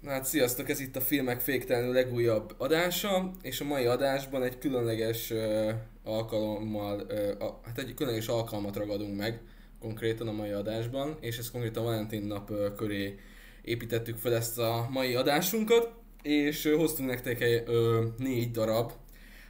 Na 0.00 0.10
hát 0.10 0.24
sziasztok, 0.24 0.68
ez 0.68 0.80
itt 0.80 0.96
a 0.96 1.00
Filmek 1.00 1.40
Féktelenül 1.40 1.92
legújabb 1.92 2.54
adása, 2.58 3.30
és 3.42 3.60
a 3.60 3.64
mai 3.64 3.84
adásban 3.84 4.42
egy 4.42 4.58
különleges 4.58 5.30
uh, 5.30 5.70
alkalommal, 6.04 7.00
uh, 7.00 7.44
a, 7.46 7.60
hát 7.64 7.78
egy 7.78 7.94
különleges 7.94 8.28
alkalmat 8.28 8.76
ragadunk 8.76 9.16
meg 9.16 9.40
konkrétan 9.80 10.28
a 10.28 10.32
mai 10.32 10.50
adásban, 10.50 11.16
és 11.20 11.38
ezt 11.38 11.50
konkrétan 11.50 11.84
Valentin 11.84 12.22
nap 12.22 12.50
uh, 12.50 12.74
köré 12.74 13.18
építettük 13.62 14.16
fel 14.16 14.34
ezt 14.34 14.58
a 14.58 14.88
mai 14.90 15.14
adásunkat, 15.14 15.92
és 16.22 16.64
uh, 16.64 16.74
hoztunk 16.74 17.08
nektek 17.08 17.40
egy 17.40 17.68
uh, 17.68 18.04
négy 18.18 18.50
darab, 18.50 18.92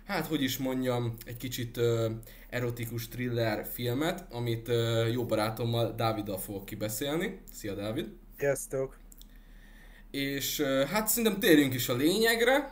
hát 0.04 0.26
hogy 0.26 0.42
is 0.42 0.58
mondjam, 0.58 1.14
egy 1.26 1.36
kicsit 1.36 1.76
uh, 1.76 2.04
erotikus 2.50 3.08
thriller 3.08 3.66
filmet, 3.72 4.26
amit 4.30 4.68
uh, 4.68 5.12
jó 5.12 5.26
barátommal 5.26 5.94
Dáviddal 5.96 6.38
fogok 6.38 6.64
kibeszélni. 6.64 7.40
Szia 7.52 7.74
Dávid! 7.74 8.06
Sziasztok! 8.38 9.06
És 10.10 10.60
hát 10.92 11.08
szerintem 11.08 11.40
térjünk 11.40 11.74
is 11.74 11.88
a 11.88 11.94
lényegre. 11.94 12.70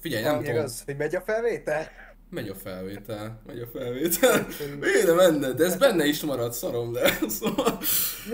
figyelj, 0.00 0.22
nem 0.22 0.42
tudom. 0.42 0.62
az, 0.62 0.82
hogy 0.84 0.96
megy 0.96 1.14
a 1.14 1.20
felvétel? 1.20 1.88
Megy 2.32 2.48
a 2.48 2.54
felvétel, 2.54 3.40
megy 3.46 3.60
a 3.60 3.66
felvétel. 3.66 4.46
Miért 4.80 5.16
menne? 5.16 5.52
De 5.52 5.64
ez 5.64 5.76
benne 5.76 6.04
is 6.04 6.22
marad, 6.22 6.52
szarom, 6.52 6.92
de 6.92 7.18
szóval... 7.40 7.78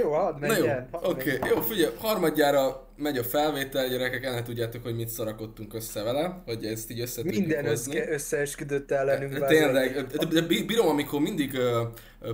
Jó, 0.03 0.13
hadd 0.13 0.39
menjen. 0.39 0.89
Oké, 0.93 1.37
okay, 1.37 1.51
jó, 1.51 1.61
figyelj, 1.61 1.95
harmadjára 1.99 2.89
megy 2.97 3.19
a 3.19 3.25
felvétel, 3.25 3.89
gyerekek, 3.89 4.25
el 4.25 4.43
tudjátok, 4.43 4.83
hogy 4.83 4.95
mit 4.95 5.09
szarakodtunk 5.09 5.75
össze 5.75 6.03
vele, 6.03 6.43
hogy 6.45 6.65
ezt 6.65 6.91
így 6.91 7.01
össze 7.01 7.23
Minden 7.25 7.67
össze, 7.67 8.11
összeesküdött 8.11 8.91
ellenünk. 8.91 9.47
Tényleg, 9.47 10.07
de 10.07 10.43
bírom, 10.43 10.89
amikor 10.89 11.21
mindig 11.21 11.59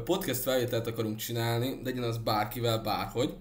podcast 0.05 0.41
felvételt 0.41 0.87
akarunk 0.87 1.17
csinálni, 1.17 1.81
legyen 1.85 2.03
az 2.03 2.19
bárkivel, 2.19 2.79
bárhogy, 2.79 3.35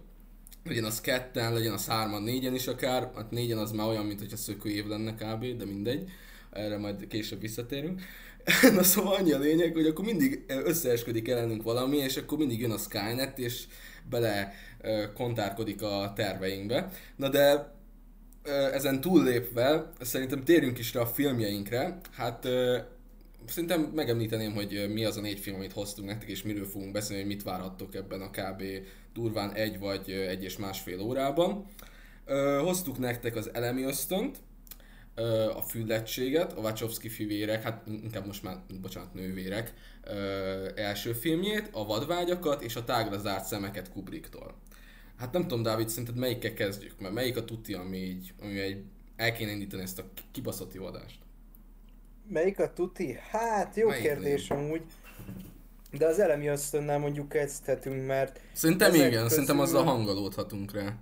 legyen 0.63 0.84
az 0.84 1.02
ketten, 1.02 1.53
legyen 1.53 1.73
az 1.73 1.88
hárman, 1.88 2.23
négyen 2.23 2.53
is 2.53 2.67
akár, 2.67 3.12
hát 3.16 3.31
négyen 3.31 3.58
az 3.58 3.72
már 3.72 3.88
olyan, 3.88 4.05
mint 4.05 4.20
hogyha 4.20 4.38
szökő 4.38 4.70
év 4.70 4.86
lenne 4.86 5.14
kb, 5.14 5.58
de 5.58 5.66
mindegy, 5.66 6.09
erre 6.52 6.78
majd 6.78 7.08
később 7.08 7.42
visszatérünk. 7.42 8.02
Na 8.75 8.83
szóval 8.83 9.16
annyi 9.16 9.31
a 9.31 9.39
lényeg, 9.39 9.73
hogy 9.73 9.86
akkor 9.86 10.05
mindig 10.05 10.45
összeesködik 10.47 11.28
ellenünk 11.28 11.64
valami, 11.64 11.97
és 11.97 12.17
akkor 12.17 12.38
mindig 12.38 12.59
jön 12.59 12.72
a 12.72 12.78
Skynet, 12.78 13.39
és 13.39 13.64
bele 14.09 14.53
kontárkodik 15.14 15.81
a 15.81 16.14
terveinkbe. 16.16 16.89
Na 17.16 17.30
de 17.30 17.73
ezen 18.73 19.02
túllépve, 19.02 19.92
szerintem 20.02 20.44
térjünk 20.44 20.80
is 20.80 20.94
rá 20.94 21.02
a 21.02 21.05
filmjeinkre. 21.05 22.00
Hát 22.11 22.48
szerintem 23.45 23.81
megemlíteném, 23.81 24.53
hogy 24.53 24.89
mi 24.94 25.05
az 25.05 25.17
a 25.17 25.22
négy 25.22 25.39
film, 25.39 25.55
amit 25.55 25.72
hoztunk 25.72 26.08
nektek, 26.08 26.30
és 26.30 26.44
miről 26.44 26.66
fogunk 26.66 26.91
beszélni, 26.91 27.23
hogy 27.23 27.31
mit 27.31 27.44
várhattok 27.44 27.95
ebben 27.95 28.22
a 28.22 28.30
kb. 28.30 28.63
durván 29.13 29.53
egy 29.53 29.80
vagy 29.80 30.09
egy 30.11 30.44
és 30.44 30.58
másfél 30.58 30.99
órában. 30.99 31.66
Hoztuk 32.61 32.97
nektek 32.97 33.36
az 33.36 33.53
elemi 33.53 33.83
ösztönt, 33.83 34.38
a 35.55 35.61
füllettséget, 35.61 36.53
a 36.53 36.59
Wachowski 36.59 37.09
fivérek, 37.09 37.64
hát 37.64 37.88
inkább 37.88 38.25
most 38.25 38.44
már, 38.44 38.58
bocsánat, 38.81 39.14
nővérek 39.14 39.73
első 40.75 41.14
filmjét, 41.14 41.69
a 41.71 41.86
vadvágyakat 41.86 42.61
és 42.61 42.75
a 42.75 42.83
tágra 42.83 43.17
zárt 43.17 43.45
szemeket 43.45 43.91
Kubricktól. 43.91 44.55
Hát 45.17 45.31
nem 45.31 45.41
tudom, 45.41 45.64
Dávid, 45.64 45.89
szerinted 45.89 46.16
melyikkel 46.16 46.53
kezdjük? 46.53 46.99
Mert 46.99 47.14
melyik 47.14 47.38
a 47.38 47.45
tuti, 47.45 47.73
ami 47.73 47.97
így, 47.97 48.33
ami 48.41 48.59
egy 48.59 48.83
el 49.16 49.33
kéne 49.33 49.52
indítani 49.52 49.81
ezt 49.81 49.99
a 49.99 50.09
kibaszott 50.31 50.75
adást? 50.75 51.22
Melyik 52.27 52.59
a 52.59 52.73
tuti? 52.73 53.17
Hát 53.31 53.75
jó 53.75 53.88
Melyik 53.88 54.03
kérdés 54.03 54.49
lény? 54.49 54.59
amúgy. 54.59 54.81
De 55.91 56.05
az 56.05 56.19
elemi 56.19 56.47
ösztönnel 56.47 56.99
mondjuk 56.99 57.30
kezdhetünk, 57.30 58.05
mert... 58.05 58.39
Szerintem 58.53 58.93
igen, 58.93 59.11
közül... 59.11 59.30
szerintem 59.30 59.59
azzal 59.59 59.83
hangolódhatunk 59.83 60.73
rá. 60.73 60.93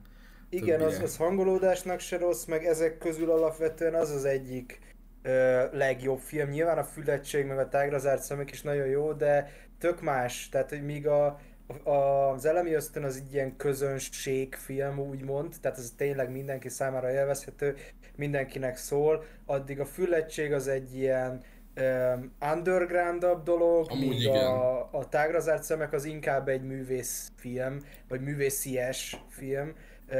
Igen, 0.50 0.82
az, 0.82 1.00
az 1.00 1.18
hangolódásnak 1.18 2.00
se 2.00 2.18
rossz, 2.18 2.46
meg 2.46 2.66
ezek 2.66 2.98
közül 2.98 3.32
alapvetően 3.32 3.94
az 3.94 4.10
az 4.10 4.26
egyik 4.26 4.80
ö, 5.22 5.64
legjobb 5.72 6.20
film. 6.20 6.50
Nyilván 6.50 6.78
a 6.78 6.84
fületség, 6.84 7.46
meg 7.46 7.60
a 7.60 7.70
tágra 7.70 8.00
zárt 8.00 8.22
szemek 8.22 8.52
is 8.52 8.62
nagyon 8.62 8.88
jó, 8.88 9.14
de 9.14 9.52
tök 9.80 10.02
más. 10.02 10.50
Tehát, 10.50 10.70
hogy 10.70 10.86
míg 10.86 11.08
a, 11.08 11.40
az 11.84 12.46
elemi 12.46 12.74
ösztön 12.74 13.04
az 13.04 13.16
egy 13.16 13.34
ilyen 13.34 13.56
közönségfilm, 13.56 15.00
úgymond, 15.00 15.56
tehát 15.62 15.78
ez 15.78 15.94
tényleg 15.98 16.32
mindenki 16.32 16.70
számára 16.70 17.12
élvezhető, 17.12 17.76
mindenkinek 18.16 18.78
szól, 18.78 19.24
addig 19.46 19.80
a 19.80 19.86
füllettség 19.86 20.54
az 20.54 20.68
egy 20.68 20.96
ilyen 20.96 21.42
um, 21.80 22.32
undergroundabb 22.54 23.44
dolog, 23.44 23.92
Amúgy 23.92 24.08
míg 24.08 24.20
igen. 24.20 24.46
a, 24.46 24.90
a 24.92 25.10
tágra 25.10 25.40
zárt 25.40 25.64
szemek 25.64 25.94
az 25.94 26.06
inkább 26.06 26.48
egy 26.48 26.64
művészfilm, 26.64 27.80
vagy 28.08 28.22
művészies 28.22 29.24
film, 29.30 29.74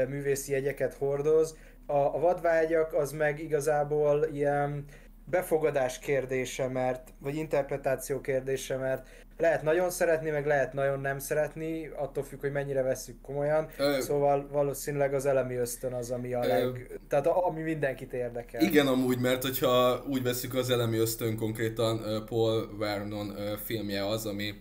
művészi 0.08 0.52
jegyeket 0.52 0.94
hordoz. 0.94 1.56
A, 1.86 1.96
a 1.96 2.18
vadvágyak 2.18 2.92
az 2.92 3.12
meg 3.12 3.40
igazából 3.40 4.26
ilyen 4.32 4.84
befogadás 5.24 5.98
kérdése, 5.98 6.68
mert, 6.68 7.12
vagy 7.18 7.34
interpretáció 7.34 8.20
kérdése, 8.20 8.76
mert 8.76 9.08
lehet 9.42 9.62
nagyon 9.62 9.90
szeretni, 9.90 10.30
meg 10.30 10.46
lehet 10.46 10.72
nagyon 10.72 11.00
nem 11.00 11.18
szeretni, 11.18 11.86
attól 11.86 12.24
függ, 12.24 12.40
hogy 12.40 12.52
mennyire 12.52 12.82
vesszük 12.82 13.20
komolyan. 13.20 13.68
Ö, 13.78 14.00
szóval 14.00 14.48
valószínűleg 14.48 15.14
az 15.14 15.26
elemi 15.26 15.54
ösztön 15.54 15.92
az, 15.92 16.10
ami 16.10 16.34
a 16.34 16.44
ö, 16.44 16.48
leg... 16.48 17.00
Tehát 17.08 17.26
ami 17.26 17.62
mindenkit 17.62 18.12
érdekel. 18.12 18.60
Igen, 18.60 18.86
amúgy, 18.86 19.18
mert 19.18 19.42
hogyha 19.42 20.04
úgy 20.08 20.22
veszük 20.22 20.54
az 20.54 20.70
elemi 20.70 20.96
ösztön 20.96 21.36
konkrétan 21.36 22.24
Paul 22.26 22.76
Vernon 22.78 23.36
filmje 23.64 24.06
az, 24.06 24.26
ami, 24.26 24.54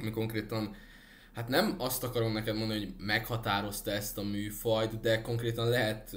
ami 0.00 0.10
konkrétan 0.10 0.74
hát 1.34 1.48
nem 1.48 1.74
azt 1.78 2.04
akarom 2.04 2.32
neked 2.32 2.56
mondani, 2.56 2.78
hogy 2.78 2.94
meghatározta 2.98 3.90
ezt 3.90 4.18
a 4.18 4.22
műfajt, 4.22 5.00
de 5.00 5.20
konkrétan 5.20 5.68
lehet 5.68 6.10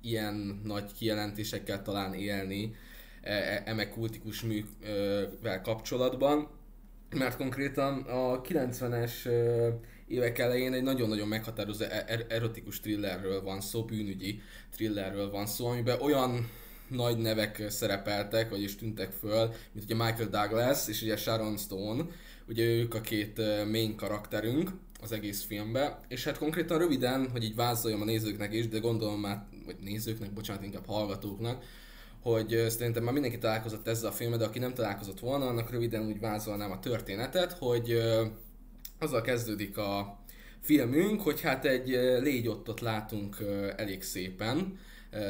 ilyen 0.00 0.60
nagy 0.64 0.92
kijelentésekkel 0.92 1.82
talán 1.82 2.14
élni 2.14 2.74
e, 3.22 3.32
e, 3.32 3.62
eme 3.64 3.88
kultikus 3.88 4.42
művel 4.42 5.60
kapcsolatban, 5.62 6.62
mert 7.10 7.36
konkrétan 7.36 8.02
a 8.02 8.40
90-es 8.40 9.12
évek 10.08 10.38
elején 10.38 10.72
egy 10.72 10.82
nagyon-nagyon 10.82 11.28
meghatározó 11.28 11.84
e, 11.84 12.04
er, 12.06 12.26
erotikus 12.28 12.80
thrillerről 12.80 13.42
van 13.42 13.60
szó, 13.60 13.84
bűnügyi 13.84 14.40
thrillerről 14.70 15.30
van 15.30 15.46
szó, 15.46 15.66
amiben 15.66 16.00
olyan 16.00 16.50
nagy 16.88 17.18
nevek 17.18 17.62
szerepeltek, 17.68 18.50
vagyis 18.50 18.76
tűntek 18.76 19.12
föl, 19.12 19.52
mint 19.72 19.84
ugye 19.84 19.94
Michael 19.94 20.28
Douglas 20.28 20.88
és 20.88 21.02
ugye 21.02 21.16
Sharon 21.16 21.56
Stone, 21.56 22.04
ugye 22.48 22.64
ők 22.64 22.94
a 22.94 23.00
két 23.00 23.40
main 23.70 23.96
karakterünk 23.96 24.70
az 25.00 25.12
egész 25.12 25.42
filmbe, 25.42 26.00
és 26.08 26.24
hát 26.24 26.38
konkrétan 26.38 26.78
röviden, 26.78 27.30
hogy 27.30 27.44
így 27.44 27.54
vázoljam 27.54 28.00
a 28.00 28.04
nézőknek 28.04 28.54
is, 28.54 28.68
de 28.68 28.78
gondolom 28.78 29.20
már, 29.20 29.44
vagy 29.64 29.76
nézőknek, 29.80 30.32
bocsánat, 30.32 30.64
inkább 30.64 30.86
hallgatóknak, 30.86 31.64
hogy 32.24 32.64
szerintem 32.68 33.02
már 33.02 33.12
mindenki 33.12 33.38
találkozott 33.38 33.88
ezzel 33.88 34.10
a 34.10 34.12
filmmel, 34.12 34.38
de 34.38 34.44
aki 34.44 34.58
nem 34.58 34.74
találkozott 34.74 35.20
volna, 35.20 35.46
annak 35.46 35.70
röviden 35.70 36.06
úgy 36.06 36.20
vázolnám 36.20 36.70
a 36.70 36.78
történetet, 36.78 37.52
hogy 37.52 38.02
azzal 38.98 39.20
kezdődik 39.20 39.78
a 39.78 40.18
filmünk, 40.60 41.20
hogy 41.20 41.40
hát 41.40 41.64
egy 41.64 41.88
légyottot 42.20 42.80
látunk 42.80 43.36
elég 43.76 44.02
szépen, 44.02 44.78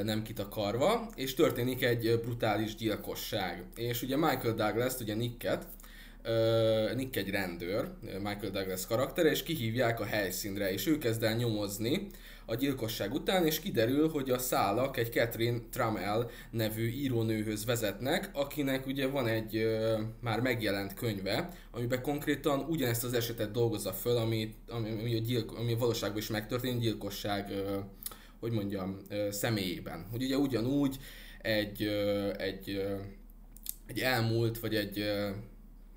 nem 0.03 0.22
kitakarva, 0.22 1.10
és 1.15 1.34
történik 1.34 1.84
egy 1.84 2.21
brutális 2.22 2.75
gyilkosság. 2.75 3.65
És 3.76 4.03
ugye 4.03 4.16
Michael 4.16 4.55
Douglas, 4.55 4.94
ugye 5.00 5.15
Nicket, 5.15 5.66
Nick 6.94 7.16
egy 7.16 7.31
rendőr, 7.31 7.91
Michael 8.00 8.50
Douglas 8.50 8.87
karaktere, 8.87 9.31
és 9.31 9.43
kihívják 9.43 10.00
a 10.00 10.05
helyszínre, 10.05 10.72
és 10.72 10.87
ő 10.87 10.99
kezd 10.99 11.22
el 11.22 11.34
nyomozni, 11.34 12.06
a 12.47 12.55
gyilkosság 12.55 13.12
után, 13.12 13.47
és 13.47 13.60
kiderül, 13.60 14.09
hogy 14.09 14.31
a 14.31 14.38
szálak 14.38 14.97
egy 14.97 15.12
Catherine 15.12 15.59
Trammell 15.71 16.31
nevű 16.50 16.88
írónőhöz 16.88 17.65
vezetnek, 17.65 18.31
akinek 18.32 18.87
ugye 18.87 19.06
van 19.06 19.27
egy 19.27 19.56
ö, 19.56 19.99
már 20.21 20.41
megjelent 20.41 20.94
könyve, 20.94 21.49
amiben 21.71 22.03
konkrétan 22.03 22.60
ugyanezt 22.60 23.05
az 23.05 23.12
esetet 23.12 23.50
dolgozza 23.50 23.93
föl, 23.93 24.16
ami, 24.16 24.55
ami, 24.69 24.91
ami, 24.91 25.16
a, 25.16 25.19
gyilk, 25.19 25.59
ami 25.59 25.72
a 25.72 25.78
valóságban 25.78 26.19
is 26.19 26.28
megtörtént, 26.28 26.81
gyilkosság, 26.81 27.50
ö, 27.50 27.78
hogy 28.41 28.52
mondjam, 28.52 28.96
ö, 29.08 29.29
személyében. 29.31 30.06
Hogy 30.11 30.23
ugye 30.23 30.37
ugyanúgy 30.37 30.99
egy, 31.43 31.82
ö, 31.82 32.31
egy, 32.38 32.70
ö, 32.70 32.96
egy 33.87 33.99
elmúlt, 33.99 34.58
vagy 34.58 34.75
egy 34.75 34.99
ö, 34.99 35.31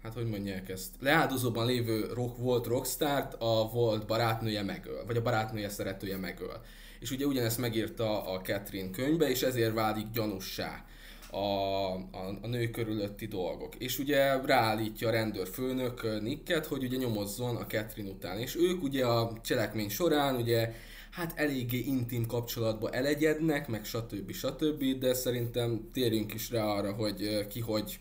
hát 0.07 0.15
hogy 0.15 0.29
mondják 0.29 0.69
ezt, 0.69 0.91
leáldozóban 0.99 1.65
lévő 1.65 2.09
rock, 2.13 2.37
volt 2.37 2.65
rockstar 2.65 3.27
a 3.39 3.69
volt 3.69 4.05
barátnője 4.05 4.63
megöl, 4.63 5.05
vagy 5.05 5.17
a 5.17 5.21
barátnője 5.21 5.69
szeretője 5.69 6.17
megöl. 6.17 6.61
És 6.99 7.11
ugye 7.11 7.25
ugyanezt 7.25 7.57
megírta 7.57 8.23
a 8.23 8.41
Catherine 8.41 8.89
könyvbe, 8.89 9.29
és 9.29 9.41
ezért 9.41 9.73
válik 9.73 10.05
gyanussá 10.13 10.85
a, 11.31 11.37
a, 11.37 12.37
a 12.41 12.47
nő 12.47 12.69
körülötti 12.69 13.25
dolgok. 13.25 13.75
És 13.75 13.99
ugye 13.99 14.41
ráállítja 14.45 15.07
a 15.07 15.11
rendőrfőnök 15.11 16.21
Nicket, 16.21 16.65
hogy 16.65 16.83
ugye 16.83 16.97
nyomozzon 16.97 17.55
a 17.55 17.65
Catherine 17.65 18.09
után. 18.09 18.39
És 18.39 18.55
ők 18.55 18.83
ugye 18.83 19.05
a 19.05 19.33
cselekmény 19.43 19.89
során 19.89 20.35
ugye 20.35 20.73
hát 21.11 21.33
eléggé 21.35 21.77
intim 21.77 22.25
kapcsolatba 22.25 22.89
elegyednek, 22.89 23.67
meg 23.67 23.85
stb. 23.85 24.31
stb. 24.31 24.83
De 24.99 25.13
szerintem 25.13 25.89
térjünk 25.93 26.33
is 26.33 26.51
rá 26.51 26.65
arra, 26.65 26.93
hogy 26.93 27.47
ki 27.47 27.59
hogy 27.59 27.99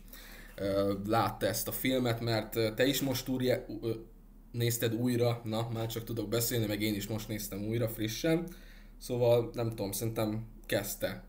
látta 1.06 1.46
ezt 1.46 1.68
a 1.68 1.72
filmet, 1.72 2.20
mert 2.20 2.74
te 2.74 2.84
is 2.84 3.00
most 3.00 3.28
úr, 3.28 3.42
nézted 4.52 4.94
újra, 4.94 5.40
na, 5.44 5.68
már 5.72 5.86
csak 5.86 6.04
tudok 6.04 6.28
beszélni, 6.28 6.66
meg 6.66 6.82
én 6.82 6.94
is 6.94 7.06
most 7.06 7.28
néztem 7.28 7.64
újra 7.64 7.88
frissen. 7.88 8.48
Szóval 8.98 9.50
nem 9.54 9.68
tudom, 9.68 9.92
szerintem 9.92 10.46
kezdte, 10.66 11.24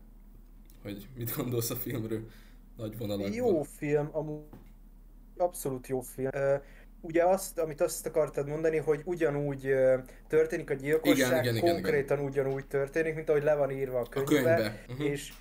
hogy 0.82 1.08
mit 1.16 1.36
gondolsz 1.36 1.70
a 1.70 1.76
filmről 1.76 2.28
nagy 2.76 2.98
vonalakban. 2.98 3.32
Jó 3.32 3.62
film, 3.62 4.08
amúgy 4.12 4.42
abszolút 5.36 5.86
jó 5.86 6.00
film. 6.00 6.30
Ugye 7.00 7.24
azt, 7.24 7.58
amit 7.58 7.80
azt 7.80 8.06
akartad 8.06 8.48
mondani, 8.48 8.76
hogy 8.76 9.02
ugyanúgy 9.04 9.68
történik 10.28 10.70
a 10.70 10.74
gyilkosság, 10.74 11.44
igen, 11.44 11.56
igen, 11.56 11.72
konkrétan 11.72 12.18
igen, 12.18 12.30
igen. 12.30 12.44
ugyanúgy 12.44 12.66
történik, 12.66 13.14
mint 13.14 13.28
ahogy 13.28 13.42
le 13.42 13.54
van 13.54 13.70
írva 13.70 13.98
a 13.98 14.02
könyvbe, 14.02 14.54
a 14.54 14.56
könyvbe. 14.56 14.84
Uh-huh. 14.88 15.06
és 15.06 15.32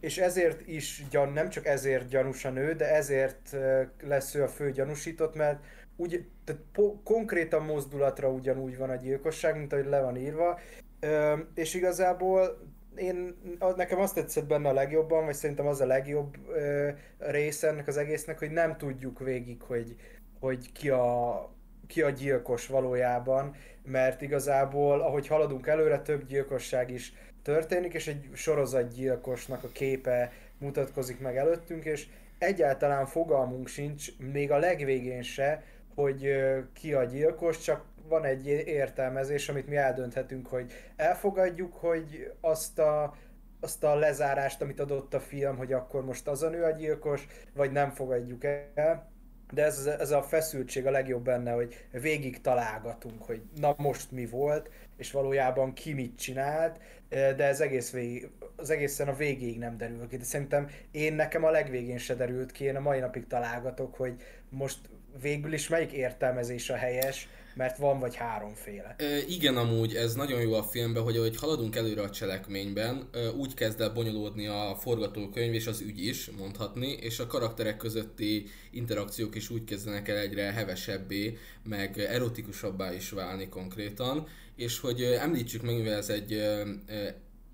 és 0.00 0.18
ezért 0.18 0.66
is 0.66 1.04
gyan, 1.10 1.32
nem 1.32 1.48
csak 1.48 1.66
ezért 1.66 2.08
gyanús 2.08 2.44
a 2.44 2.50
nő, 2.50 2.72
de 2.72 2.94
ezért 2.94 3.56
lesz 4.02 4.34
ő 4.34 4.42
a 4.42 4.48
fő 4.48 4.70
gyanúsított, 4.70 5.34
mert 5.34 5.64
úgy, 5.96 6.26
tehát 6.44 6.62
po, 6.72 7.02
konkrétan 7.02 7.62
mozdulatra 7.62 8.28
ugyanúgy 8.30 8.76
van 8.76 8.90
a 8.90 8.96
gyilkosság, 8.96 9.56
mint 9.56 9.72
ahogy 9.72 9.86
le 9.86 10.00
van 10.00 10.16
írva, 10.16 10.58
Ö, 11.00 11.36
és 11.54 11.74
igazából 11.74 12.58
én, 12.96 13.36
nekem 13.76 14.00
azt 14.00 14.14
tetszett 14.14 14.46
benne 14.46 14.68
a 14.68 14.72
legjobban, 14.72 15.24
vagy 15.24 15.34
szerintem 15.34 15.66
az 15.66 15.80
a 15.80 15.86
legjobb 15.86 16.36
ö, 16.48 16.88
része 17.18 17.68
ennek 17.68 17.86
az 17.86 17.96
egésznek, 17.96 18.38
hogy 18.38 18.50
nem 18.50 18.76
tudjuk 18.76 19.18
végig, 19.18 19.62
hogy, 19.62 19.96
hogy 20.40 20.72
ki 20.72 20.90
a, 20.90 21.50
ki 21.88 22.02
a 22.02 22.10
gyilkos 22.10 22.66
valójában, 22.66 23.54
mert 23.84 24.22
igazából, 24.22 25.00
ahogy 25.00 25.26
haladunk 25.26 25.66
előre, 25.66 25.98
több 25.98 26.26
gyilkosság 26.26 26.90
is 26.90 27.12
történik, 27.42 27.94
és 27.94 28.06
egy 28.06 28.28
sorozatgyilkosnak 28.34 29.64
a 29.64 29.68
képe 29.72 30.32
mutatkozik 30.58 31.20
meg 31.20 31.36
előttünk, 31.36 31.84
és 31.84 32.06
egyáltalán 32.38 33.06
fogalmunk 33.06 33.68
sincs, 33.68 34.18
még 34.18 34.50
a 34.50 34.58
legvégén 34.58 35.22
se, 35.22 35.62
hogy 35.94 36.36
ki 36.72 36.92
a 36.92 37.04
gyilkos, 37.04 37.58
csak 37.58 37.84
van 38.08 38.24
egy 38.24 38.46
értelmezés, 38.46 39.48
amit 39.48 39.68
mi 39.68 39.76
eldönthetünk, 39.76 40.46
hogy 40.46 40.72
elfogadjuk, 40.96 41.74
hogy 41.74 42.32
azt 42.40 42.78
a, 42.78 43.16
azt 43.60 43.84
a 43.84 43.94
lezárást, 43.94 44.62
amit 44.62 44.80
adott 44.80 45.14
a 45.14 45.20
film, 45.20 45.56
hogy 45.56 45.72
akkor 45.72 46.04
most 46.04 46.28
az 46.28 46.42
a 46.42 46.48
nő 46.48 46.62
a 46.62 46.70
gyilkos, 46.70 47.26
vagy 47.54 47.72
nem 47.72 47.90
fogadjuk 47.90 48.44
el. 48.74 49.10
De 49.52 49.64
ez, 49.64 49.86
ez 49.86 50.10
a 50.10 50.22
feszültség 50.22 50.86
a 50.86 50.90
legjobb 50.90 51.24
benne, 51.24 51.52
hogy 51.52 51.86
végig 51.90 52.40
találgatunk, 52.40 53.22
hogy 53.22 53.42
na 53.60 53.74
most 53.78 54.10
mi 54.10 54.26
volt, 54.26 54.70
és 54.96 55.10
valójában 55.10 55.72
ki 55.72 55.92
mit 55.92 56.18
csinált, 56.18 56.80
de 57.08 57.44
ez 57.44 57.60
egész 57.60 57.90
végig, 57.90 58.28
az 58.56 58.70
egészen 58.70 59.08
a 59.08 59.14
végéig 59.14 59.58
nem 59.58 59.76
derül 59.76 60.08
ki. 60.08 60.16
De 60.16 60.24
szerintem 60.24 60.70
én 60.90 61.14
nekem 61.14 61.44
a 61.44 61.50
legvégén 61.50 61.98
se 61.98 62.14
derült 62.14 62.52
ki, 62.52 62.64
én 62.64 62.76
a 62.76 62.80
mai 62.80 62.98
napig 62.98 63.26
találgatok, 63.26 63.94
hogy 63.94 64.14
most 64.48 64.78
végül 65.20 65.52
is 65.52 65.68
melyik 65.68 65.92
értelmezés 65.92 66.70
a 66.70 66.76
helyes, 66.76 67.28
mert 67.58 67.78
van 67.78 67.98
vagy 67.98 68.14
háromféle. 68.14 68.94
E, 68.98 69.18
igen, 69.18 69.56
amúgy 69.56 69.94
ez 69.94 70.14
nagyon 70.14 70.40
jó 70.40 70.54
a 70.54 70.62
filmben, 70.62 71.02
hogy 71.02 71.16
ahogy 71.16 71.36
haladunk 71.36 71.76
előre 71.76 72.02
a 72.02 72.10
cselekményben, 72.10 73.08
úgy 73.36 73.54
kezd 73.54 73.80
el 73.80 73.90
bonyolódni 73.90 74.46
a 74.46 74.76
forgatókönyv 74.80 75.54
és 75.54 75.66
az 75.66 75.80
ügy 75.80 76.06
is, 76.06 76.30
mondhatni, 76.38 76.92
és 76.92 77.18
a 77.18 77.26
karakterek 77.26 77.76
közötti 77.76 78.46
interakciók 78.70 79.34
is 79.34 79.50
úgy 79.50 79.64
kezdenek 79.64 80.08
el 80.08 80.16
egyre 80.16 80.52
hevesebbé, 80.52 81.38
meg 81.62 81.98
erotikusabbá 81.98 82.92
is 82.92 83.10
válni 83.10 83.48
konkrétan, 83.48 84.26
és 84.56 84.80
hogy 84.80 85.02
említsük 85.02 85.62
meg, 85.62 85.76
mivel 85.76 85.96
ez 85.96 86.08
egy 86.08 86.42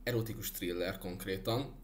erotikus 0.02 0.50
thriller 0.50 0.98
konkrétan, 0.98 1.82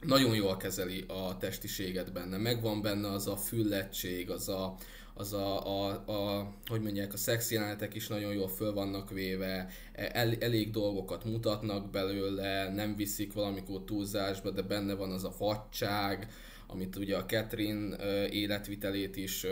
nagyon 0.00 0.34
jól 0.34 0.56
kezeli 0.56 1.04
a 1.08 1.36
testiséget 1.36 2.12
benne, 2.12 2.36
megvan 2.36 2.82
benne 2.82 3.10
az 3.10 3.26
a 3.26 3.36
füllettség, 3.36 4.30
az 4.30 4.48
a, 4.48 4.76
az 5.20 5.32
a, 5.32 5.66
a, 5.66 5.90
a, 6.06 6.52
hogy 6.66 6.80
mondják, 6.80 7.12
a 7.12 7.16
szex 7.16 7.50
jelenetek 7.50 7.94
is 7.94 8.06
nagyon 8.06 8.32
jól 8.34 8.48
föl 8.48 8.72
vannak 8.72 9.10
véve, 9.10 9.68
el, 9.92 10.34
elég 10.40 10.70
dolgokat 10.70 11.24
mutatnak 11.24 11.90
belőle, 11.90 12.74
nem 12.74 12.96
viszik 12.96 13.32
valamikor 13.32 13.84
túlzásba, 13.84 14.50
de 14.50 14.62
benne 14.62 14.94
van 14.94 15.10
az 15.10 15.24
a 15.24 15.34
vadság, 15.38 16.28
amit 16.66 16.96
ugye 16.96 17.16
a 17.16 17.24
Catherine 17.24 17.96
életvitelét 18.28 19.16
is, 19.16 19.46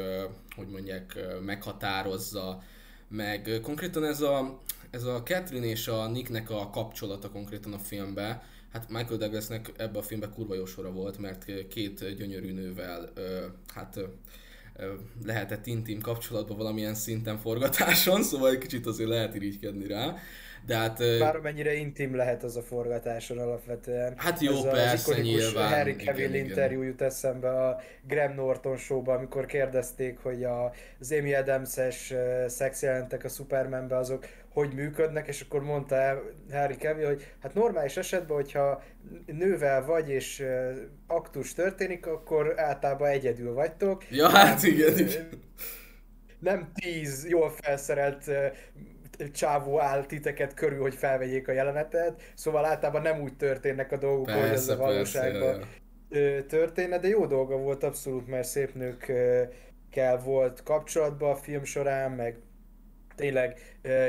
hogy 0.57 0.69
mondják, 0.69 1.19
meghatározza, 1.45 2.63
meg 3.09 3.61
konkrétan 3.63 4.05
ez 4.05 4.21
a, 4.21 4.61
ez 4.91 5.05
a 5.05 5.23
Catherine 5.23 5.67
és 5.67 5.89
a 5.89 6.09
Nicknek 6.09 6.51
a 6.51 6.71
kapcsolata 6.71 7.31
konkrétan 7.31 7.73
a 7.73 7.79
filmben, 7.79 8.43
hát 8.73 8.89
Michael 8.89 9.19
Douglasnek 9.19 9.73
ebbe 9.77 9.99
a 9.99 10.03
filmben 10.03 10.33
kurva 10.33 10.55
jó 10.55 10.65
sora 10.65 10.93
volt, 10.93 11.19
mert 11.19 11.69
két 11.69 12.17
gyönyörű 12.17 12.53
nővel, 12.53 13.13
hát 13.75 14.01
lehetett 15.25 15.67
intim 15.67 16.01
kapcsolatban 16.01 16.57
valamilyen 16.57 16.95
szinten 16.95 17.39
forgatáson, 17.39 18.23
szóval 18.29 18.51
egy 18.51 18.59
kicsit 18.59 18.87
azért 18.87 19.09
lehet 19.09 19.35
irigykedni 19.35 19.87
rá. 19.87 20.15
De 20.67 20.77
hát... 20.77 20.99
Bár 21.19 21.37
mennyire 21.37 21.75
intim 21.75 22.17
lehet 22.17 22.43
az 22.43 22.57
a 22.57 22.63
forgatáson 22.63 23.39
alapvetően. 23.39 24.15
Hát 24.17 24.41
jó, 24.41 24.55
az 24.55 24.69
persze, 24.71 25.15
az 25.15 25.21
nyilván. 25.21 25.73
Harry 25.73 25.97
Cavill 25.97 26.35
igen, 26.35 26.47
interjú 26.47 26.83
jut 26.83 27.01
eszembe 27.01 27.67
a 27.67 27.81
Graham 28.09 28.35
Norton 28.35 28.77
showban, 28.77 29.17
amikor 29.17 29.47
kérdezték, 29.47 30.19
hogy 30.19 30.45
a, 30.45 30.73
az 31.01 31.13
Amy 31.13 31.35
Adams-es 31.35 32.15
szexjelentek 32.47 33.25
a 33.25 33.29
Supermanbe 33.29 33.97
azok 33.97 34.27
hogy 34.59 34.75
működnek, 34.75 35.29
és 35.29 35.41
akkor 35.41 35.63
mondta 35.63 36.23
Harry 36.53 36.75
Cavill, 36.75 37.07
hogy 37.07 37.35
hát 37.43 37.55
normális 37.55 37.97
esetben, 37.97 38.37
hogyha 38.37 38.83
nővel 39.27 39.85
vagy, 39.85 40.11
és 40.11 40.45
aktus 41.07 41.55
történik, 41.55 42.07
akkor 42.07 42.61
általában 42.61 43.09
egyedül 43.09 43.53
vagytok. 43.53 44.11
Ja, 44.11 44.29
hát 44.29 44.63
igen, 44.63 44.99
igen. 44.99 45.29
Nem 46.39 46.71
tíz 46.75 47.29
jól 47.29 47.51
felszerelt 47.51 48.31
csávó 49.33 49.81
áll 49.81 50.05
titeket 50.05 50.55
körül, 50.55 50.81
hogy 50.81 50.95
felvegyék 50.95 51.49
a 51.49 51.53
jelenetet, 51.53 52.23
szóval 52.35 52.65
általában 52.65 53.03
nem 53.03 53.21
úgy 53.21 53.37
történnek 53.37 53.93
a 53.93 53.97
dolgok, 53.97 54.27
persze, 54.27 54.43
hogy 54.43 54.53
ez 54.53 54.69
a 54.69 54.77
valóságban 54.77 55.65
történne, 56.49 56.99
de 56.99 57.09
jó 57.09 57.27
dolga 57.27 57.57
volt 57.57 57.85
abszolút, 57.85 58.27
mert 58.27 58.49
szép 58.49 58.75
nők 58.75 59.13
kell 59.91 60.19
volt 60.19 60.63
kapcsolatban 60.63 61.31
a 61.31 61.37
film 61.37 61.65
során, 61.65 62.11
meg 62.11 62.37
tényleg 63.19 63.59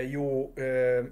jó, 0.09 0.53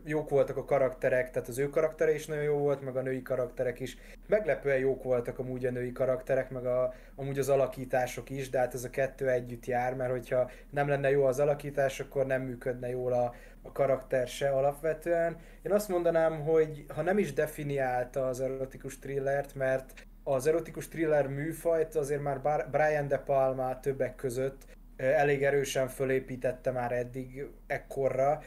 jók 0.06 0.30
voltak 0.30 0.58
a 0.58 0.66
karakterek, 0.66 1.32
tehát 1.32 1.48
az 1.48 1.58
ő 1.58 1.70
karaktere 1.70 2.14
is 2.14 2.26
nagyon 2.26 2.44
jó 2.44 2.58
volt, 2.58 2.82
meg 2.82 2.96
a 2.96 3.02
női 3.02 3.22
karakterek 3.22 3.80
is. 3.80 3.98
Meglepően 4.28 4.78
jók 4.78 5.04
voltak 5.04 5.40
amúgy 5.40 5.66
a 5.66 5.72
női 5.72 5.92
karakterek, 5.92 6.50
meg 6.50 6.66
a, 6.66 6.94
amúgy 7.16 7.40
az 7.40 7.50
alakítások 7.50 8.30
is, 8.30 8.50
de 8.50 8.60
hát 8.60 8.74
ez 8.74 8.84
a 8.84 8.90
kettő 8.90 9.30
együtt 9.30 9.66
jár, 9.66 9.96
mert 9.96 10.12
hogyha 10.12 10.50
nem 10.70 10.88
lenne 10.88 11.10
jó 11.10 11.24
az 11.24 11.40
alakítás, 11.40 12.00
akkor 12.00 12.26
nem 12.26 12.42
működne 12.42 12.90
jól 12.90 13.14
a, 13.14 13.34
a 13.62 13.72
karakter 13.72 14.28
se 14.28 14.50
alapvetően. 14.50 15.38
Én 15.62 15.72
azt 15.72 15.90
mondanám, 15.90 16.40
hogy 16.40 16.86
ha 16.96 17.02
nem 17.02 17.18
is 17.18 17.34
definiálta 17.34 18.28
az 18.28 18.42
erotikus 18.42 19.00
thrillert, 19.00 19.56
mert 19.56 19.94
az 20.24 20.48
erotikus 20.48 20.88
thriller 20.88 21.28
műfajt 21.28 21.96
azért 21.96 22.22
már 22.22 22.68
Brian 22.72 23.08
De 23.08 23.18
Palma 23.18 23.80
többek 23.80 24.16
között 24.16 24.77
elég 24.98 25.44
erősen 25.44 25.88
fölépítette 25.88 26.72
már 26.72 26.92
eddig 26.92 27.46
ekkorra, 27.68 28.42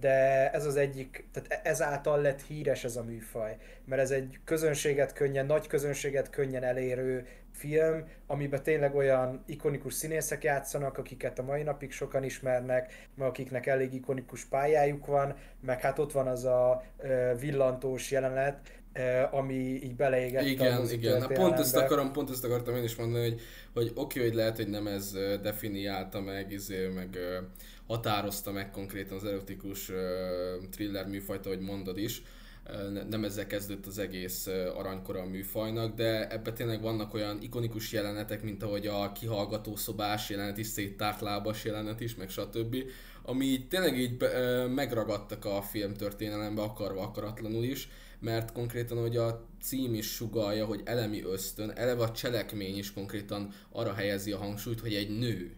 de 0.00 0.50
ez 0.50 0.66
az 0.66 0.76
egyik, 0.76 1.24
tehát 1.32 1.66
ezáltal 1.66 2.20
lett 2.20 2.42
híres 2.42 2.84
ez 2.84 2.96
a 2.96 3.02
műfaj, 3.02 3.56
mert 3.84 4.02
ez 4.02 4.10
egy 4.10 4.38
közönséget 4.44 5.12
könnyen, 5.12 5.46
nagy 5.46 5.66
közönséget 5.66 6.30
könnyen 6.30 6.62
elérő 6.62 7.26
film, 7.52 8.04
amiben 8.26 8.62
tényleg 8.62 8.94
olyan 8.94 9.42
ikonikus 9.46 9.94
színészek 9.94 10.44
játszanak, 10.44 10.98
akiket 10.98 11.38
a 11.38 11.42
mai 11.42 11.62
napig 11.62 11.92
sokan 11.92 12.24
ismernek, 12.24 13.08
meg 13.14 13.28
akiknek 13.28 13.66
elég 13.66 13.94
ikonikus 13.94 14.44
pályájuk 14.44 15.06
van, 15.06 15.34
meg 15.60 15.80
hát 15.80 15.98
ott 15.98 16.12
van 16.12 16.26
az 16.26 16.44
a 16.44 16.82
villantós 17.40 18.10
jelenet, 18.10 18.81
ami 19.30 19.54
így 19.54 19.96
beleégett 19.96 20.44
igen, 20.44 20.80
a 20.80 20.90
igen. 20.90 21.18
Na, 21.18 21.26
pont 21.26 21.58
ezt 21.58 21.76
akarom, 21.76 22.12
pont 22.12 22.30
ezt 22.30 22.44
akartam 22.44 22.76
én 22.76 22.84
is 22.84 22.96
mondani, 22.96 23.28
hogy, 23.28 23.40
hogy 23.74 23.92
oké, 23.94 24.20
hogy 24.20 24.34
lehet, 24.34 24.56
hogy 24.56 24.68
nem 24.68 24.86
ez 24.86 25.16
definiálta 25.42 26.20
meg, 26.20 26.52
izé, 26.52 26.86
meg 26.86 27.18
határozta 27.86 28.52
meg 28.52 28.70
konkrétan 28.70 29.16
az 29.16 29.24
erotikus 29.24 29.90
thriller 30.70 31.06
műfajta, 31.06 31.48
hogy 31.48 31.60
mondod 31.60 31.98
is, 31.98 32.22
nem 33.08 33.24
ezzel 33.24 33.46
kezdődött 33.46 33.86
az 33.86 33.98
egész 33.98 34.46
aranykora 34.74 35.20
a 35.20 35.26
műfajnak, 35.26 35.94
de 35.94 36.28
ebben 36.28 36.54
tényleg 36.54 36.80
vannak 36.80 37.14
olyan 37.14 37.38
ikonikus 37.42 37.92
jelenetek, 37.92 38.42
mint 38.42 38.62
ahogy 38.62 38.86
a 38.86 39.12
kihallgató 39.12 39.76
szobás 39.76 40.30
jelenet 40.30 40.58
is, 40.58 40.66
széttárt 40.66 41.20
lábas 41.20 41.64
jelenet 41.64 42.00
is, 42.00 42.14
meg 42.14 42.28
stb., 42.28 42.76
ami 43.22 43.44
így 43.44 43.68
tényleg 43.68 43.98
így 43.98 44.16
megragadtak 44.74 45.44
a 45.44 45.62
film 45.62 45.94
történelembe 45.94 46.62
akarva 46.62 47.02
akaratlanul 47.02 47.64
is, 47.64 47.88
mert 48.22 48.52
konkrétan 48.52 48.98
hogy 48.98 49.16
a 49.16 49.48
cím 49.60 49.94
is 49.94 50.06
sugalja, 50.06 50.64
hogy 50.64 50.80
elemi 50.84 51.22
ösztön, 51.22 51.70
eleve 51.70 52.02
a 52.02 52.12
cselekmény 52.12 52.78
is 52.78 52.92
konkrétan 52.92 53.52
arra 53.70 53.92
helyezi 53.92 54.32
a 54.32 54.38
hangsúlyt, 54.38 54.80
hogy 54.80 54.94
egy 54.94 55.18
nő. 55.18 55.56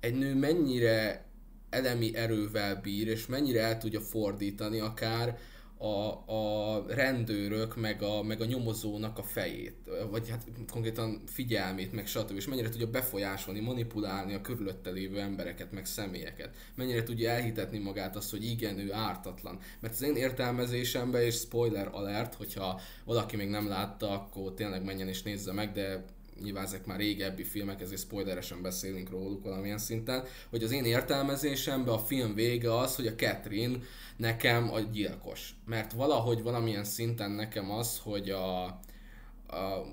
Egy 0.00 0.14
nő 0.14 0.34
mennyire 0.34 1.24
elemi 1.70 2.14
erővel 2.14 2.80
bír, 2.80 3.08
és 3.08 3.26
mennyire 3.26 3.62
el 3.62 3.78
tudja 3.78 4.00
fordítani 4.00 4.80
akár 4.80 5.38
a, 5.82 6.24
a 6.26 6.84
rendőrök, 6.88 7.76
meg 7.76 8.02
a, 8.02 8.22
meg 8.22 8.40
a 8.40 8.44
nyomozónak 8.44 9.18
a 9.18 9.22
fejét, 9.22 9.76
vagy 10.10 10.28
hát 10.28 10.46
konkrétan 10.70 11.22
figyelmét, 11.26 11.92
meg 11.92 12.06
stb. 12.06 12.36
És 12.36 12.46
mennyire 12.46 12.68
tudja 12.68 12.90
befolyásolni, 12.90 13.60
manipulálni 13.60 14.34
a 14.34 14.40
körülötte 14.40 14.90
lévő 14.90 15.20
embereket, 15.20 15.72
meg 15.72 15.86
személyeket. 15.86 16.54
Mennyire 16.74 17.02
tudja 17.02 17.30
elhitetni 17.30 17.78
magát 17.78 18.16
azt, 18.16 18.30
hogy 18.30 18.44
igen, 18.44 18.78
ő 18.78 18.92
ártatlan. 18.92 19.58
Mert 19.80 19.94
az 19.94 20.02
én 20.02 20.16
értelmezésemben, 20.16 21.22
és 21.22 21.34
spoiler 21.34 21.88
alert, 21.92 22.34
hogyha 22.34 22.80
valaki 23.04 23.36
még 23.36 23.48
nem 23.48 23.68
látta, 23.68 24.10
akkor 24.10 24.54
tényleg 24.54 24.84
menjen 24.84 25.08
és 25.08 25.22
nézze 25.22 25.52
meg, 25.52 25.72
de 25.72 26.04
nyilván 26.42 26.64
ezek 26.64 26.86
már 26.86 26.98
régebbi 26.98 27.44
filmek, 27.44 27.80
ezért 27.80 28.00
spoileresen 28.00 28.62
beszélünk 28.62 29.10
róluk 29.10 29.44
valamilyen 29.44 29.78
szinten, 29.78 30.24
hogy 30.50 30.62
az 30.62 30.70
én 30.70 30.84
értelmezésemben 30.84 31.94
a 31.94 31.98
film 31.98 32.34
vége 32.34 32.78
az, 32.78 32.96
hogy 32.96 33.06
a 33.06 33.14
Catherine 33.14 33.78
nekem 34.20 34.72
a 34.72 34.80
gyilkos. 34.80 35.54
Mert 35.66 35.92
valahogy 35.92 36.42
valamilyen 36.42 36.84
szinten 36.84 37.30
nekem 37.30 37.70
az, 37.70 38.00
hogy 38.02 38.30
a, 38.30 38.64
a 38.64 39.86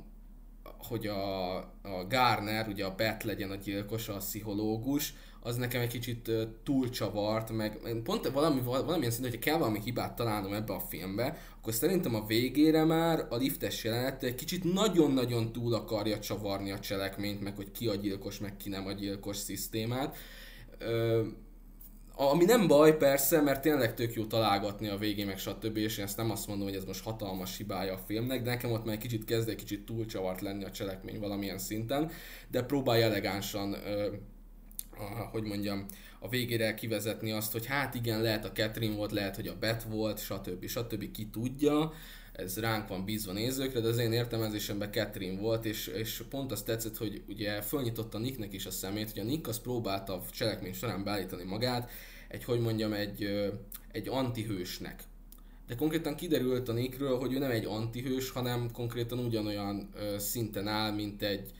hogy 0.77 1.07
a, 1.07 1.55
a 1.57 2.05
Garner, 2.10 2.67
ugye 2.67 2.86
a 2.86 2.96
Beth 2.96 3.25
legyen 3.25 3.51
a 3.51 3.55
gyilkos, 3.55 4.10
a 4.10 4.17
pszichológus, 4.17 5.13
az 5.41 5.55
nekem 5.55 5.81
egy 5.81 5.88
kicsit 5.88 6.31
túlcsavart, 6.63 7.51
meg 7.51 7.79
pont 8.03 8.27
valami, 8.27 8.62
valamilyen 8.62 9.12
szinten, 9.12 9.31
hogyha 9.31 9.50
kell 9.50 9.57
valami 9.57 9.79
hibát 9.84 10.15
találnom 10.15 10.53
ebbe 10.53 10.74
a 10.74 10.79
filmbe, 10.79 11.38
akkor 11.57 11.74
szerintem 11.74 12.15
a 12.15 12.25
végére 12.25 12.84
már 12.84 13.25
a 13.29 13.36
liftes 13.36 13.84
jelenet 13.84 14.24
egy 14.24 14.36
kicsit 14.36 14.74
nagyon-nagyon 14.74 15.51
túl 15.51 15.74
akarja 15.74 16.19
csavarni 16.19 16.72
a 16.72 16.79
cselekményt, 16.79 17.41
meg 17.41 17.55
hogy 17.55 17.72
ki 17.72 17.88
a 17.88 17.96
gyilkos, 17.96 18.39
meg 18.39 18.57
ki 18.57 18.69
nem 18.69 18.86
a 18.86 18.91
gyilkos 18.91 19.38
szisztémát. 19.38 20.15
Uh, 20.81 21.27
ami 22.19 22.45
nem 22.45 22.67
baj 22.67 22.97
persze, 22.97 23.41
mert 23.41 23.62
tényleg 23.62 23.93
tök 23.93 24.13
jó 24.13 24.25
találgatni 24.25 24.88
a 24.88 24.97
végén, 24.97 25.25
meg 25.25 25.38
stb. 25.38 25.77
És 25.77 25.97
én 25.97 26.05
ezt 26.05 26.17
nem 26.17 26.31
azt 26.31 26.47
mondom, 26.47 26.67
hogy 26.67 26.75
ez 26.75 26.86
most 26.86 27.03
hatalmas 27.03 27.57
hibája 27.57 27.93
a 27.93 27.97
filmnek, 28.05 28.41
de 28.41 28.50
nekem 28.50 28.71
ott 28.71 28.86
már 28.86 28.93
egy 28.93 29.01
kicsit 29.01 29.25
kezd 29.25 29.50
egy 29.50 29.55
kicsit 29.55 29.86
túlcsavart 29.86 30.41
lenni 30.41 30.63
a 30.63 30.71
cselekmény 30.71 31.19
valamilyen 31.19 31.57
szinten, 31.57 32.12
de 32.51 32.63
próbálja 32.63 33.05
elegánsan 33.05 33.74
ö, 33.74 34.07
a, 34.97 35.03
hogy 35.31 35.43
mondjam, 35.43 35.86
a 36.19 36.29
végére 36.29 36.74
kivezetni 36.74 37.31
azt, 37.31 37.51
hogy 37.51 37.65
hát 37.65 37.95
igen, 37.95 38.21
lehet 38.21 38.45
a 38.45 38.51
Catherine 38.51 38.95
volt, 38.95 39.12
lehet, 39.12 39.36
hogy 39.36 39.47
a 39.47 39.57
Bet 39.59 39.83
volt, 39.83 40.19
stb. 40.19 40.67
stb. 40.67 41.12
ki 41.12 41.29
tudja, 41.29 41.93
ez 42.38 42.60
ránk 42.60 42.88
van 42.88 43.06
bízva 43.06 43.32
nézőkre, 43.32 43.79
de 43.79 43.88
az 43.88 43.98
én 43.98 44.12
értelmezésemben 44.12 44.91
Catherine 44.91 45.39
volt, 45.39 45.65
és, 45.65 45.88
és 45.88 46.24
pont 46.29 46.51
azt 46.51 46.65
tetszett, 46.65 46.98
hogy 46.98 47.22
ugye 47.27 47.62
fölnyitotta 47.62 48.17
Nicknek 48.17 48.53
is 48.53 48.65
a 48.65 48.72
szemét, 48.72 49.12
hogy 49.12 49.22
a 49.22 49.25
Nick 49.25 49.48
az 49.48 49.60
próbálta 49.60 50.13
a 50.13 50.24
cselekmény 50.32 50.74
során 50.74 51.03
beállítani 51.03 51.44
magát 51.44 51.89
egy, 52.27 52.44
hogy 52.44 52.60
mondjam, 52.60 52.94
egy, 52.94 53.50
egy 53.91 54.08
antihősnek. 54.08 55.03
De 55.67 55.75
konkrétan 55.75 56.15
kiderült 56.15 56.70
a 56.70 56.74
Nickről, 56.74 57.17
hogy 57.17 57.34
ő 57.34 57.38
nem 57.38 57.51
egy 57.51 57.65
antihős, 57.65 58.29
hanem 58.29 58.72
konkrétan 58.72 59.20
ugyanolyan 59.20 59.89
szinten 60.17 60.67
áll, 60.67 60.91
mint 60.91 61.22
egy 61.22 61.51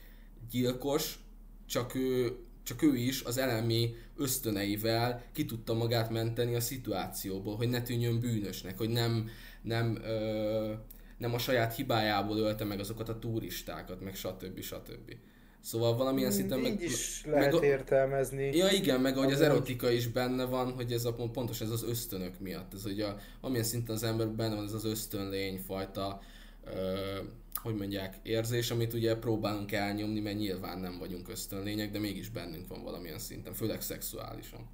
gyilkos, 0.50 1.18
csak 1.66 1.94
ő 1.94 2.36
csak 2.68 2.82
ő 2.82 2.96
is 2.96 3.22
az 3.22 3.38
elemi 3.38 3.94
ösztöneivel 4.18 5.22
ki 5.32 5.44
tudta 5.44 5.74
magát 5.74 6.10
menteni 6.10 6.54
a 6.54 6.60
szituációból, 6.60 7.56
hogy 7.56 7.68
ne 7.68 7.82
tűnjön 7.82 8.20
bűnösnek, 8.20 8.78
hogy 8.78 8.88
nem, 8.88 9.28
nem, 9.62 9.98
ö, 10.04 10.72
nem 11.18 11.34
a 11.34 11.38
saját 11.38 11.74
hibájából 11.74 12.38
ölte 12.38 12.64
meg 12.64 12.80
azokat 12.80 13.08
a 13.08 13.18
turistákat, 13.18 14.00
meg 14.00 14.14
stb. 14.14 14.60
stb. 14.60 15.14
Szóval 15.60 15.96
valamilyen 15.96 16.30
szinten 16.30 16.60
meg... 16.60 16.82
is 16.82 17.22
lehet 17.24 17.52
meg, 17.52 17.62
értelmezni. 17.62 18.56
Ja 18.56 18.70
igen, 18.70 19.00
meg 19.00 19.16
ahogy 19.16 19.32
az 19.32 19.40
erotika 19.40 19.90
is 19.90 20.06
benne 20.06 20.44
van, 20.44 20.72
hogy 20.72 20.92
ez 20.92 21.04
a, 21.04 21.12
pontos 21.12 21.60
ez 21.60 21.70
az 21.70 21.82
ösztönök 21.82 22.40
miatt. 22.40 22.74
Ez 22.74 22.84
ugye, 22.84 23.06
amilyen 23.40 23.64
szinten 23.64 23.94
az 23.94 24.02
ember 24.02 24.28
benne 24.28 24.54
van 24.54 24.64
ez 24.64 24.72
az 24.72 24.84
ösztönlény 24.84 25.58
fajta 25.66 26.20
ö, 26.64 27.18
hogy 27.58 27.74
mondják, 27.74 28.16
érzés, 28.22 28.70
amit 28.70 28.92
ugye 28.92 29.16
próbálunk 29.16 29.72
elnyomni, 29.72 30.20
mert 30.20 30.36
nyilván 30.36 30.78
nem 30.78 30.98
vagyunk 30.98 31.28
ösztönlények, 31.28 31.90
de 31.90 31.98
mégis 31.98 32.28
bennünk 32.28 32.68
van 32.68 32.82
valamilyen 32.82 33.18
szinten, 33.18 33.52
főleg 33.52 33.80
szexuálisan. 33.80 34.68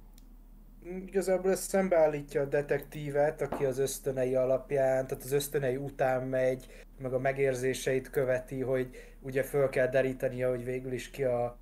Igazából 1.05 1.51
ez 1.51 1.59
szembeállítja 1.59 2.41
a 2.41 2.45
detektívet, 2.45 3.41
aki 3.41 3.65
az 3.65 3.77
ösztönei 3.77 4.35
alapján, 4.35 5.07
tehát 5.07 5.23
az 5.23 5.31
ösztönei 5.31 5.75
után 5.75 6.27
megy, 6.27 6.67
meg 6.99 7.13
a 7.13 7.19
megérzéseit 7.19 8.09
követi, 8.09 8.61
hogy 8.61 8.89
ugye 9.21 9.43
föl 9.43 9.69
kell 9.69 9.87
derítenie, 9.87 10.47
hogy 10.47 10.63
végül 10.63 10.93
is 10.93 11.09
ki 11.09 11.23
a, 11.23 11.57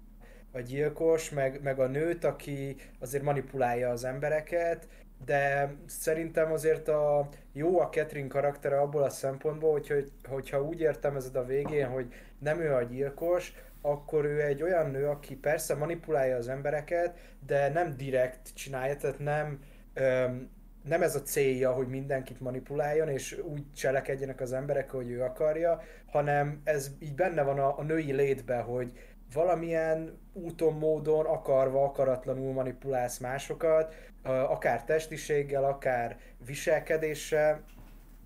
a 0.51 0.59
gyilkos, 0.59 1.29
meg, 1.29 1.61
meg 1.63 1.79
a 1.79 1.87
nőt, 1.87 2.23
aki 2.23 2.75
azért 2.99 3.23
manipulálja 3.23 3.89
az 3.89 4.03
embereket, 4.03 4.87
de 5.25 5.75
szerintem 5.85 6.51
azért 6.51 6.87
a 6.87 7.29
jó 7.53 7.79
a 7.79 7.89
Catherine 7.89 8.27
karaktere 8.27 8.79
abból 8.79 9.03
a 9.03 9.09
szempontból, 9.09 9.71
hogy, 9.71 9.87
hogy, 9.87 10.11
hogyha 10.29 10.63
úgy 10.63 10.79
értelmezed 10.79 11.35
a 11.35 11.45
végén, 11.45 11.87
hogy 11.87 12.13
nem 12.39 12.59
ő 12.59 12.73
a 12.73 12.83
gyilkos, 12.83 13.53
akkor 13.81 14.25
ő 14.25 14.41
egy 14.41 14.63
olyan 14.63 14.91
nő, 14.91 15.07
aki 15.07 15.35
persze 15.35 15.75
manipulálja 15.75 16.35
az 16.35 16.47
embereket, 16.47 17.17
de 17.45 17.69
nem 17.69 17.97
direkt 17.97 18.53
csinálja, 18.53 18.97
tehát 18.97 19.19
nem, 19.19 19.59
öm, 19.93 20.49
nem 20.83 21.01
ez 21.01 21.15
a 21.15 21.21
célja, 21.21 21.71
hogy 21.71 21.87
mindenkit 21.87 22.39
manipuláljon, 22.39 23.09
és 23.09 23.41
úgy 23.43 23.63
cselekedjenek 23.75 24.41
az 24.41 24.53
emberek, 24.53 24.89
hogy 24.89 25.09
ő 25.09 25.23
akarja, 25.23 25.81
hanem 26.05 26.61
ez 26.63 26.91
így 26.99 27.15
benne 27.15 27.41
van 27.41 27.59
a, 27.59 27.79
a 27.79 27.83
női 27.83 28.11
létbe, 28.11 28.57
hogy 28.57 28.91
valamilyen 29.33 30.19
úton, 30.33 30.73
módon, 30.73 31.25
akarva, 31.25 31.83
akaratlanul 31.83 32.53
manipulálsz 32.53 33.17
másokat, 33.17 33.95
akár 34.23 34.83
testiséggel, 34.83 35.63
akár 35.63 36.17
viselkedéssel, 36.45 37.63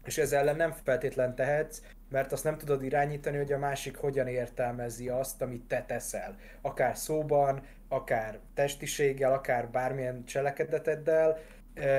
és 0.06 0.18
ez 0.18 0.32
ellen 0.32 0.56
nem 0.56 0.72
feltétlen 0.84 1.36
tehetsz, 1.36 1.82
mert 2.10 2.32
azt 2.32 2.44
nem 2.44 2.58
tudod 2.58 2.84
irányítani, 2.84 3.38
hogy 3.38 3.52
a 3.52 3.58
másik 3.58 3.98
hogyan 3.98 4.28
értelmezi 4.28 5.10
azt, 5.10 5.42
amit 5.42 5.68
te 5.68 5.84
teszel. 5.88 6.36
Akár 6.62 6.98
szóban, 6.98 7.62
akár 7.88 8.40
testiséggel, 8.54 9.34
akár 9.34 9.70
bármilyen 9.70 10.26
cselekedeteddel, 10.26 11.38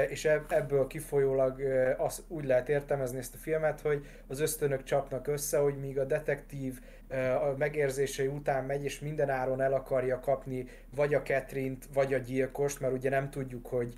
és 0.08 0.24
ebből 0.48 0.86
kifolyólag 0.86 1.60
az 1.96 2.24
úgy 2.28 2.44
lehet 2.44 2.68
értelmezni 2.68 3.18
ezt 3.18 3.34
a 3.34 3.38
filmet, 3.38 3.80
hogy 3.80 4.06
az 4.26 4.40
ösztönök 4.40 4.82
csapnak 4.82 5.26
össze, 5.26 5.58
hogy 5.58 5.78
míg 5.78 5.98
a 5.98 6.04
detektív 6.04 6.80
a 7.40 7.54
megérzései 7.58 8.26
után 8.26 8.64
megy, 8.64 8.84
és 8.84 9.00
minden 9.00 9.30
áron 9.30 9.60
el 9.60 9.72
akarja 9.72 10.20
kapni 10.20 10.66
vagy 10.94 11.14
a 11.14 11.22
Catherine-t, 11.22 11.88
vagy 11.94 12.14
a 12.14 12.18
gyilkost, 12.18 12.80
mert 12.80 12.92
ugye 12.92 13.10
nem 13.10 13.30
tudjuk, 13.30 13.66
hogy 13.66 13.94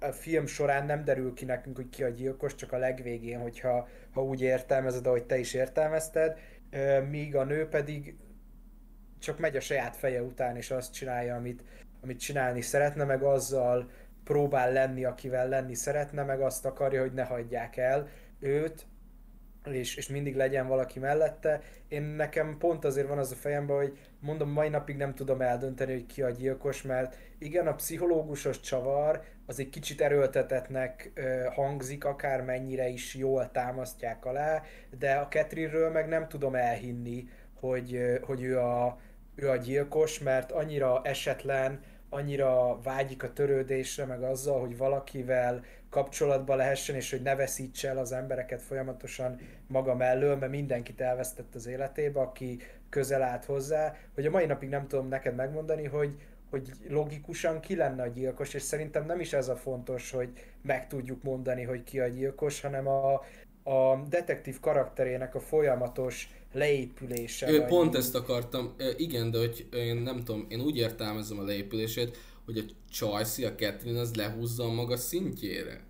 a 0.00 0.12
film 0.12 0.46
során 0.46 0.86
nem 0.86 1.04
derül 1.04 1.34
ki 1.34 1.44
nekünk, 1.44 1.76
hogy 1.76 1.88
ki 1.88 2.02
a 2.02 2.08
gyilkos, 2.08 2.54
csak 2.54 2.72
a 2.72 2.78
legvégén, 2.78 3.40
hogyha 3.40 3.88
ha 4.12 4.22
úgy 4.22 4.42
értelmezed, 4.42 5.06
ahogy 5.06 5.24
te 5.24 5.38
is 5.38 5.54
értelmezted, 5.54 6.38
míg 7.08 7.36
a 7.36 7.44
nő 7.44 7.68
pedig 7.68 8.16
csak 9.18 9.38
megy 9.38 9.56
a 9.56 9.60
saját 9.60 9.96
feje 9.96 10.22
után, 10.22 10.56
és 10.56 10.70
azt 10.70 10.92
csinálja, 10.92 11.34
amit, 11.34 11.64
amit 12.02 12.20
csinálni 12.20 12.60
szeretne, 12.60 13.04
meg 13.04 13.22
azzal 13.22 13.90
próbál 14.24 14.72
lenni, 14.72 15.04
akivel 15.04 15.48
lenni 15.48 15.74
szeretne, 15.74 16.22
meg 16.22 16.40
azt 16.40 16.64
akarja, 16.64 17.00
hogy 17.00 17.12
ne 17.12 17.22
hagyják 17.22 17.76
el 17.76 18.08
őt, 18.38 18.86
és, 19.70 19.96
és 19.96 20.08
mindig 20.08 20.36
legyen 20.36 20.66
valaki 20.66 20.98
mellette. 20.98 21.60
Én 21.88 22.02
nekem 22.02 22.56
pont 22.58 22.84
azért 22.84 23.08
van 23.08 23.18
az 23.18 23.32
a 23.32 23.34
fejemben, 23.34 23.76
hogy 23.76 23.98
mondom, 24.20 24.50
mai 24.50 24.68
napig 24.68 24.96
nem 24.96 25.14
tudom 25.14 25.40
eldönteni, 25.40 25.92
hogy 25.92 26.06
ki 26.06 26.22
a 26.22 26.30
gyilkos, 26.30 26.82
mert 26.82 27.16
igen, 27.38 27.66
a 27.66 27.74
pszichológusos 27.74 28.60
csavar 28.60 29.22
az 29.46 29.58
egy 29.58 29.68
kicsit 29.68 30.00
erőltetetnek 30.00 31.10
ö, 31.14 31.44
hangzik, 31.54 32.04
akár 32.04 32.42
mennyire 32.42 32.88
is 32.88 33.14
jól 33.14 33.50
támasztják 33.50 34.24
alá, 34.24 34.62
de 34.98 35.14
a 35.14 35.28
Ketrinről 35.28 35.90
meg 35.90 36.08
nem 36.08 36.28
tudom 36.28 36.54
elhinni, 36.54 37.28
hogy, 37.60 38.18
hogy 38.22 38.42
ő, 38.42 38.58
a, 38.58 38.98
ő 39.34 39.48
a 39.48 39.56
gyilkos, 39.56 40.18
mert 40.18 40.52
annyira 40.52 41.00
esetlen, 41.04 41.80
annyira 42.08 42.80
vágyik 42.82 43.22
a 43.22 43.32
törődésre, 43.32 44.04
meg 44.04 44.22
azzal, 44.22 44.60
hogy 44.60 44.76
valakivel 44.76 45.64
kapcsolatba 45.92 46.54
lehessen, 46.54 46.94
és 46.94 47.10
hogy 47.10 47.22
ne 47.22 47.34
veszítse 47.36 47.88
el 47.88 47.98
az 47.98 48.12
embereket 48.12 48.62
folyamatosan 48.62 49.40
maga 49.66 49.94
mellől, 49.94 50.36
mert 50.36 50.52
mindenkit 50.52 51.00
elvesztett 51.00 51.54
az 51.54 51.66
életébe, 51.66 52.20
aki 52.20 52.60
közel 52.88 53.22
állt 53.22 53.44
hozzá, 53.44 53.96
hogy 54.14 54.26
a 54.26 54.30
mai 54.30 54.46
napig 54.46 54.68
nem 54.68 54.86
tudom 54.86 55.08
neked 55.08 55.34
megmondani, 55.34 55.84
hogy, 55.84 56.14
hogy 56.50 56.70
logikusan 56.88 57.60
ki 57.60 57.76
lenne 57.76 58.02
a 58.02 58.06
gyilkos, 58.06 58.54
és 58.54 58.62
szerintem 58.62 59.06
nem 59.06 59.20
is 59.20 59.32
ez 59.32 59.48
a 59.48 59.56
fontos, 59.56 60.10
hogy 60.10 60.28
meg 60.62 60.86
tudjuk 60.86 61.22
mondani, 61.22 61.62
hogy 61.62 61.84
ki 61.84 62.00
a 62.00 62.08
gyilkos, 62.08 62.60
hanem 62.60 62.86
a, 62.86 63.12
a 63.62 64.04
detektív 64.08 64.60
karakterének 64.60 65.34
a 65.34 65.40
folyamatos 65.40 66.28
leépülése. 66.52 67.50
Ő, 67.50 67.62
pont 67.62 67.94
ezt 67.94 68.14
akartam, 68.14 68.74
igen, 68.96 69.30
de 69.30 69.38
hogy 69.38 69.66
én 69.72 69.96
nem 69.96 70.24
tudom, 70.24 70.46
én 70.48 70.60
úgy 70.60 70.76
értelmezem 70.76 71.38
a 71.38 71.42
leépülését, 71.42 72.16
hogy 72.44 72.58
a 72.58 72.92
Chelsea, 72.92 73.48
a 73.48 73.54
Catherine 73.54 74.00
az 74.00 74.14
lehúzza 74.14 74.64
a 74.64 74.72
maga 74.72 74.96
szintjére 74.96 75.84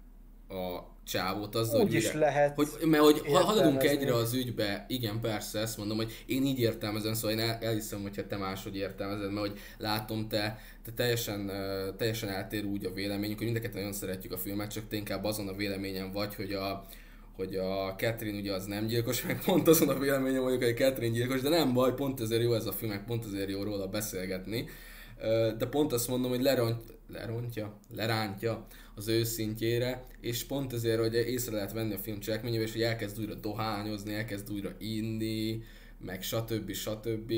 a 0.48 0.90
csávót 1.04 1.54
az, 1.54 1.74
Úgy 1.74 1.80
hogy, 1.80 1.94
is 1.94 2.12
lehet 2.12 2.54
hogy, 2.54 2.68
mert 2.84 3.02
hogy 3.02 3.20
ha 3.26 3.44
haladunk 3.44 3.82
egyre 3.82 4.14
az 4.14 4.34
ügybe, 4.34 4.84
igen, 4.88 5.20
persze, 5.20 5.58
ezt 5.58 5.76
mondom, 5.76 5.96
hogy 5.96 6.24
én 6.26 6.44
így 6.44 6.60
értelmezem, 6.60 7.14
szóval 7.14 7.30
én 7.30 7.38
el, 7.38 7.58
elhiszem, 7.60 8.02
hogyha 8.02 8.26
te 8.26 8.36
máshogy 8.36 8.76
értelmezed, 8.76 9.32
mert 9.32 9.46
hogy 9.46 9.58
látom, 9.78 10.28
te, 10.28 10.58
te 10.84 10.92
teljesen, 10.92 11.50
teljesen 11.96 12.28
eltér 12.28 12.64
úgy 12.64 12.84
a 12.84 12.92
véleményünk, 12.92 13.38
hogy 13.38 13.46
mindeket 13.46 13.74
nagyon 13.74 13.92
szeretjük 13.92 14.32
a 14.32 14.38
filmet, 14.38 14.70
csak 14.70 14.88
te 14.88 14.96
inkább 14.96 15.24
azon 15.24 15.48
a 15.48 15.56
véleményen 15.56 16.12
vagy, 16.12 16.34
hogy 16.34 16.52
a, 16.52 16.84
hogy 17.36 17.56
a 17.56 17.94
Catherine 17.96 18.38
ugye 18.38 18.52
az 18.52 18.64
nem 18.64 18.86
gyilkos, 18.86 19.22
meg 19.22 19.44
pont 19.44 19.68
azon 19.68 19.88
a 19.88 19.98
véleményem 19.98 20.42
vagyok, 20.42 20.62
hogy 20.62 20.72
a 20.72 20.74
Catherine 20.74 21.14
gyilkos, 21.14 21.40
de 21.40 21.48
nem 21.48 21.72
baj, 21.72 21.94
pont 21.94 22.20
ezért 22.20 22.42
jó 22.42 22.54
ez 22.54 22.66
a 22.66 22.72
film, 22.72 22.90
meg 22.90 23.04
pont 23.04 23.24
ezért 23.24 23.50
jó 23.50 23.62
róla 23.62 23.86
beszélgetni. 23.86 24.68
De 25.58 25.66
pont 25.70 25.92
azt 25.92 26.08
mondom, 26.08 26.30
hogy 26.30 26.42
leront, 26.42 26.82
lerontja, 27.08 27.78
lerántja 27.94 28.66
az 28.94 29.08
ő 29.08 29.24
szintjére, 29.24 30.04
és 30.20 30.44
pont 30.44 30.72
ezért, 30.72 31.00
hogy 31.00 31.14
észre 31.14 31.54
lehet 31.54 31.72
venni 31.72 31.94
a 31.94 31.98
film 31.98 32.20
cselekményével, 32.20 32.66
és 32.66 32.72
hogy 32.72 32.82
elkezd 32.82 33.18
újra 33.18 33.34
dohányozni, 33.34 34.14
elkezd 34.14 34.52
újra 34.52 34.70
inni, 34.78 35.62
meg 35.98 36.22
stb. 36.22 36.72
stb. 36.72 37.32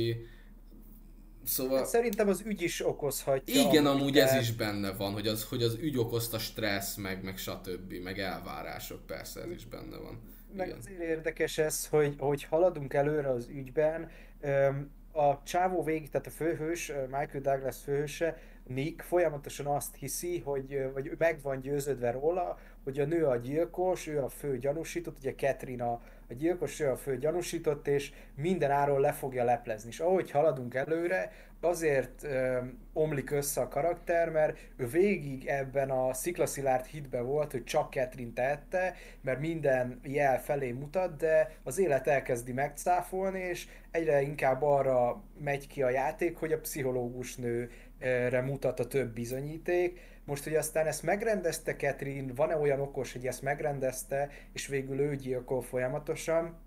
Szóval... 1.44 1.76
Hát 1.76 1.86
Szerintem 1.86 2.28
az 2.28 2.42
ügy 2.46 2.62
is 2.62 2.86
okozhatja. 2.86 3.60
Igen, 3.68 3.86
amúgy 3.86 4.18
ez 4.18 4.30
de- 4.30 4.40
is 4.40 4.52
benne 4.52 4.92
van, 4.92 5.12
hogy 5.12 5.26
az, 5.26 5.44
hogy 5.44 5.62
az 5.62 5.76
ügy 5.80 5.98
okozta 5.98 6.38
stressz, 6.38 6.96
meg, 6.96 7.24
meg 7.24 7.36
stb. 7.36 7.92
meg 8.02 8.18
elvárások, 8.18 9.06
persze 9.06 9.40
ez 9.40 9.50
is 9.50 9.66
benne 9.66 9.96
van. 9.96 10.20
Meg 10.56 10.66
Igen. 10.66 10.78
azért 10.78 11.00
érdekes 11.00 11.58
ez, 11.58 11.86
hogy, 11.86 12.14
hogy 12.18 12.42
haladunk 12.42 12.94
előre 12.94 13.28
az 13.28 13.48
ügyben. 13.48 14.10
Öm, 14.40 14.90
A 15.16 15.42
csávó 15.42 15.82
végig, 15.82 16.10
tehát 16.10 16.26
a 16.26 16.30
főhős, 16.30 16.92
Michael 17.10 17.40
Douglas 17.40 17.82
főhőse, 17.82 18.38
Nick 18.66 19.02
folyamatosan 19.02 19.66
azt 19.66 19.96
hiszi, 19.96 20.38
hogy, 20.38 20.92
vagy 20.92 21.10
meg 21.18 21.38
van 21.42 21.60
győződve 21.60 22.10
róla, 22.10 22.58
hogy 22.84 23.00
a 23.00 23.04
nő 23.04 23.26
a 23.26 23.36
gyilkos, 23.36 24.06
ő 24.06 24.22
a 24.22 24.28
fő 24.28 24.58
gyanúsított, 24.58 25.18
ugye 25.18 25.34
Catherine 25.34 25.84
a, 25.84 26.02
a 26.28 26.34
gyilkos, 26.34 26.80
ő 26.80 26.90
a 26.90 26.96
fő 26.96 27.18
gyanúsított, 27.18 27.88
és 27.88 28.12
minden 28.34 28.70
áron 28.70 29.00
le 29.00 29.12
fogja 29.12 29.44
leplezni. 29.44 29.88
És 29.88 30.00
ahogy 30.00 30.30
haladunk 30.30 30.74
előre, 30.74 31.32
azért 31.64 32.26
omlik 32.92 33.30
össze 33.30 33.60
a 33.60 33.68
karakter, 33.68 34.30
mert 34.30 34.58
ő 34.76 34.86
végig 34.86 35.46
ebben 35.46 35.90
a 35.90 36.14
sziklaszilárd 36.14 36.84
hitben 36.84 37.26
volt, 37.26 37.50
hogy 37.50 37.64
csak 37.64 37.92
Catherine 37.92 38.32
tehette, 38.34 38.94
mert 39.20 39.40
minden 39.40 40.00
jel 40.02 40.42
felé 40.42 40.72
mutat, 40.72 41.16
de 41.16 41.50
az 41.62 41.78
élet 41.78 42.06
elkezdi 42.06 42.52
megcáfolni, 42.52 43.40
és 43.40 43.68
egyre 43.90 44.20
inkább 44.20 44.62
arra 44.62 45.22
megy 45.38 45.66
ki 45.66 45.82
a 45.82 45.90
játék, 45.90 46.36
hogy 46.36 46.52
a 46.52 46.60
pszichológus 46.60 47.36
nőre 47.36 48.40
mutat 48.40 48.80
a 48.80 48.86
több 48.86 49.12
bizonyíték. 49.12 50.00
Most, 50.24 50.44
hogy 50.44 50.54
aztán 50.54 50.86
ezt 50.86 51.02
megrendezte 51.02 51.76
Catherine, 51.76 52.32
van-e 52.34 52.56
olyan 52.56 52.80
okos, 52.80 53.12
hogy 53.12 53.26
ezt 53.26 53.42
megrendezte, 53.42 54.30
és 54.52 54.66
végül 54.66 55.00
ő 55.00 55.16
gyilkol 55.16 55.62
folyamatosan, 55.62 56.63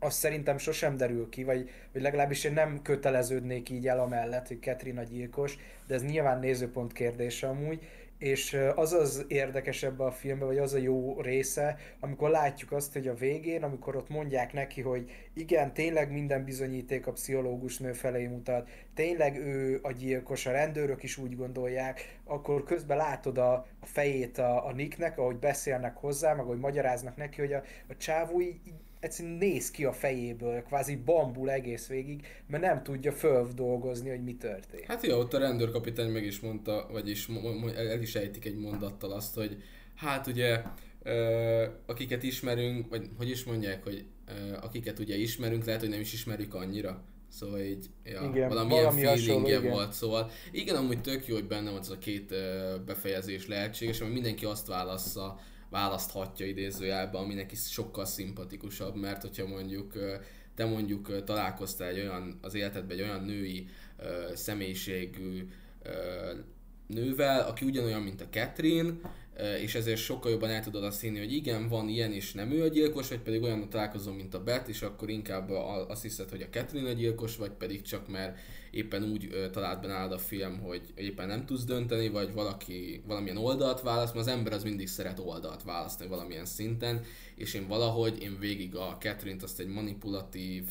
az 0.00 0.14
szerintem 0.14 0.58
sosem 0.58 0.96
derül 0.96 1.28
ki, 1.28 1.44
vagy, 1.44 1.70
vagy 1.92 2.02
legalábbis 2.02 2.44
én 2.44 2.52
nem 2.52 2.82
köteleződnék 2.82 3.70
így 3.70 3.88
el 3.88 4.00
amellett, 4.00 4.48
hogy 4.48 4.60
Catherine 4.60 5.00
a 5.00 5.04
gyilkos, 5.04 5.56
de 5.86 5.94
ez 5.94 6.04
nyilván 6.04 6.38
nézőpont 6.38 6.92
kérdése 6.92 7.48
amúgy, 7.48 7.86
és 8.20 8.56
az 8.74 8.92
az 8.92 9.24
érdekes 9.28 9.82
ebbe 9.82 10.04
a 10.04 10.10
filmbe, 10.10 10.44
vagy 10.44 10.58
az 10.58 10.74
a 10.74 10.78
jó 10.78 11.20
része, 11.20 11.76
amikor 12.00 12.30
látjuk 12.30 12.72
azt, 12.72 12.92
hogy 12.92 13.08
a 13.08 13.14
végén, 13.14 13.62
amikor 13.62 13.96
ott 13.96 14.08
mondják 14.08 14.52
neki, 14.52 14.80
hogy 14.80 15.10
igen, 15.34 15.72
tényleg 15.72 16.12
minden 16.12 16.44
bizonyíték 16.44 17.06
a 17.06 17.12
pszichológus 17.12 17.78
nő 17.78 17.92
felé 17.92 18.26
mutat, 18.26 18.68
tényleg 18.94 19.36
ő 19.36 19.78
a 19.82 19.92
gyilkos, 19.92 20.46
a 20.46 20.50
rendőrök 20.50 21.02
is 21.02 21.16
úgy 21.16 21.36
gondolják, 21.36 22.18
akkor 22.24 22.64
közben 22.64 22.96
látod 22.96 23.38
a, 23.38 23.52
a 23.80 23.86
fejét 23.86 24.38
a, 24.38 24.66
a 24.66 24.72
Nicknek, 24.72 25.18
ahogy 25.18 25.36
beszélnek 25.36 25.96
hozzá, 25.96 26.34
meg 26.34 26.44
ahogy 26.44 26.58
magyaráznak 26.58 27.16
neki, 27.16 27.40
hogy 27.40 27.52
a, 27.52 27.62
a 27.88 27.96
csávó 27.96 28.40
így, 28.40 28.60
így 28.66 28.74
egyszerűen 29.00 29.34
néz 29.34 29.70
ki 29.70 29.84
a 29.84 29.92
fejéből, 29.92 30.62
kvázi 30.62 30.96
bambul 30.96 31.50
egész 31.50 31.86
végig, 31.86 32.26
mert 32.46 32.62
nem 32.62 32.82
tudja 32.82 33.12
földolgozni, 33.12 34.08
hogy 34.08 34.22
mi 34.22 34.36
történt. 34.36 34.84
Hát 34.84 35.06
jó, 35.06 35.18
ott 35.18 35.34
a 35.34 35.38
rendőrkapitány 35.38 36.10
meg 36.10 36.24
is 36.24 36.40
mondta, 36.40 36.88
vagyis 36.90 37.28
el 37.76 38.00
is 38.00 38.14
ejtik 38.14 38.44
egy 38.44 38.56
mondattal 38.56 39.12
azt, 39.12 39.34
hogy 39.34 39.62
hát 39.94 40.26
ugye 40.26 40.62
akiket 41.86 42.22
ismerünk, 42.22 42.88
vagy 42.88 43.08
hogy 43.16 43.30
is 43.30 43.44
mondják, 43.44 43.82
hogy 43.82 44.04
akiket 44.60 44.98
ugye 44.98 45.16
ismerünk, 45.16 45.64
lehet, 45.64 45.80
hogy 45.80 45.90
nem 45.90 46.00
is 46.00 46.12
ismerjük 46.12 46.54
annyira. 46.54 47.04
Szóval 47.28 47.60
így, 47.60 47.86
ja, 48.04 48.30
Igen, 48.32 48.48
valamilyen 48.48 48.84
valami 48.84 49.04
hasonló, 49.04 49.24
feelingje 49.24 49.58
igen. 49.58 49.70
volt, 49.70 49.92
szóval 49.92 50.30
igen, 50.52 50.76
amúgy 50.76 51.00
tök 51.00 51.26
jó, 51.26 51.34
hogy 51.34 51.46
benne 51.46 51.70
van 51.70 51.80
ez 51.80 51.88
a 51.88 51.98
két 51.98 52.34
befejezés 52.86 53.46
lehetséges, 53.46 53.98
mert 53.98 54.12
mindenki 54.12 54.44
azt 54.44 54.66
válassza, 54.66 55.40
választhatja 55.70 56.46
idézőjelben, 56.46 57.22
ami 57.22 57.34
neki 57.34 57.54
sokkal 57.54 58.04
szimpatikusabb, 58.04 58.94
mert 58.94 59.22
hogyha 59.22 59.46
mondjuk 59.46 59.92
te 60.54 60.64
mondjuk 60.64 61.24
találkoztál 61.24 61.88
egy 61.88 61.98
olyan, 61.98 62.38
az 62.42 62.54
életedben 62.54 62.96
egy 62.96 63.02
olyan 63.02 63.24
női 63.24 63.68
személyiségű 64.34 65.48
nővel, 66.86 67.48
aki 67.48 67.64
ugyanolyan, 67.64 68.02
mint 68.02 68.20
a 68.20 68.28
Catherine, 68.30 68.92
és 69.60 69.74
ezért 69.74 70.00
sokkal 70.00 70.30
jobban 70.30 70.50
el 70.50 70.62
tudod 70.62 70.84
azt 70.84 71.00
hinni, 71.00 71.18
hogy 71.18 71.32
igen, 71.32 71.68
van 71.68 71.88
ilyen, 71.88 72.12
és 72.12 72.32
nem 72.32 72.50
ő 72.50 72.62
a 72.62 72.68
gyilkos, 72.68 73.08
vagy 73.08 73.18
pedig 73.18 73.42
olyan 73.42 73.68
találkozom, 73.68 74.14
mint 74.14 74.34
a 74.34 74.42
Beth, 74.42 74.68
és 74.68 74.82
akkor 74.82 75.10
inkább 75.10 75.50
azt 75.88 76.02
hiszed, 76.02 76.30
hogy 76.30 76.42
a 76.42 76.48
Catherine 76.50 76.88
a 76.88 76.92
gyilkos, 76.92 77.36
vagy 77.36 77.50
pedig 77.50 77.82
csak 77.82 78.08
mert 78.08 78.38
éppen 78.70 79.02
úgy 79.02 79.48
talált 79.52 79.80
be 79.80 79.86
nálad 79.86 80.12
a 80.12 80.18
film, 80.18 80.58
hogy 80.60 80.82
éppen 80.94 81.28
nem 81.28 81.46
tudsz 81.46 81.64
dönteni, 81.64 82.08
vagy 82.08 82.32
valaki 82.32 83.02
valamilyen 83.06 83.36
oldalt 83.36 83.80
választ, 83.80 84.14
mert 84.14 84.26
az 84.26 84.32
ember 84.32 84.52
az 84.52 84.62
mindig 84.62 84.88
szeret 84.88 85.18
oldalt 85.18 85.62
választani 85.62 86.10
valamilyen 86.10 86.44
szinten, 86.44 87.04
és 87.36 87.54
én 87.54 87.66
valahogy, 87.66 88.22
én 88.22 88.36
végig 88.40 88.76
a 88.76 88.96
Catherine-t 89.00 89.42
azt 89.42 89.60
egy 89.60 89.68
manipulatív 89.68 90.64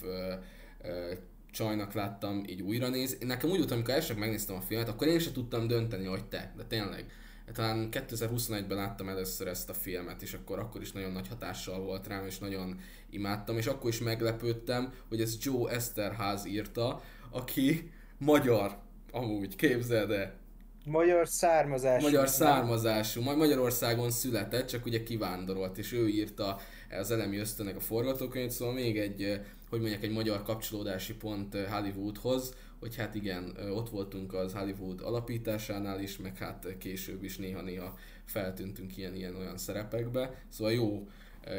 csajnak 1.51 1.93
láttam 1.93 2.43
így 2.47 2.61
újra 2.61 2.89
néz. 2.89 3.17
Nekem 3.19 3.49
úgy 3.49 3.57
volt, 3.57 3.71
amikor 3.71 3.93
elsők 3.93 4.17
megnéztem 4.17 4.55
a 4.55 4.61
filmet, 4.61 4.89
akkor 4.89 5.07
én 5.07 5.19
sem 5.19 5.33
tudtam 5.33 5.67
dönteni, 5.67 6.05
hogy 6.05 6.25
te, 6.25 6.53
de 6.57 6.63
tényleg. 6.63 7.11
Talán 7.53 7.89
2021-ben 7.91 8.77
láttam 8.77 9.09
először 9.09 9.47
ezt 9.47 9.69
a 9.69 9.73
filmet, 9.73 10.21
és 10.21 10.33
akkor, 10.33 10.59
akkor 10.59 10.81
is 10.81 10.91
nagyon 10.91 11.11
nagy 11.11 11.27
hatással 11.27 11.79
volt 11.79 12.07
rám, 12.07 12.25
és 12.25 12.39
nagyon 12.39 12.79
imádtam, 13.09 13.57
és 13.57 13.65
akkor 13.65 13.89
is 13.89 13.99
meglepődtem, 13.99 14.93
hogy 15.09 15.21
ez 15.21 15.37
Joe 15.41 15.71
Esterház 15.71 16.45
írta, 16.45 17.01
aki 17.29 17.91
magyar, 18.17 18.77
amúgy, 19.11 19.55
képzeld 19.55 20.11
el, 20.11 20.37
Magyar 20.85 21.27
származású. 21.27 22.03
magyar 22.03 22.27
származású, 22.27 23.21
majd 23.21 23.37
Magyarországon 23.37 24.11
született, 24.11 24.67
csak 24.67 24.85
ugye 24.85 25.03
kivándorolt, 25.03 25.77
és 25.77 25.91
ő 25.93 26.07
írta 26.07 26.59
az 26.99 27.11
elemi 27.11 27.37
ösztönnek 27.37 27.75
a 27.75 27.79
forgatókönyvet, 27.79 28.51
szóval 28.51 28.73
még 28.73 28.97
egy, 28.97 29.23
eh, 29.23 29.41
hogy 29.69 29.79
mondják, 29.79 30.03
egy 30.03 30.11
magyar 30.11 30.43
kapcsolódási 30.43 31.13
pont 31.13 31.55
eh, 31.55 31.71
Hollywoodhoz, 31.71 32.53
hogy 32.79 32.95
hát 32.95 33.15
igen, 33.15 33.57
ott 33.71 33.89
voltunk 33.89 34.33
az 34.33 34.53
Hollywood 34.53 35.01
alapításánál 35.01 35.99
is, 36.01 36.17
meg 36.17 36.37
hát 36.37 36.77
később 36.77 37.23
is 37.23 37.37
néha-néha 37.37 37.97
feltűntünk 38.25 38.97
ilyen-ilyen 38.97 39.35
olyan 39.35 39.57
szerepekbe, 39.57 40.43
szóval 40.49 40.73
jó 40.73 41.07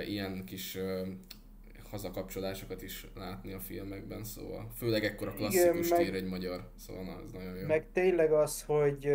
ilyen 0.07 0.45
kis 0.45 0.79
hazakapcsolásokat 1.91 2.83
is 2.83 3.07
látni 3.15 3.53
a 3.53 3.61
filmekben, 3.61 4.25
szóval 4.25 4.71
főleg 4.77 5.05
ekkora 5.05 5.33
klasszikus 5.33 5.89
meg- 5.89 5.99
tér 5.99 6.15
egy 6.15 6.29
magyar, 6.29 6.71
szóval 6.77 7.05
na, 7.05 7.21
ez 7.25 7.31
nagyon 7.33 7.57
jó. 7.57 7.67
Meg 7.67 7.87
tényleg 7.93 8.33
az, 8.33 8.63
hogy 8.63 9.09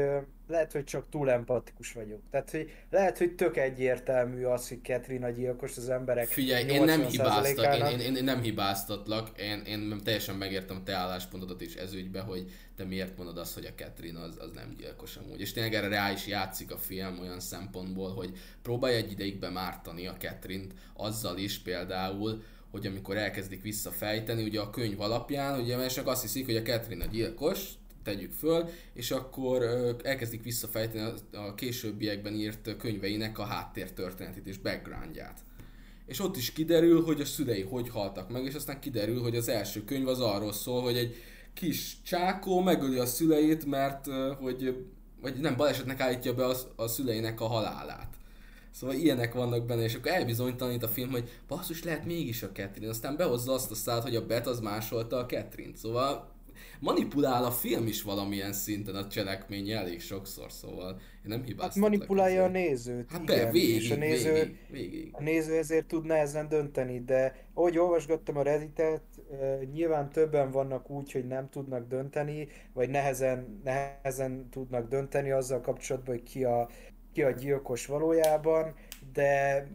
lehet, 0.47 0.71
hogy 0.71 0.83
csak 0.83 1.09
túl 1.09 1.29
empatikus 1.29 1.93
vagyok. 1.93 2.21
Tehát, 2.31 2.51
hogy 2.51 2.71
lehet, 2.89 3.17
hogy 3.17 3.35
tök 3.35 3.57
egyértelmű 3.57 4.43
az, 4.43 4.69
hogy 4.69 4.79
Catherine 4.83 5.25
a 5.25 5.29
gyilkos 5.29 5.77
az 5.77 5.89
emberek 5.89 6.27
Figyelj, 6.27 6.69
én 6.69 6.83
nem 6.83 7.01
80%-ának. 7.01 7.11
hibáztak, 7.11 7.91
én, 7.91 7.99
én, 7.99 8.15
én, 8.15 8.23
nem 8.23 8.41
hibáztatlak, 8.41 9.41
én, 9.41 9.61
én 9.65 10.01
teljesen 10.03 10.35
megértem 10.35 10.83
te 10.83 10.93
álláspontodat 10.93 11.61
is 11.61 11.75
ez 11.75 11.93
ügybe, 11.93 12.19
hogy 12.19 12.51
te 12.75 12.83
miért 12.83 13.17
mondod 13.17 13.37
azt, 13.37 13.53
hogy 13.53 13.65
a 13.65 13.73
Catherine 13.75 14.19
az, 14.19 14.37
az 14.39 14.51
nem 14.51 14.75
gyilkos 14.77 15.15
amúgy. 15.15 15.39
És 15.39 15.51
tényleg 15.51 15.73
erre 15.73 15.87
rá 15.87 16.11
is 16.11 16.27
játszik 16.27 16.71
a 16.71 16.77
film 16.77 17.19
olyan 17.19 17.39
szempontból, 17.39 18.13
hogy 18.13 18.31
próbálja 18.61 18.97
egy 18.97 19.11
ideig 19.11 19.39
bemártani 19.39 20.07
a 20.07 20.17
Catherine-t 20.17 20.73
azzal 20.93 21.37
is 21.37 21.59
például, 21.59 22.43
hogy 22.71 22.85
amikor 22.85 23.17
elkezdik 23.17 23.61
visszafejteni, 23.61 24.43
ugye 24.43 24.59
a 24.59 24.69
könyv 24.69 25.01
alapján, 25.01 25.59
ugye 25.59 25.77
mert 25.77 25.93
csak 25.93 26.07
azt 26.07 26.21
hiszik, 26.21 26.45
hogy 26.45 26.55
a 26.55 26.61
Catherine 26.61 27.05
a 27.05 27.07
gyilkos, 27.07 27.69
tegyük 28.05 28.31
föl, 28.31 28.69
és 28.93 29.11
akkor 29.11 29.63
elkezdik 30.03 30.43
visszafejteni 30.43 31.13
a, 31.31 31.53
későbbiekben 31.53 32.33
írt 32.33 32.77
könyveinek 32.77 33.39
a 33.39 33.43
háttértörténetét 33.43 34.47
és 34.47 34.57
backgroundját. 34.57 35.39
És 36.05 36.19
ott 36.19 36.37
is 36.37 36.53
kiderül, 36.53 37.03
hogy 37.03 37.21
a 37.21 37.25
szülei 37.25 37.61
hogy 37.61 37.89
haltak 37.89 38.29
meg, 38.29 38.45
és 38.45 38.53
aztán 38.53 38.79
kiderül, 38.79 39.21
hogy 39.21 39.35
az 39.35 39.49
első 39.49 39.83
könyv 39.83 40.07
az 40.07 40.19
arról 40.19 40.53
szól, 40.53 40.81
hogy 40.81 40.97
egy 40.97 41.15
kis 41.53 41.97
csákó 42.03 42.61
megöli 42.61 42.97
a 42.97 43.05
szüleit, 43.05 43.65
mert 43.65 44.07
hogy, 44.39 44.85
vagy 45.21 45.35
nem, 45.39 45.55
balesetnek 45.55 45.99
állítja 45.99 46.33
be 46.33 46.45
a, 46.45 46.55
a 46.75 46.87
szüleinek 46.87 47.41
a 47.41 47.47
halálát. 47.47 48.13
Szóval 48.71 48.95
ilyenek 48.95 49.33
vannak 49.33 49.65
benne, 49.65 49.83
és 49.83 49.95
akkor 49.95 50.11
elbizonytalanít 50.11 50.83
a 50.83 50.87
film, 50.87 51.09
hogy 51.09 51.29
basszus 51.47 51.83
lehet 51.83 52.05
mégis 52.05 52.43
a 52.43 52.51
Catherine, 52.51 52.91
aztán 52.91 53.15
behozza 53.15 53.53
azt 53.53 53.71
a 53.71 53.75
szállt, 53.75 54.03
hogy 54.03 54.15
a 54.15 54.25
Bet 54.25 54.47
az 54.47 54.59
másolta 54.59 55.17
a 55.17 55.25
Catherine. 55.25 55.75
Szóval 55.75 56.34
manipulál 56.79 57.43
a 57.45 57.51
film 57.51 57.87
is 57.87 58.01
valamilyen 58.01 58.53
szinten 58.53 58.95
a 58.95 59.07
cselekmény 59.07 59.69
elég 59.69 60.01
sokszor, 60.01 60.51
szóval 60.51 60.91
én 60.91 61.21
nem 61.23 61.43
hibáztatlak. 61.43 61.83
Hát 61.83 61.93
manipulálja 61.93 62.43
a 62.43 62.47
nézőt. 62.47 63.11
Hát 63.11 63.25
be, 63.25 63.51
végig, 63.51 63.75
és 63.75 63.91
a 63.91 63.95
néző, 63.95 64.33
végig, 64.33 64.57
végig. 64.69 65.09
a 65.11 65.21
néző 65.21 65.57
ezért 65.57 65.85
tud 65.85 66.05
nehezen 66.05 66.47
dönteni, 66.47 66.99
de 66.99 67.45
ahogy 67.53 67.77
olvasgattam 67.77 68.37
a 68.37 68.41
Redditet, 68.41 69.01
nyilván 69.73 70.09
többen 70.09 70.51
vannak 70.51 70.89
úgy, 70.89 71.11
hogy 71.11 71.27
nem 71.27 71.49
tudnak 71.49 71.87
dönteni, 71.87 72.47
vagy 72.73 72.89
nehezen, 72.89 73.61
nehezen 73.63 74.49
tudnak 74.49 74.87
dönteni 74.87 75.31
azzal 75.31 75.61
kapcsolatban, 75.61 76.15
hogy 76.15 76.23
ki 76.23 76.43
a, 76.43 76.69
ki 77.13 77.21
a 77.21 77.31
gyilkos 77.31 77.85
valójában, 77.85 78.73
de 79.13 79.67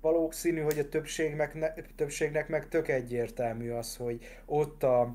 valószínű, 0.00 0.60
hogy 0.60 0.78
a 0.78 0.88
többségnek, 0.88 1.54
ne, 1.54 1.72
többségnek 1.96 2.48
meg 2.48 2.68
tök 2.68 2.88
egyértelmű 2.88 3.70
az, 3.70 3.96
hogy 3.96 4.18
ott 4.46 4.82
a 4.82 5.14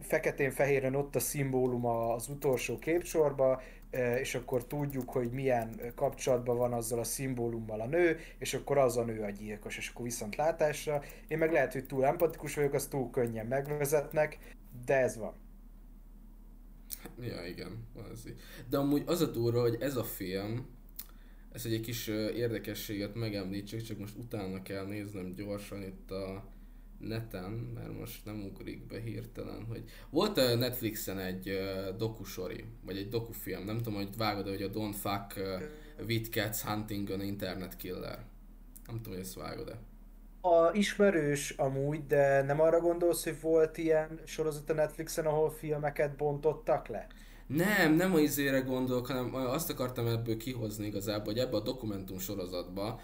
feketén-fehéren 0.00 0.94
ott 0.94 1.14
a 1.14 1.20
szimbóluma 1.20 2.14
az 2.14 2.28
utolsó 2.28 2.78
képsorba, 2.78 3.62
e, 3.90 4.20
és 4.20 4.34
akkor 4.34 4.66
tudjuk, 4.66 5.10
hogy 5.10 5.30
milyen 5.30 5.92
kapcsolatban 5.94 6.56
van 6.56 6.72
azzal 6.72 6.98
a 6.98 7.04
szimbólummal 7.04 7.80
a 7.80 7.86
nő, 7.86 8.18
és 8.38 8.54
akkor 8.54 8.78
az 8.78 8.96
a 8.96 9.04
nő 9.04 9.22
a 9.22 9.30
gyilkos, 9.30 9.76
és 9.76 9.88
akkor 9.88 10.04
viszont 10.04 10.36
látásra. 10.36 11.02
Én 11.28 11.38
meg 11.38 11.52
lehet, 11.52 11.72
hogy 11.72 11.86
túl 11.86 12.04
empatikus 12.04 12.54
vagyok, 12.54 12.72
azt 12.72 12.90
túl 12.90 13.10
könnyen 13.10 13.46
megvezetnek, 13.46 14.38
de 14.86 14.96
ez 14.96 15.16
van. 15.16 15.34
Ja, 17.20 17.46
igen. 17.46 17.86
Az. 18.12 18.28
De 18.68 18.78
amúgy 18.78 19.02
az 19.06 19.20
a 19.20 19.26
durva, 19.26 19.60
hogy 19.60 19.76
ez 19.80 19.96
a 19.96 20.04
film, 20.04 20.66
ez 21.52 21.64
egy 21.64 21.80
kis 21.80 22.06
érdekességet 22.34 23.14
megemlítsek, 23.14 23.82
csak 23.82 23.98
most 23.98 24.16
utána 24.16 24.62
kell 24.62 24.86
néznem 24.86 25.34
gyorsan 25.34 25.82
itt 25.82 26.10
a 26.10 26.44
neten, 27.00 27.50
mert 27.50 27.98
most 27.98 28.24
nem 28.24 28.42
ugrik 28.42 28.86
be 28.86 29.00
hirtelen, 29.00 29.64
hogy 29.68 29.84
volt 30.10 30.38
a 30.38 30.54
Netflixen 30.54 31.18
egy 31.18 31.58
dokusori, 31.96 32.64
vagy 32.84 32.96
egy 32.96 33.08
dokufilm, 33.08 33.64
nem 33.64 33.76
tudom, 33.76 33.94
hogy 33.94 34.16
vágod 34.16 34.48
hogy 34.48 34.62
a 34.62 34.70
Don't 34.70 34.94
Fuck 35.00 35.40
with 36.06 36.30
Cats 36.30 36.60
Hunting 36.60 37.10
an 37.10 37.20
Internet 37.20 37.76
Killer. 37.76 38.24
Nem 38.86 38.96
tudom, 38.96 39.12
hogy 39.12 39.22
ezt 39.22 39.34
vágod-e. 39.34 39.78
A 40.48 40.70
ismerős 40.72 41.50
amúgy, 41.50 42.06
de 42.06 42.42
nem 42.42 42.60
arra 42.60 42.80
gondolsz, 42.80 43.24
hogy 43.24 43.40
volt 43.40 43.78
ilyen 43.78 44.20
sorozat 44.24 44.70
a 44.70 44.74
Netflixen, 44.74 45.26
ahol 45.26 45.50
filmeket 45.50 46.16
bontottak 46.16 46.88
le? 46.88 47.06
Nem, 47.46 47.94
nem 47.94 48.14
a 48.14 48.18
izére 48.18 48.60
gondolok, 48.60 49.06
hanem 49.06 49.34
azt 49.34 49.70
akartam 49.70 50.06
ebből 50.06 50.36
kihozni 50.36 50.86
igazából, 50.86 51.32
hogy 51.32 51.38
ebbe 51.38 51.56
a 51.56 51.60
dokumentum 51.60 52.18
sorozatba 52.18 53.00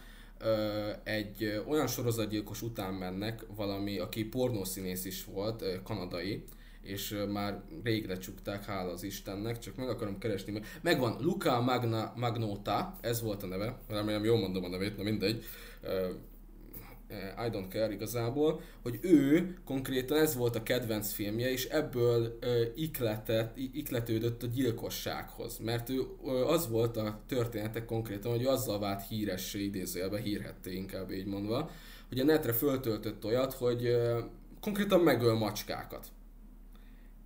egy 1.05 1.63
olyan 1.69 1.87
sorozatgyilkos 1.87 2.63
után 2.63 2.95
mennek, 2.95 3.47
valami, 3.57 3.99
aki 3.99 4.25
pornószínész 4.25 5.05
is 5.05 5.25
volt, 5.25 5.83
kanadai, 5.83 6.45
és 6.83 7.25
már 7.33 7.63
rég 7.83 8.07
lecsukták, 8.07 8.65
hála 8.65 8.93
az 8.93 9.03
Istennek, 9.03 9.59
csak 9.59 9.77
meg 9.77 9.89
akarom 9.89 10.19
keresni. 10.19 10.63
Megvan, 10.83 11.17
Luca 11.21 11.61
Magna, 11.61 12.13
Magnota, 12.17 12.97
ez 13.01 13.23
volt 13.23 13.43
a 13.43 13.47
neve, 13.47 13.79
remélem 13.89 14.25
jól 14.25 14.39
mondom 14.39 14.65
a 14.65 14.69
nevét, 14.69 14.97
na 14.97 15.03
mindegy, 15.03 15.45
I 17.47 17.51
don't 17.51 17.69
care 17.69 17.93
igazából, 17.93 18.61
hogy 18.83 18.99
ő 19.03 19.57
konkrétan 19.65 20.19
ez 20.19 20.37
volt 20.37 20.57
a 20.57 20.63
kedvenc 20.63 21.13
filmje, 21.13 21.51
és 21.51 21.65
ebből 21.65 22.39
uh, 22.43 22.61
ikletett, 22.75 23.57
ikletődött 23.57 24.43
a 24.43 24.47
gyilkossághoz. 24.47 25.59
Mert 25.59 25.89
ő 25.89 26.01
uh, 26.01 26.51
az 26.51 26.69
volt 26.69 26.97
a 26.97 27.21
történetek 27.29 27.85
konkrétan, 27.85 28.31
hogy 28.31 28.45
azzal 28.45 28.79
vált 28.79 29.09
híressé 29.09 29.63
idézőjelbe, 29.63 30.21
hírhetté 30.21 30.75
inkább 30.75 31.11
így 31.11 31.27
mondva, 31.27 31.71
hogy 32.09 32.21
a 32.21 32.25
netre 32.25 32.53
föltöltött 32.53 33.25
olyat, 33.25 33.53
hogy 33.53 33.89
uh, 33.89 34.19
konkrétan 34.61 35.01
megöl 35.01 35.35
macskákat. 35.35 36.07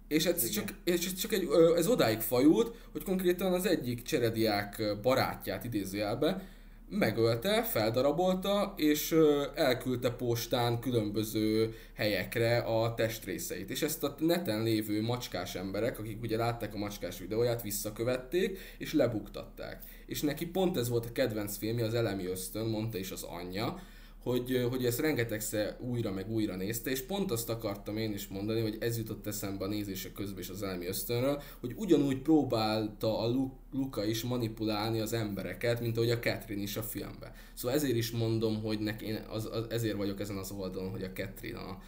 És 0.09 0.27
ez 0.27 0.49
csak, 0.49 0.69
és 0.85 1.13
csak 1.13 1.33
egy, 1.33 1.49
ez 1.77 1.89
odáig 1.89 2.21
fajult, 2.21 2.77
hogy 2.93 3.03
konkrétan 3.03 3.53
az 3.53 3.67
egyik 3.67 4.03
cserediák 4.03 4.83
barátját 5.03 5.65
idézőjelbe 5.65 6.43
megölte, 6.91 7.63
feldarabolta, 7.63 8.75
és 8.77 9.17
elküldte 9.55 10.11
postán 10.11 10.81
különböző 10.81 11.75
helyekre 11.95 12.59
a 12.59 12.95
testrészeit. 12.95 13.71
És 13.71 13.83
ezt 13.83 14.05
a 14.05 14.15
neten 14.19 14.63
lévő 14.63 15.03
macskás 15.03 15.55
emberek, 15.55 15.99
akik 15.99 16.23
ugye 16.23 16.37
látták 16.37 16.75
a 16.75 16.79
macskás 16.79 17.19
videóját, 17.19 17.63
visszakövették, 17.63 18.59
és 18.79 18.93
lebuktatták. 18.93 19.83
És 20.07 20.21
neki 20.21 20.47
pont 20.47 20.77
ez 20.77 20.89
volt 20.89 21.07
a 21.07 21.13
kedvenc 21.13 21.57
filmje, 21.57 21.85
az 21.85 21.95
Elemi 21.95 22.27
Ösztön, 22.27 22.67
mondta 22.67 22.99
is 22.99 23.11
az 23.11 23.23
anyja, 23.23 23.81
hogy, 24.23 24.67
hogy 24.71 24.85
ezt 24.85 25.01
rengetegszer 25.01 25.77
újra 25.81 26.13
meg 26.13 26.31
újra 26.31 26.57
nézte, 26.57 26.91
és 26.91 27.03
pont 27.03 27.31
azt 27.31 27.49
akartam 27.49 27.97
én 27.97 28.13
is 28.13 28.29
mondani, 28.29 28.61
hogy 28.61 28.77
ez 28.81 28.97
jutott 28.97 29.27
eszembe 29.27 29.65
a 29.65 29.69
nézések 29.69 30.13
közben 30.13 30.39
és 30.39 30.49
az 30.49 30.63
elmi 30.63 30.87
ösztönről, 30.87 31.43
hogy 31.61 31.75
ugyanúgy 31.77 32.19
próbálta 32.19 33.19
a 33.19 33.51
Luka 33.73 34.05
is 34.05 34.23
manipulálni 34.23 35.01
az 35.01 35.13
embereket, 35.13 35.81
mint 35.81 35.97
ahogy 35.97 36.11
a 36.11 36.19
Catherine 36.19 36.63
is 36.63 36.77
a 36.77 36.83
filmben. 36.83 37.33
Szóval 37.55 37.77
ezért 37.77 37.97
is 37.97 38.11
mondom, 38.11 38.63
hogy 38.63 38.79
nek 38.79 39.03
én 39.03 39.25
az, 39.29 39.49
az, 39.53 39.67
ezért 39.71 39.97
vagyok 39.97 40.21
ezen 40.21 40.37
az 40.37 40.51
oldalon, 40.51 40.91
hogy 40.91 41.03
a 41.03 41.13
Catherine 41.13 41.59
a, 41.59 41.79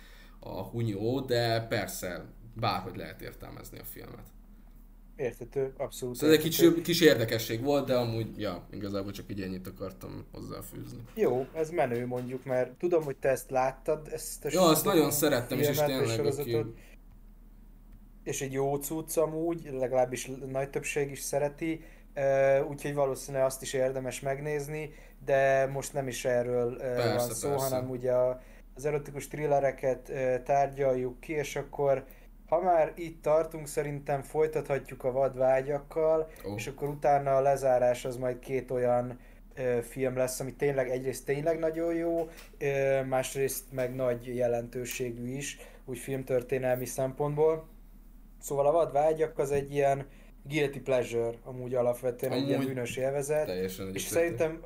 a 0.40 0.62
hunyó, 0.62 1.20
de 1.20 1.60
persze 1.60 2.24
bárhogy 2.54 2.96
lehet 2.96 3.22
értelmezni 3.22 3.78
a 3.78 3.84
filmet. 3.84 4.26
Értető, 5.16 5.72
abszolút. 5.76 6.16
Szóval 6.16 6.34
ez 6.36 6.44
egy 6.44 6.48
kis, 6.50 6.82
kis 6.82 7.00
érdekesség 7.00 7.62
volt, 7.62 7.86
de 7.86 7.94
amúgy, 7.94 8.40
ja, 8.40 8.66
igazából 8.72 9.12
csak 9.12 9.30
így 9.30 9.40
ennyit 9.40 9.66
akartam 9.66 10.26
hozzáfűzni. 10.32 10.98
Jó, 11.14 11.46
ez 11.54 11.70
menő 11.70 12.06
mondjuk, 12.06 12.44
mert 12.44 12.70
tudom, 12.70 13.04
hogy 13.04 13.16
te 13.16 13.28
ezt 13.28 13.50
láttad, 13.50 14.08
ezt 14.12 14.44
a 14.44 14.48
Ja, 14.52 14.62
azt 14.62 14.84
nagyon 14.84 15.10
szerettem 15.10 15.58
is, 15.58 15.68
és 15.68 15.78
tényleg 15.78 16.26
aki... 16.26 16.64
És 18.24 18.40
egy 18.40 18.52
jó 18.52 18.76
cucc 18.76 19.16
amúgy, 19.16 19.68
legalábbis 19.72 20.30
nagy 20.50 20.70
többség 20.70 21.10
is 21.10 21.20
szereti, 21.20 21.84
úgyhogy 22.68 22.94
valószínűleg 22.94 23.46
azt 23.46 23.62
is 23.62 23.72
érdemes 23.72 24.20
megnézni, 24.20 24.94
de 25.24 25.66
most 25.66 25.92
nem 25.92 26.08
is 26.08 26.24
erről 26.24 26.76
persze, 26.76 27.14
van 27.16 27.28
szó, 27.28 27.48
persze. 27.48 27.64
hanem 27.64 27.90
ugye 27.90 28.12
az 28.74 28.84
erotikus 28.84 29.28
thrillereket 29.28 30.12
tárgyaljuk 30.44 31.20
ki, 31.20 31.32
és 31.32 31.56
akkor 31.56 32.04
ha 32.52 32.60
már 32.60 32.92
itt 32.96 33.22
tartunk, 33.22 33.66
szerintem 33.66 34.22
folytathatjuk 34.22 35.04
a 35.04 35.12
vadvágyakkal, 35.12 36.30
oh. 36.44 36.54
és 36.56 36.66
akkor 36.66 36.88
utána 36.88 37.36
a 37.36 37.40
lezárás 37.40 38.04
az 38.04 38.16
majd 38.16 38.38
két 38.38 38.70
olyan 38.70 39.18
ö, 39.54 39.78
film 39.82 40.16
lesz, 40.16 40.40
ami 40.40 40.54
tényleg 40.54 40.90
egyrészt 40.90 41.24
tényleg 41.24 41.58
nagyon 41.58 41.94
jó, 41.94 42.28
ö, 42.58 43.02
másrészt 43.04 43.64
meg 43.70 43.94
nagy 43.94 44.36
jelentőségű 44.36 45.28
is, 45.28 45.58
úgy 45.84 45.98
filmtörténelmi 45.98 46.84
szempontból. 46.84 47.68
Szóval 48.40 48.66
a 48.66 48.72
vadvágyak 48.72 49.38
az 49.38 49.50
egy 49.50 49.74
ilyen 49.74 50.06
guilty 50.48 50.78
pleasure, 50.78 51.38
amúgy 51.44 51.74
alapvetően 51.74 52.32
amúgy 52.32 52.44
egy 52.44 52.48
ilyen 52.48 52.64
bűnös 52.64 52.96
élvezet, 52.96 53.48
és 53.92 54.02
szerintem 54.02 54.64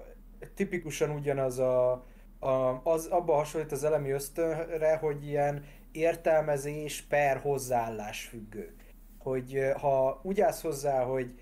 tipikusan 0.55 1.11
ugyanaz 1.11 1.59
a, 1.59 2.05
a, 2.39 2.81
az, 2.85 3.07
abba 3.07 3.35
hasonlít 3.35 3.73
az 3.73 3.85
elemi 3.85 4.11
ösztönre, 4.11 4.97
hogy 4.97 5.27
ilyen 5.27 5.65
értelmezés 5.97 7.03
per 7.03 7.37
hozzáállás 7.37 8.25
függő. 8.25 8.75
Hogy 9.19 9.61
ha 9.81 10.21
úgy 10.23 10.41
állsz 10.41 10.63
hozzá, 10.63 11.05
hogy 11.05 11.39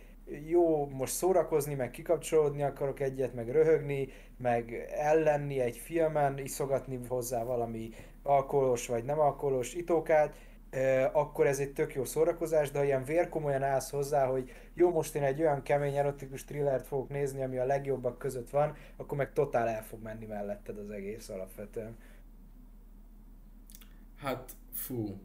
jó, 0.48 0.86
most 0.86 1.14
szórakozni, 1.14 1.74
meg 1.74 1.90
kikapcsolódni 1.90 2.62
akarok 2.62 3.00
egyet, 3.00 3.34
meg 3.34 3.50
röhögni, 3.50 4.08
meg 4.36 4.86
ellenni 4.96 5.60
egy 5.60 5.76
filmen, 5.76 6.38
iszogatni 6.38 7.00
hozzá 7.08 7.44
valami 7.44 7.90
alkoholos 8.22 8.86
vagy 8.86 9.04
nem 9.04 9.18
alkoholos 9.18 9.74
itókát, 9.74 10.36
akkor 11.12 11.46
ez 11.46 11.58
egy 11.58 11.72
tök 11.72 11.94
jó 11.94 12.04
szórakozás, 12.04 12.70
de 12.70 12.78
ha 12.78 12.84
ilyen 12.84 13.04
vérkomolyan 13.04 13.62
állsz 13.62 13.90
hozzá, 13.90 14.26
hogy 14.26 14.50
jó, 14.74 14.90
most 14.90 15.14
én 15.14 15.22
egy 15.22 15.40
olyan 15.40 15.62
kemény 15.62 15.96
erotikus 15.96 16.44
thrillert 16.44 16.86
fogok 16.86 17.08
nézni, 17.08 17.42
ami 17.42 17.58
a 17.58 17.64
legjobbak 17.64 18.18
között 18.18 18.50
van, 18.50 18.76
akkor 18.96 19.18
meg 19.18 19.32
totál 19.32 19.68
el 19.68 19.84
fog 19.84 20.02
menni 20.02 20.26
melletted 20.26 20.78
az 20.78 20.90
egész 20.90 21.28
alapvetően. 21.28 21.96
Hát, 24.24 24.52
fú. 24.72 25.20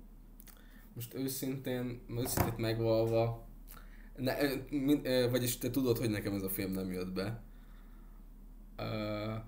Most 0.94 1.14
őszintén, 1.14 2.02
őszintén 2.18 2.54
megvalva, 2.58 3.48
ne, 4.16 4.36
min, 4.70 5.02
vagyis 5.30 5.58
te 5.58 5.70
tudod, 5.70 5.98
hogy 5.98 6.10
nekem 6.10 6.34
ez 6.34 6.44
a 6.44 6.50
film 6.50 6.72
nem 6.72 6.92
jött 6.92 7.14
be. 7.14 7.42
Uh, 8.78 9.44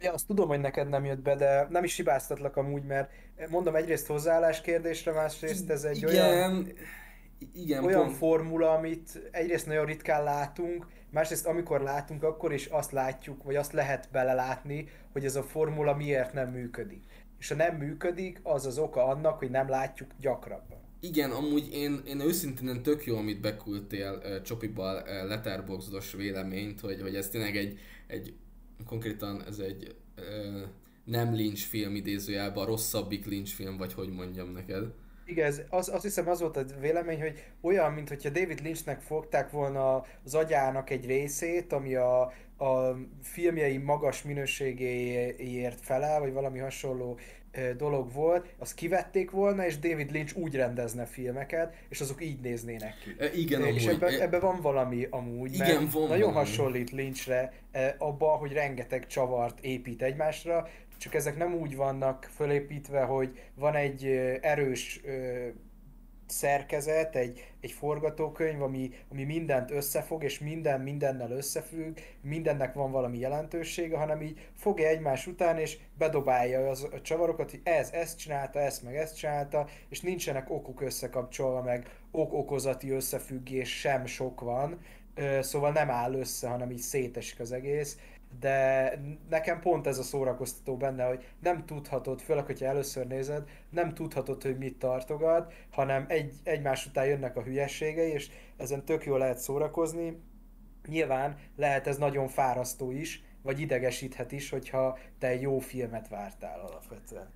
Ja, 0.00 0.12
azt 0.12 0.26
tudom, 0.26 0.48
hogy 0.48 0.60
neked 0.60 0.88
nem 0.88 1.04
jött 1.04 1.22
be, 1.22 1.34
de 1.36 1.66
nem 1.70 1.84
is 1.84 1.96
hibáztatlak 1.96 2.56
amúgy, 2.56 2.84
mert 2.84 3.10
mondom 3.50 3.74
egyrészt 3.74 4.06
hozzáállás 4.06 4.60
kérdésre, 4.60 5.12
másrészt 5.12 5.70
ez 5.70 5.84
egy 5.84 5.96
igen, 5.96 6.28
olyan, 6.28 6.72
igen, 7.54 7.84
olyan 7.84 8.04
pont. 8.04 8.16
formula, 8.16 8.72
amit 8.72 9.28
egyrészt 9.30 9.66
nagyon 9.66 9.86
ritkán 9.86 10.22
látunk, 10.24 10.86
másrészt 11.10 11.46
amikor 11.46 11.80
látunk, 11.80 12.22
akkor 12.22 12.52
is 12.52 12.66
azt 12.66 12.92
látjuk, 12.92 13.42
vagy 13.42 13.56
azt 13.56 13.72
lehet 13.72 14.08
belelátni, 14.12 14.88
hogy 15.12 15.24
ez 15.24 15.36
a 15.36 15.42
formula 15.42 15.94
miért 15.94 16.32
nem 16.32 16.50
működik 16.50 17.04
és 17.42 17.48
ha 17.48 17.54
nem 17.54 17.76
működik, 17.76 18.40
az 18.42 18.66
az 18.66 18.78
oka 18.78 19.04
annak, 19.04 19.38
hogy 19.38 19.50
nem 19.50 19.68
látjuk 19.68 20.10
gyakrabban. 20.20 20.78
Igen, 21.00 21.30
amúgy 21.30 21.68
én, 21.72 22.02
én 22.06 22.20
őszintén 22.20 22.82
tök 22.82 23.04
jó, 23.06 23.16
amit 23.16 23.40
beküldtél 23.40 24.22
uh, 24.24 24.42
Csopival 24.42 24.96
uh, 24.96 25.28
letterboxdos 25.28 26.12
véleményt, 26.12 26.80
hogy, 26.80 27.00
hogy 27.00 27.14
ez 27.14 27.28
tényleg 27.28 27.56
egy, 27.56 27.78
egy 28.06 28.34
konkrétan 28.86 29.44
ez 29.46 29.58
egy 29.58 29.96
uh, 30.18 30.62
nem 31.04 31.34
Lynch 31.34 31.66
film 31.66 31.94
idézőjelben, 31.94 32.62
a 32.62 32.66
rosszabbik 32.66 33.26
Lynch 33.26 33.54
film, 33.54 33.76
vagy 33.76 33.92
hogy 33.92 34.10
mondjam 34.10 34.50
neked. 34.50 34.84
Igen, 35.24 35.46
ez, 35.46 35.62
az, 35.68 35.88
azt 35.88 36.02
hiszem 36.02 36.28
az 36.28 36.40
volt 36.40 36.56
a 36.56 36.64
vélemény, 36.80 37.20
hogy 37.20 37.44
olyan, 37.60 37.92
mint 37.92 38.08
hogyha 38.08 38.30
David 38.30 38.60
Lynchnek 38.60 39.00
fogták 39.00 39.50
volna 39.50 40.04
az 40.24 40.34
agyának 40.34 40.90
egy 40.90 41.06
részét, 41.06 41.72
ami 41.72 41.94
a, 41.94 42.32
a 42.62 42.96
filmjei 43.22 43.76
magas 43.76 44.22
minőségéért 44.22 45.80
felel, 45.80 46.20
vagy 46.20 46.32
valami 46.32 46.58
hasonló 46.58 47.18
dolog 47.76 48.12
volt, 48.12 48.54
azt 48.58 48.74
kivették 48.74 49.30
volna, 49.30 49.66
és 49.66 49.78
David 49.78 50.10
Lynch 50.10 50.36
úgy 50.36 50.54
rendezne 50.54 51.04
filmeket, 51.04 51.74
és 51.88 52.00
azok 52.00 52.24
így 52.24 52.40
néznének 52.40 52.94
ki. 53.04 53.14
E, 53.18 53.30
igen, 53.34 53.64
és 53.64 53.86
amúgy. 53.86 54.02
ebben 54.02 54.20
ebbe 54.20 54.38
van 54.38 54.60
valami 54.60 55.06
amúgy, 55.10 55.54
Igen, 55.54 55.66
mert 55.66 55.92
van 55.92 56.08
nagyon 56.08 56.32
valami. 56.32 56.48
hasonlít 56.48 56.90
Lynchre 56.90 57.52
e, 57.72 57.94
abba, 57.98 58.26
hogy 58.26 58.52
rengeteg 58.52 59.06
csavart 59.06 59.58
épít 59.64 60.02
egymásra, 60.02 60.68
csak 60.98 61.14
ezek 61.14 61.36
nem 61.36 61.54
úgy 61.54 61.76
vannak 61.76 62.28
fölépítve, 62.34 63.00
hogy 63.00 63.38
van 63.54 63.74
egy 63.74 64.06
erős 64.40 65.00
szerkezet, 66.32 67.16
egy, 67.16 67.52
egy 67.60 67.72
forgatókönyv, 67.72 68.62
ami, 68.62 68.90
ami 69.10 69.24
mindent 69.24 69.70
összefog, 69.70 70.24
és 70.24 70.38
minden 70.38 70.80
mindennel 70.80 71.30
összefügg, 71.30 71.98
mindennek 72.20 72.74
van 72.74 72.90
valami 72.90 73.18
jelentősége, 73.18 73.96
hanem 73.96 74.22
így 74.22 74.48
fogja 74.56 74.88
egymás 74.88 75.26
után, 75.26 75.58
és 75.58 75.78
bedobálja 75.98 76.68
az, 76.70 76.88
a 76.92 77.00
csavarokat, 77.00 77.50
hogy 77.50 77.60
ez 77.64 77.90
ezt 77.90 78.18
csinálta, 78.18 78.60
ezt 78.60 78.82
meg 78.82 78.96
ezt 78.96 79.16
csinálta, 79.16 79.68
és 79.88 80.00
nincsenek 80.00 80.50
okok 80.50 80.80
összekapcsolva, 80.80 81.62
meg 81.62 81.88
ok-okozati 82.10 82.90
összefüggés 82.90 83.78
sem 83.78 84.06
sok 84.06 84.40
van, 84.40 84.78
szóval 85.40 85.72
nem 85.72 85.90
áll 85.90 86.14
össze, 86.14 86.48
hanem 86.48 86.70
így 86.70 86.78
szétesik 86.78 87.40
az 87.40 87.52
egész, 87.52 87.98
de 88.40 88.98
nekem 89.28 89.60
pont 89.60 89.86
ez 89.86 89.98
a 89.98 90.02
szórakoztató 90.02 90.76
benne, 90.76 91.04
hogy 91.04 91.24
nem 91.40 91.66
tudhatod, 91.66 92.20
főleg, 92.20 92.46
hogyha 92.46 92.66
először 92.66 93.06
nézed, 93.06 93.48
nem 93.70 93.94
tudhatod, 93.94 94.42
hogy 94.42 94.58
mit 94.58 94.78
tartogat, 94.78 95.52
hanem 95.70 96.04
egy, 96.08 96.32
egymás 96.42 96.86
után 96.86 97.06
jönnek 97.06 97.36
a 97.36 97.42
hülyességei, 97.42 98.10
és 98.10 98.30
ezen 98.56 98.84
tök 98.84 99.04
jól 99.04 99.18
lehet 99.18 99.38
szórakozni. 99.38 100.20
Nyilván 100.88 101.38
lehet 101.56 101.86
ez 101.86 101.96
nagyon 101.96 102.28
fárasztó 102.28 102.90
is, 102.90 103.24
vagy 103.42 103.60
idegesíthet 103.60 104.32
is, 104.32 104.50
hogyha 104.50 104.98
te 105.18 105.26
egy 105.26 105.40
jó 105.40 105.58
filmet 105.58 106.08
vártál 106.08 106.60
alapvetően. 106.60 107.30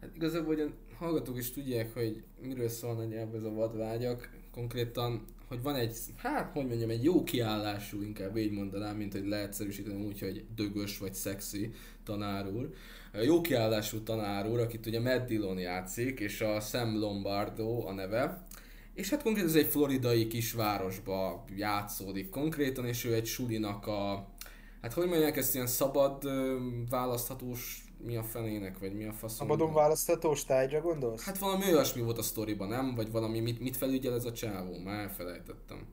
Hát 0.00 0.10
igazából, 0.14 0.54
hogy 0.54 0.60
a 0.60 0.94
hallgatók 0.98 1.38
is 1.38 1.52
tudják, 1.52 1.94
hogy 1.94 2.24
miről 2.40 2.68
szól 2.68 2.94
nagyjából 2.94 3.38
ez 3.38 3.44
a 3.44 3.52
vadvágyak. 3.52 4.30
Konkrétan, 4.52 5.24
hogy 5.48 5.62
van 5.62 5.74
egy, 5.74 5.96
hát 6.16 6.52
hogy 6.52 6.66
mondjam, 6.66 6.90
egy 6.90 7.04
jó 7.04 7.24
kiállású, 7.24 8.02
inkább 8.02 8.36
így 8.36 8.52
mondanám, 8.52 8.96
mint 8.96 9.12
hogy 9.12 9.26
leegyszerűsíteni 9.26 10.04
úgy, 10.04 10.20
hogy 10.20 10.44
dögös 10.54 10.98
vagy 10.98 11.14
szexi 11.14 11.72
tanár 12.04 12.46
úr. 12.46 12.70
Jó 13.22 13.40
kiállású 13.40 14.02
tanár 14.02 14.48
úr, 14.48 14.60
akit 14.60 14.86
ugye 14.86 15.00
Matt 15.00 15.26
Dillon 15.26 15.58
játszik, 15.58 16.20
és 16.20 16.40
a 16.40 16.60
Sam 16.60 16.98
Lombardo 16.98 17.86
a 17.86 17.92
neve. 17.92 18.46
És 18.94 19.10
hát 19.10 19.22
konkrétan 19.22 19.50
ez 19.50 19.56
egy 19.56 19.66
floridai 19.66 20.26
kisvárosba 20.26 21.44
játszódik 21.56 22.30
konkrétan, 22.30 22.86
és 22.86 23.04
ő 23.04 23.14
egy 23.14 23.26
sulinak 23.26 23.86
a, 23.86 24.28
hát 24.82 24.92
hogy 24.92 25.08
mondják 25.08 25.36
ezt, 25.36 25.54
ilyen 25.54 25.66
szabad 25.66 26.28
választhatós, 26.88 27.87
mi 28.04 28.16
a 28.16 28.22
fenének, 28.22 28.78
vagy 28.78 28.94
mi 28.94 29.04
a 29.04 29.12
faszom? 29.12 29.36
Szabadon 29.36 29.72
választhatós 29.72 30.44
tárgyra 30.44 30.80
gondolsz? 30.80 31.24
Hát 31.24 31.38
valami 31.38 31.64
olyasmi 31.64 32.02
volt 32.02 32.18
a 32.18 32.22
sztoriban, 32.22 32.68
nem? 32.68 32.94
Vagy 32.94 33.10
valami, 33.10 33.40
mit, 33.40 33.60
mit 33.60 33.76
felügyel 33.76 34.14
ez 34.14 34.24
a 34.24 34.32
csávó? 34.32 34.78
Már 34.84 35.00
elfelejtettem. 35.00 35.86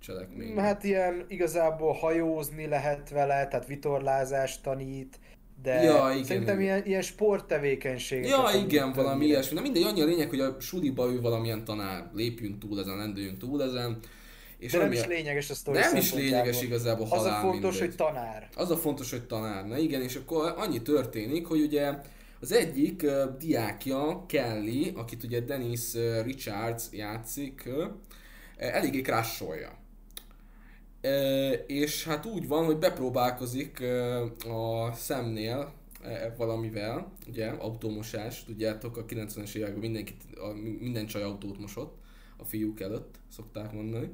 Cselekmény. 0.00 0.56
Hát 0.56 0.84
ilyen 0.84 1.24
igazából 1.28 1.92
hajózni 1.92 2.66
lehet 2.66 3.10
vele, 3.10 3.48
tehát 3.48 3.66
vitorlázást 3.66 4.62
tanít, 4.62 5.18
de 5.62 5.82
Ja, 5.82 6.10
igen, 6.12 6.24
szerintem 6.24 6.60
ilyen, 6.60 6.84
ilyen 6.84 7.02
sporttevékenységeket 7.02 8.30
Ja, 8.30 8.64
igen, 8.64 8.92
valami 8.92 9.26
ilyesmi. 9.26 9.54
Na 9.54 9.60
mindegy, 9.60 9.82
annyi 9.82 10.00
a 10.00 10.04
lényeg, 10.04 10.28
hogy 10.28 10.40
a 10.40 10.56
suliba 10.60 11.12
ő 11.12 11.20
valamilyen 11.20 11.64
tanár. 11.64 12.10
Lépjünk 12.12 12.58
túl 12.58 12.80
ezen, 12.80 12.96
lendüljünk 12.96 13.38
túl 13.38 13.62
ezen. 13.62 13.98
És 14.58 14.72
De 14.72 14.78
nem 14.78 14.92
is 14.92 15.06
lényeges 15.06 15.50
a 15.50 15.54
sztori 15.54 15.78
Nem 15.78 15.96
is 15.96 16.14
lényeges 16.14 16.62
igazából 16.62 17.04
Az 17.04 17.12
a 17.12 17.16
halál 17.16 17.40
fontos, 17.40 17.78
mindegy. 17.78 17.80
hogy 17.80 17.96
tanár. 18.06 18.48
Az 18.56 18.70
a 18.70 18.76
fontos, 18.76 19.10
hogy 19.10 19.26
tanár. 19.26 19.66
Na 19.66 19.78
igen, 19.78 20.02
és 20.02 20.14
akkor 20.14 20.54
annyi 20.56 20.82
történik, 20.82 21.46
hogy 21.46 21.60
ugye 21.60 21.92
az 22.40 22.52
egyik 22.52 23.02
uh, 23.02 23.36
diákja, 23.38 24.24
Kelly, 24.28 24.92
akit 24.96 25.22
ugye 25.22 25.40
Dennis 25.40 25.94
uh, 25.94 26.24
Richards 26.24 26.84
játszik, 26.92 27.62
uh, 27.66 27.84
eléggé 28.56 29.00
crasholja. 29.00 29.78
Uh, 31.02 31.54
és 31.66 32.04
hát 32.04 32.26
úgy 32.26 32.48
van, 32.48 32.64
hogy 32.64 32.78
bepróbálkozik 32.78 33.78
uh, 34.44 34.56
a 34.56 34.92
szemnél 34.92 35.72
uh, 36.02 36.36
valamivel, 36.36 37.12
ugye, 37.28 37.48
automosás, 37.48 38.44
tudjátok, 38.44 38.96
a 38.96 39.04
90-es 39.04 39.54
években 39.54 39.78
mindenki, 39.78 40.14
a, 40.34 40.48
minden 40.80 41.06
csaj 41.06 41.22
autót 41.22 41.58
mosott 41.58 41.96
a 42.36 42.44
fiúk 42.44 42.80
előtt, 42.80 43.14
szokták 43.32 43.72
mondani. 43.72 44.10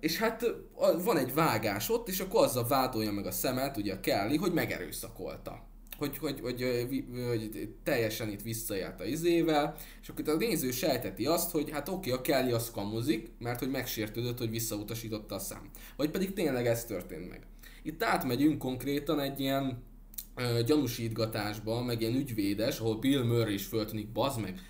És 0.00 0.18
hát 0.18 0.44
van 1.04 1.16
egy 1.16 1.34
vágás 1.34 1.90
ott, 1.90 2.08
és 2.08 2.20
akkor 2.20 2.44
azzal 2.44 2.66
vádolja 2.66 3.12
meg 3.12 3.26
a 3.26 3.30
szemet, 3.30 3.76
ugye 3.76 3.92
a 3.92 4.00
Kelly, 4.00 4.36
hogy 4.36 4.52
megerőszakolta. 4.52 5.70
Hogy, 5.98 6.18
hogy, 6.18 6.40
hogy, 6.40 6.86
hogy 7.28 7.68
teljesen 7.82 8.28
itt 8.28 8.42
visszajárt 8.42 9.00
a 9.00 9.04
izével, 9.04 9.76
és 10.02 10.08
akkor 10.08 10.28
a 10.28 10.36
néző 10.36 10.70
sejteti 10.70 11.26
azt, 11.26 11.50
hogy 11.50 11.70
hát 11.70 11.88
oké, 11.88 12.10
a 12.10 12.20
Kelly 12.20 12.52
az 12.52 12.70
kamuzik, 12.70 13.30
mert 13.38 13.58
hogy 13.58 13.70
megsértődött, 13.70 14.38
hogy 14.38 14.50
visszautasította 14.50 15.34
a 15.34 15.38
szám. 15.38 15.70
Vagy 15.96 16.10
pedig 16.10 16.32
tényleg 16.32 16.66
ez 16.66 16.84
történt 16.84 17.28
meg. 17.28 17.46
Itt 17.82 18.02
átmegyünk 18.02 18.58
konkrétan 18.58 19.20
egy 19.20 19.40
ilyen 19.40 19.82
ö, 20.36 20.62
gyanúsítgatásba, 20.62 21.82
meg 21.82 22.00
ilyen 22.00 22.14
ügyvédes, 22.14 22.78
ahol 22.78 22.98
Bill 22.98 23.22
Murray 23.24 23.54
is 23.54 23.66
föltűnik, 23.66 24.12
bazd 24.12 24.40
meg. 24.40 24.60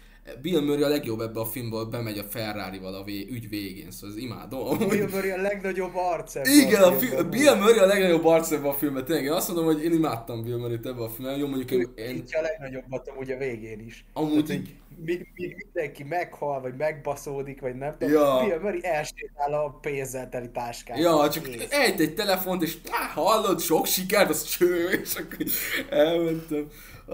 Bill 0.43 0.61
Murray 0.61 0.83
a 0.83 0.89
legjobb 0.89 1.21
ebbe 1.21 1.41
a 1.41 1.45
filmbe, 1.45 1.85
bemegy 1.85 2.19
a 2.19 2.23
Ferrari-val 2.25 2.95
a 2.95 3.05
vé- 3.05 3.31
ügy 3.31 3.49
végén, 3.49 3.91
szóval 3.91 4.17
ez 4.17 4.23
imádom. 4.23 4.79
Bill 4.89 5.09
Murray 5.11 5.31
a 5.31 5.37
legnagyobb 5.41 5.93
arc 5.95 6.35
Igen, 6.35 6.83
a 6.83 6.93
fi- 6.93 7.11
volt. 7.11 7.29
Bill 7.31 7.55
Murray 7.55 7.79
a 7.79 7.87
legnagyobb 7.87 8.25
arc 8.25 8.51
ebben 8.51 8.71
a 8.71 8.73
filmben, 8.73 9.05
tényleg. 9.05 9.25
Én 9.25 9.31
azt 9.33 9.49
mondom, 9.49 9.67
hogy 9.67 9.85
én 9.85 9.93
imádtam 9.93 10.43
Bill 10.43 10.57
Murray-t 10.57 10.87
ebben 10.87 11.03
a 11.03 11.09
filmben. 11.09 11.39
Jó, 11.39 11.47
mondjuk 11.47 11.71
én, 11.71 11.93
én 11.97 12.25
a 12.39 12.41
legnagyobbat 12.41 13.09
amúgy 13.09 13.31
a 13.31 13.37
végén 13.37 13.81
is. 13.87 14.05
amúgy 14.13 14.45
Tehát, 14.45 14.63
hogy 14.63 14.75
mi, 15.05 15.27
mi, 15.35 15.55
mindenki 15.65 16.03
meghal, 16.03 16.61
vagy 16.61 16.75
megbaszódik, 16.77 17.61
vagy 17.61 17.75
nem 17.75 17.95
tudom. 17.99 18.15
Ja. 18.15 18.45
Bill 18.45 18.59
Murray 18.59 18.85
elsétál 18.85 19.53
a 19.55 19.79
pénzzel 19.81 20.29
teli 20.29 20.51
táskát. 20.51 20.99
Ja, 20.99 21.29
csak 21.31 21.43
Kész. 21.43 21.67
egy 21.71 22.01
egy 22.01 22.15
telefont, 22.15 22.63
és 22.63 22.77
á, 22.91 23.07
hallod, 23.15 23.61
sok 23.61 23.87
sikert, 23.87 24.31
az 24.31 24.43
cső, 24.43 24.89
és 25.03 25.15
akkor 25.15 25.47
elmentem. 25.91 26.67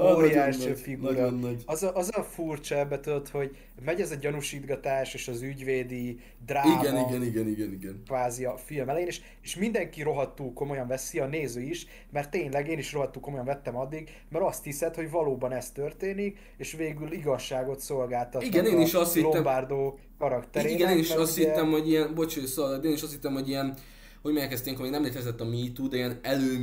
Óriási 0.03 0.59
nagyon 0.59 0.69
nagy, 0.73 0.79
figura. 0.81 1.13
Nagyon 1.13 1.39
nagy. 1.39 1.63
Az 1.67 1.83
a, 1.83 1.95
az 1.97 2.11
a 2.17 2.23
furcsa 2.23 2.75
ebbe 2.79 3.01
tudod, 3.01 3.29
hogy 3.29 3.57
megy 3.85 4.01
ez 4.01 4.11
a 4.11 4.15
gyanúsítgatás 4.15 5.15
és 5.15 5.29
az 5.29 5.43
ügyvédi 5.43 6.21
dráma, 6.47 6.81
Igen, 6.81 6.97
igen, 7.09 7.23
igen, 7.23 7.49
igen, 7.49 7.73
igen. 7.73 8.03
kvázi 8.07 8.45
a 8.45 8.57
film 8.57 8.89
elején, 8.89 9.07
és, 9.07 9.21
és 9.43 9.57
mindenki 9.57 10.03
rohadtul 10.03 10.53
komolyan 10.53 10.87
veszi, 10.87 11.19
a 11.19 11.27
néző 11.27 11.61
is, 11.61 11.87
mert 12.13 12.31
tényleg 12.31 12.69
én 12.69 12.79
is 12.79 12.93
rohadtul 12.93 13.23
komolyan 13.23 13.45
vettem 13.47 13.77
addig, 13.77 14.11
mert 14.29 14.45
azt 14.45 14.65
hiszed, 14.65 14.95
hogy 14.95 15.11
valóban 15.11 15.53
ez 15.53 15.71
történik, 15.71 16.39
és 16.57 16.73
végül 16.73 17.13
igazságot 17.13 17.81
szolgáltatnak 17.81 18.45
Igen, 18.45 18.67
én 18.67 18.81
is 18.81 18.95
azt 18.95 19.15
hittem- 19.15 19.33
Lombardo 19.33 19.95
karakterének. 20.19 20.79
Igen, 20.79 20.91
én 20.91 20.99
is 20.99 21.11
azt 21.11 21.39
ugye- 21.39 21.49
hittem, 21.49 21.71
hogy 21.71 21.89
ilyen, 21.89 22.15
bocs, 22.15 22.45
szóval, 22.45 22.85
én 22.85 22.93
is 22.93 23.03
azt 23.03 23.13
hittem, 23.13 23.33
hogy 23.33 23.49
ilyen, 23.49 23.75
hogy 24.23 24.33
megkezdték, 24.33 24.79
hogy 24.79 24.91
nem 24.91 25.03
létezett 25.03 25.41
a 25.41 25.45
MeToo, 25.45 25.89
de 25.89 25.97
ilyen 25.97 26.19
elő 26.23 26.59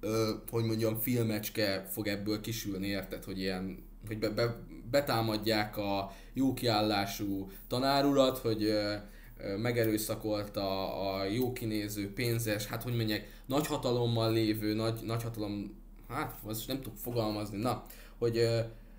ö, 0.00 0.30
hogy 0.50 0.64
mondjam, 0.64 0.96
filmecske 0.96 1.86
fog 1.90 2.06
ebből 2.06 2.40
kisülni, 2.40 2.86
érted? 2.86 3.24
Hogy 3.24 3.38
ilyen, 3.38 3.78
hogy 4.06 4.18
be, 4.18 4.28
be, 4.28 4.56
betámadják 4.90 5.76
a 5.76 6.12
jó 6.32 6.54
kiállású 6.54 7.50
tanárurat, 7.68 8.38
hogy 8.38 8.64
ö, 8.64 8.94
ö, 9.38 9.58
a 10.56 11.24
jó 11.24 11.52
kinéző, 11.52 12.12
pénzes, 12.12 12.66
hát 12.66 12.82
hogy 12.82 12.96
mondják, 12.96 13.42
nagy 13.46 13.66
hatalommal 13.66 14.32
lévő, 14.32 14.74
nagy, 14.74 15.00
nagy 15.04 15.22
hatalom, 15.22 15.80
hát 16.08 16.38
azt 16.44 16.66
nem 16.66 16.80
tudok 16.80 16.98
fogalmazni, 16.98 17.58
na, 17.58 17.84
hogy 18.18 18.48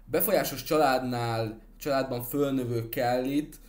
befolyásos 0.05 0.63
családnál, 0.63 1.61
családban 1.77 2.23
fölnövő 2.23 2.89
Kellit, 2.89 3.59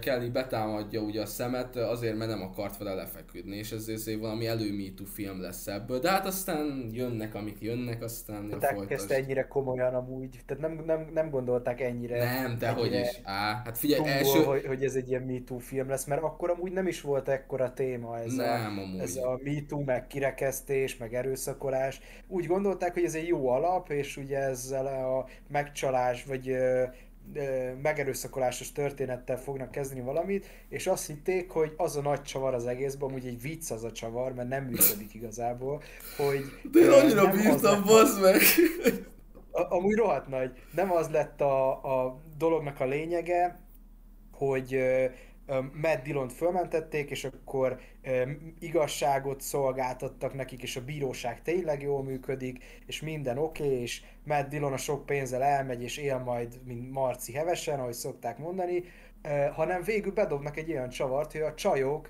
Kelly 0.00 0.28
betámadja 0.28 1.00
ugye 1.00 1.20
a 1.20 1.26
szemet, 1.26 1.76
azért, 1.76 2.16
mert 2.16 2.30
nem 2.30 2.42
akart 2.42 2.76
vele 2.78 2.94
lefeküdni, 2.94 3.56
és 3.56 3.72
ez 3.72 3.88
ezért 3.88 4.20
valami 4.20 4.46
előmítú 4.46 5.04
film 5.04 5.40
lesz 5.40 5.66
ebből. 5.66 5.98
De 5.98 6.10
hát 6.10 6.26
aztán 6.26 6.88
jönnek, 6.92 7.34
amik 7.34 7.60
jönnek, 7.60 8.02
aztán 8.02 8.36
a 8.36 8.46
Mondták 8.46 8.74
folytasd. 8.76 9.10
ezt 9.10 9.20
ennyire 9.20 9.46
komolyan 9.48 9.94
amúgy, 9.94 10.40
tehát 10.46 10.62
nem, 10.62 10.84
nem, 10.86 11.10
nem 11.14 11.30
gondolták 11.30 11.80
ennyire. 11.80 12.24
Nem, 12.24 12.58
dehogy 12.58 12.86
ennyire 12.86 13.00
is. 13.10 13.20
Á, 13.22 13.62
hát 13.64 13.78
figyelj, 13.78 14.00
túlból, 14.02 14.18
első... 14.18 14.42
hogy, 14.42 14.66
hogy 14.66 14.84
ez 14.84 14.94
egy 14.94 15.08
ilyen 15.08 15.22
MeToo 15.22 15.58
film 15.58 15.88
lesz, 15.88 16.04
mert 16.04 16.22
akkor 16.22 16.50
amúgy 16.50 16.72
nem 16.72 16.86
is 16.86 17.00
volt 17.00 17.28
ekkora 17.28 17.72
téma 17.72 18.18
ez, 18.18 18.34
Nem, 18.34 18.78
a, 18.78 18.80
amúgy. 18.80 19.00
ez 19.00 19.16
a 19.16 19.40
MeToo, 19.44 19.80
meg 19.80 20.06
kirekesztés, 20.06 20.96
meg 20.96 21.14
erőszakolás. 21.14 22.00
Úgy 22.28 22.46
gondolták, 22.46 22.92
hogy 22.94 23.04
ez 23.04 23.14
egy 23.14 23.26
jó 23.26 23.48
alap, 23.48 23.90
és 23.90 24.16
ugye 24.16 24.38
ezzel 24.38 24.86
a 24.86 25.26
megcsalás, 25.48 26.24
vagy 26.24 26.56
megerőszakolásos 27.82 28.72
történettel 28.72 29.38
fognak 29.38 29.70
kezdeni 29.70 30.00
valamit, 30.00 30.46
és 30.68 30.86
azt 30.86 31.06
hitték, 31.06 31.50
hogy 31.50 31.74
az 31.76 31.96
a 31.96 32.00
nagy 32.00 32.22
csavar 32.22 32.54
az 32.54 32.66
egészben, 32.66 33.08
amúgy 33.08 33.26
egy 33.26 33.40
vicc 33.42 33.70
az 33.70 33.84
a 33.84 33.92
csavar, 33.92 34.34
mert 34.34 34.48
nem 34.48 34.64
működik 34.64 35.14
igazából, 35.14 35.82
hogy 36.16 36.44
De 36.72 36.80
én 36.80 36.90
annyira 36.90 37.30
bírtam, 37.30 37.84
bazd 37.84 38.20
meg! 38.20 38.40
a- 39.50 39.74
amúgy 39.74 39.94
rohadt 39.94 40.28
nagy. 40.28 40.50
Nem 40.74 40.92
az 40.92 41.08
lett 41.08 41.40
a, 41.40 41.70
a 42.04 42.20
dolognak 42.38 42.80
a 42.80 42.84
lényege, 42.84 43.60
hogy 44.32 44.78
Matt 45.82 46.02
Dillon 46.02 46.28
fölmentették, 46.28 47.10
és 47.10 47.24
akkor 47.24 47.80
igazságot 48.58 49.40
szolgáltattak 49.40 50.34
nekik, 50.34 50.62
és 50.62 50.76
a 50.76 50.84
bíróság 50.84 51.42
tényleg 51.42 51.82
jól 51.82 52.02
működik, 52.02 52.64
és 52.86 53.00
minden 53.00 53.38
oké, 53.38 53.64
okay, 53.64 53.80
és 53.80 54.02
Matt 54.24 54.48
Dillon 54.48 54.72
a 54.72 54.76
sok 54.76 55.06
pénzzel 55.06 55.42
elmegy, 55.42 55.82
és 55.82 55.96
él 55.96 56.18
majd, 56.18 56.60
mint 56.64 56.90
Marci 56.92 57.32
hevesen, 57.32 57.80
ahogy 57.80 57.92
szokták 57.92 58.38
mondani, 58.38 58.84
hanem 59.52 59.82
végül 59.82 60.12
bedobnak 60.12 60.56
egy 60.56 60.70
olyan 60.70 60.88
csavart, 60.88 61.32
hogy 61.32 61.40
a 61.40 61.54
csajok, 61.54 62.08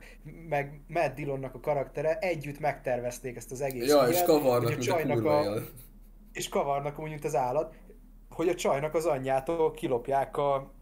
meg 0.48 0.80
Matt 0.88 1.14
Dillonnak 1.14 1.54
a 1.54 1.60
karaktere 1.60 2.18
együtt 2.18 2.60
megtervezték 2.60 3.36
ezt 3.36 3.50
az 3.50 3.60
egész 3.60 3.88
Ja, 3.88 4.06
és 4.08 4.22
kavarnak, 4.22 4.70
a, 4.70 4.78
csajnak 4.78 5.24
a, 5.24 5.54
a 5.54 5.60
És 6.32 6.48
kavarnak 6.48 7.02
mint 7.02 7.24
az 7.24 7.34
állat, 7.34 7.74
hogy 8.30 8.48
a 8.48 8.54
csajnak 8.54 8.94
az 8.94 9.06
anyjától 9.06 9.70
kilopják 9.72 10.36
a, 10.36 10.72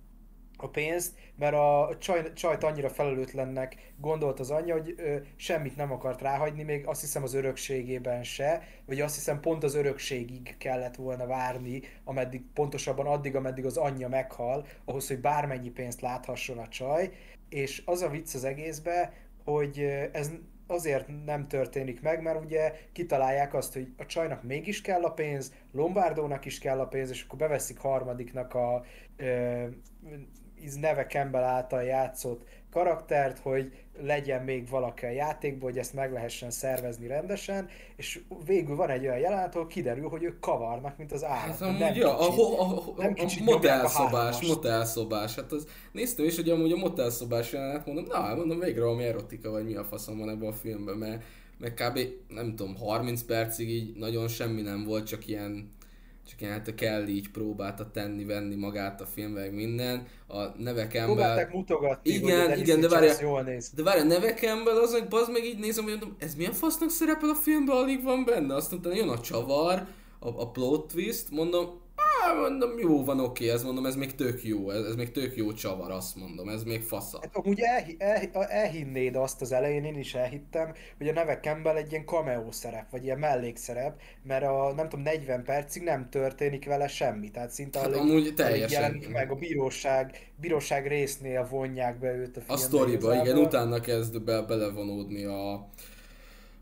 a 0.62 0.68
pénzt, 0.68 1.14
mert 1.36 1.54
a 1.54 1.96
csaj, 1.98 2.32
csajt 2.32 2.64
annyira 2.64 2.88
felelőtlennek 2.88 3.92
gondolt 3.96 4.40
az 4.40 4.50
anyja, 4.50 4.74
hogy 4.74 4.94
ö, 4.96 5.16
semmit 5.36 5.76
nem 5.76 5.92
akart 5.92 6.20
ráhagyni, 6.20 6.62
még 6.62 6.86
azt 6.86 7.00
hiszem 7.00 7.22
az 7.22 7.34
örökségében 7.34 8.22
se, 8.22 8.62
vagy 8.86 9.00
azt 9.00 9.14
hiszem 9.14 9.40
pont 9.40 9.64
az 9.64 9.74
örökségig 9.74 10.54
kellett 10.58 10.96
volna 10.96 11.26
várni, 11.26 11.80
ameddig, 12.04 12.42
pontosabban 12.54 13.06
addig, 13.06 13.36
ameddig 13.36 13.64
az 13.64 13.76
anyja 13.76 14.08
meghal, 14.08 14.66
ahhoz, 14.84 15.08
hogy 15.08 15.20
bármennyi 15.20 15.70
pénzt 15.70 16.00
láthasson 16.00 16.58
a 16.58 16.68
csaj, 16.68 17.10
és 17.48 17.82
az 17.84 18.02
a 18.02 18.08
vicc 18.08 18.34
az 18.34 18.44
egészbe, 18.44 19.12
hogy 19.44 19.78
ez 20.12 20.30
azért 20.66 21.24
nem 21.24 21.48
történik 21.48 22.02
meg, 22.02 22.22
mert 22.22 22.44
ugye 22.44 22.72
kitalálják 22.92 23.54
azt, 23.54 23.72
hogy 23.72 23.92
a 23.96 24.06
csajnak 24.06 24.42
mégis 24.42 24.80
kell 24.80 25.02
a 25.02 25.10
pénz, 25.12 25.52
Lombardónak 25.72 26.44
is 26.44 26.58
kell 26.58 26.80
a 26.80 26.86
pénz, 26.86 27.10
és 27.10 27.22
akkor 27.22 27.38
beveszik 27.38 27.78
harmadiknak 27.78 28.54
a 28.54 28.84
Neve 30.74 31.06
Campbell 31.06 31.42
által 31.42 31.82
játszott 31.82 32.44
karaktert, 32.72 33.38
hogy 33.38 33.72
legyen 34.00 34.42
még 34.42 34.68
valaki 34.68 35.04
a 35.04 35.10
játékból, 35.10 35.70
hogy 35.70 35.78
ezt 35.78 35.94
meg 35.94 36.12
lehessen 36.12 36.50
szervezni 36.50 37.06
rendesen, 37.06 37.68
és 37.96 38.20
végül 38.46 38.76
van 38.76 38.90
egy 38.90 39.02
olyan 39.02 39.18
jelenet, 39.18 39.54
ahol 39.54 39.66
kiderül, 39.66 40.08
hogy 40.08 40.22
ők 40.22 40.40
kavarnak, 40.40 40.96
mint 40.96 41.12
az 41.12 41.24
állat. 41.24 41.58
Hát 41.58 41.78
nem 41.78 41.78
ja, 41.78 41.88
kicsit, 41.88 42.02
a, 42.04 42.60
a, 42.60 42.78
a, 42.78 42.92
nem 42.96 43.14
a 43.16 43.42
motelszobás, 43.44 44.40
a 44.42 44.46
motelszobás, 44.46 45.34
hát 45.34 45.52
az, 45.52 45.66
néztem 45.92 46.24
is, 46.24 46.36
hogy 46.36 46.50
amúgy 46.50 46.72
a 46.72 46.76
motelszobás 46.76 47.52
jelenet, 47.52 47.86
mondom, 47.86 48.04
na, 48.08 48.34
mondom, 48.34 48.58
végre 48.58 48.84
valami 48.84 49.04
erotika, 49.04 49.50
vagy 49.50 49.64
mi 49.64 49.74
a 49.74 49.84
faszom 49.84 50.18
van 50.18 50.28
ebben 50.28 50.48
a 50.48 50.52
filmben, 50.52 50.96
mert, 50.96 51.22
mert 51.58 51.74
kb. 51.74 51.98
nem 52.28 52.56
tudom, 52.56 52.76
30 52.76 53.22
percig 53.22 53.68
így 53.68 53.96
nagyon 53.96 54.28
semmi 54.28 54.60
nem 54.60 54.84
volt, 54.84 55.06
csak 55.06 55.26
ilyen 55.26 55.72
csak 56.32 56.40
ilyen 56.40 56.52
hát 56.52 56.68
a 56.68 56.74
kell 56.74 57.06
így 57.06 57.30
próbálta 57.30 57.90
tenni, 57.90 58.24
venni 58.24 58.54
magát 58.54 59.00
a 59.00 59.06
filmbe, 59.06 59.50
minden. 59.50 60.06
A 60.28 60.42
nevekemben... 60.58 61.14
Próbálták 61.14 61.52
mutogatni, 61.52 62.10
igen, 62.10 62.48
hogy 62.48 62.58
igen, 62.58 62.80
de 62.80 62.88
várja, 62.88 63.14
jól 63.20 63.42
néz. 63.42 63.70
De 63.74 63.82
várja, 63.82 64.04
nevekemben 64.04 64.76
az 64.76 64.92
meg, 64.92 65.06
az 65.10 65.28
meg 65.28 65.44
így 65.44 65.58
nézem, 65.58 65.84
hogy 65.84 65.92
mondom, 65.92 66.16
ez 66.18 66.34
milyen 66.34 66.52
fasznak 66.52 66.90
szerepel 66.90 67.28
a 67.28 67.34
filmben, 67.34 67.76
alig 67.76 68.02
van 68.02 68.24
benne. 68.24 68.54
Azt 68.54 68.70
mondta, 68.70 68.94
jön 68.94 69.08
a 69.08 69.20
csavar, 69.20 69.86
a, 70.18 70.28
a 70.28 70.50
plot 70.50 70.92
twist, 70.92 71.30
mondom, 71.30 71.80
Á, 72.24 72.32
mondom, 72.32 72.78
jó 72.78 73.04
van, 73.04 73.20
oké, 73.20 73.50
ez 73.50 73.62
mondom, 73.62 73.86
ez 73.86 73.94
még 73.94 74.14
tök 74.14 74.44
jó, 74.44 74.70
ez, 74.70 74.84
ez 74.84 74.94
még 74.94 75.10
tök 75.10 75.36
jó 75.36 75.52
csavar, 75.52 75.90
azt 75.90 76.16
mondom, 76.16 76.48
ez 76.48 76.62
még 76.62 76.82
fasza. 76.82 77.18
Hát 77.22 77.36
amúgy 77.36 77.60
el, 77.60 77.84
el, 77.98 78.44
elhinnéd 78.44 79.16
azt 79.16 79.40
az 79.40 79.52
elején, 79.52 79.84
én 79.84 79.98
is 79.98 80.14
elhittem, 80.14 80.72
hogy 80.98 81.08
a 81.08 81.12
neve 81.12 81.38
Campbell 81.38 81.76
egy 81.76 81.90
ilyen 81.90 82.04
cameo 82.04 82.52
szerep, 82.52 82.90
vagy 82.90 83.04
ilyen 83.04 83.18
mellékszerep, 83.18 84.00
mert 84.22 84.44
a 84.44 84.72
nem 84.76 84.88
tudom, 84.88 85.04
40 85.04 85.44
percig 85.44 85.82
nem 85.82 86.08
történik 86.10 86.66
vele 86.66 86.88
semmi, 86.88 87.30
tehát 87.30 87.50
szinte 87.50 87.78
hát 87.78 87.88
alig, 87.88 88.00
amúgy 88.00 88.34
teljesen. 88.34 88.84
Alig 88.84 89.08
meg 89.08 89.30
a 89.30 89.34
bíróság, 89.34 90.30
bíróság 90.40 90.86
résznél 90.86 91.46
vonják 91.50 91.98
be 91.98 92.14
őt 92.14 92.36
a 92.36 92.40
filmbe. 92.40 92.52
A 92.52 92.56
sztoriba, 92.56 93.14
igen, 93.14 93.38
utána 93.38 93.80
kezd 93.80 94.22
be, 94.22 94.42
belevonódni 94.42 95.24
a, 95.24 95.52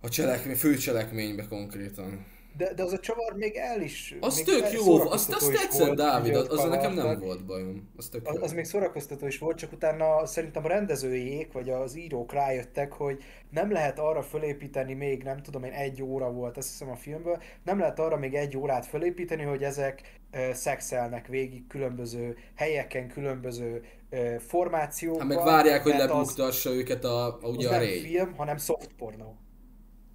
a 0.01 0.09
cselekmény, 0.09 0.57
főcselekménybe 0.57 1.47
konkrétan. 1.49 2.39
De, 2.57 2.75
de 2.75 2.83
az 2.83 2.93
a 2.93 2.99
csavar 2.99 3.37
még 3.37 3.57
el 3.57 3.81
is... 3.81 4.17
Az 4.21 4.37
még 4.37 4.45
tök 4.45 4.73
jó, 4.73 5.01
azt, 5.01 5.33
azt 5.33 5.51
tetszett, 5.51 5.87
volt, 5.87 5.97
Dávid, 5.97 6.35
az, 6.35 6.47
az 6.51 6.65
nekem 6.65 6.95
nem 6.95 7.21
volt 7.21 7.45
bajom. 7.45 7.91
Az, 7.97 8.09
tök 8.09 8.29
az, 8.29 8.35
jó. 8.35 8.43
az 8.43 8.53
még 8.53 8.65
szórakoztató 8.65 9.27
is 9.27 9.39
volt, 9.39 9.59
csak 9.59 9.73
utána 9.73 10.27
szerintem 10.27 10.65
a 10.65 10.69
rendezőjék, 10.69 11.53
vagy 11.53 11.71
az 11.71 11.97
írók 11.97 12.33
rájöttek, 12.33 12.93
hogy 12.93 13.23
nem 13.51 13.73
lehet 13.73 13.99
arra 13.99 14.23
fölépíteni 14.23 14.95
még, 14.95 15.23
nem 15.23 15.43
tudom 15.43 15.65
én, 15.65 15.73
egy 15.73 16.03
óra 16.03 16.31
volt, 16.31 16.57
azt 16.57 16.69
hiszem 16.69 16.91
a 16.91 16.97
filmből, 16.97 17.43
nem 17.65 17.79
lehet 17.79 17.99
arra 17.99 18.17
még 18.17 18.35
egy 18.35 18.57
órát 18.57 18.87
fölépíteni, 18.87 19.43
hogy 19.43 19.63
ezek 19.63 20.19
uh, 20.33 20.53
szexelnek 20.53 21.27
végig 21.27 21.67
különböző 21.67 22.37
helyeken, 22.55 23.09
különböző 23.09 23.85
uh, 24.11 24.37
formációkban. 24.37 25.27
Hát 25.27 25.37
meg 25.37 25.45
várják, 25.45 25.83
hogy 25.83 25.97
lebuktassa 25.97 26.71
az, 26.71 26.77
őket 26.77 27.05
a, 27.05 27.27
a 27.27 27.49
ugye 27.49 27.69
az 27.69 27.75
a 27.75 27.79
nem 27.79 27.89
film, 27.89 28.35
hanem 28.37 28.57
soft 28.57 28.91
porno. 28.99 29.33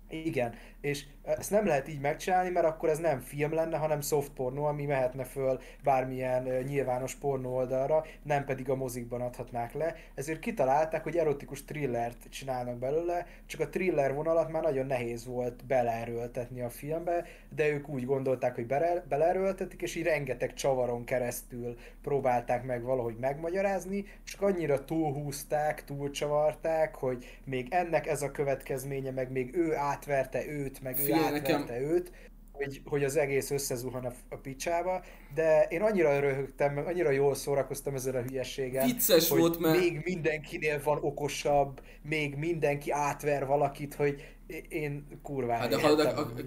Igen, 0.09 0.53
és 0.85 1.05
ezt 1.23 1.51
nem 1.51 1.65
lehet 1.65 1.87
így 1.87 1.99
megcsinálni, 1.99 2.49
mert 2.49 2.65
akkor 2.65 2.89
ez 2.89 2.97
nem 2.97 3.19
film 3.19 3.53
lenne, 3.53 3.77
hanem 3.77 4.01
soft 4.01 4.31
porno, 4.31 4.63
ami 4.63 4.85
mehetne 4.85 5.23
föl 5.23 5.59
bármilyen 5.83 6.43
nyilvános 6.43 7.15
pornó 7.15 7.55
oldalra, 7.55 8.05
nem 8.23 8.45
pedig 8.45 8.69
a 8.69 8.75
mozikban 8.75 9.21
adhatnák 9.21 9.73
le. 9.73 9.95
Ezért 10.15 10.39
kitalálták, 10.39 11.03
hogy 11.03 11.17
erotikus 11.17 11.65
thrillert 11.65 12.29
csinálnak 12.29 12.77
belőle, 12.77 13.25
csak 13.45 13.59
a 13.59 13.69
thriller 13.69 14.13
vonalat 14.13 14.51
már 14.51 14.61
nagyon 14.61 14.85
nehéz 14.85 15.25
volt 15.25 15.65
beleerőltetni 15.65 16.61
a 16.61 16.69
filmbe, 16.69 17.25
de 17.55 17.67
ők 17.67 17.89
úgy 17.89 18.05
gondolták, 18.05 18.55
hogy 18.55 18.67
beleerőltetik, 19.07 19.81
és 19.81 19.95
így 19.95 20.03
rengeteg 20.03 20.53
csavaron 20.53 21.03
keresztül 21.03 21.77
próbálták 22.01 22.63
meg 22.63 22.83
valahogy 22.83 23.15
megmagyarázni, 23.19 24.05
csak 24.23 24.41
annyira 24.41 24.85
túlhúzták, 24.85 25.83
túlcsavarták, 25.83 26.95
hogy 26.95 27.39
még 27.43 27.67
ennek 27.69 28.07
ez 28.07 28.21
a 28.21 28.31
következménye, 28.31 29.11
meg 29.11 29.31
még 29.31 29.55
ő 29.55 29.75
átverte 29.75 30.47
őt, 30.47 30.73
őt, 30.75 30.83
meg 30.83 30.95
Figyelj, 30.95 31.21
ő 31.21 31.25
átverte 31.25 31.57
nekem... 31.57 31.81
őt, 31.81 32.11
hogy, 32.51 32.81
hogy 32.85 33.03
az 33.03 33.15
egész 33.15 33.51
összezuhan 33.51 34.05
a, 34.05 34.11
a 34.29 34.35
picsába, 34.35 35.03
de 35.33 35.67
én 35.69 35.81
annyira 35.81 36.19
röhögtem, 36.19 36.83
annyira 36.87 37.11
jól 37.11 37.35
szórakoztam 37.35 37.95
ezzel 37.95 38.15
a 38.15 38.21
hülyességgel, 38.21 38.85
Vicces 38.85 39.29
hogy 39.29 39.39
volt, 39.39 39.59
mert... 39.59 39.79
még 39.79 40.01
mindenkinél 40.03 40.81
van 40.83 40.97
okosabb, 41.01 41.81
még 42.01 42.35
mindenki 42.35 42.91
átver 42.91 43.45
valakit, 43.45 43.93
hogy 43.93 44.35
én 44.69 45.07
kurván 45.21 45.59
hát 45.59 45.69
de 45.69 45.81
hallod, 45.81 46.45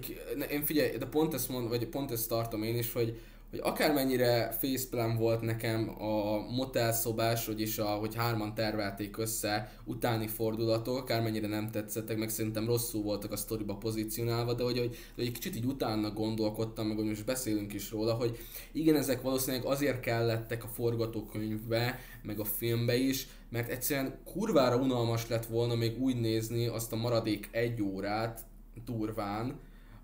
én 0.51 0.63
figyelj, 0.63 0.97
de 0.97 1.05
pont 1.05 1.33
ezt 1.33 1.49
mond, 1.49 1.69
vagy 1.69 1.87
pont 1.87 2.11
ezt 2.11 2.29
tartom 2.29 2.63
én 2.63 2.77
is, 2.77 2.93
hogy 2.93 3.19
hogy 3.49 3.59
akármennyire 3.63 4.51
faceplan 4.51 5.17
volt 5.17 5.41
nekem 5.41 6.01
a 6.01 6.39
motelszobás, 6.55 7.45
hogy 7.45 7.61
is 7.61 7.77
a, 7.77 7.85
hogy 7.85 8.15
hárman 8.15 8.53
tervelték 8.53 9.17
össze 9.17 9.73
utáni 9.85 10.27
fordulatok, 10.27 10.97
akármennyire 10.97 11.47
nem 11.47 11.69
tetszettek, 11.69 12.17
meg 12.17 12.29
szerintem 12.29 12.65
rosszul 12.65 13.03
voltak 13.03 13.31
a 13.31 13.37
sztoriba 13.37 13.75
pozícionálva, 13.75 14.53
de 14.53 14.63
hogy, 14.63 14.77
hogy, 14.77 14.95
hogy 15.15 15.25
egy 15.25 15.31
kicsit 15.31 15.55
így 15.55 15.65
utána 15.65 16.11
gondolkodtam, 16.11 16.87
meg 16.87 16.97
hogy 16.97 17.05
most 17.05 17.25
beszélünk 17.25 17.73
is 17.73 17.91
róla, 17.91 18.13
hogy 18.13 18.37
igen, 18.71 18.95
ezek 18.95 19.21
valószínűleg 19.21 19.65
azért 19.65 19.99
kellettek 19.99 20.63
a 20.63 20.67
forgatókönyvbe, 20.67 21.99
meg 22.23 22.39
a 22.39 22.45
filmbe 22.45 22.95
is, 22.95 23.27
mert 23.49 23.69
egyszerűen 23.69 24.19
kurvára 24.23 24.77
unalmas 24.77 25.27
lett 25.27 25.45
volna 25.45 25.75
még 25.75 26.01
úgy 26.01 26.19
nézni 26.19 26.67
azt 26.67 26.93
a 26.93 26.95
maradék 26.95 27.49
egy 27.51 27.81
órát 27.81 28.41
durván, 28.85 29.59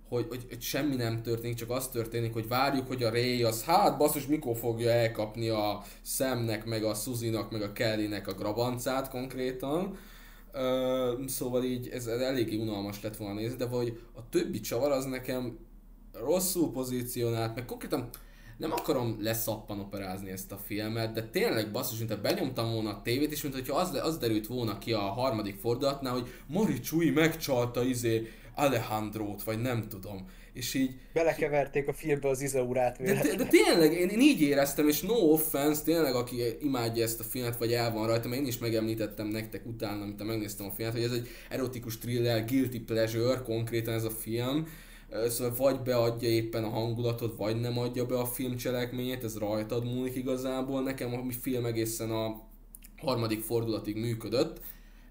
hogy, 0.09 0.25
hogy, 0.29 0.45
hogy 0.49 0.61
semmi 0.61 0.95
nem 0.95 1.21
történik, 1.21 1.55
csak 1.55 1.69
az 1.69 1.87
történik, 1.87 2.33
hogy 2.33 2.47
várjuk, 2.47 2.87
hogy 2.87 3.03
a 3.03 3.09
Ray 3.09 3.43
az, 3.43 3.63
hát 3.63 3.97
basszus, 3.97 4.27
mikor 4.27 4.55
fogja 4.55 4.89
elkapni 4.89 5.49
a 5.49 5.81
Szemnek, 6.01 6.65
meg 6.65 6.83
a 6.83 6.93
Suzinak, 6.93 7.51
meg 7.51 7.61
a 7.61 7.71
Kellynek 7.71 8.27
a 8.27 8.33
grabancát 8.33 9.09
konkrétan. 9.09 9.97
Uh, 10.53 11.27
szóval 11.27 11.63
így 11.63 11.87
ez, 11.87 12.07
eléggé 12.07 12.55
unalmas 12.55 13.01
lett 13.01 13.17
volna 13.17 13.39
nézni, 13.39 13.57
de 13.57 13.65
hogy 13.65 13.99
a 14.13 14.29
többi 14.29 14.59
csavar 14.59 14.91
az 14.91 15.05
nekem 15.05 15.57
rosszul 16.13 16.71
pozícionált, 16.71 17.55
meg 17.55 17.65
konkrétan 17.65 18.09
nem 18.57 18.71
akarom 18.71 19.17
leszappanoperázni 19.19 20.29
ezt 20.29 20.51
a 20.51 20.57
filmet, 20.57 21.13
de 21.13 21.23
tényleg 21.23 21.71
basszus, 21.71 21.97
mint 21.97 22.21
benyomtam 22.21 22.71
volna 22.71 22.89
a 22.89 23.01
tévét, 23.01 23.31
és 23.31 23.41
mint 23.41 23.53
hogyha 23.53 23.77
az, 23.77 23.99
az 24.03 24.17
derült 24.17 24.47
volna 24.47 24.77
ki 24.77 24.93
a 24.93 24.99
harmadik 24.99 25.59
fordulatnál, 25.59 26.13
hogy 26.13 26.27
Mari 26.47 26.79
Csui 26.79 27.09
megcsalta 27.09 27.83
izé 27.83 28.27
Alejandrót, 28.55 29.43
vagy 29.43 29.61
nem 29.61 29.87
tudom. 29.87 30.25
És 30.53 30.73
így... 30.73 30.95
Belekeverték 31.13 31.87
a 31.87 31.93
filmbe 31.93 32.29
az 32.29 32.41
Izaurát 32.41 33.01
de, 33.01 33.13
de, 33.13 33.35
de, 33.35 33.45
tényleg, 33.45 33.93
én, 33.93 34.09
én, 34.09 34.19
így 34.19 34.41
éreztem, 34.41 34.87
és 34.87 35.01
no 35.01 35.13
offense, 35.13 35.83
tényleg, 35.83 36.13
aki 36.13 36.35
imádja 36.61 37.03
ezt 37.03 37.19
a 37.19 37.23
filmet, 37.23 37.57
vagy 37.57 37.73
el 37.73 37.91
van 37.91 38.07
rajta, 38.07 38.27
mert 38.27 38.41
én 38.41 38.47
is 38.47 38.57
megemlítettem 38.57 39.27
nektek 39.27 39.65
utána, 39.65 40.01
amit 40.01 40.23
megnéztem 40.23 40.65
a 40.65 40.71
filmet, 40.71 40.93
hogy 40.93 41.03
ez 41.03 41.11
egy 41.11 41.27
erotikus 41.49 41.97
thriller, 41.97 42.45
guilty 42.45 42.79
pleasure, 42.79 43.41
konkrétan 43.41 43.93
ez 43.93 44.03
a 44.03 44.09
film, 44.09 44.67
Szóval 45.27 45.55
vagy 45.55 45.81
beadja 45.81 46.29
éppen 46.29 46.63
a 46.63 46.69
hangulatot, 46.69 47.37
vagy 47.37 47.59
nem 47.59 47.77
adja 47.77 48.05
be 48.05 48.17
a 48.17 48.25
film 48.25 48.55
cselekményét, 48.55 49.23
ez 49.23 49.37
rajtad 49.37 49.85
múlik 49.85 50.15
igazából. 50.15 50.83
Nekem 50.83 51.13
a 51.13 51.31
film 51.41 51.65
egészen 51.65 52.11
a 52.11 52.41
harmadik 52.97 53.41
fordulatig 53.41 53.95
működött, 53.95 54.61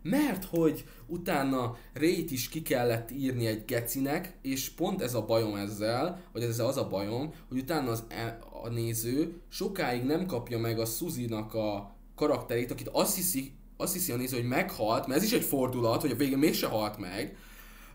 mert 0.05 0.44
hogy 0.44 0.85
utána 1.07 1.77
Rét 1.92 2.31
is 2.31 2.48
ki 2.48 2.63
kellett 2.63 3.11
írni 3.11 3.46
egy 3.46 3.65
gecinek, 3.65 4.37
és 4.42 4.69
pont 4.69 5.02
ez 5.02 5.15
a 5.15 5.25
bajom 5.25 5.55
ezzel, 5.55 6.21
vagy 6.33 6.42
ez 6.42 6.59
az 6.59 6.77
a 6.77 6.88
bajom, 6.88 7.33
hogy 7.48 7.59
utána 7.59 7.90
az 7.90 8.05
e, 8.09 8.38
a 8.63 8.69
néző 8.69 9.40
sokáig 9.48 10.02
nem 10.02 10.27
kapja 10.27 10.59
meg 10.59 10.79
a 10.79 10.85
Suzy-nak 10.85 11.55
a 11.55 11.96
karakterét, 12.15 12.71
akit 12.71 12.88
azt 12.92 13.15
hiszi, 13.15 13.52
azt 13.77 13.92
hiszi 13.92 14.13
a 14.13 14.17
néző, 14.17 14.37
hogy 14.37 14.48
meghalt, 14.48 15.07
mert 15.07 15.21
ez 15.21 15.27
is 15.27 15.33
egy 15.33 15.44
fordulat, 15.44 16.00
hogy 16.00 16.11
a 16.11 16.17
végén 16.17 16.38
mégse 16.38 16.67
halt 16.67 16.98
meg, 16.98 17.37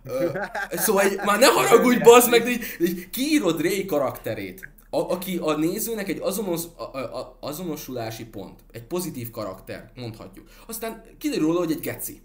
szóval 0.71 1.03
egy, 1.03 1.15
már 1.25 1.39
ne 1.39 1.47
haragudj, 1.47 2.03
bazd 2.03 2.29
meg, 2.29 2.43
de 2.43 2.49
így, 2.49 2.63
de 2.79 2.85
így 2.85 3.09
kiírod 3.09 3.61
Ray 3.61 3.85
karakterét, 3.85 4.69
a, 4.89 4.97
aki 4.97 5.37
a 5.37 5.55
nézőnek 5.57 6.09
egy 6.09 6.19
azonos, 6.19 6.63
a, 6.75 6.97
a, 6.97 7.37
azonosulási 7.39 8.25
pont, 8.25 8.59
egy 8.71 8.83
pozitív 8.83 9.31
karakter, 9.31 9.91
mondhatjuk. 9.95 10.47
Aztán 10.67 11.03
kiderül 11.17 11.45
róla, 11.45 11.59
hogy 11.59 11.71
egy 11.71 11.79
geci. 11.79 12.21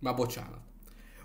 Már 0.00 0.14
bocsánat. 0.14 0.60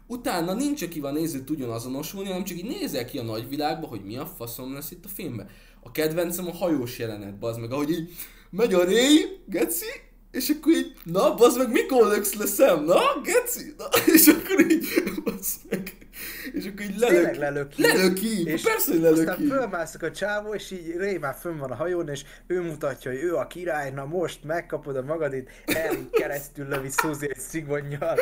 Utána 0.08 0.54
nincs, 0.54 0.82
akivel 0.82 1.12
a 1.12 1.18
néző 1.18 1.44
tudjon 1.44 1.70
azonosulni, 1.70 2.28
hanem 2.28 2.44
csak 2.44 2.58
így 2.58 2.80
nézel 2.80 3.06
ki 3.06 3.18
a 3.18 3.24
nagyvilágba, 3.24 3.88
hogy 3.88 4.04
mi 4.04 4.18
a 4.18 4.26
faszom 4.26 4.74
lesz 4.74 4.92
itt 4.92 5.06
a 5.06 5.08
filmben. 5.08 5.50
A 5.82 5.92
kedvencem 5.92 6.48
a 6.48 6.54
hajós 6.54 7.00
jelenet, 7.00 7.40
bazd 7.40 7.60
meg, 7.60 7.72
ahogy 7.72 7.92
így 7.92 8.12
megy 8.50 8.74
a 8.74 8.84
Ray, 8.84 9.42
geci, 9.46 9.86
és 10.32 10.50
akkor 10.50 10.74
így, 10.74 10.94
na, 11.04 11.34
bazd 11.34 11.58
meg, 11.58 11.72
mikor 11.72 12.08
löksz 12.08 12.34
le 12.34 12.46
szem? 12.46 12.84
Na, 12.84 13.02
geci? 13.24 13.74
Na, 13.78 13.86
és 14.16 14.28
akkor 14.28 14.72
így, 14.72 14.88
bazd 15.24 15.62
meg. 15.70 16.05
És 16.53 16.66
akkor 16.66 16.82
így 16.86 16.97
lelök, 16.97 17.36
lelöki. 17.36 17.82
lelöki. 17.82 18.45
És 18.47 18.61
persze, 18.61 18.91
hogy 18.91 19.01
lelöki. 19.01 19.20
Aztán 19.20 19.47
fölmászik 19.47 20.03
a 20.03 20.11
csávó, 20.11 20.53
és 20.53 20.72
így 20.72 20.95
Ray 20.97 21.18
már 21.18 21.36
fönn 21.39 21.57
van 21.57 21.72
a 21.72 21.76
hajón, 21.76 22.09
és 22.09 22.24
ő 22.47 22.61
mutatja, 22.61 23.11
hogy 23.11 23.20
ő 23.24 23.36
a 23.36 23.47
király, 23.47 23.91
na 23.91 24.05
most 24.05 24.43
megkapod 24.43 24.95
a 24.95 25.01
magadit, 25.03 25.49
el 25.66 25.95
keresztül 26.11 26.68
lövi 26.68 26.89
Suzy 27.01 27.28
egy 27.30 27.39
szigonnyal, 27.39 28.16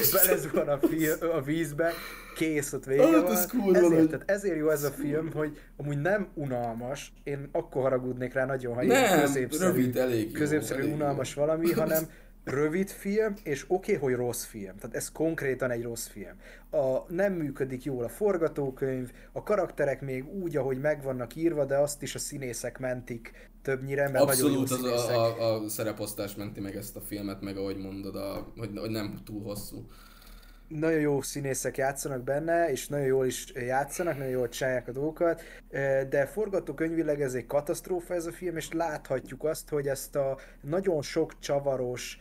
és 0.00 0.12
a 0.12 0.16
csávó 0.16 0.26
belezuhan 0.26 0.68
a, 0.68 0.78
fi- 0.88 1.22
a 1.22 1.40
vízbe, 1.44 1.92
kész, 2.36 2.72
ott 2.72 2.84
vége 2.84 3.02
Hát, 3.02 3.22
van. 3.22 3.32
ez 3.32 3.46
kurva 3.46 3.78
ezért, 3.78 4.06
tehát 4.08 4.30
ezért 4.30 4.56
jó 4.56 4.68
ez 4.70 4.82
a 4.82 4.90
film, 4.90 5.32
hogy 5.32 5.58
amúgy 5.76 6.00
nem 6.00 6.28
unalmas, 6.34 7.12
én 7.24 7.48
akkor 7.52 7.82
haragudnék 7.82 8.32
rá 8.32 8.44
nagyon, 8.46 8.74
ha 8.74 8.82
Nem, 8.84 8.90
ilyen 9.04 9.20
középszerű, 9.20 9.64
rövid, 9.64 9.96
elég 9.96 10.30
jó, 10.32 10.38
középszerű 10.38 10.78
elég 10.80 10.90
jó. 10.90 10.96
unalmas 10.96 11.34
valami, 11.34 11.72
hanem 11.72 12.04
rövid 12.44 12.88
film, 12.88 13.34
és 13.42 13.64
oké, 13.68 13.94
okay, 13.96 14.08
hogy 14.08 14.18
rossz 14.18 14.44
film. 14.44 14.76
Tehát 14.76 14.96
ez 14.96 15.12
konkrétan 15.12 15.70
egy 15.70 15.82
rossz 15.82 16.06
film. 16.06 16.36
A, 16.70 17.12
nem 17.12 17.32
működik 17.32 17.84
jól 17.84 18.04
a 18.04 18.08
forgatókönyv, 18.08 19.12
a 19.32 19.42
karakterek 19.42 20.00
még 20.00 20.28
úgy, 20.28 20.56
ahogy 20.56 20.80
meg 20.80 21.02
vannak 21.02 21.34
írva, 21.34 21.64
de 21.64 21.76
azt 21.76 22.02
is 22.02 22.14
a 22.14 22.18
színészek 22.18 22.78
mentik 22.78 23.50
többnyire, 23.62 24.08
mert 24.08 24.24
Abszolút 24.24 24.68
nagyon 24.68 24.88
jó 24.88 24.94
az 24.94 25.08
a, 25.08 25.40
a, 25.40 25.62
a 25.62 25.68
szereposztás 25.68 26.34
menti 26.34 26.60
meg 26.60 26.76
ezt 26.76 26.96
a 26.96 27.00
filmet, 27.00 27.40
meg 27.40 27.56
ahogy 27.56 27.76
mondod, 27.76 28.16
a, 28.16 28.52
hogy, 28.56 28.70
hogy 28.74 28.90
nem 28.90 29.18
túl 29.24 29.42
hosszú. 29.42 29.86
nagyon 30.68 31.00
jó 31.00 31.22
színészek 31.22 31.76
játszanak 31.76 32.22
benne, 32.22 32.70
és 32.70 32.88
nagyon 32.88 33.06
jól 33.06 33.26
is 33.26 33.52
játszanak, 33.54 34.16
nagyon 34.16 34.32
jól 34.32 34.48
csinálják 34.48 34.88
a 34.88 34.92
dolgokat, 34.92 35.42
de 36.08 36.26
forgatókönyvileg 36.26 37.20
ez 37.20 37.34
egy 37.34 37.46
katasztrófa 37.46 38.14
ez 38.14 38.26
a 38.26 38.32
film, 38.32 38.56
és 38.56 38.72
láthatjuk 38.72 39.44
azt, 39.44 39.68
hogy 39.68 39.86
ezt 39.86 40.16
a 40.16 40.38
nagyon 40.60 41.02
sok 41.02 41.38
csavaros 41.38 42.18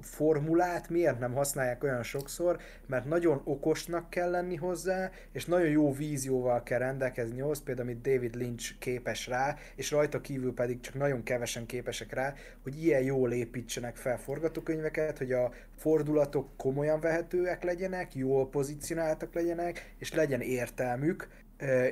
formulát 0.00 0.88
miért 0.88 1.18
nem 1.18 1.32
használják 1.32 1.82
olyan 1.84 2.02
sokszor, 2.02 2.58
mert 2.86 3.04
nagyon 3.04 3.40
okosnak 3.44 4.10
kell 4.10 4.30
lenni 4.30 4.56
hozzá, 4.56 5.10
és 5.32 5.44
nagyon 5.44 5.68
jó 5.68 5.92
vízióval 5.92 6.62
kell 6.62 6.78
rendelkezni 6.78 7.40
ahhoz, 7.40 7.62
például 7.62 7.88
amit 7.88 8.02
David 8.02 8.34
Lynch 8.34 8.78
képes 8.78 9.26
rá, 9.26 9.56
és 9.74 9.90
rajta 9.90 10.20
kívül 10.20 10.54
pedig 10.54 10.80
csak 10.80 10.94
nagyon 10.94 11.22
kevesen 11.22 11.66
képesek 11.66 12.12
rá, 12.12 12.34
hogy 12.62 12.84
ilyen 12.84 13.02
jól 13.02 13.32
építsenek 13.32 13.96
fel 13.96 14.18
forgatókönyveket, 14.18 15.18
hogy 15.18 15.32
a 15.32 15.52
fordulatok 15.76 16.48
komolyan 16.56 17.00
vehetőek 17.00 17.62
legyenek, 17.62 18.14
jól 18.14 18.48
pozícionáltak 18.48 19.34
legyenek, 19.34 19.94
és 19.98 20.14
legyen 20.14 20.40
értelmük, 20.40 21.28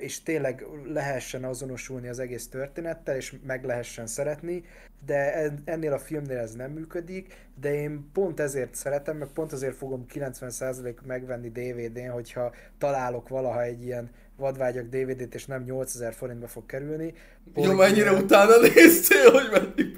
és 0.01 0.23
tényleg 0.23 0.67
lehessen 0.85 1.45
azonosulni 1.45 2.09
az 2.09 2.19
egész 2.19 2.49
történettel, 2.49 3.17
és 3.17 3.35
meg 3.47 3.65
lehessen 3.65 4.07
szeretni, 4.07 4.65
de 5.07 5.35
en- 5.35 5.63
ennél 5.65 5.93
a 5.93 5.99
filmnél 5.99 6.39
ez 6.39 6.55
nem 6.55 6.71
működik, 6.71 7.35
de 7.61 7.75
én 7.75 8.11
pont 8.13 8.41
ezért 8.41 8.75
szeretem, 8.75 9.17
meg 9.17 9.29
pont 9.29 9.53
azért 9.53 9.75
fogom 9.77 10.07
90% 10.15 10.95
megvenni 11.07 11.49
DVD-n, 11.49 12.09
hogyha 12.11 12.55
találok 12.79 13.29
valaha 13.29 13.63
egy 13.63 13.85
ilyen 13.85 14.11
vadvágyak 14.37 14.87
DVD-t, 14.89 15.35
és 15.35 15.47
nem 15.47 15.63
8000 15.63 16.13
forintba 16.13 16.47
fog 16.47 16.67
kerülni. 16.67 17.15
Jó, 17.55 17.63
hogy- 17.63 17.77
mennyire 17.77 18.13
utána 18.13 18.53
néztél, 18.75 19.31
hogy 19.31 19.49
mennyi 19.53 19.91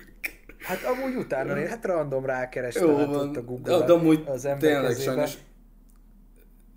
Hát 0.58 0.82
amúgy 0.84 1.14
utána, 1.16 1.58
én 1.58 1.66
hát 1.68 1.84
random 1.84 2.24
rákerestem 2.26 2.88
Jó 2.88 2.96
hát 2.96 3.06
van, 3.06 3.28
ott 3.28 3.36
a 3.36 3.42
google 3.42 3.78
de, 3.78 3.84
de 3.84 3.92
amúgy 3.92 4.22
az 4.26 4.44
ember 4.44 4.70
tényleg 4.70 4.96
sajnos, 4.96 5.34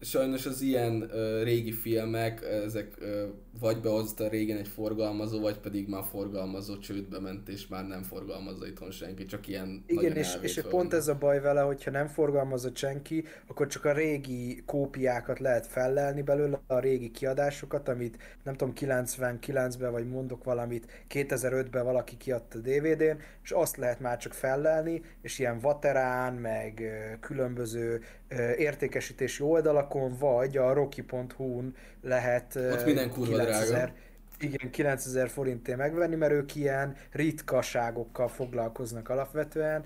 sajnos 0.06 0.46
az 0.46 0.62
ilyen 0.62 1.02
uh, 1.02 1.44
régi 1.44 1.72
filmek, 1.72 2.44
ezek 2.44 2.98
uh, 3.02 3.30
vagy 3.60 3.82
behozta 3.82 4.28
régen 4.28 4.58
egy 4.58 4.68
forgalmazó, 4.68 5.40
vagy 5.40 5.58
pedig 5.58 5.88
már 5.88 6.04
forgalmazó 6.04 6.78
csődbe 6.78 7.20
ment, 7.20 7.50
és 7.50 7.68
már 7.68 7.88
nem 7.88 8.04
forgalmazza 8.04 8.68
itthon 8.68 8.92
senki, 8.92 9.26
csak 9.26 9.48
ilyen 9.48 9.84
Igen, 9.88 10.16
és, 10.16 10.38
és 10.42 10.62
pont 10.70 10.94
ez 10.94 11.08
a 11.08 11.16
baj 11.16 11.42
vele, 11.42 11.62
hogyha 11.62 11.92
nem 11.92 12.08
forgalmazott 12.08 12.76
senki, 12.76 13.24
akkor 13.48 13.68
csak 13.68 13.86
a 13.86 13.94
régi 13.94 14.64
kópiákat 14.66 15.40
lehet 15.40 15.68
fellelni 15.68 16.22
belőle, 16.22 16.60
a 16.68 16.80
régi 16.80 17.12
kiadásokat, 17.12 17.90
amit 17.90 18.18
nem 18.44 18.56
tudom, 18.56 18.74
99-ben, 18.78 19.92
vagy 19.92 20.08
mondok 20.08 20.44
valamit, 20.44 21.06
2005-ben 21.10 21.84
valaki 21.84 22.18
kiadta 22.18 22.60
DVD-n, 22.60 23.18
és 23.44 23.52
azt 23.52 23.78
lehet 23.78 24.00
már 24.00 24.18
csak 24.18 24.34
fellelni, 24.34 25.02
és 25.22 25.40
ilyen 25.40 25.60
vaterán, 25.60 26.34
meg 26.34 26.80
ö, 26.80 27.20
különböző 27.20 28.02
ö, 28.25 28.25
értékesítési 28.58 29.44
oldalakon, 29.44 30.16
vagy 30.20 30.58
a 30.58 30.74
rocky.hu-n 30.74 31.76
lehet 32.02 32.56
Ott 32.56 32.86
minden 32.86 33.10
kurva 33.10 33.44
drága. 33.44 33.92
igen, 34.40 34.70
9000 34.72 35.30
forintért 35.30 35.78
megvenni, 35.78 36.16
mert 36.16 36.32
ők 36.32 36.56
ilyen 36.56 36.96
ritkaságokkal 37.12 38.28
foglalkoznak 38.28 39.10
alapvetően, 39.10 39.86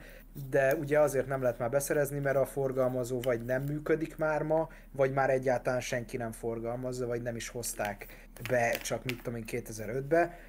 de 0.49 0.75
ugye 0.75 0.99
azért 0.99 1.27
nem 1.27 1.41
lehet 1.41 1.59
már 1.59 1.69
beszerezni, 1.69 2.19
mert 2.19 2.37
a 2.37 2.45
forgalmazó 2.45 3.19
vagy 3.19 3.45
nem 3.45 3.63
működik 3.63 4.17
már 4.17 4.43
ma, 4.43 4.69
vagy 4.91 5.13
már 5.13 5.29
egyáltalán 5.29 5.81
senki 5.81 6.17
nem 6.17 6.31
forgalmazza, 6.31 7.07
vagy 7.07 7.21
nem 7.21 7.35
is 7.35 7.49
hozták 7.49 8.05
be, 8.49 8.71
csak 8.71 9.03
mit 9.03 9.21
tudom 9.21 9.39
én 9.39 9.43
2005-be. 9.47 10.39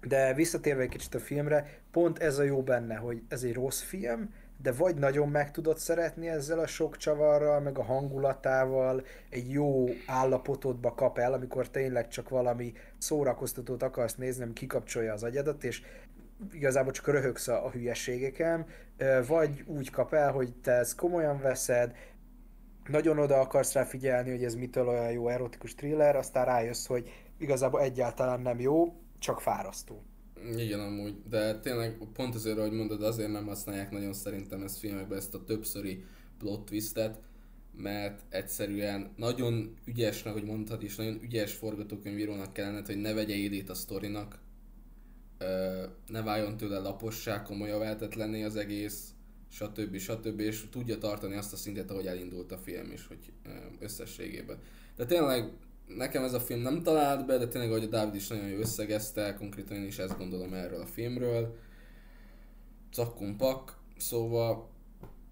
De 0.00 0.34
visszatérve 0.34 0.82
egy 0.82 0.88
kicsit 0.88 1.14
a 1.14 1.18
filmre, 1.18 1.80
pont 1.90 2.18
ez 2.18 2.38
a 2.38 2.42
jó 2.42 2.62
benne, 2.62 2.94
hogy 2.94 3.22
ez 3.28 3.42
egy 3.42 3.54
rossz 3.54 3.80
film, 3.80 4.34
de 4.64 4.72
vagy 4.72 4.96
nagyon 4.96 5.28
meg 5.28 5.50
tudod 5.50 5.78
szeretni 5.78 6.28
ezzel 6.28 6.58
a 6.58 6.66
sok 6.66 6.96
csavarral, 6.96 7.60
meg 7.60 7.78
a 7.78 7.82
hangulatával, 7.82 9.04
egy 9.30 9.50
jó 9.50 9.84
állapotodba 10.06 10.94
kap 10.94 11.18
el, 11.18 11.32
amikor 11.32 11.68
tényleg 11.68 12.08
csak 12.08 12.28
valami 12.28 12.72
szórakoztatót 12.98 13.82
akarsz 13.82 14.14
nézni, 14.14 14.42
ami 14.42 14.52
kikapcsolja 14.52 15.12
az 15.12 15.22
agyadat, 15.22 15.64
és 15.64 15.82
igazából 16.52 16.92
csak 16.92 17.06
röhögsz 17.06 17.48
a, 17.48 17.64
a 17.64 17.70
hülyeségeken, 17.70 18.66
vagy 19.26 19.64
úgy 19.66 19.90
kap 19.90 20.12
el, 20.12 20.32
hogy 20.32 20.54
te 20.62 20.72
ezt 20.72 20.96
komolyan 20.96 21.40
veszed, 21.40 21.94
nagyon 22.88 23.18
oda 23.18 23.40
akarsz 23.40 23.72
rá 23.72 23.84
figyelni, 23.84 24.30
hogy 24.30 24.44
ez 24.44 24.54
mitől 24.54 24.88
olyan 24.88 25.10
jó 25.10 25.28
erotikus 25.28 25.74
thriller, 25.74 26.16
aztán 26.16 26.44
rájössz, 26.44 26.86
hogy 26.86 27.10
igazából 27.38 27.80
egyáltalán 27.80 28.40
nem 28.40 28.60
jó, 28.60 28.94
csak 29.18 29.40
fárasztó. 29.40 30.02
Igen, 30.52 30.80
amúgy, 30.80 31.14
de 31.28 31.60
tényleg 31.60 31.98
pont 32.12 32.34
azért, 32.34 32.58
ahogy 32.58 32.72
mondod, 32.72 33.02
azért 33.02 33.32
nem 33.32 33.46
használják 33.46 33.90
nagyon 33.90 34.12
szerintem 34.12 34.62
ezt 34.62 34.78
filmekben 34.78 35.18
ezt 35.18 35.34
a 35.34 35.44
többszöri 35.44 36.04
plot 36.38 36.64
twistet, 36.64 37.20
mert 37.76 38.22
egyszerűen 38.28 39.12
nagyon 39.16 39.74
ügyesnek, 39.84 40.32
hogy 40.32 40.44
mondhatod 40.44 40.82
is, 40.82 40.96
nagyon 40.96 41.22
ügyes 41.22 41.52
forgatókönyvírónak 41.52 42.52
kellene, 42.52 42.82
hogy 42.86 43.00
ne 43.00 43.12
vegye 43.12 43.34
élét 43.34 43.70
a 43.70 43.74
sztorinak, 43.74 44.38
ne 46.06 46.22
váljon 46.22 46.56
tőle 46.56 46.78
lapossá, 46.78 47.42
komolyan 47.42 47.78
vehetetlenné 47.78 48.42
az 48.42 48.56
egész, 48.56 49.08
stb. 49.50 49.96
stb. 49.96 50.40
és 50.40 50.64
tudja 50.70 50.98
tartani 50.98 51.34
azt 51.34 51.52
a 51.52 51.56
szintet, 51.56 51.90
ahogy 51.90 52.06
elindult 52.06 52.52
a 52.52 52.58
film 52.58 52.92
is, 52.92 53.06
hogy 53.06 53.32
összességében. 53.78 54.58
De 54.96 55.06
tényleg 55.06 55.52
nekem 55.86 56.24
ez 56.24 56.32
a 56.32 56.40
film 56.40 56.60
nem 56.60 56.82
talált 56.82 57.26
be, 57.26 57.38
de 57.38 57.48
tényleg, 57.48 57.70
ahogy 57.70 57.84
a 57.84 57.88
Dávid 57.88 58.14
is 58.14 58.28
nagyon 58.28 58.48
jó 58.48 58.58
összegezte, 58.58 59.34
konkrétan 59.34 59.76
én 59.76 59.86
is 59.86 59.98
ezt 59.98 60.18
gondolom 60.18 60.54
erről 60.54 60.80
a 60.80 60.86
filmről. 60.86 61.56
Cakkumpak, 62.92 63.78
szóval 63.96 64.68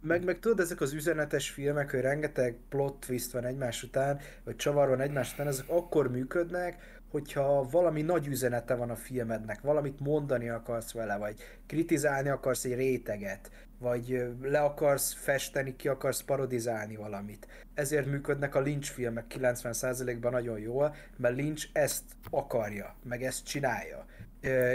Meg, 0.01 0.25
meg 0.25 0.39
tudod, 0.39 0.61
ezek 0.61 0.81
az 0.81 0.93
üzenetes 0.93 1.51
filmek, 1.51 1.91
hogy 1.91 2.01
rengeteg 2.01 2.59
plot 2.69 3.07
twist 3.07 3.33
van 3.33 3.45
egymás 3.45 3.83
után, 3.83 4.21
vagy 4.45 4.57
csavar 4.57 4.89
van 4.89 5.01
egymás 5.01 5.33
után, 5.33 5.47
ezek 5.47 5.69
akkor 5.69 6.11
működnek, 6.11 7.01
hogyha 7.11 7.69
valami 7.71 8.03
nagy 8.03 8.27
üzenete 8.27 8.75
van 8.75 8.91
a 8.91 8.97
filmednek, 8.97 9.61
valamit 9.61 10.01
mondani 10.01 10.49
akarsz 10.49 10.93
vele, 10.93 11.17
vagy 11.17 11.37
kritizálni 11.67 12.29
akarsz 12.29 12.65
egy 12.65 12.75
réteget, 12.75 13.51
vagy 13.83 14.25
le 14.43 14.61
akarsz 14.61 15.13
festeni, 15.13 15.77
ki 15.77 15.89
akarsz 15.89 16.23
parodizálni 16.23 16.97
valamit. 16.97 17.47
Ezért 17.75 18.07
működnek 18.07 18.55
a 18.55 18.61
Lynch 18.61 18.91
filmek 18.91 19.25
90%-ban 19.39 20.33
nagyon 20.33 20.59
jól, 20.59 20.95
mert 21.17 21.37
Lynch 21.37 21.69
ezt 21.73 22.05
akarja, 22.31 22.95
meg 23.03 23.23
ezt 23.23 23.45
csinálja. 23.45 24.07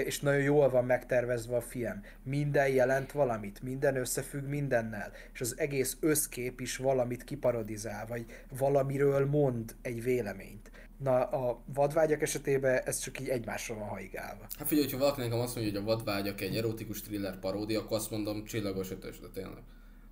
és 0.06 0.20
nagyon 0.20 0.42
jól 0.42 0.70
van 0.70 0.86
megtervezve 0.86 1.56
a 1.56 1.62
film. 1.62 2.02
Minden 2.24 2.68
jelent 2.68 3.12
valamit, 3.12 3.62
minden 3.62 3.96
összefügg 3.96 4.48
mindennel, 4.48 5.12
és 5.34 5.42
az 5.42 5.56
egész 5.58 5.98
összkép 6.00 6.62
is 6.62 6.78
valamit 6.78 7.24
kiparodizál, 7.24 8.06
vagy 8.06 8.26
valamiről 8.58 9.26
mond 9.26 9.76
egy 9.82 10.04
véleményt. 10.04 10.67
Na, 10.98 11.24
a 11.24 11.64
vadvágyak 11.74 12.22
esetében 12.22 12.82
ez 12.86 13.00
csak 13.00 13.20
így 13.20 13.30
egymásra 13.30 13.76
van 13.76 13.88
haigálva. 13.88 14.46
Hát 14.58 14.68
figyelj, 14.68 14.90
ha 14.92 14.98
valaki 14.98 15.22
nekem 15.22 15.40
azt 15.40 15.56
mondja, 15.56 15.74
hogy 15.74 15.82
a 15.82 15.86
vadvágyak 15.86 16.42
egy 16.42 16.58
erotikus 16.58 17.02
thriller 17.02 17.40
paródia, 17.40 17.80
akkor 17.80 17.98
azt 17.98 18.12
mondom 18.12 18.44
csillagos 18.44 18.92
ötös, 18.92 19.20
de 19.20 19.28
tényleg. 19.34 19.64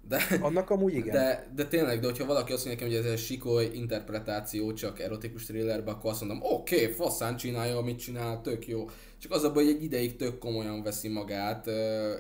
De, 0.08 0.22
Annak 0.42 0.70
amúgy 0.70 0.94
igen. 0.94 1.14
De, 1.14 1.48
de 1.56 1.66
tényleg, 1.68 2.00
de 2.00 2.06
hogyha 2.06 2.26
valaki 2.26 2.54
azt 2.54 2.66
mondja 2.66 2.86
nekem, 2.86 2.98
hogy 2.98 3.08
ez 3.08 3.20
egy 3.20 3.26
sikoly 3.26 3.70
interpretáció 3.74 4.74
csak 4.74 5.00
erotikus 5.00 5.46
thrillerbe, 5.46 5.92
akkor 5.92 6.12
azt 6.12 6.20
mondom, 6.20 6.40
oké, 6.42 6.82
okay, 6.82 6.96
faszán 6.96 7.38
csinálja, 7.38 7.78
amit 7.78 8.00
csinál, 8.00 8.42
tök 8.42 8.68
jó. 8.68 8.90
Csak 9.18 9.32
az 9.32 9.44
a 9.44 9.52
baj, 9.52 9.64
hogy 9.64 9.74
egy 9.74 9.84
ideig 9.84 10.16
tök 10.16 10.38
komolyan 10.38 10.84
veszi 10.84 11.08
magát, 11.08 11.70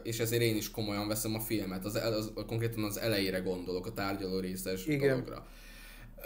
és 0.03 0.19
ezért 0.19 0.41
én 0.41 0.55
is 0.55 0.71
komolyan 0.71 1.07
veszem 1.07 1.35
a 1.35 1.39
filmet. 1.39 1.85
Az, 1.85 1.95
az, 1.95 2.31
konkrétan 2.47 2.83
az 2.83 2.99
elejére 2.99 3.39
gondolok, 3.39 3.85
a 3.85 3.93
tárgyaló 3.93 4.39
részes 4.39 4.85
igen. 4.85 5.09
dologra. 5.09 5.47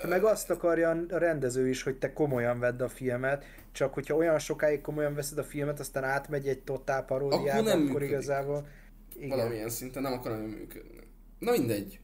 Meg 0.08 0.24
azt 0.24 0.50
akarja 0.50 0.90
a 0.90 1.18
rendező 1.18 1.70
is, 1.70 1.84
hogy 1.84 1.98
te 1.98 2.14
komolyan 2.14 2.60
vedd 2.60 2.82
a 2.82 2.90
filmet, 2.90 3.46
csak 3.72 3.94
hogyha 3.94 4.16
olyan 4.16 4.40
sokáig 4.40 4.82
komolyan 4.82 5.14
veszed 5.14 5.38
a 5.38 5.44
filmet, 5.44 5.80
aztán 5.80 6.04
átmegy 6.04 6.48
egy 6.48 6.62
totál 6.62 7.06
paródiába, 7.06 7.52
akkor, 7.52 7.64
nem 7.64 7.88
akkor 7.90 8.04
igazából... 8.04 8.68
Igen. 9.16 9.38
Valamilyen 9.38 9.70
szinten 9.70 10.02
nem 10.02 10.14
akar 10.14 10.32
nagyon 10.32 10.50
működni. 10.50 11.00
Na 11.40 11.52
mindegy. 11.52 12.00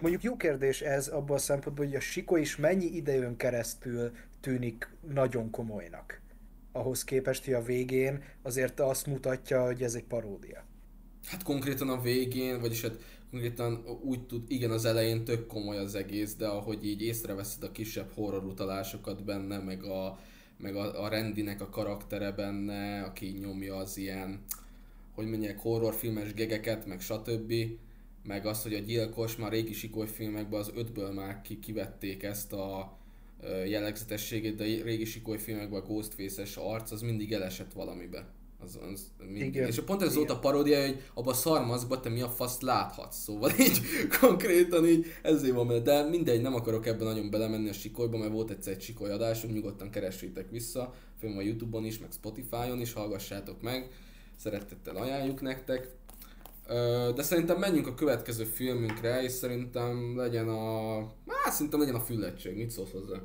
Mondjuk 0.00 0.22
jó 0.22 0.36
kérdés 0.36 0.80
ez 0.80 1.08
abban 1.08 1.36
a 1.36 1.40
szempontból, 1.40 1.84
hogy 1.84 1.94
a 1.94 2.00
Siko 2.00 2.36
is 2.36 2.56
mennyi 2.56 2.84
idejön 2.84 3.36
keresztül 3.36 4.10
tűnik 4.40 4.88
nagyon 5.12 5.50
komolynak. 5.50 6.20
Ahhoz 6.72 7.04
képest, 7.04 7.44
hogy 7.44 7.54
a 7.54 7.62
végén 7.62 8.22
azért 8.42 8.80
azt 8.80 9.06
mutatja, 9.06 9.64
hogy 9.64 9.82
ez 9.82 9.94
egy 9.94 10.04
paródia. 10.04 10.64
Hát 11.26 11.42
konkrétan 11.42 11.88
a 11.88 12.00
végén, 12.00 12.60
vagyis 12.60 12.82
hát 12.82 12.96
konkrétan 13.32 13.84
úgy 14.02 14.26
tud, 14.26 14.50
igen 14.50 14.70
az 14.70 14.84
elején 14.84 15.24
tök 15.24 15.46
komoly 15.46 15.78
az 15.78 15.94
egész, 15.94 16.36
de 16.36 16.46
ahogy 16.46 16.86
így 16.86 17.02
észreveszed 17.02 17.62
a 17.62 17.72
kisebb 17.72 18.10
horror 18.14 18.44
utalásokat 18.44 19.24
benne, 19.24 19.58
meg 19.58 19.84
a, 19.84 20.18
meg 20.58 20.76
a, 20.76 21.02
a 21.02 21.08
Rendinek 21.08 21.60
a 21.60 21.68
karaktere 21.68 22.32
benne, 22.32 23.02
aki 23.02 23.26
nyomja 23.26 23.76
az 23.76 23.96
ilyen, 23.96 24.40
hogy 25.14 25.26
mondják, 25.26 25.58
horrorfilmes 25.58 26.34
gegeket, 26.34 26.86
meg 26.86 27.00
stb 27.00 27.52
meg 28.24 28.46
az, 28.46 28.62
hogy 28.62 28.74
a 28.74 28.78
gyilkos 28.78 29.36
már 29.36 29.50
régi 29.50 29.72
sikoly 29.72 30.06
filmekben 30.06 30.60
az 30.60 30.72
ötből 30.74 31.12
már 31.12 31.40
ki, 31.40 31.58
kivették 31.58 32.22
ezt 32.22 32.52
a 32.52 32.98
jellegzetességét, 33.66 34.54
de 34.54 34.64
a 34.64 34.84
régi 34.84 35.04
sikoly 35.04 35.38
filmekben 35.38 35.80
a 35.80 35.84
Ghostface-es 35.84 36.56
arc 36.56 36.90
az 36.90 37.02
mindig 37.02 37.32
elesett 37.32 37.72
valamibe. 37.72 38.26
Az, 38.64 38.78
az 38.92 39.12
mindig. 39.18 39.54
Igen. 39.54 39.66
És 39.66 39.80
pont 39.80 40.02
ez 40.02 40.14
volt 40.14 40.30
a 40.30 40.38
paródia, 40.38 40.80
hogy 40.80 41.02
abba 41.14 41.30
a 41.30 41.34
szarmazba 41.34 42.00
te 42.00 42.08
mi 42.08 42.20
a 42.20 42.28
faszt 42.28 42.62
láthatsz, 42.62 43.16
szóval 43.16 43.50
így 43.66 43.80
konkrétan 44.20 44.86
így 44.86 45.06
ezért 45.22 45.54
van, 45.54 45.82
de 45.82 46.08
mindegy, 46.08 46.40
nem 46.40 46.54
akarok 46.54 46.86
ebben 46.86 47.06
nagyon 47.06 47.30
belemenni 47.30 47.68
a 47.68 47.72
sikolyba, 47.72 48.18
mert 48.18 48.32
volt 48.32 48.50
egyszer 48.50 48.72
egy 48.72 48.82
sikoly 48.82 49.10
adásunk, 49.10 49.54
nyugodtan 49.54 49.90
keressétek 49.90 50.50
vissza, 50.50 50.94
film 51.18 51.38
a 51.38 51.40
Youtube-on 51.40 51.84
is, 51.84 51.98
meg 51.98 52.10
Spotify-on 52.12 52.80
is, 52.80 52.92
hallgassátok 52.92 53.62
meg, 53.62 53.90
szeretettel 54.36 54.96
ajánljuk 54.96 55.40
nektek. 55.40 55.88
De 57.14 57.22
szerintem 57.22 57.58
menjünk 57.58 57.86
a 57.86 57.94
következő 57.94 58.44
filmünkre, 58.44 59.22
és 59.22 59.32
szerintem 59.32 60.16
legyen 60.16 60.48
a... 60.48 60.98
Hát 61.26 61.52
szerintem 61.52 61.80
legyen 61.80 61.94
a 61.94 62.00
füllettség, 62.00 62.56
mit 62.56 62.70
szólsz 62.70 62.92
hozzá? 62.92 63.16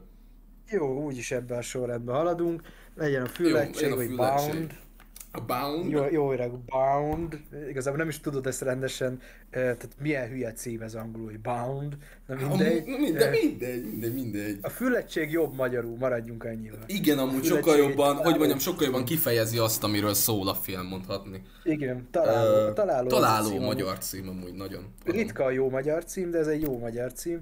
Jó, 0.70 1.04
úgyis 1.04 1.32
ebben 1.32 1.58
a 1.58 1.62
sorrendben 1.62 2.16
haladunk. 2.16 2.62
Legyen 2.96 3.24
a 3.24 3.28
füllettség, 3.28 3.96
vagy 3.96 4.16
Bound. 4.16 4.86
A 5.32 5.42
Bound? 5.42 5.92
Jó, 5.92 6.06
jó 6.12 6.32
öreg 6.32 6.52
Bound. 6.52 7.40
Igazából 7.70 8.00
nem 8.00 8.08
is 8.08 8.20
tudod 8.20 8.48
ezt 8.48 8.62
rendesen, 8.62 9.22
tehát 9.50 9.88
milyen 10.02 10.30
hülye 10.30 10.54
cím 10.54 10.82
ez 10.82 10.96
angolul, 10.96 11.26
hogy 11.26 11.40
Bound. 11.40 11.98
Na 12.28 12.36
mindegy. 12.36 12.86
Na 12.86 12.98
mindegy, 12.98 13.42
mindegy, 13.44 13.84
mindegy, 13.84 14.14
mindegy. 14.14 14.58
A 14.62 14.70
füllettség 14.70 15.32
jobb 15.32 15.56
magyarul, 15.56 15.98
maradjunk 15.98 16.44
annyival. 16.44 16.80
Igen, 16.86 17.18
amúgy 17.18 17.44
sokkal 17.44 17.78
jobban, 17.78 18.16
hogy 18.16 18.38
mondjam, 18.38 18.60
sokkal 18.60 18.86
jobban 18.86 19.06
kifejezi 19.06 19.58
azt, 19.58 19.84
amiről 19.84 20.14
szól 20.14 20.48
a 20.48 20.54
film, 20.54 20.86
mondhatni. 20.86 21.42
Igen, 21.64 22.08
találó, 22.12 22.68
uh, 22.68 22.74
találó, 22.74 23.08
találó 23.08 23.48
cím, 23.48 23.62
magyar 23.62 23.98
cím 23.98 24.30
amúgy, 24.30 24.54
nagyon. 24.54 24.94
Ritka 25.06 25.44
a 25.44 25.52
jó 25.52 25.70
magyar 25.70 26.04
cím, 26.04 26.32
de 26.32 26.38
ez 26.38 26.48
egy 26.48 26.62
jó 26.62 26.80
magyar 26.80 27.14
cím, 27.14 27.42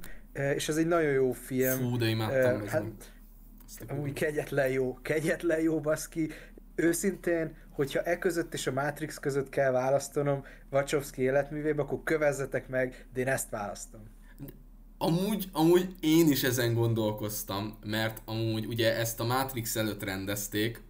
és 0.55 0.69
ez 0.69 0.75
egy 0.77 0.88
nagyon 0.88 1.11
jó 1.11 1.31
film. 1.31 1.77
Fú, 1.77 1.97
de 1.97 2.07
imádtam. 2.07 2.61
Uh, 2.61 2.67
hát, 2.67 2.83
amúgy 3.88 4.13
kegyetlen 4.13 4.69
jó, 4.69 4.97
kegyetlen 5.01 5.59
jó 5.59 5.79
baszki. 5.79 6.29
Őszintén, 6.75 7.55
hogyha 7.76 8.01
e 8.01 8.17
között 8.17 8.53
és 8.53 8.67
a 8.67 8.71
Matrix 8.71 9.17
között 9.17 9.49
kell 9.49 9.71
választanom 9.71 10.43
Wachowski 10.71 11.21
életművébe, 11.21 11.82
akkor 11.82 12.03
kövezzetek 12.03 12.67
meg, 12.67 13.05
de 13.13 13.19
én 13.19 13.28
ezt 13.28 13.49
választom. 13.49 14.01
Amúgy, 14.97 15.49
amúgy 15.51 15.95
én 15.99 16.30
is 16.30 16.43
ezen 16.43 16.73
gondolkoztam, 16.73 17.78
mert 17.86 18.21
amúgy 18.26 18.65
ugye 18.65 18.95
ezt 18.95 19.19
a 19.19 19.26
Matrix 19.26 19.76
előtt 19.76 20.03
rendezték 20.03 20.82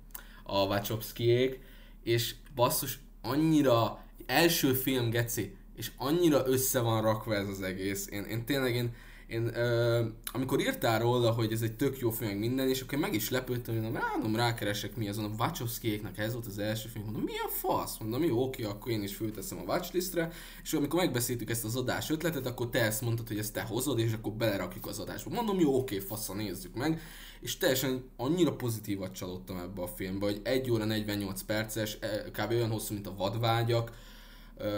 a 0.44 0.66
Wachowskiék, 0.66 1.60
és 2.04 2.36
basszus, 2.56 3.00
annyira 3.22 4.04
első 4.26 4.74
film 4.74 5.10
geci, 5.10 5.56
és 5.76 5.92
annyira 5.98 6.48
össze 6.48 6.80
van 6.80 7.02
rakva 7.02 7.36
ez 7.36 7.48
az 7.48 7.62
egész. 7.62 8.08
Én, 8.12 8.24
én 8.24 8.46
tényleg 8.46 8.76
én, 8.76 8.94
én 9.28 9.56
ö, 9.56 10.06
amikor 10.34 10.60
írtál 10.60 11.00
róla, 11.00 11.32
hogy 11.32 11.52
ez 11.52 11.62
egy 11.62 11.76
tök 11.76 12.00
jó 12.00 12.10
film, 12.10 12.38
minden, 12.38 12.70
és 12.70 12.82
akkor 12.82 12.98
meg 12.98 13.14
is 13.14 13.30
lepődtem, 13.30 13.76
hogy 13.76 13.92
mondom, 14.14 14.36
rákeresek 14.36 14.96
mi 14.96 15.10
azon 15.10 15.26
a 15.26 15.36
Wachowskiéknak 15.38 16.18
ez 16.18 16.34
volt 16.34 16.46
az 16.46 16.58
első 16.58 16.90
film, 16.90 17.04
mondom, 17.04 17.24
mi 17.24 17.32
a 17.32 17.48
fasz? 17.50 17.98
Mondom, 17.98 18.24
jó, 18.24 18.44
oké, 18.44 18.64
akkor 18.64 18.92
én 18.92 19.04
is 19.04 19.16
fölteszem 19.16 19.58
a 19.58 19.72
watchlistre, 19.72 20.32
és 20.64 20.74
amikor 20.74 21.00
megbeszéltük 21.00 21.50
ezt 21.50 21.66
az 21.66 21.76
adás 21.76 22.10
ötletet, 22.10 22.46
akkor 22.46 22.70
te 22.70 22.82
ezt 22.82 23.02
mondtad, 23.02 23.28
hogy 23.28 23.38
ezt 23.38 23.54
te 23.54 23.62
hozod, 23.62 24.00
és 24.00 24.14
akkor 24.14 24.34
belerakjuk 24.34 24.88
az 24.88 25.00
adásba. 25.00 25.30
Mondom, 25.30 25.60
jó, 25.60 25.78
oké, 25.78 26.00
fasz, 26.00 26.28
nézzük 26.28 26.76
meg. 26.76 27.02
És 27.40 27.58
teljesen 27.58 28.04
annyira 28.18 28.56
pozitívat 28.56 29.16
csalódtam 29.16 29.58
ebbe 29.58 29.82
a 29.82 29.88
filmbe, 29.88 30.26
hogy 30.26 30.40
1 30.44 30.72
óra 30.72 30.86
48 30.86 31.42
perces, 31.42 31.98
e, 32.00 32.32
kb. 32.32 32.52
olyan 32.52 32.72
hosszú, 32.72 32.94
mint 32.94 33.08
a 33.08 33.16
vadvágyak, 33.16 33.92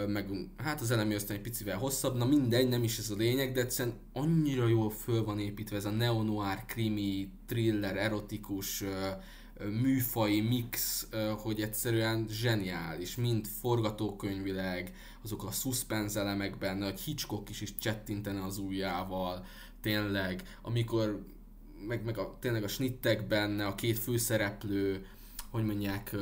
meg 0.07 0.29
hát 0.57 0.81
az 0.81 0.91
elemi 0.91 1.13
aztán 1.13 1.37
egy 1.37 1.43
picivel 1.43 1.77
hosszabb, 1.77 2.17
na 2.17 2.25
mindegy, 2.25 2.67
nem 2.67 2.83
is 2.83 2.97
ez 2.97 3.09
a 3.09 3.15
lényeg, 3.15 3.51
de 3.51 3.61
egyszerűen 3.61 3.95
annyira 4.13 4.67
jól 4.67 4.89
föl 4.89 5.23
van 5.23 5.39
építve 5.39 5.75
ez 5.75 5.85
a 5.85 5.89
neo-noir, 5.89 6.65
krimi, 6.65 7.29
thriller, 7.45 7.97
erotikus, 7.97 8.83
műfai 9.81 10.41
mix, 10.41 11.07
hogy 11.37 11.61
egyszerűen 11.61 12.27
zseniális, 12.29 13.15
mind 13.15 13.47
forgatókönyvileg, 13.47 14.95
azok 15.23 15.43
a 15.43 15.51
suspense 15.51 16.19
elemek 16.19 16.57
benne, 16.57 16.85
hogy 16.85 16.99
Hitchcock 16.99 17.49
is 17.49 17.61
is 17.61 17.77
csettintene 17.77 18.43
az 18.43 18.57
ujjával, 18.57 19.45
tényleg, 19.81 20.43
amikor 20.61 21.23
meg, 21.87 22.03
meg 22.03 22.17
a, 22.17 22.37
tényleg 22.39 22.63
a 22.63 22.67
snittek 22.67 23.27
benne, 23.27 23.65
a 23.65 23.75
két 23.75 23.99
főszereplő, 23.99 25.05
hogy 25.49 25.65
mondják, 25.65 26.15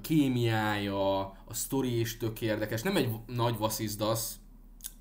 kémiája, 0.00 1.20
a 1.20 1.54
sztori 1.54 2.00
is 2.00 2.16
tök 2.16 2.40
érdekes. 2.40 2.82
Nem 2.82 2.96
egy 2.96 3.10
nagy 3.26 3.56
vasszizdasz, 3.58 4.34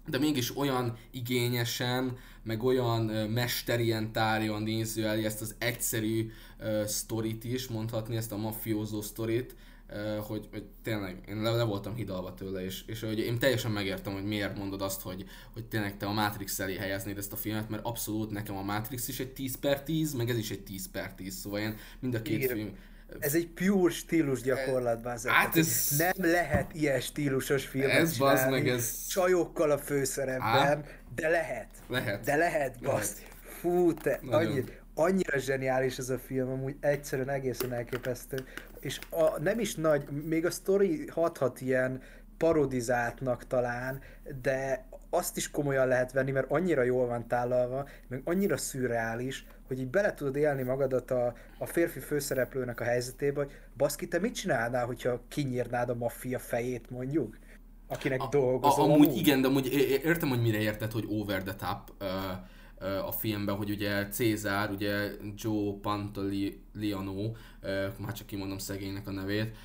de 0.09 0.17
mégis 0.17 0.57
olyan 0.57 0.97
igényesen, 1.11 2.17
meg 2.43 2.63
olyan 2.63 3.01
mesterien 3.29 4.11
tárja 4.11 4.53
a 4.53 4.59
néző 4.59 5.07
elé 5.07 5.25
ezt 5.25 5.41
az 5.41 5.55
egyszerű 5.57 6.31
uh, 6.59 6.83
sztorit 6.83 7.43
is, 7.43 7.67
mondhatni 7.67 8.15
ezt 8.15 8.31
a 8.31 8.37
mafiózó 8.37 9.01
sztorit, 9.01 9.55
uh, 9.89 10.17
hogy, 10.17 10.47
hogy 10.51 10.63
tényleg 10.83 11.23
én 11.27 11.41
le, 11.41 11.51
le 11.51 11.63
voltam 11.63 11.95
hidalva 11.95 12.33
tőle, 12.33 12.65
és, 12.65 12.83
és 12.85 12.99
hogy 12.99 13.19
én 13.19 13.39
teljesen 13.39 13.71
megértem, 13.71 14.13
hogy 14.13 14.25
miért 14.25 14.57
mondod 14.57 14.81
azt, 14.81 15.01
hogy, 15.01 15.25
hogy 15.53 15.65
tényleg 15.65 15.97
te 15.97 16.05
a 16.05 16.11
Matrix 16.11 16.59
elé 16.59 16.75
helyeznéd 16.75 17.17
ezt 17.17 17.33
a 17.33 17.35
filmet, 17.35 17.69
mert 17.69 17.85
abszolút 17.85 18.31
nekem 18.31 18.57
a 18.57 18.61
Matrix 18.61 19.07
is 19.07 19.19
egy 19.19 19.33
10 19.33 19.59
per 19.59 19.83
10, 19.83 20.13
meg 20.13 20.29
ez 20.29 20.37
is 20.37 20.51
egy 20.51 20.63
10 20.63 20.91
per 20.91 21.15
10, 21.15 21.35
szóval 21.35 21.59
én 21.59 21.75
mind 21.99 22.13
a 22.13 22.21
két 22.21 22.43
Igen. 22.43 22.55
film 22.55 22.75
ez 23.19 23.33
egy 23.33 23.47
pure 23.47 23.91
stílus 23.91 24.41
gyakorlatban. 24.41 25.17
Hát 25.23 25.57
ez... 25.57 25.93
Nem 25.97 26.31
lehet 26.31 26.73
ilyen 26.73 26.99
stílusos 26.99 27.65
filmet 27.65 27.91
ez 27.91 28.13
csinálni, 28.13 28.51
meg 28.51 28.67
ez... 28.67 29.07
csajokkal 29.07 29.71
a 29.71 29.77
főszerepben, 29.77 30.85
de 31.15 31.29
lehet. 31.29 31.67
Lehet. 31.87 32.23
De 32.23 32.35
lehet, 32.35 32.79
baszt. 32.81 33.17
Fú, 33.59 33.93
te, 33.93 34.19
annyi, 34.29 34.63
annyira 34.93 35.37
zseniális 35.37 35.97
ez 35.97 36.09
a 36.09 36.17
film, 36.17 36.49
amúgy 36.49 36.75
egyszerűen 36.79 37.29
egészen 37.29 37.73
elképesztő. 37.73 38.45
És 38.79 38.99
a, 39.09 39.39
nem 39.39 39.59
is 39.59 39.75
nagy, 39.75 40.09
még 40.09 40.45
a 40.45 40.49
story 40.49 41.07
hathat 41.07 41.61
ilyen 41.61 42.01
parodizáltnak 42.37 43.47
talán, 43.47 44.01
de 44.41 44.87
azt 45.09 45.37
is 45.37 45.51
komolyan 45.51 45.87
lehet 45.87 46.11
venni, 46.11 46.31
mert 46.31 46.51
annyira 46.51 46.83
jól 46.83 47.07
van 47.07 47.27
tálalva, 47.27 47.87
meg 48.07 48.21
annyira 48.25 48.57
szürreális, 48.57 49.45
hogy 49.67 49.79
így 49.79 49.87
bele 49.87 50.13
tudod 50.13 50.35
élni 50.35 50.63
magadat 50.63 51.11
a, 51.11 51.33
a 51.57 51.65
férfi 51.65 51.99
főszereplőnek 51.99 52.79
a 52.79 52.83
helyzetébe, 52.83 53.39
hogy 53.43 53.51
baszki, 53.77 54.07
te 54.07 54.19
mit 54.19 54.35
csinálnál, 54.35 54.85
hogyha 54.85 55.21
kinyírnád 55.27 55.89
a 55.89 55.95
maffia 55.95 56.39
fejét 56.39 56.89
mondjuk? 56.89 57.37
Akinek 57.87 58.21
a, 58.21 58.27
dolgozol. 58.31 58.83
A, 58.83 58.87
amúgy, 58.87 59.05
amúgy 59.05 59.17
igen, 59.17 59.41
de 59.41 59.47
amúgy 59.47 59.73
értem, 60.03 60.29
hogy 60.29 60.41
mire 60.41 60.59
érted, 60.59 60.91
hogy 60.91 61.05
over 61.09 61.43
the 61.43 61.55
top. 61.55 62.03
Uh, 62.03 62.07
a 63.07 63.11
filmben, 63.11 63.55
hogy 63.55 63.69
ugye 63.69 64.07
Cézár, 64.07 64.69
ugye 64.69 65.11
Joe 65.35 65.73
Pantoliano, 65.81 67.31
már 67.97 68.13
csak 68.13 68.27
kimondom 68.27 68.57
szegénynek 68.57 69.07
a 69.07 69.11
nevét, 69.11 69.55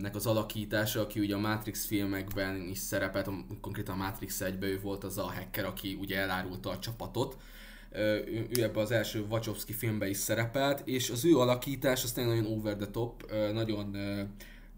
nek 0.00 0.14
az 0.14 0.26
alakítása, 0.26 1.00
aki 1.00 1.20
ugye 1.20 1.34
a 1.34 1.38
Matrix 1.38 1.86
filmekben 1.86 2.68
is 2.68 2.78
szerepelt, 2.78 3.30
konkrétan 3.60 3.94
a 3.94 4.02
Matrix 4.02 4.40
1 4.40 4.62
ő 4.62 4.80
volt 4.80 5.04
az 5.04 5.18
a 5.18 5.22
hacker, 5.22 5.64
aki 5.64 5.98
ugye 6.00 6.18
elárulta 6.18 6.70
a 6.70 6.78
csapatot, 6.78 7.36
ő, 7.94 8.46
ő 8.56 8.62
ebbe 8.62 8.80
az 8.80 8.90
első 8.90 9.26
Wachowski 9.30 9.72
filmben 9.72 10.08
is 10.08 10.16
szerepelt, 10.16 10.82
és 10.84 11.10
az 11.10 11.24
ő 11.24 11.38
alakítás 11.38 12.04
az 12.04 12.12
nagyon 12.12 12.46
over 12.46 12.76
the 12.76 12.86
top, 12.86 13.32
nagyon, 13.52 13.96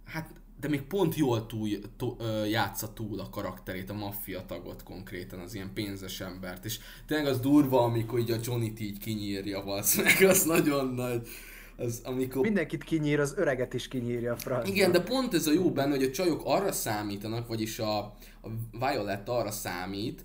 hát 0.05 0.35
de 0.61 0.69
még 0.69 0.83
pont 0.83 1.15
jól 1.15 1.47
túl, 1.47 1.69
túl, 1.97 2.17
játsza 2.47 2.93
túl 2.93 3.21
a 3.21 3.29
karakterét, 3.29 3.91
a 3.91 3.95
maffia 3.95 4.47
tagot 4.47 4.83
konkrétan, 4.83 5.39
az 5.39 5.55
ilyen 5.55 5.71
pénzes 5.75 6.21
embert, 6.21 6.65
és 6.65 6.79
tényleg 7.07 7.27
az 7.27 7.41
durva, 7.41 7.83
amikor 7.83 8.19
így 8.19 8.31
a 8.31 8.37
Johnny-t 8.43 8.81
így 8.81 8.99
kinyírja, 8.99 9.65
meg 9.97 10.29
az 10.29 10.45
nagyon 10.45 10.87
nagy, 10.95 11.29
az, 11.77 12.01
amikor... 12.05 12.43
Mindenkit 12.43 12.85
kinyír, 12.85 13.21
az 13.21 13.35
öreget 13.37 13.75
is 13.75 13.89
kinyírja 13.89 14.33
a 14.33 14.37
francba. 14.37 14.73
Igen, 14.73 14.93
de 14.93 15.01
pont 15.01 15.35
ez 15.35 15.47
a 15.47 15.53
jó 15.53 15.71
benne, 15.71 15.91
hogy 15.91 16.03
a 16.05 16.11
csajok 16.11 16.43
arra 16.45 16.73
számítanak, 16.73 17.49
vagyis 17.49 17.79
a, 17.79 17.99
a 18.43 18.49
Violet 18.71 19.29
arra 19.29 19.51
számít, 19.51 20.25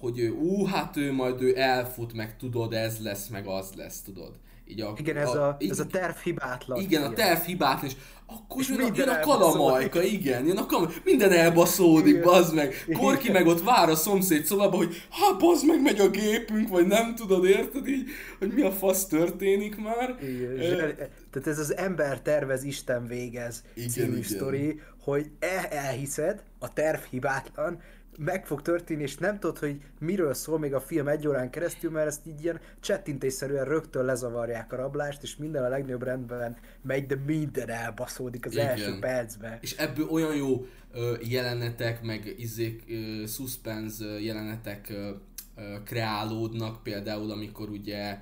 hogy 0.00 0.18
ő, 0.18 0.30
ú, 0.32 0.64
hát 0.64 0.96
ő 0.96 1.12
majd 1.12 1.42
ő 1.42 1.56
elfut, 1.56 2.12
meg 2.12 2.36
tudod, 2.36 2.72
ez 2.72 3.02
lesz, 3.02 3.28
meg 3.28 3.46
az 3.46 3.72
lesz, 3.76 4.00
tudod. 4.00 4.32
Így 4.70 4.80
a, 4.80 4.94
igen, 4.96 5.16
ez 5.16 5.28
a, 5.28 5.46
a, 5.46 5.56
ez 5.70 5.78
a 5.78 5.86
terv 5.86 6.16
hibátlan. 6.16 6.80
Igen, 6.80 7.02
a 7.02 7.12
terv 7.12 7.40
hibátlan, 7.40 7.90
és 7.90 7.96
akkor 8.26 8.60
és 8.60 8.68
jön, 8.68 8.80
a, 8.80 8.90
jön 8.94 9.08
a 9.08 9.20
kalamajka, 9.20 10.02
igen, 10.02 10.46
jön 10.46 10.56
a 10.56 10.66
kalamajka, 10.66 11.00
minden 11.04 11.32
elbaszódik, 11.32 12.22
bazd 12.22 12.54
meg. 12.54 12.74
Korki 12.92 13.30
meg 13.30 13.46
ott 13.46 13.62
vár 13.62 13.88
a 13.88 13.94
szomszéd 13.94 14.44
szobába, 14.44 14.76
hogy 14.76 15.06
hát 15.10 15.38
bazd 15.38 15.66
meg, 15.66 15.82
megy 15.82 16.00
a 16.00 16.08
gépünk, 16.08 16.68
vagy 16.68 16.86
nem 16.86 17.14
tudod, 17.14 17.44
érted 17.44 17.88
így, 17.88 18.08
hogy 18.38 18.52
mi 18.52 18.62
a 18.62 18.72
fasz 18.72 19.06
történik 19.06 19.76
már. 19.76 20.16
Igen, 20.22 20.80
e... 20.80 20.94
tehát 21.30 21.48
ez 21.48 21.58
az 21.58 21.76
ember 21.76 22.20
tervez, 22.20 22.62
Isten 22.62 23.06
végez 23.06 23.64
igen, 23.74 23.88
című 23.88 24.16
igen. 24.16 24.22
sztori, 24.22 24.80
hogy 25.02 25.30
el, 25.38 25.64
elhiszed, 25.64 26.42
a 26.58 26.72
terv 26.72 27.00
hibátlan, 27.10 27.80
meg 28.18 28.46
fog 28.46 28.62
történni, 28.62 29.02
és 29.02 29.16
nem 29.16 29.38
tudod, 29.38 29.58
hogy 29.58 29.80
miről 29.98 30.34
szól 30.34 30.58
még 30.58 30.74
a 30.74 30.80
film 30.80 31.08
egy 31.08 31.28
órán 31.28 31.50
keresztül, 31.50 31.90
mert 31.90 32.06
ezt 32.06 32.26
így 32.26 32.42
ilyen 32.42 32.60
csettintésszerűen 32.80 33.64
rögtön 33.64 34.04
lezavarják 34.04 34.72
a 34.72 34.76
rablást, 34.76 35.22
és 35.22 35.36
minden 35.36 35.64
a 35.64 35.68
legnagyobb 35.68 36.02
rendben 36.02 36.56
megy, 36.82 37.06
de 37.06 37.16
minden 37.26 37.68
elbaszódik 37.68 38.46
az 38.46 38.52
Igen. 38.52 38.66
első 38.66 38.98
percben. 38.98 39.58
És 39.60 39.76
ebből 39.76 40.08
olyan 40.08 40.36
jó 40.36 40.66
ö, 40.92 41.14
jelenetek, 41.22 42.02
meg 42.02 42.34
izék, 42.38 42.84
ö, 42.88 43.26
suspense 43.26 44.20
jelenetek 44.20 44.88
ö, 44.90 45.10
ö, 45.56 45.82
kreálódnak, 45.84 46.82
például 46.82 47.30
amikor 47.30 47.68
ugye 47.68 48.18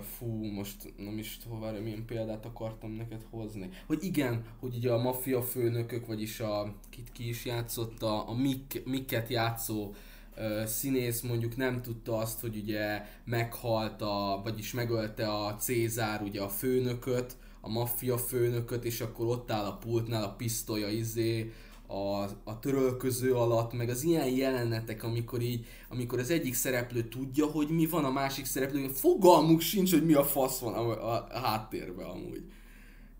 Fú, 0.00 0.44
most 0.44 0.92
nem 0.96 1.18
is 1.18 1.38
hová, 1.48 1.70
milyen 1.70 2.04
példát 2.06 2.44
akartam 2.44 2.90
neked 2.90 3.24
hozni. 3.30 3.68
Hogy 3.86 4.04
igen, 4.04 4.44
hogy 4.60 4.76
ugye 4.76 4.92
a 4.92 5.02
maffia 5.02 5.42
főnökök, 5.42 6.06
vagyis 6.06 6.40
a 6.40 6.74
kit 6.90 7.12
ki 7.12 7.28
is 7.28 7.44
játszotta, 7.44 8.26
a 8.26 8.34
Mik, 8.34 8.82
Miket 8.84 9.28
játszó 9.28 9.94
uh, 10.36 10.64
színész 10.64 11.20
mondjuk 11.20 11.56
nem 11.56 11.82
tudta 11.82 12.16
azt, 12.16 12.40
hogy 12.40 12.56
ugye 12.56 13.02
meghalt 13.24 14.02
a, 14.02 14.40
vagyis 14.44 14.72
megölte 14.72 15.32
a 15.32 15.54
Cézár 15.54 16.22
ugye 16.22 16.42
a 16.42 16.48
főnököt, 16.48 17.36
a 17.60 17.68
maffia 17.68 18.18
főnököt, 18.18 18.84
és 18.84 19.00
akkor 19.00 19.26
ott 19.26 19.50
áll 19.50 19.64
a 19.64 19.76
pultnál 19.76 20.22
a 20.22 20.34
pisztolya 20.34 20.88
izé, 20.88 21.52
a, 21.94 22.28
a 22.44 22.58
törölköző 22.58 23.34
alatt, 23.34 23.72
meg 23.72 23.88
az 23.88 24.02
ilyen 24.02 24.28
jelenetek, 24.28 25.02
amikor 25.02 25.40
így, 25.40 25.66
amikor 25.88 26.18
az 26.18 26.30
egyik 26.30 26.54
szereplő 26.54 27.08
tudja, 27.08 27.46
hogy 27.46 27.68
mi 27.68 27.86
van, 27.86 28.04
a 28.04 28.10
másik 28.10 28.44
szereplő, 28.44 28.88
fogalmuk 28.88 29.60
sincs, 29.60 29.92
hogy 29.92 30.04
mi 30.04 30.12
a 30.12 30.24
fasz 30.24 30.58
van 30.58 30.74
a, 30.74 31.12
a, 31.12 31.26
a 31.30 31.38
háttérben 31.38 32.06
amúgy. 32.06 32.42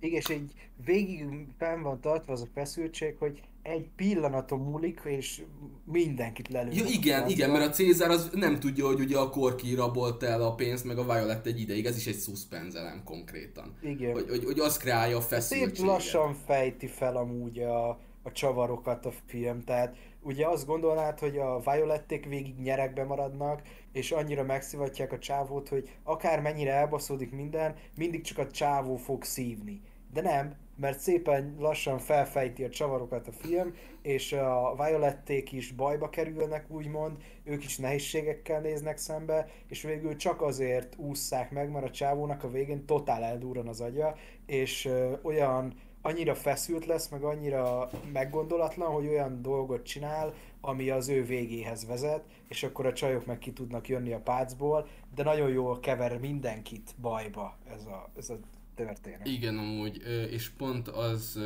Igen, 0.01 0.19
és 0.19 0.27
egy 0.27 0.53
végig 0.85 1.27
fenn 1.59 1.83
van 1.83 2.01
tartva 2.01 2.33
az 2.33 2.41
a 2.41 2.47
feszültség, 2.55 3.17
hogy 3.19 3.43
egy 3.63 3.89
pillanaton 3.97 4.59
múlik, 4.59 5.01
és 5.05 5.43
mindenkit 5.85 6.49
lelő. 6.49 6.71
Ja, 6.73 6.85
igen, 6.87 7.29
igen, 7.29 7.51
mert 7.51 7.69
a 7.69 7.71
Cézár 7.71 8.11
az 8.11 8.31
nem 8.33 8.61
tudja, 8.61 8.87
hogy 8.87 9.01
ugye 9.01 9.19
a 9.19 9.31
Korki 9.31 9.75
rabolt 9.75 10.23
el 10.23 10.43
a 10.43 10.55
pénzt, 10.55 10.85
meg 10.85 10.99
a 10.99 11.05
Violet 11.05 11.47
egy 11.47 11.61
ideig, 11.61 11.87
ez 11.87 11.97
is 11.97 12.07
egy 12.07 12.19
suspenzelem 12.19 13.03
konkrétan. 13.05 13.77
Igen. 13.83 14.13
Hogy, 14.13 14.29
hogy, 14.29 14.45
hogy 14.45 14.59
az 14.59 14.77
kreálja 14.77 15.17
a 15.17 15.21
feszültséget. 15.21 15.77
Szép 15.77 15.87
lassan 15.87 16.35
fejti 16.47 16.87
fel 16.87 17.17
amúgy 17.17 17.59
a, 17.59 17.99
a 18.25 18.33
csavarokat 18.33 19.07
a 19.07 19.13
film, 19.27 19.61
tehát 19.61 19.97
ugye 20.23 20.47
azt 20.47 20.67
gondolnád, 20.67 21.19
hogy 21.19 21.39
a 21.39 21.59
Violették 21.59 22.27
végig 22.27 22.59
nyerekbe 22.59 23.05
maradnak, 23.05 23.63
és 23.93 24.11
annyira 24.13 24.43
megszivatják 24.43 25.13
a 25.13 25.19
csávót, 25.19 25.69
hogy 25.69 25.91
akár 26.03 26.41
mennyire 26.41 26.73
elbaszódik 26.73 27.33
minden, 27.33 27.75
mindig 27.97 28.23
csak 28.23 28.39
a 28.39 28.51
csávó 28.51 28.97
fog 28.97 29.25
szívni. 29.25 29.81
De 30.13 30.21
nem, 30.21 30.55
mert 30.77 30.99
szépen 30.99 31.57
lassan 31.59 31.99
felfejti 31.99 32.65
a 32.65 32.69
csavarokat 32.69 33.29
a 33.29 33.33
film, 33.33 33.75
és 34.03 34.33
a 34.33 34.75
Violették 34.77 35.53
is 35.53 35.73
bajba 35.73 36.09
kerülnek, 36.09 36.71
úgymond, 36.71 37.17
ők 37.45 37.65
is 37.65 37.79
nehézségekkel 37.79 38.61
néznek 38.61 38.97
szembe, 38.97 39.49
és 39.69 39.83
végül 39.83 40.17
csak 40.17 40.43
azért 40.43 40.97
ússzák 40.97 41.51
meg, 41.51 41.71
mert 41.71 41.87
a 41.87 41.91
csávónak 41.91 42.45
a 42.45 42.51
végén 42.51 42.87
totál 42.87 43.23
eldúran 43.23 43.69
az 43.69 43.81
agya, 43.81 44.15
és 44.47 44.91
olyan 45.23 45.75
annyira 46.07 46.35
feszült 46.35 46.87
lesz, 46.87 47.09
meg 47.09 47.23
annyira 47.23 47.91
meggondolatlan, 48.13 48.93
hogy 48.93 49.07
olyan 49.07 49.43
dolgot 49.43 49.83
csinál, 49.85 50.35
ami 50.61 50.91
az 50.91 51.09
ő 51.09 51.25
végéhez 51.25 51.87
vezet, 51.87 52.25
és 52.49 52.63
akkor 52.63 52.87
a 52.87 52.93
csajok 52.93 53.27
meg 53.27 53.39
ki 53.39 53.53
tudnak 53.53 53.89
jönni 53.89 54.13
a 54.13 54.21
pácból, 54.21 54.89
de 55.15 55.23
nagyon 55.23 55.49
jól 55.49 55.81
kever 55.81 56.19
mindenkit 56.19 56.95
bajba 57.01 57.59
ez 57.75 57.85
a, 57.87 58.11
ez 58.17 58.31
a 58.31 58.39
történet. 58.75 59.27
Igen, 59.27 59.59
amúgy, 59.59 60.03
és 60.31 60.49
pont 60.49 60.89
az 60.89 61.41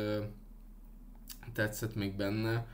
tetszett 1.53 1.95
még 1.95 2.15
benne, 2.15 2.67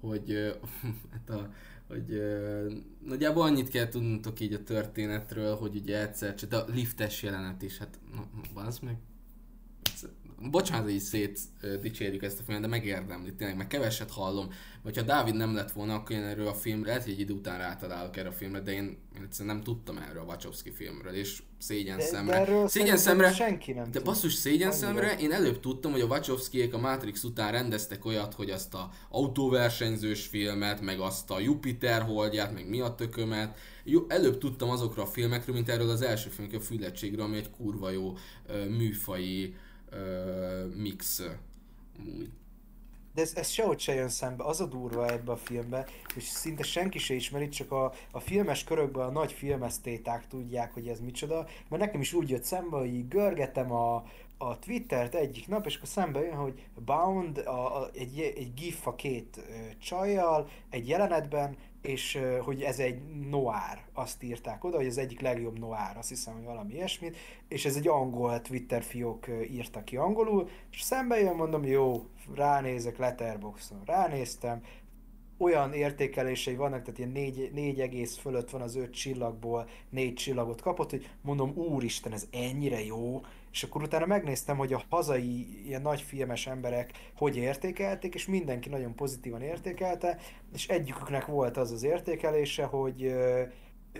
hogy 0.00 0.56
hát 1.12 1.30
a, 1.30 1.50
hogy 1.88 2.22
nagyjából 3.06 3.42
annyit 3.42 3.68
kell 3.68 3.88
tudnotok 3.88 4.40
így 4.40 4.52
a 4.52 4.62
történetről, 4.62 5.56
hogy 5.56 5.76
ugye 5.76 6.00
egyszer, 6.00 6.34
csak 6.34 6.52
a 6.52 6.64
liftes 6.66 7.22
jelenet 7.22 7.62
is, 7.62 7.78
hát 7.78 7.98
az 8.54 8.78
meg 8.78 8.96
bocsánat, 10.48 10.84
hogy 10.84 10.94
így 10.94 11.00
szét 11.00 11.40
dicsérjük 11.80 12.22
ezt 12.22 12.40
a 12.40 12.42
filmet, 12.42 12.62
de 12.62 12.68
megérdemli, 12.68 13.34
tényleg, 13.34 13.56
meg 13.56 13.66
keveset 13.66 14.10
hallom. 14.10 14.48
Vagy 14.82 14.96
ha 14.96 15.02
Dávid 15.02 15.34
nem 15.34 15.54
lett 15.54 15.72
volna, 15.72 15.94
akkor 15.94 16.16
én 16.16 16.22
erről 16.22 16.46
a 16.46 16.54
filmre, 16.54 16.88
lehet, 16.88 17.02
hogy 17.02 17.12
egy 17.12 17.20
idő 17.20 17.32
után 17.32 17.58
rátalálok 17.58 18.16
erre 18.16 18.28
a 18.28 18.32
filmre, 18.32 18.60
de 18.60 18.72
én, 18.72 18.98
én 19.16 19.22
egyszerűen 19.22 19.54
nem 19.54 19.64
tudtam 19.64 19.98
erről 19.98 20.22
a 20.22 20.24
Wachowski 20.24 20.70
filmről, 20.70 21.12
és 21.12 21.42
szégyen 21.58 21.96
de, 21.96 22.04
szemre. 22.04 22.44
De 22.44 22.68
szégyen 22.68 22.96
szemre, 22.96 23.32
senki 23.32 23.72
nem 23.72 23.90
De 23.90 24.00
basszus, 24.00 24.34
szégyen 24.34 24.72
szemre, 24.72 25.16
én 25.18 25.32
előbb 25.32 25.60
tudtam, 25.60 25.92
hogy 25.92 26.00
a 26.00 26.06
wachowski 26.06 26.62
a 26.62 26.78
Matrix 26.78 27.24
után 27.24 27.52
rendeztek 27.52 28.04
olyat, 28.04 28.34
hogy 28.34 28.50
azt 28.50 28.74
a 28.74 28.90
autóversenyzős 29.08 30.26
filmet, 30.26 30.80
meg 30.80 31.00
azt 31.00 31.30
a 31.30 31.40
Jupiter 31.40 32.02
holdját, 32.02 32.52
meg 32.52 32.68
mi 32.68 32.80
a 32.80 32.94
tökömet, 32.94 33.58
jó, 33.84 34.04
előbb 34.08 34.38
tudtam 34.38 34.70
azokra 34.70 35.02
a 35.02 35.06
filmekről, 35.06 35.54
mint 35.54 35.68
erről 35.68 35.90
az 35.90 36.02
első 36.02 36.28
filmekről, 36.28 36.60
a 36.60 36.64
Füllettségről, 36.64 37.24
ami 37.24 37.36
egy 37.36 37.50
kurva 37.50 37.90
jó 37.90 38.16
műfai 38.68 39.54
mix 40.74 41.22
amúgy. 41.98 42.30
De 43.14 43.20
ez, 43.22 43.32
ez 43.34 43.48
sehogy 43.48 43.78
se 43.78 43.94
jön 43.94 44.08
szembe, 44.08 44.44
az 44.44 44.60
a 44.60 44.66
durva 44.66 45.08
ebbe 45.08 45.32
a 45.32 45.36
filmbe, 45.36 45.86
és 46.14 46.24
szinte 46.24 46.62
senki 46.62 46.98
se 46.98 47.14
ismeri, 47.14 47.48
csak 47.48 47.72
a, 47.72 47.92
a 48.10 48.20
filmes 48.20 48.64
körökben 48.64 49.06
a 49.06 49.10
nagy 49.10 49.32
filmesztéták 49.32 50.26
tudják, 50.26 50.72
hogy 50.72 50.88
ez 50.88 51.00
micsoda, 51.00 51.46
mert 51.68 51.82
nekem 51.82 52.00
is 52.00 52.12
úgy 52.12 52.30
jött 52.30 52.44
szembe, 52.44 52.76
hogy 52.76 53.08
görgetem 53.08 53.72
a, 53.72 54.04
a 54.38 54.58
Twittert 54.58 55.14
egyik 55.14 55.48
nap, 55.48 55.66
és 55.66 55.76
akkor 55.76 55.88
szembe 55.88 56.20
jön, 56.20 56.36
hogy 56.36 56.66
Bound, 56.84 57.38
a, 57.38 57.80
a, 57.80 57.90
egy, 57.92 58.20
egy 58.20 58.54
gif 58.54 58.86
a 58.86 58.94
két 58.94 59.36
ö, 59.36 59.78
csajjal, 59.78 60.48
egy 60.70 60.88
jelenetben, 60.88 61.56
és 61.82 62.18
hogy 62.40 62.62
ez 62.62 62.78
egy 62.78 63.02
noir, 63.30 63.84
azt 63.92 64.22
írták 64.22 64.64
oda, 64.64 64.76
hogy 64.76 64.86
az 64.86 64.98
egyik 64.98 65.20
legjobb 65.20 65.58
noir, 65.58 65.96
azt 65.96 66.08
hiszem, 66.08 66.34
hogy 66.34 66.44
valami 66.44 66.74
ilyesmit, 66.74 67.16
és 67.48 67.64
ez 67.64 67.76
egy 67.76 67.88
angol 67.88 68.40
Twitter 68.40 68.82
fiók 68.82 69.26
írta 69.50 69.84
ki 69.84 69.96
angolul, 69.96 70.48
és 70.70 70.80
szembe 70.80 71.20
jön, 71.20 71.34
mondom, 71.34 71.64
jó, 71.64 72.06
ránézek 72.34 72.98
Letterboxon, 72.98 73.82
ránéztem, 73.84 74.62
olyan 75.38 75.72
értékelései 75.72 76.54
vannak, 76.54 76.82
tehát 76.82 76.98
ilyen 76.98 77.10
négy, 77.10 77.50
négy 77.52 77.80
egész 77.80 78.16
fölött 78.16 78.50
van 78.50 78.60
az 78.60 78.76
öt 78.76 78.92
csillagból, 78.92 79.68
négy 79.90 80.14
csillagot 80.14 80.60
kapott, 80.60 80.90
hogy 80.90 81.10
mondom, 81.22 81.52
úristen, 81.56 82.12
ez 82.12 82.26
ennyire 82.30 82.84
jó, 82.84 83.20
és 83.52 83.62
akkor 83.62 83.82
utána 83.82 84.06
megnéztem, 84.06 84.56
hogy 84.56 84.72
a 84.72 84.82
hazai 84.88 85.66
ilyen 85.66 85.82
nagy 85.82 86.00
filmes 86.00 86.46
emberek 86.46 86.92
hogy 87.16 87.36
értékelték, 87.36 88.14
és 88.14 88.26
mindenki 88.26 88.68
nagyon 88.68 88.94
pozitívan 88.94 89.42
értékelte, 89.42 90.18
és 90.54 90.68
egyiküknek 90.68 91.26
volt 91.26 91.56
az 91.56 91.70
az 91.70 91.82
értékelése, 91.82 92.64
hogy 92.64 93.12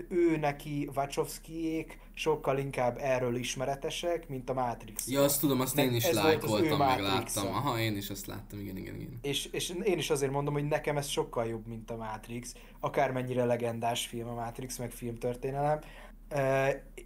ő 0.09 0.37
neki 0.37 0.89
Wachowskiék 0.95 1.99
sokkal 2.13 2.57
inkább 2.57 2.97
erről 2.99 3.35
ismeretesek, 3.35 4.29
mint 4.29 4.49
a 4.49 4.53
Matrix. 4.53 5.07
Ja, 5.07 5.23
azt 5.23 5.39
tudom, 5.39 5.59
azt 5.59 5.77
én 5.77 5.93
is 5.93 6.11
lájkoltam, 6.11 6.77
meg 6.77 6.99
láttam. 6.99 7.47
Aha, 7.47 7.79
én 7.79 7.95
is 7.95 8.09
azt 8.09 8.25
láttam, 8.25 8.59
igen, 8.59 8.77
igen, 8.77 8.95
igen. 8.95 9.19
És, 9.21 9.45
és 9.45 9.73
én 9.83 9.97
is 9.97 10.09
azért 10.09 10.31
mondom, 10.31 10.53
hogy 10.53 10.67
nekem 10.67 10.97
ez 10.97 11.07
sokkal 11.07 11.45
jobb, 11.45 11.67
mint 11.67 11.91
a 11.91 11.95
Matrix. 11.95 12.53
Akármennyire 12.79 13.45
legendás 13.45 14.07
film 14.07 14.27
a 14.27 14.33
Matrix, 14.33 14.77
meg 14.77 14.91
filmtörténelem. 14.91 15.79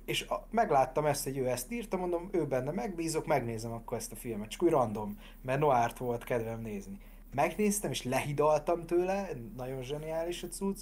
És 0.05 0.21
a, 0.21 0.47
megláttam 0.51 1.05
ezt, 1.05 1.23
hogy 1.23 1.37
ő 1.37 1.47
ezt 1.47 1.71
írta, 1.71 1.97
mondom, 1.97 2.29
ő 2.31 2.45
benne 2.45 2.71
megbízok, 2.71 3.25
megnézem 3.25 3.71
akkor 3.71 3.97
ezt 3.97 4.11
a 4.11 4.15
filmet. 4.15 4.49
Csak 4.49 4.63
úgy 4.63 4.69
random, 4.69 5.17
mert 5.41 5.59
Noárt 5.59 5.97
volt 5.97 6.23
kedvem 6.23 6.61
nézni. 6.61 6.97
Megnéztem, 7.33 7.91
és 7.91 8.03
lehidaltam 8.03 8.85
tőle, 8.85 9.29
nagyon 9.57 9.83
zseniális 9.83 10.43
a 10.43 10.47
cucc, 10.47 10.79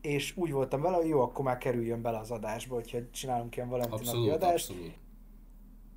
és 0.00 0.36
úgy 0.36 0.52
voltam 0.52 0.80
vele, 0.80 0.96
hogy 0.96 1.08
jó, 1.08 1.20
akkor 1.20 1.44
már 1.44 1.58
kerüljön 1.58 2.02
bele 2.02 2.18
az 2.18 2.30
adásba, 2.30 2.74
hogyha 2.74 2.98
csinálunk 3.10 3.56
ilyen 3.56 3.70
abszolút, 3.72 4.32
adást. 4.32 4.70
Abszolút. 4.70 4.94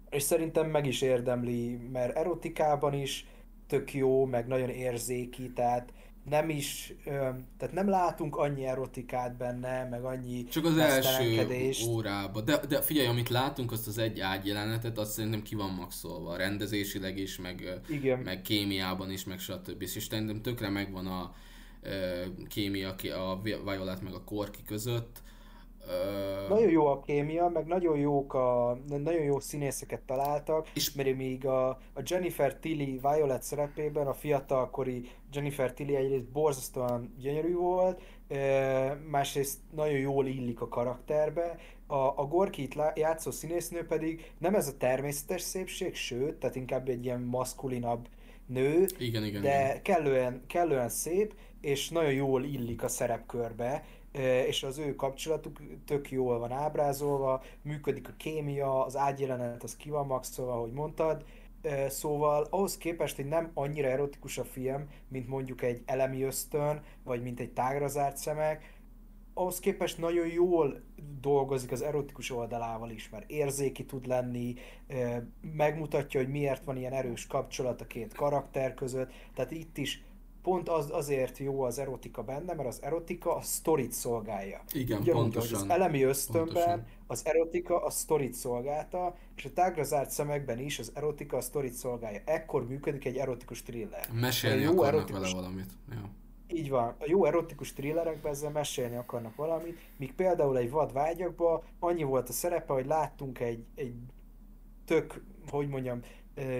És 0.09 0.23
szerintem 0.23 0.69
meg 0.69 0.85
is 0.85 1.01
érdemli, 1.01 1.75
mert 1.75 2.15
erotikában 2.15 2.93
is 2.93 3.27
tök 3.67 3.93
jó, 3.93 4.25
meg 4.25 4.47
nagyon 4.47 4.69
érzéki, 4.69 5.53
tehát 5.53 5.93
nem 6.23 6.49
is, 6.49 6.93
tehát 7.57 7.71
nem 7.73 7.89
látunk 7.89 8.35
annyi 8.35 8.65
erotikát 8.65 9.37
benne, 9.37 9.87
meg 9.89 10.03
annyi 10.03 10.43
Csak 10.43 10.65
az 10.65 10.77
első 10.77 11.47
órában. 11.87 12.45
De, 12.45 12.59
de 12.67 12.81
figyelj, 12.81 13.07
amit 13.07 13.29
látunk, 13.29 13.71
azt 13.71 13.87
az 13.87 13.97
egy 13.97 14.19
ágy 14.19 14.45
jelenetet, 14.45 14.97
azt 14.97 15.11
szerintem 15.11 15.41
ki 15.41 15.55
van 15.55 15.69
maxolva, 15.69 16.35
rendezésileg 16.35 17.17
is, 17.17 17.37
meg, 17.37 17.79
Igen. 17.89 18.19
meg 18.19 18.41
kémiában 18.41 19.11
is, 19.11 19.23
meg 19.23 19.39
stb. 19.39 19.81
És 19.81 20.07
szerintem 20.09 20.41
tökre 20.41 20.69
megvan 20.69 21.07
a, 21.07 21.33
kémia 22.47 22.95
a 23.15 23.41
Violet 23.41 24.01
meg 24.01 24.13
a 24.13 24.23
Korki 24.23 24.63
között. 24.65 25.21
Nagyon 26.49 26.69
jó 26.69 26.85
a 26.85 26.99
kémia, 26.99 27.49
meg 27.49 27.65
nagyon 27.65 27.97
jók 27.97 28.33
a, 28.33 28.79
nagyon 28.87 29.23
jó 29.23 29.39
színészeket 29.39 30.01
találtak, 30.01 30.69
és 30.73 30.93
mert 30.93 31.15
még 31.15 31.45
a, 31.45 31.69
a 31.69 32.01
Jennifer 32.05 32.55
Tilly 32.55 32.99
Violet 33.01 33.43
szerepében, 33.43 34.07
a 34.07 34.13
fiatalkori 34.13 35.09
Jennifer 35.33 35.73
Tilly 35.73 35.95
egyrészt 35.95 36.31
borzasztóan 36.31 37.13
gyönyörű 37.19 37.53
volt, 37.53 38.01
másrészt 39.09 39.57
nagyon 39.75 39.97
jól 39.97 40.27
illik 40.27 40.61
a 40.61 40.67
karakterbe, 40.67 41.57
a, 41.87 41.95
a 41.95 42.27
Gorkit 42.29 42.75
játszó 42.95 43.31
színésznő 43.31 43.85
pedig 43.85 44.31
nem 44.37 44.55
ez 44.55 44.67
a 44.67 44.77
természetes 44.77 45.41
szépség, 45.41 45.95
sőt, 45.95 46.35
tehát 46.35 46.55
inkább 46.55 46.89
egy 46.89 47.05
ilyen 47.05 47.21
maszkulinabb 47.21 48.07
nő, 48.45 48.85
igen, 48.97 49.23
igen, 49.23 49.41
de 49.41 49.63
igen. 49.69 49.81
Kellően, 49.81 50.43
kellően 50.47 50.89
szép, 50.89 51.33
és 51.61 51.89
nagyon 51.89 52.13
jól 52.13 52.43
illik 52.43 52.83
a 52.83 52.87
szerepkörbe, 52.87 53.83
és 54.47 54.63
az 54.63 54.77
ő 54.77 54.95
kapcsolatuk 54.95 55.61
tök 55.85 56.11
jól 56.11 56.39
van 56.39 56.51
ábrázolva, 56.51 57.43
működik 57.61 58.07
a 58.07 58.13
kémia, 58.17 58.85
az 58.85 58.97
ágyjelenet 58.97 59.63
az 59.63 59.75
ki 59.75 59.89
van 59.89 60.05
maxolva, 60.05 60.53
ahogy 60.53 60.71
mondtad, 60.71 61.23
Szóval 61.87 62.47
ahhoz 62.49 62.77
képest, 62.77 63.15
hogy 63.15 63.27
nem 63.27 63.51
annyira 63.53 63.87
erotikus 63.87 64.37
a 64.37 64.43
film, 64.43 64.89
mint 65.07 65.27
mondjuk 65.27 65.61
egy 65.61 65.81
elemi 65.85 66.23
ösztön, 66.23 66.81
vagy 67.03 67.21
mint 67.21 67.39
egy 67.39 67.51
tágra 67.51 67.87
zárt 67.87 68.17
szemek, 68.17 68.79
ahhoz 69.39 69.59
képest 69.59 69.97
nagyon 69.97 70.27
jól 70.27 70.81
dolgozik 71.21 71.71
az 71.71 71.81
erotikus 71.81 72.31
oldalával 72.31 72.89
is, 72.89 73.09
mert 73.09 73.29
érzéki 73.29 73.85
tud 73.85 74.07
lenni, 74.07 74.53
megmutatja, 75.41 76.19
hogy 76.19 76.29
miért 76.29 76.63
van 76.63 76.77
ilyen 76.77 76.93
erős 76.93 77.27
kapcsolat 77.27 77.81
a 77.81 77.87
két 77.87 78.13
karakter 78.13 78.73
között, 78.73 79.11
tehát 79.33 79.51
itt 79.51 79.77
is 79.77 80.03
pont 80.49 80.69
az, 80.69 80.89
azért 80.91 81.37
jó 81.37 81.61
az 81.61 81.79
erotika 81.79 82.23
benne, 82.23 82.53
mert 82.53 82.67
az 82.67 82.81
erotika 82.81 83.35
a 83.35 83.41
sztorit 83.41 83.91
szolgálja. 83.91 84.61
Igen, 84.73 85.01
Ugyanúgy, 85.01 85.21
pontosan. 85.21 85.61
Az 85.61 85.69
elemi 85.69 86.03
ösztönben 86.03 86.45
pontosan. 86.45 86.85
az 87.07 87.25
erotika 87.25 87.83
a 87.83 87.89
sztorit 87.89 88.33
szolgálta, 88.33 89.15
és 89.35 89.45
a 89.45 89.53
tágra 89.53 89.83
zárt 89.83 90.09
szemekben 90.09 90.59
is 90.59 90.79
az 90.79 90.91
erotika 90.95 91.37
a 91.37 91.41
sztorit 91.41 91.73
szolgálja. 91.73 92.21
Ekkor 92.25 92.67
működik 92.67 93.05
egy 93.05 93.17
erotikus 93.17 93.61
thriller. 93.63 94.07
Mesélni 94.13 94.61
jó 94.61 94.83
erotikus... 94.83 95.21
vele 95.21 95.33
valamit. 95.33 95.71
Ja. 95.91 96.09
Így 96.47 96.69
van. 96.69 96.95
A 96.99 97.05
jó 97.05 97.25
erotikus 97.25 97.73
thrillerekben 97.73 98.31
ezzel 98.31 98.51
mesélni 98.51 98.95
akarnak 98.95 99.35
valamit, 99.35 99.77
míg 99.97 100.13
például 100.13 100.57
egy 100.57 100.69
vad 100.69 100.93
vágyakban 100.93 101.61
annyi 101.79 102.03
volt 102.03 102.29
a 102.29 102.33
szerepe, 102.33 102.73
hogy 102.73 102.85
láttunk 102.85 103.39
egy, 103.39 103.65
egy 103.75 103.93
tök, 104.85 105.23
hogy 105.49 105.67
mondjam, 105.67 105.99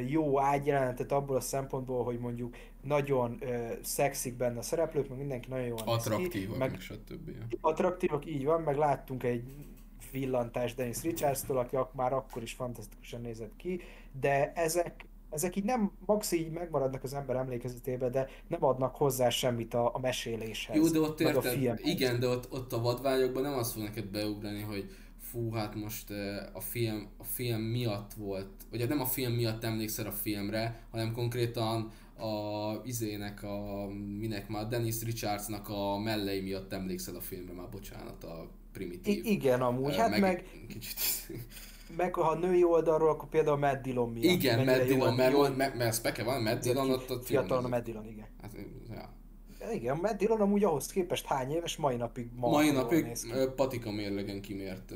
jó 0.08 0.40
ágyjelenetet 0.40 1.12
abból 1.12 1.36
a 1.36 1.40
szempontból, 1.40 2.04
hogy 2.04 2.20
mondjuk 2.20 2.56
nagyon 2.82 3.38
uh, 3.42 3.72
szexik 3.82 4.38
benne 4.38 4.58
a 4.58 4.62
szereplők, 4.62 5.10
meg 5.10 5.18
mindenki 5.18 5.50
nagyon 5.50 5.66
jól 5.66 5.80
Attraktívak, 5.86 6.58
meg, 6.58 6.80
stb. 6.80 7.32
Attraktívak, 7.62 8.26
így 8.26 8.46
van, 8.46 8.62
meg 8.62 8.78
láttunk 8.78 9.24
egy 9.24 9.44
villantást 10.12 10.76
Dennis 10.76 11.02
Richards-tól, 11.02 11.58
aki 11.58 11.76
ak- 11.76 11.94
már 11.94 12.14
akkor 12.14 12.42
is 12.42 12.54
fantasztikusan 12.54 13.22
nézett 13.22 13.56
ki, 13.58 13.82
de 14.20 14.54
ezek 14.54 15.08
ezek 15.30 15.56
így 15.56 15.64
nem, 15.64 15.92
max 16.06 16.32
így 16.32 16.52
megmaradnak 16.52 17.04
az 17.04 17.14
ember 17.14 17.36
emlékezetében, 17.36 18.12
de 18.12 18.30
nem 18.48 18.64
adnak 18.64 18.96
hozzá 18.96 19.30
semmit 19.30 19.74
a, 19.74 19.96
a 19.96 20.00
meséléshez. 20.00 20.76
Jó, 20.76 20.88
de 20.88 21.00
ott 21.00 21.20
érted, 21.20 21.80
igen, 21.84 22.20
de 22.20 22.28
ott, 22.28 22.52
ott 22.52 22.74
a 22.74 22.82
vadvágyokban 22.82 23.42
nem 23.42 23.54
azt 23.54 23.72
fog 23.72 23.84
neked 23.84 24.06
beugrani, 24.06 24.62
hogy 24.62 24.90
fú, 25.32 25.52
hát 25.52 25.76
most 25.76 26.10
a 26.54 26.60
film, 26.60 27.08
a 27.18 27.24
film 27.24 27.62
miatt 27.62 28.14
volt, 28.14 28.50
vagy 28.70 28.88
nem 28.88 29.02
a 29.02 29.06
film 29.06 29.34
miatt 29.34 29.64
emlékszel 29.64 30.06
a 30.06 30.12
filmre, 30.12 30.84
hanem 30.92 31.14
konkrétan 31.14 31.92
a 32.18 32.72
izének, 32.84 33.44
a, 33.44 33.88
minek 34.20 34.50
már, 34.50 34.68
Dennis 34.68 35.04
Richardsnak 35.04 35.70
a 35.70 35.98
mellei 35.98 36.42
miatt 36.42 36.74
emlékszel 36.74 37.16
a 37.16 37.22
filmre, 37.22 37.54
már 37.54 37.70
bocsánat, 37.70 38.24
a 38.24 38.50
primitív. 38.72 39.26
I- 39.26 39.32
igen, 39.32 39.62
amúgy, 39.62 39.96
hát 39.96 40.10
meg... 40.10 40.22
meg 40.22 40.46
kicsit... 40.68 40.98
Meg 41.98 42.14
ha 42.16 42.22
a 42.22 42.36
női 42.36 42.64
oldalról, 42.64 43.10
akkor 43.10 43.30
például 43.30 43.58
Matt 43.58 43.82
Dillon 43.82 44.10
miatt. 44.10 44.24
Igen, 44.24 44.66
Matt 44.66 44.84
Dillon, 44.84 45.16
mert, 45.16 45.38
mert, 45.38 45.56
mert, 45.58 45.76
mert 45.76 45.96
Speke 45.96 46.24
van, 46.24 46.42
Matt 46.42 46.62
Dillon 46.62 46.92
ott... 46.92 47.12
ott 47.12 47.26
Fiatalon 47.26 47.66
a 47.66 47.68
Matt 47.68 47.84
Dillon, 47.84 48.08
igen. 48.08 48.28
Hát, 48.42 48.56
ja. 48.90 49.18
Igen, 49.72 49.98
Matt 49.98 50.18
Dillon 50.18 50.42
amúgy 50.42 50.64
ahhoz 50.64 50.92
képest 50.92 51.26
hány 51.26 51.52
éves, 51.52 51.78
mai 51.78 51.96
napig 51.96 52.30
ma 52.36 52.50
Mai 52.50 52.72
napig 52.72 53.18
patika 53.56 53.92
mérlegen 53.92 54.42
kimért 54.42 54.94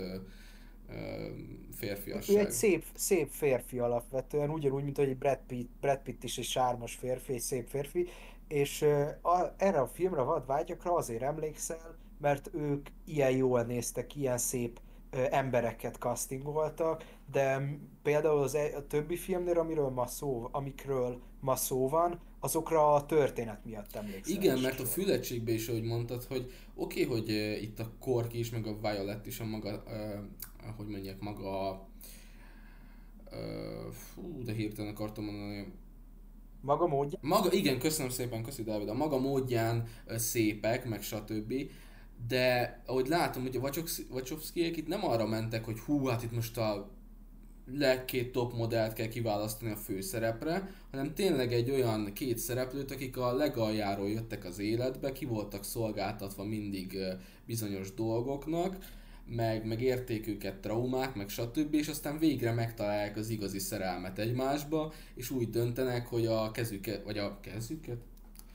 férfiasság. 1.76 2.36
Ő 2.36 2.39
egy 2.39 2.51
szép, 2.51 2.86
szép 2.95 3.30
férfi 3.30 3.80
alapvetően, 3.80 4.49
ugyanúgy, 4.49 4.84
mint 4.84 4.97
hogy 4.97 5.09
egy 5.09 5.18
Brad 5.18 5.39
Pitt, 5.47 5.70
Brad 5.82 5.99
Pitt 5.99 6.24
is 6.24 6.38
egy 6.38 6.45
sármos 6.45 6.95
férfi, 6.95 7.34
egy 7.34 7.39
szép 7.39 7.68
férfi, 7.68 8.07
és 8.47 8.82
a, 9.22 9.53
erre 9.57 9.80
a 9.80 9.88
filmre, 9.88 10.22
vad 10.22 10.45
vágyakra 10.45 10.95
azért 10.95 11.22
emlékszel, 11.22 11.97
mert 12.20 12.49
ők 12.53 12.88
ilyen 13.05 13.32
jól 13.32 13.61
néztek, 13.64 14.16
ilyen 14.16 14.38
szép 14.38 14.80
embereket 15.32 15.95
castingoltak, 15.95 17.05
de 17.32 17.78
például 18.03 18.41
az, 18.41 18.55
e, 18.55 18.78
a 18.78 18.88
többi 18.88 19.16
filmnél, 19.16 19.59
amiről 19.59 19.89
ma 19.89 20.07
szó, 20.07 20.47
amikről 20.51 21.22
ma 21.39 21.55
szó 21.55 21.89
van, 21.89 22.20
azokra 22.43 22.93
a 22.93 23.05
történet 23.05 23.65
miatt 23.65 23.95
emlékszel. 23.95 24.35
Igen, 24.35 24.59
mert 24.59 24.79
a 24.79 24.85
füllettségben 24.85 25.53
is, 25.53 25.67
ahogy 25.67 25.83
mondtad, 25.83 26.23
hogy 26.23 26.51
oké, 26.75 27.05
okay, 27.05 27.17
hogy 27.17 27.29
uh, 27.29 27.61
itt 27.61 27.79
a 27.79 27.91
Korki 27.99 28.39
is, 28.39 28.49
meg 28.49 28.67
a 28.67 28.77
Violet 28.81 29.25
is 29.25 29.39
a 29.39 29.45
maga, 29.45 29.83
uh, 29.85 30.75
hogy 30.77 30.87
mondják, 30.87 31.19
maga 31.19 31.71
uh, 33.31 33.91
fú, 33.91 34.43
de 34.43 34.53
hirtelen 34.53 34.91
akartam 34.91 35.23
mondani, 35.23 35.73
maga 36.61 36.87
módján? 36.87 37.21
Maga, 37.23 37.51
igen, 37.51 37.79
köszönöm 37.79 38.11
szépen, 38.11 38.43
köszi 38.43 38.63
Dávid. 38.63 38.89
A 38.89 38.93
maga 38.93 39.17
módján 39.17 39.87
szépek, 40.07 40.85
meg 40.85 41.01
stb. 41.01 41.53
De 42.27 42.81
ahogy 42.85 43.07
látom, 43.07 43.41
hogy 43.41 43.55
a 43.55 43.71
Wachowskiek 44.09 44.77
itt 44.77 44.87
nem 44.87 45.05
arra 45.05 45.27
mentek, 45.27 45.65
hogy 45.65 45.79
hú, 45.79 46.05
hát 46.05 46.23
itt 46.23 46.31
most 46.31 46.57
a 46.57 46.91
legkét 47.66 48.32
top 48.32 48.53
modellt 48.53 48.93
kell 48.93 49.07
kiválasztani 49.07 49.72
a 49.72 49.76
főszerepre, 49.76 50.76
hanem 50.91 51.14
tényleg 51.14 51.53
egy 51.53 51.72
olyan 51.72 52.14
két 52.14 52.38
szereplőt, 52.38 52.91
akik 52.91 53.18
a 53.18 53.34
legaljáról 53.34 54.09
jöttek 54.09 54.45
az 54.45 54.59
életbe, 54.59 55.11
ki 55.11 55.26
voltak 55.26 55.64
szolgáltatva 55.64 56.43
mindig 56.43 56.97
bizonyos 57.45 57.93
dolgoknak, 57.93 58.78
meg, 59.28 59.66
meg 59.66 59.82
értéküket, 59.82 60.55
traumák, 60.55 61.16
meg 61.16 61.30
stb. 61.30 61.74
És 61.74 61.88
aztán 61.88 62.18
végre 62.18 62.51
megtalálják 62.51 63.18
az 63.18 63.30
igazi 63.30 63.59
szerelmet 63.59 64.20
egymásba, 64.20 64.93
és 65.16 65.30
úgy 65.30 65.49
döntenek, 65.49 66.07
hogy 66.07 66.26
a 66.26 66.51
kezüket, 66.51 67.03
vagy 67.03 67.18
a 67.18 67.39
kezüket? 67.39 67.97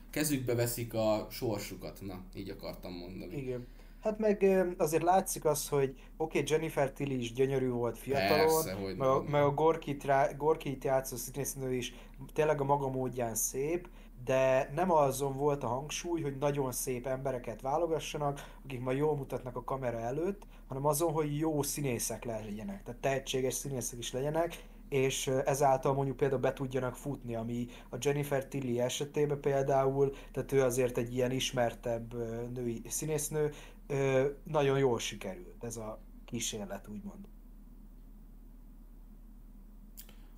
Kezükbe 0.09 0.55
veszik 0.55 0.93
a 0.93 1.27
sorsukat, 1.31 2.01
na, 2.01 2.23
így 2.35 2.49
akartam 2.49 2.93
mondani. 2.93 3.37
Igen. 3.37 3.67
Hát 4.01 4.19
meg 4.19 4.65
azért 4.77 5.03
látszik 5.03 5.45
az, 5.45 5.69
hogy 5.69 5.89
oké, 6.17 6.39
okay, 6.39 6.43
Jennifer 6.47 6.91
Tilly 6.91 7.13
is 7.13 7.33
gyönyörű 7.33 7.69
volt 7.69 7.97
fiatalon, 7.97 8.63
Persze, 8.63 8.77
meg, 8.97 9.07
a, 9.07 9.23
meg 9.29 9.43
a 9.43 9.53
Gorkit, 9.53 10.03
rá, 10.03 10.31
Gorkit 10.37 10.83
játszó 10.83 11.15
színésznő 11.15 11.73
is 11.73 11.93
tényleg 12.33 12.61
a 12.61 12.63
maga 12.63 12.89
módján 12.89 13.35
szép, 13.35 13.87
de 14.25 14.71
nem 14.75 14.91
azon 14.91 15.37
volt 15.37 15.63
a 15.63 15.67
hangsúly, 15.67 16.21
hogy 16.21 16.37
nagyon 16.37 16.71
szép 16.71 17.07
embereket 17.07 17.61
válogassanak, 17.61 18.57
akik 18.63 18.81
majd 18.81 18.97
jól 18.97 19.15
mutatnak 19.15 19.55
a 19.55 19.63
kamera 19.63 19.99
előtt, 19.99 20.43
hanem 20.67 20.85
azon, 20.85 21.11
hogy 21.11 21.37
jó 21.37 21.61
színészek 21.61 22.23
legyenek, 22.23 22.83
tehát 22.83 23.01
tehetséges 23.01 23.53
színészek 23.53 23.99
is 23.99 24.11
legyenek, 24.11 24.63
és 24.89 25.27
ezáltal 25.27 25.93
mondjuk 25.93 26.17
például 26.17 26.41
be 26.41 26.53
tudjanak 26.53 26.95
futni, 26.95 27.35
ami 27.35 27.67
a 27.89 27.97
Jennifer 27.99 28.45
Tilly 28.45 28.79
esetében 28.79 29.39
például, 29.39 30.13
tehát 30.31 30.51
ő 30.51 30.61
azért 30.61 30.97
egy 30.97 31.15
ilyen 31.15 31.31
ismertebb 31.31 32.13
női 32.53 32.81
színésznő, 32.87 33.51
ö, 33.89 34.27
nagyon 34.43 34.77
jól 34.79 34.99
sikerült 34.99 35.63
ez 35.63 35.77
a 35.77 35.99
kísérlet, 36.25 36.87
úgymond. 36.87 37.27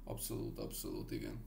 Abszolút, 0.03 0.59
abszolút, 0.59 1.11
igen. 1.11 1.39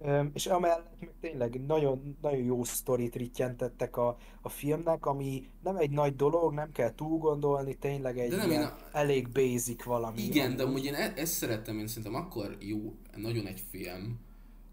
Ö, 0.00 0.24
és 0.32 0.46
amellett 0.46 1.00
meg 1.00 1.12
tényleg 1.20 1.66
nagyon, 1.66 2.16
nagyon 2.22 2.44
jó 2.44 2.64
sztorit 2.64 3.14
rittyentettek 3.16 3.96
a, 3.96 4.16
a 4.40 4.48
filmnek, 4.48 5.06
ami 5.06 5.50
nem 5.62 5.76
egy 5.76 5.90
nagy 5.90 6.16
dolog, 6.16 6.52
nem 6.54 6.72
kell 6.72 6.94
túl 6.94 7.18
gondolni, 7.18 7.74
tényleg 7.74 8.18
egy 8.18 8.30
De 8.30 8.36
nem, 8.36 8.50
ilyen 8.50 8.62
a- 8.62 8.78
elég 8.92 9.28
basic 9.28 9.82
valami. 9.82 10.22
Igen, 10.22 10.56
de 10.56 10.62
amúgy. 10.62 10.74
amúgy 10.74 10.84
én 10.84 10.94
e- 10.94 11.12
ezt 11.16 11.32
szerettem, 11.32 11.78
én 11.78 11.86
szerintem 11.86 12.14
akkor 12.14 12.56
jó, 12.60 12.94
nagyon 13.16 13.46
egy 13.46 13.60
film, 13.70 14.18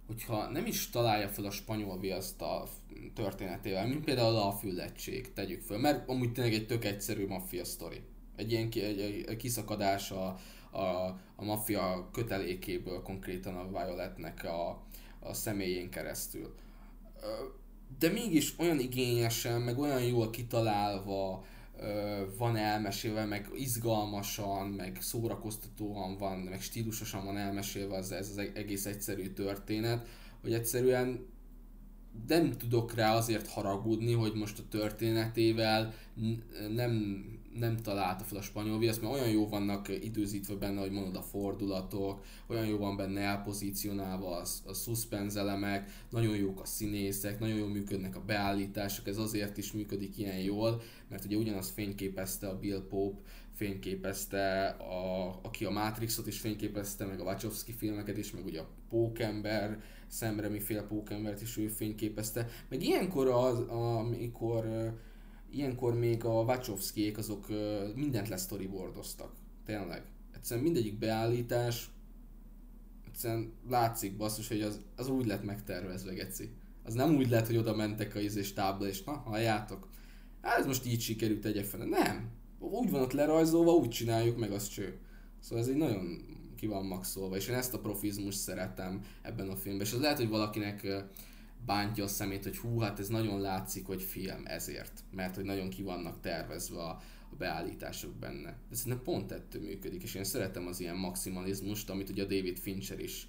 hogyha 0.08 0.50
nem 0.50 0.66
is 0.66 0.90
találja 0.90 1.30
fel 1.30 1.46
a 1.46 1.52
spanyol 1.52 2.00
viaszt 2.00 2.42
a 2.42 2.68
történetével, 3.14 3.88
mint 3.88 4.04
például 4.04 4.36
a 4.36 4.52
füllettség, 4.52 5.34
tegyük 5.34 5.62
föl, 5.62 5.78
mert 5.78 6.10
amúgy 6.10 6.32
tényleg 6.32 6.54
egy 6.54 6.68
tök 6.68 6.86
egyszerű 6.86 7.28
maffia 7.28 7.66
sztori. 7.66 8.02
Egy 8.36 8.52
ilyen 8.52 8.70
ki, 8.70 8.82
egy, 8.82 9.00
egy, 9.00 9.36
kiszakadás 9.36 10.12
a, 10.12 10.40
a, 10.72 11.20
a 11.36 11.44
maffia 11.44 12.10
kötelékéből 12.12 13.02
konkrétan 13.02 13.56
a 13.56 13.68
Violetnek 13.68 14.44
a, 14.44 14.84
a 15.20 15.34
személyén 15.34 15.90
keresztül. 15.90 16.54
De 18.00 18.10
mégis 18.10 18.60
olyan 18.60 18.80
igényesen, 18.80 19.62
meg 19.62 19.80
olyan 19.80 20.04
jól 20.04 20.30
kitalálva, 20.30 21.46
van 22.38 22.58
elmesélve, 22.58 23.26
meg 23.26 23.50
izgalmasan, 23.56 24.68
meg 24.68 24.98
szórakoztatóan 25.02 26.18
van, 26.18 26.40
meg 26.40 26.62
stílusosan 26.62 27.26
van 27.26 27.38
elmesélve 27.38 27.96
az, 27.96 28.12
ez 28.12 28.30
az 28.30 28.38
egész 28.54 28.86
egyszerű 28.86 29.28
történet, 29.28 30.08
hogy 30.42 30.54
egyszerűen 30.54 31.26
nem 32.28 32.52
tudok 32.52 32.94
rá 32.94 33.16
azért 33.16 33.48
haragudni, 33.48 34.14
hogy 34.14 34.34
most 34.34 34.60
a 34.60 34.68
történetével 34.70 35.94
nem, 36.74 37.26
nem 37.60 37.78
találta 37.78 38.24
fel 38.24 38.38
a 38.38 38.42
spanyol 38.42 38.80
viaszt, 38.80 39.02
mert 39.02 39.14
olyan 39.14 39.30
jó 39.30 39.48
vannak 39.48 40.04
időzítve 40.04 40.56
benne, 40.56 40.80
hogy 40.80 40.92
mondod 40.92 41.16
a 41.16 41.22
fordulatok, 41.22 42.24
olyan 42.48 42.66
jó 42.66 42.78
van 42.78 42.98
benne 42.98 43.22
elpozícionálva 43.22 44.38
a, 44.38 44.46
a 44.66 44.74
suspense 44.74 45.40
elemek, 45.40 45.92
nagyon 46.10 46.36
jók 46.36 46.62
a 46.62 46.66
színészek, 46.66 47.40
nagyon 47.40 47.58
jól 47.58 47.70
működnek 47.70 48.16
a 48.16 48.24
beállítások, 48.26 49.08
ez 49.08 49.18
azért 49.18 49.58
is 49.58 49.72
működik 49.72 50.18
ilyen 50.18 50.40
jól, 50.40 50.82
mert 51.10 51.26
ugye 51.26 51.38
ugyanaz 51.38 51.70
fényképezte 51.70 52.48
a 52.48 52.60
Bill 52.60 52.86
Pope, 52.90 53.22
fényképezte, 53.56 54.68
a, 54.68 55.28
aki 55.44 55.66
a 55.66 55.70
Matrixot 55.70 56.28
is 56.28 56.40
fényképezte, 56.40 57.06
meg 57.06 57.20
a 57.20 57.24
Wachowski 57.24 57.72
filmeket 57.72 58.18
is, 58.18 58.32
meg 58.32 58.46
ugye 58.46 58.60
a 58.60 58.68
Pókember, 58.90 59.82
Sam 60.08 60.40
Raimi 60.40 60.60
fél 60.60 60.84
Pókembert 60.84 61.42
is 61.42 61.58
ő 61.58 61.68
fényképezte. 61.68 62.48
Meg 62.70 62.84
ilyenkor, 62.84 63.28
az, 63.28 63.60
amikor 63.60 64.94
ilyenkor 65.52 65.94
még 65.94 66.26
a 66.26 66.42
Wachowskiék 66.42 67.18
azok 67.18 67.48
mindent 67.96 68.28
lesztoryboardoztak. 68.28 69.32
Tényleg. 69.66 70.04
Egyszerűen 70.34 70.66
mindegyik 70.66 70.98
beállítás 70.98 71.90
egyszerűen 73.16 73.54
látszik 73.70 74.18
basszus, 74.18 74.48
hogy 74.48 74.62
az, 74.62 74.80
az 74.96 75.08
úgy 75.08 75.26
lett 75.26 75.44
megtervezve, 75.44 76.14
geci. 76.14 76.50
Az 76.84 76.94
nem 76.94 77.16
úgy 77.16 77.30
lett, 77.30 77.46
hogy 77.46 77.58
oda 77.58 77.76
mentek 77.76 78.16
a 78.16 78.20
izés 78.20 78.54
tábla, 78.54 78.88
és 78.88 79.04
na, 79.04 79.12
halljátok. 79.12 79.90
Hát 80.42 80.60
ez 80.60 80.66
most 80.66 80.86
így 80.86 81.02
sikerült 81.02 81.42
tegye 81.42 81.64
fel. 81.64 81.86
Nem. 81.86 82.30
Úgy 82.60 82.90
van 82.90 83.02
ott 83.02 83.12
lerajzolva, 83.12 83.72
úgy 83.72 83.90
csináljuk 83.90 84.38
meg, 84.38 84.52
az 84.52 84.68
cső. 84.68 85.00
Szóval 85.40 85.64
ez 85.64 85.70
egy 85.70 85.76
nagyon 85.76 86.22
ki 86.56 86.68
van 86.68 86.86
maxolva, 86.86 87.36
és 87.36 87.48
én 87.48 87.56
ezt 87.56 87.74
a 87.74 87.80
profizmust 87.80 88.38
szeretem 88.38 89.02
ebben 89.22 89.50
a 89.50 89.56
filmben. 89.56 89.86
És 89.86 89.94
az 89.94 90.00
lehet, 90.00 90.18
hogy 90.18 90.30
valakinek 90.30 90.88
bántja 91.66 92.04
a 92.04 92.08
szemét, 92.08 92.44
hogy 92.44 92.58
hú, 92.58 92.80
hát 92.80 93.00
ez 93.00 93.08
nagyon 93.08 93.42
látszik, 93.42 93.86
hogy 93.86 94.02
film 94.02 94.42
ezért. 94.44 95.04
Mert 95.12 95.36
hogy 95.36 95.44
nagyon 95.44 95.70
ki 95.70 95.82
vannak 95.82 96.22
tervezve 96.22 96.80
a, 96.80 96.90
a 97.32 97.36
beállítások 97.38 98.14
benne. 98.14 98.58
De 98.70 98.76
szerintem 98.76 99.04
pont 99.04 99.32
ettől 99.32 99.62
működik, 99.62 100.04
és 100.04 100.16
én 100.16 100.24
szeretem 100.24 100.68
az 100.68 100.80
ilyen 100.80 100.96
maximalizmust, 100.96 101.90
amit 101.90 102.10
ugye 102.10 102.24
a 102.24 102.28
David 102.28 102.58
Fincher 102.58 103.00
is 103.00 103.28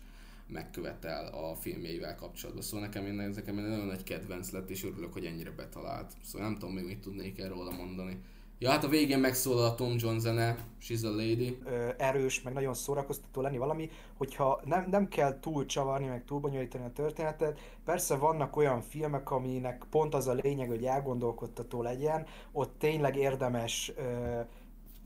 megkövetel 0.48 1.26
a 1.26 1.54
filmjeivel 1.54 2.14
kapcsolatban. 2.14 2.64
Szóval 2.64 2.86
nekem, 2.86 3.06
én, 3.06 3.14
nekem 3.14 3.54
nagyon 3.54 3.86
nagy 3.86 4.02
kedvenc 4.02 4.50
lett, 4.50 4.70
és 4.70 4.84
örülök, 4.84 5.12
hogy 5.12 5.24
ennyire 5.24 5.50
betalált. 5.50 6.12
Szóval 6.24 6.48
nem 6.48 6.58
tudom 6.58 6.74
még 6.74 6.84
mit 6.84 7.00
tudnék 7.00 7.38
erről 7.38 7.70
mondani. 7.70 8.20
Ja, 8.58 8.70
hát 8.70 8.84
a 8.84 8.88
végén 8.88 9.18
megszólal 9.18 9.64
a 9.64 9.74
Tom 9.74 9.94
John 9.98 10.18
zene, 10.18 10.56
She's 10.82 11.04
a 11.04 11.08
Lady. 11.08 11.58
erős, 11.96 12.42
meg 12.42 12.52
nagyon 12.52 12.74
szórakoztató 12.74 13.40
lenni 13.40 13.58
valami, 13.58 13.90
hogyha 14.16 14.60
nem, 14.64 14.86
nem 14.90 15.08
kell 15.08 15.40
túl 15.40 15.66
csavarni, 15.66 16.06
meg 16.06 16.24
túl 16.24 16.40
bonyolítani 16.40 16.84
a 16.84 16.92
történetet. 16.92 17.58
Persze 17.84 18.16
vannak 18.16 18.56
olyan 18.56 18.80
filmek, 18.80 19.30
aminek 19.30 19.84
pont 19.90 20.14
az 20.14 20.26
a 20.26 20.32
lényeg, 20.32 20.68
hogy 20.68 20.84
elgondolkodtató 20.84 21.82
legyen, 21.82 22.26
ott 22.52 22.78
tényleg 22.78 23.16
érdemes 23.16 23.92
ö, 23.96 24.40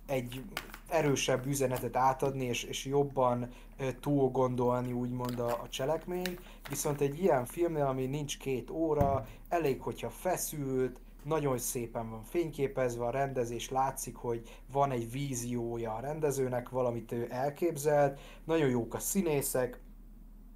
egy 0.07 0.43
erősebb 0.89 1.47
üzenetet 1.47 1.97
átadni, 1.97 2.45
és, 2.45 2.63
és 2.63 2.85
jobban 2.85 3.49
túl 4.01 4.31
gondolni 4.31 4.93
úgymond 4.93 5.39
a, 5.39 5.47
a 5.47 5.69
cselekményt. 5.69 6.41
Viszont 6.69 7.01
egy 7.01 7.23
ilyen 7.23 7.47
filmnél, 7.47 7.85
ami 7.85 8.07
nincs 8.07 8.39
két 8.39 8.71
óra, 8.71 9.27
elég, 9.49 9.81
hogyha 9.81 10.11
feszült, 10.11 11.01
nagyon 11.25 11.59
szépen 11.59 12.11
van 12.11 12.23
fényképezve, 12.23 13.05
a 13.05 13.11
rendezés 13.11 13.71
látszik, 13.71 14.17
hogy 14.17 14.61
van 14.73 14.91
egy 14.91 15.11
víziója 15.11 15.95
a 15.95 16.01
rendezőnek, 16.01 16.69
valamit 16.69 17.13
ő 17.13 17.27
elképzelt, 17.31 18.21
nagyon 18.45 18.69
jók 18.69 18.95
a 18.95 18.99
színészek, 18.99 19.81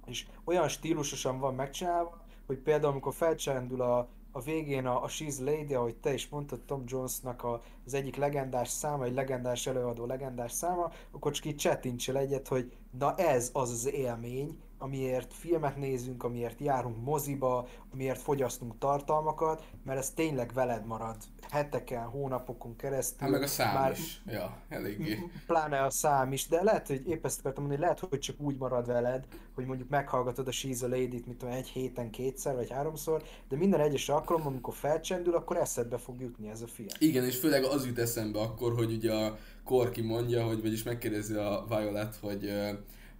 és 0.05 0.25
olyan 0.43 0.67
stílusosan 0.67 1.39
van 1.39 1.55
megcsinálva, 1.55 2.21
hogy 2.45 2.57
például 2.57 2.91
amikor 2.91 3.13
felcsendül 3.13 3.81
a, 3.81 4.07
a 4.31 4.41
végén 4.41 4.85
a, 4.85 5.03
a 5.03 5.07
She's 5.07 5.43
Lady, 5.43 5.73
ahogy 5.73 5.95
te 5.95 6.13
is 6.13 6.29
mondtad, 6.29 6.61
Tom 6.61 6.83
Jonesnak 6.85 7.43
a, 7.43 7.61
az 7.85 7.93
egyik 7.93 8.15
legendás 8.15 8.69
száma, 8.69 9.03
egy 9.03 9.13
legendás 9.13 9.67
előadó 9.67 10.05
legendás 10.05 10.51
száma, 10.51 10.91
akkor 11.11 11.31
csak 11.31 11.45
így 11.45 11.55
csettintsel 11.55 12.17
egyet, 12.17 12.47
hogy 12.47 12.71
na 12.99 13.15
ez 13.15 13.49
az 13.53 13.71
az 13.71 13.91
élmény, 13.91 14.59
amiért 14.85 15.33
filmet 15.33 15.77
nézünk, 15.77 16.23
amiért 16.23 16.59
járunk 16.59 17.03
moziba, 17.03 17.67
amiért 17.93 18.21
fogyasztunk 18.21 18.77
tartalmakat, 18.77 19.63
mert 19.85 19.99
ez 19.99 20.09
tényleg 20.09 20.51
veled 20.53 20.85
marad 20.85 21.15
heteken, 21.49 22.03
hónapokon 22.03 22.75
keresztül. 22.75 23.19
Hát 23.19 23.29
meg 23.29 23.41
a 23.41 23.47
szám 23.47 23.73
Már- 23.73 23.97
is. 23.97 24.21
Ja, 24.25 24.57
eléggé. 24.69 25.19
Pláne 25.47 25.83
a 25.83 25.89
szám 25.89 26.31
is, 26.31 26.47
de 26.47 26.63
lehet, 26.63 26.87
hogy 26.87 27.07
épp 27.07 27.25
ezt 27.25 27.39
akartam 27.39 27.63
mondani, 27.63 27.83
lehet, 27.83 27.99
hogy 27.99 28.19
csak 28.19 28.39
úgy 28.39 28.57
marad 28.57 28.87
veled, 28.87 29.25
hogy 29.55 29.65
mondjuk 29.65 29.89
meghallgatod 29.89 30.47
a 30.47 30.51
She's 30.51 30.83
a 30.83 30.87
Lady-t, 30.87 31.25
mit 31.27 31.37
tudom, 31.37 31.53
egy 31.53 31.67
héten 31.67 32.09
kétszer 32.09 32.55
vagy 32.55 32.69
háromszor, 32.71 33.23
de 33.49 33.55
minden 33.55 33.79
egyes 33.79 34.09
alkalommal, 34.09 34.51
amikor 34.51 34.73
felcsendül, 34.73 35.35
akkor 35.35 35.57
eszedbe 35.57 35.97
fog 35.97 36.21
jutni 36.21 36.49
ez 36.49 36.61
a 36.61 36.67
film. 36.67 36.87
Igen, 36.99 37.23
és 37.25 37.37
főleg 37.37 37.63
az 37.63 37.85
jut 37.85 37.99
eszembe 37.99 38.39
akkor, 38.39 38.73
hogy 38.73 38.91
ugye 38.93 39.13
a 39.13 39.37
Korki 39.63 40.01
mondja, 40.01 40.45
hogy 40.45 40.61
vagyis 40.61 40.83
megkérdezi 40.83 41.33
a 41.33 41.65
Violet, 41.67 42.15
hogy 42.21 42.45
ö, 42.45 42.69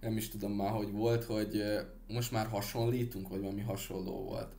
nem 0.00 0.16
is 0.16 0.28
tudom 0.28 0.52
már, 0.52 0.70
hogy 0.70 0.90
volt, 0.92 1.24
hogy 1.24 1.62
most 2.08 2.32
már 2.32 2.46
hasonlítunk, 2.46 3.28
vagy 3.28 3.40
valami 3.40 3.60
hasonló 3.60 4.22
volt. 4.22 4.52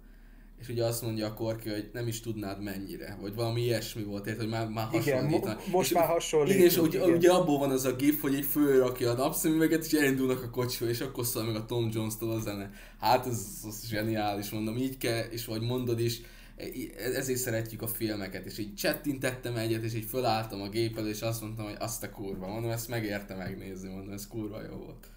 És 0.60 0.70
ugye 0.70 0.86
azt 0.86 1.02
mondja 1.02 1.28
a 1.28 1.34
Korki, 1.34 1.70
hogy 1.70 1.90
nem 1.94 2.08
is 2.08 2.20
tudnád 2.22 2.64
mennyire, 2.64 3.18
vagy 3.22 3.36
valami 3.36 3.62
ilyesmi 3.62 4.04
volt, 4.04 4.28
érted, 4.28 4.42
hogy 4.42 4.52
már, 4.52 4.68
már 4.68 4.88
Igen, 4.92 5.02
hasonlítanak. 5.16 5.58
mo- 5.58 5.68
most 5.68 5.90
és, 5.90 5.96
már 5.96 6.08
hasonlítunk, 6.08 6.60
Igen, 6.60 6.72
és 6.72 6.78
ugye, 6.78 6.98
igen. 7.00 7.16
ugye 7.16 7.32
abból 7.32 7.58
van 7.60 7.72
az 7.72 7.86
a 7.86 7.96
gif, 7.96 8.22
hogy 8.22 8.36
egy 8.36 8.46
fölrakja 8.46 9.12
a 9.12 9.14
napszemüveget, 9.14 9.86
és 9.86 9.92
elindulnak 9.92 10.44
a 10.44 10.50
kocsiba, 10.50 10.90
és 10.90 11.02
akkor 11.02 11.26
szól 11.26 11.44
meg 11.44 11.56
a 11.56 11.66
Tom 11.66 11.90
Jones-tól 11.94 12.32
a 12.32 12.40
zene. 12.40 12.72
Hát 13.00 13.26
ez, 13.28 13.46
az 13.68 13.88
zseniális, 13.88 14.50
mondom, 14.50 14.78
így 14.78 14.98
kell, 14.98 15.24
és 15.24 15.46
vagy 15.46 15.62
mondod 15.62 16.00
is, 16.00 16.22
ezért 17.16 17.40
szeretjük 17.40 17.82
a 17.82 17.88
filmeket, 17.88 18.46
és 18.46 18.58
így 18.58 18.76
csettintettem 18.76 19.56
egyet, 19.56 19.84
és 19.84 19.94
így 19.94 20.06
fölálltam 20.06 20.62
a 20.62 20.70
gép 20.70 20.98
elé, 20.98 21.10
és 21.10 21.22
azt 21.22 21.42
mondtam, 21.42 21.66
hogy 21.66 21.76
azt 21.80 22.04
a 22.04 22.12
kurva, 22.12 22.48
mondom, 22.48 22.72
ezt 22.72 22.88
megérte 22.88 23.36
megnézni, 23.36 23.90
mondom, 23.90 24.14
ez 24.14 24.28
kurva 24.28 24.62
jó 24.62 24.76
volt. 24.76 25.08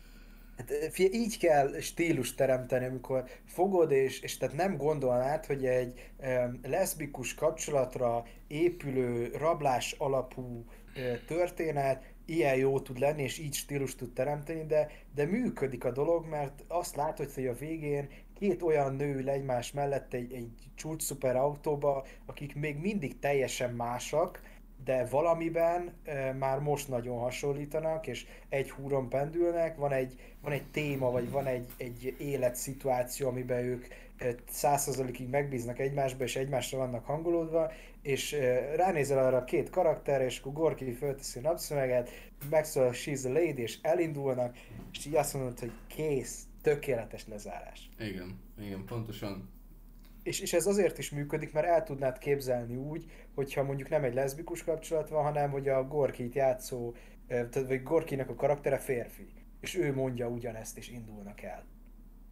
Hát 0.61 0.93
figyelj, 0.93 1.23
így 1.23 1.39
kell 1.39 1.81
stílus 1.81 2.35
teremteni, 2.35 2.85
amikor 2.85 3.25
fogod, 3.47 3.91
és, 3.91 4.21
és 4.21 4.37
tehát 4.37 4.57
nem 4.57 4.77
gondolnád, 4.77 5.47
hogy 5.47 5.67
egy 5.67 6.11
um, 6.19 6.61
leszbikus 6.63 7.35
kapcsolatra 7.35 8.25
épülő, 8.47 9.31
rablás 9.37 9.95
alapú 9.99 10.43
uh, 10.43 11.25
történet 11.27 12.05
ilyen 12.27 12.57
jó 12.57 12.81
tud 12.81 12.99
lenni, 12.99 13.23
és 13.23 13.39
így 13.39 13.55
stílus 13.55 13.95
tud 13.95 14.13
teremteni, 14.13 14.67
de, 14.67 14.91
de 15.15 15.25
működik 15.25 15.85
a 15.85 15.91
dolog, 15.91 16.27
mert 16.27 16.65
azt 16.69 16.97
látod, 16.97 17.33
hogy 17.33 17.47
a 17.47 17.55
végén 17.55 18.09
két 18.39 18.63
olyan 18.63 18.95
nő 18.95 19.15
ül 19.15 19.29
egymás 19.29 19.73
mellett 19.73 20.15
egy, 20.15 20.33
egy 20.33 20.51
csúcs 20.75 21.03
szuper 21.03 21.37
autóba, 21.37 22.07
akik 22.27 22.55
még 22.55 22.77
mindig 22.77 23.19
teljesen 23.19 23.75
másak, 23.75 24.41
de 24.85 25.05
valamiben 25.05 25.93
e, 26.05 26.33
már 26.33 26.59
most 26.59 26.89
nagyon 26.89 27.19
hasonlítanak, 27.19 28.07
és 28.07 28.27
egy 28.49 28.71
húron 28.71 29.09
pendülnek, 29.09 29.77
van 29.77 29.93
egy, 29.93 30.35
van 30.43 30.53
egy 30.53 30.67
téma, 30.71 31.11
vagy 31.11 31.31
van 31.31 31.47
egy, 31.47 31.67
egy 31.77 32.15
életszituáció, 32.19 33.29
amiben 33.29 33.65
ők 33.65 33.87
százszerzalékig 34.49 35.29
megbíznak 35.29 35.79
egymásba, 35.79 36.25
és 36.25 36.37
egymásra 36.37 36.79
vannak 36.79 37.05
hangolódva, 37.05 37.73
és 38.03 38.33
e, 38.33 38.75
ránézel 38.77 39.27
arra 39.27 39.37
a 39.37 39.45
két 39.45 39.71
karakterre, 39.71 40.25
és 40.25 40.39
akkor 40.39 40.53
Gorki 40.53 40.93
fölteszi 40.93 41.39
a 41.39 41.43
napszöveget, 41.43 42.11
megszól 42.51 42.87
a 42.87 42.91
She's 42.91 43.27
a 43.27 43.33
Lady, 43.33 43.63
és 43.63 43.79
elindulnak, 43.83 44.57
és 44.93 45.07
így 45.07 45.15
azt 45.15 45.35
mondod, 45.35 45.59
hogy 45.59 45.73
kész, 45.87 46.45
tökéletes 46.63 47.27
lezárás. 47.27 47.89
Igen, 47.99 48.39
igen, 48.61 48.85
pontosan. 48.85 49.60
És, 50.23 50.41
és 50.41 50.53
ez 50.53 50.67
azért 50.67 50.99
is 50.99 51.11
működik, 51.11 51.53
mert 51.53 51.67
el 51.67 51.83
tudnád 51.83 52.19
képzelni 52.19 52.77
úgy, 52.77 53.05
hogyha 53.35 53.63
mondjuk 53.63 53.89
nem 53.89 54.05
egy 54.05 54.15
leszbikus 54.15 54.65
kapcsolat 54.65 55.09
van, 55.09 55.23
hanem 55.23 55.51
hogy 55.51 55.69
a 55.69 55.87
Gorkit 55.87 56.35
játszó, 56.35 56.95
vagy 57.67 57.83
Gorkinak 57.83 58.29
a 58.29 58.35
karaktere 58.35 58.79
férfi. 58.79 59.29
És 59.61 59.77
ő 59.77 59.95
mondja 59.95 60.29
ugyanezt, 60.29 60.77
és 60.77 60.89
indulnak 60.89 61.43
el. 61.43 61.65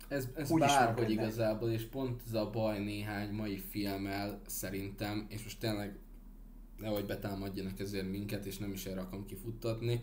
Ez, 0.09 0.29
ez 0.35 0.51
Úgy 0.51 0.61
bárhogy 0.61 1.11
igazából, 1.11 1.71
és 1.71 1.85
pont 1.85 2.23
ez 2.27 2.35
a 2.35 2.51
baj 2.51 2.79
néhány 2.79 3.31
mai 3.31 3.59
filmmel 3.59 4.41
szerintem, 4.47 5.27
és 5.29 5.43
most 5.43 5.61
tényleg 5.61 5.99
nehogy 6.79 7.07
betámadjanak 7.07 7.81
ezért 7.81 8.11
minket, 8.11 8.47
és 8.47 8.59
nem 8.59 8.73
is 8.73 8.87
erre 8.87 9.01
akarom 9.01 9.27
kifuttatni, 9.27 10.01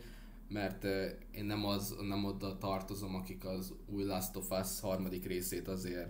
mert 0.49 0.83
én 1.31 1.45
nem, 1.45 1.65
az, 1.65 1.95
nem 2.07 2.25
oda 2.25 2.57
tartozom, 2.57 3.15
akik 3.15 3.45
az 3.45 3.73
új 3.85 4.03
Last 4.03 4.35
of 4.35 4.51
Us 4.51 4.79
harmadik 4.79 5.25
részét 5.25 5.67
azért 5.67 6.09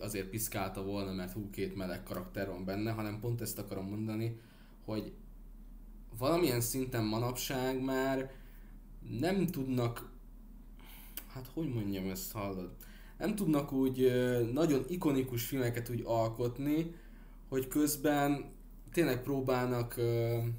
azért 0.00 0.28
piszkálta 0.28 0.82
volna, 0.82 1.12
mert 1.12 1.32
hú, 1.32 1.50
két 1.50 1.76
meleg 1.76 2.02
karakter 2.02 2.48
van 2.48 2.64
benne, 2.64 2.90
hanem 2.90 3.20
pont 3.20 3.40
ezt 3.40 3.58
akarom 3.58 3.88
mondani, 3.88 4.40
hogy 4.84 5.12
valamilyen 6.18 6.60
szinten 6.60 7.04
manapság 7.04 7.82
már 7.82 8.30
nem 9.20 9.46
tudnak, 9.46 10.10
hát 11.32 11.50
hogy 11.54 11.68
mondjam 11.74 12.08
ezt, 12.08 12.32
hallod? 12.32 12.70
Nem 13.18 13.34
tudnak 13.34 13.72
úgy 13.72 14.12
nagyon 14.52 14.84
ikonikus 14.88 15.46
filmeket 15.46 15.90
úgy 15.90 16.02
alkotni, 16.04 16.94
hogy 17.48 17.68
közben 17.68 18.44
tényleg 18.92 19.22
próbálnak 19.22 20.00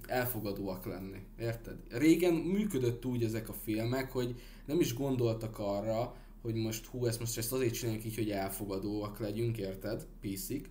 elfogadóak 0.08 0.86
lenni, 0.86 1.26
érted? 1.40 1.78
Régen 1.90 2.34
működött 2.34 3.06
úgy 3.06 3.24
ezek 3.24 3.50
a 3.50 3.54
filmek, 3.54 4.12
hogy 4.12 4.42
nem 4.66 4.80
is 4.80 4.94
gondoltak 4.94 5.60
arra, 5.60 6.16
hogy 6.42 6.56
most 6.56 6.86
hú, 6.86 7.06
ezt 7.06 7.20
most 7.20 7.38
ezt 7.38 7.54
azért 7.54 7.74
csináljuk 7.74 8.06
így, 8.06 8.16
hogy 8.16 8.30
elfogadóak 8.30 9.20
legyünk, 9.20 9.58
érted? 9.58 10.08
Piszik. 10.22 10.70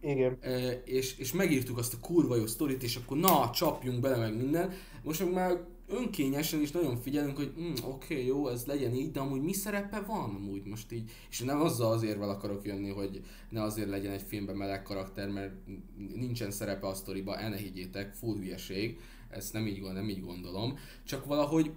Igen. 0.00 0.38
E, 0.40 0.70
és, 0.70 1.18
és 1.18 1.32
megírtuk 1.32 1.78
azt 1.78 1.94
a 1.94 2.00
kurva 2.00 2.36
jó 2.36 2.46
sztorit, 2.46 2.82
és 2.82 2.96
akkor 2.96 3.16
na, 3.16 3.50
csapjunk 3.50 4.00
bele 4.00 4.16
meg 4.16 4.36
minden. 4.36 4.72
Most 5.02 5.20
meg 5.20 5.32
már 5.32 5.66
önkényesen 5.88 6.60
is 6.60 6.70
nagyon 6.70 6.96
figyelünk, 6.96 7.36
hogy 7.36 7.52
mm, 7.60 7.72
oké, 7.84 8.14
okay, 8.14 8.26
jó, 8.26 8.48
ez 8.48 8.64
legyen 8.66 8.94
így, 8.94 9.10
de 9.10 9.20
amúgy 9.20 9.42
mi 9.42 9.52
szerepe 9.52 10.00
van 10.00 10.34
amúgy 10.34 10.64
most 10.64 10.92
így? 10.92 11.10
És 11.30 11.40
nem 11.40 11.60
azzal 11.60 11.92
az 11.92 12.02
érvel 12.02 12.30
akarok 12.30 12.66
jönni, 12.66 12.90
hogy 12.90 13.22
ne 13.50 13.62
azért 13.62 13.88
legyen 13.88 14.12
egy 14.12 14.22
filmben 14.22 14.56
meleg 14.56 14.82
karakter, 14.82 15.28
mert 15.28 15.54
nincsen 16.14 16.50
szerepe 16.50 16.86
a 16.86 16.94
sztoriba, 16.94 17.38
el 17.38 17.48
ne 17.48 17.56
higgyétek, 17.56 18.14
full 18.14 18.36
hülyeség, 18.36 18.98
ezt 19.30 19.52
nem 19.52 19.66
így, 19.66 19.80
nem 19.80 20.08
így 20.08 20.20
gondolom, 20.20 20.78
csak 21.04 21.24
valahogy 21.24 21.70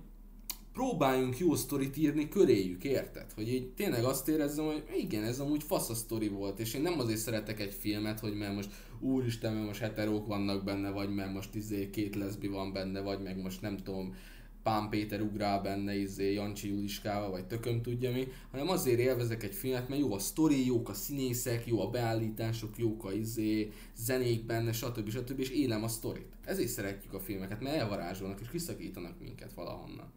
próbáljunk 0.73 1.37
jó 1.37 1.55
sztorit 1.55 1.97
írni 1.97 2.27
köréjük, 2.27 2.83
érted? 2.83 3.31
Hogy 3.35 3.53
így 3.53 3.67
tényleg 3.73 4.03
azt 4.03 4.27
érezzem, 4.27 4.65
hogy 4.65 4.83
igen, 4.97 5.23
ez 5.23 5.39
amúgy 5.39 5.63
fasz 5.63 5.89
a 5.89 5.95
sztori 5.95 6.27
volt, 6.27 6.59
és 6.59 6.73
én 6.73 6.81
nem 6.81 6.99
azért 6.99 7.19
szeretek 7.19 7.59
egy 7.59 7.73
filmet, 7.73 8.19
hogy 8.19 8.33
mert 8.33 8.55
most 8.55 8.69
úristen, 8.99 9.53
mert 9.53 9.65
most 9.65 9.81
heterók 9.81 10.27
vannak 10.27 10.63
benne, 10.63 10.89
vagy 10.89 11.13
mert 11.13 11.33
most 11.33 11.55
izé 11.55 11.89
két 11.89 12.15
leszbi 12.15 12.47
van 12.47 12.73
benne, 12.73 13.01
vagy 13.01 13.21
meg 13.21 13.41
most 13.41 13.61
nem 13.61 13.77
tudom, 13.77 14.15
Pán 14.63 14.89
Péter 14.89 15.21
ugrál 15.21 15.61
benne, 15.61 15.95
izé, 15.95 16.33
Jancsi 16.33 16.67
Juliskával, 16.67 17.29
vagy 17.31 17.45
tököm 17.45 17.81
tudja 17.81 18.11
mi, 18.11 18.27
hanem 18.51 18.69
azért 18.69 18.99
élvezek 18.99 19.43
egy 19.43 19.53
filmet, 19.53 19.89
mert 19.89 20.01
jó 20.01 20.13
a 20.13 20.19
sztori, 20.19 20.65
jók 20.65 20.89
a 20.89 20.93
színészek, 20.93 21.67
jó 21.67 21.81
a 21.81 21.89
beállítások, 21.89 22.77
jók 22.77 23.05
a 23.05 23.11
izé, 23.11 23.71
zenék 23.95 24.45
benne, 24.45 24.71
stb. 24.71 25.09
stb. 25.09 25.39
és 25.39 25.49
élem 25.49 25.83
a 25.83 25.87
sztorit. 25.87 26.31
Ezért 26.45 26.69
szeretjük 26.69 27.13
a 27.13 27.19
filmeket, 27.19 27.61
mert 27.61 27.75
elvarázsolnak 27.75 28.41
és 28.41 28.49
kiszakítanak 28.49 29.19
minket 29.19 29.53
valahonnan. 29.53 30.11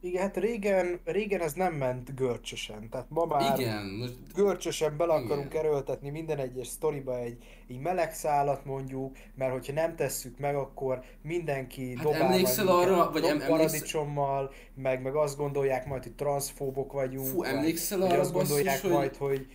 Igen, 0.00 0.22
hát 0.22 0.36
régen, 0.36 1.00
régen 1.04 1.40
ez 1.40 1.52
nem 1.52 1.74
ment 1.74 2.14
görcsösen, 2.14 2.88
tehát 2.90 3.06
ma 3.08 3.24
már 3.24 3.58
Igen, 3.58 3.84
most... 3.84 4.14
görcsösen 4.34 4.96
bele 4.96 5.12
akarunk 5.12 5.52
Igen. 5.52 5.64
erőltetni 5.64 6.10
minden 6.10 6.38
egyes 6.38 6.66
sztoriba 6.66 7.18
egy, 7.18 7.36
egy 7.68 7.80
meleg 7.80 8.14
szálat 8.14 8.64
mondjuk, 8.64 9.16
mert 9.34 9.52
hogyha 9.52 9.72
nem 9.72 9.96
tesszük 9.96 10.38
meg, 10.38 10.54
akkor 10.54 11.02
mindenki 11.22 11.94
hát 11.94 12.04
dobál 12.04 12.22
emlékszel 12.22 12.68
arra, 12.68 13.10
vagy 13.12 13.24
em, 13.24 13.42
paradicsommal, 13.46 14.52
meg, 14.74 15.02
meg 15.02 15.14
azt 15.14 15.36
gondolják 15.36 15.86
majd, 15.86 16.02
hogy 16.02 16.14
transzfóbok 16.14 16.92
vagyunk, 16.92 17.26
Fú, 17.26 17.42
emlékszel 17.42 18.02
arra, 18.02 18.20
azt 18.20 18.32
gondolják 18.32 18.82
basszus, 18.82 18.90
majd, 18.90 19.16
hogy, 19.16 19.28
hogy 19.28 19.46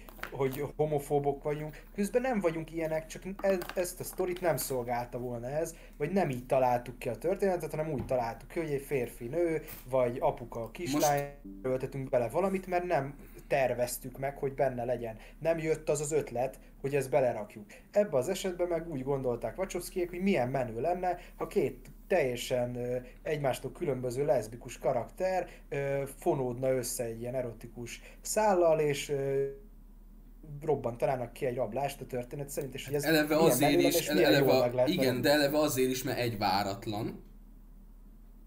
homofóbok 0.75 1.43
vagyunk. 1.43 1.83
Közben 1.95 2.21
nem 2.21 2.39
vagyunk 2.39 2.71
ilyenek, 2.71 3.05
csak 3.05 3.23
ez, 3.41 3.57
ezt 3.75 3.99
a 3.99 4.03
sztorit 4.03 4.41
nem 4.41 4.57
szolgálta 4.57 5.17
volna 5.17 5.47
ez, 5.47 5.75
vagy 5.97 6.11
nem 6.11 6.29
így 6.29 6.45
találtuk 6.45 6.99
ki 6.99 7.09
a 7.09 7.15
történetet, 7.15 7.71
hanem 7.71 7.91
úgy 7.91 8.05
találtuk 8.05 8.47
ki, 8.47 8.59
hogy 8.59 8.71
egy 8.71 8.81
férfi 8.81 9.25
nő, 9.25 9.61
vagy 9.89 10.17
apuka 10.19 10.71
kislány, 10.71 11.21
Most... 11.21 11.55
öltetünk 11.61 12.09
bele 12.09 12.29
valamit, 12.29 12.67
mert 12.67 12.83
nem 12.83 13.15
terveztük 13.47 14.19
meg, 14.19 14.37
hogy 14.37 14.53
benne 14.53 14.83
legyen. 14.83 15.17
Nem 15.39 15.57
jött 15.57 15.89
az 15.89 16.01
az 16.01 16.11
ötlet, 16.11 16.59
hogy 16.81 16.95
ezt 16.95 17.09
belerakjuk. 17.09 17.65
Ebben 17.91 18.19
az 18.19 18.29
esetben 18.29 18.67
meg 18.67 18.89
úgy 18.89 19.03
gondolták 19.03 19.55
Vacsovszkiek, 19.55 20.09
hogy 20.09 20.21
milyen 20.21 20.49
menő 20.49 20.81
lenne, 20.81 21.17
ha 21.35 21.47
két 21.47 21.91
teljesen 22.07 22.77
egymástól 23.21 23.71
különböző 23.71 24.25
leszbikus 24.25 24.77
karakter 24.77 25.47
fonódna 26.19 26.71
össze 26.71 27.03
egy 27.03 27.21
ilyen 27.21 27.35
erotikus 27.35 28.01
szállal, 28.21 28.79
és 28.79 29.13
robbantanának 30.61 31.33
ki 31.33 31.45
egy 31.45 31.55
rablást 31.55 32.01
a 32.01 32.05
történet 32.05 32.49
szerint, 32.49 32.73
és 32.73 32.85
hogy 32.85 32.95
ez 32.95 33.03
eleve 33.03 33.37
azért 33.37 33.81
is, 33.81 33.99
és 33.99 34.07
eleve, 34.07 34.83
igen, 34.85 35.21
de 35.21 35.31
eleve 35.31 35.57
azért 35.57 35.91
is, 35.91 36.03
mert 36.03 36.19
egy 36.19 36.37
váratlan 36.37 37.23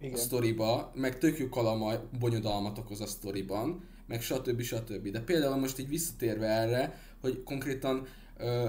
igen. 0.00 0.14
a 0.14 0.16
sztoriba, 0.16 0.92
meg 0.94 1.18
tök 1.18 1.38
jó 1.38 1.48
kalamaj, 1.48 1.98
bonyodalmat 2.18 2.78
okoz 2.78 3.00
a 3.00 3.06
sztoriban, 3.06 3.84
meg 4.06 4.22
stb. 4.22 4.62
stb. 4.62 5.08
De 5.08 5.20
például 5.20 5.56
most 5.56 5.78
így 5.78 5.88
visszatérve 5.88 6.46
erre, 6.46 7.00
hogy 7.20 7.42
konkrétan 7.42 8.06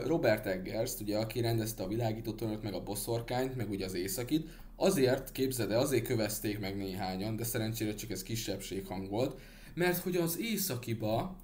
Robert 0.05 0.45
Eggers, 0.45 0.99
ugye, 0.99 1.17
aki 1.17 1.41
rendezte 1.41 1.83
a 1.83 1.87
világítótornyot, 1.87 2.63
meg 2.63 2.73
a 2.73 2.83
boszorkányt, 2.83 3.55
meg 3.55 3.69
ugye 3.69 3.85
az 3.85 3.93
északit, 3.93 4.49
azért, 4.75 5.31
képzeld 5.31 5.71
el, 5.71 5.79
azért 5.79 6.07
kövezték 6.07 6.59
meg 6.59 6.77
néhányan, 6.77 7.35
de 7.35 7.43
szerencsére 7.43 7.93
csak 7.93 8.11
ez 8.11 8.23
kisebbség 8.23 8.85
hang 8.85 9.09
volt, 9.09 9.39
mert 9.73 9.97
hogy 9.97 10.15
az 10.15 10.39
északiba 10.39 11.35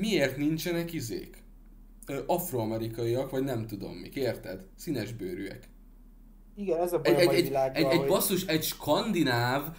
miért 0.00 0.36
nincsenek 0.36 0.92
izék? 0.92 1.44
afroamerikaiak, 2.26 3.30
vagy 3.30 3.44
nem 3.44 3.66
tudom 3.66 3.92
mik, 3.92 4.14
érted? 4.14 4.60
Színes 4.76 5.12
bőrűek. 5.12 5.68
Igen, 6.56 6.80
ez 6.80 6.92
a 6.92 7.00
baj 7.00 7.14
egy, 7.14 7.28
egy, 7.28 7.52
egy, 7.52 7.54
egy, 7.72 7.84
egy 7.84 8.06
basszus, 8.06 8.44
egy 8.44 8.62
skandináv 8.62 9.76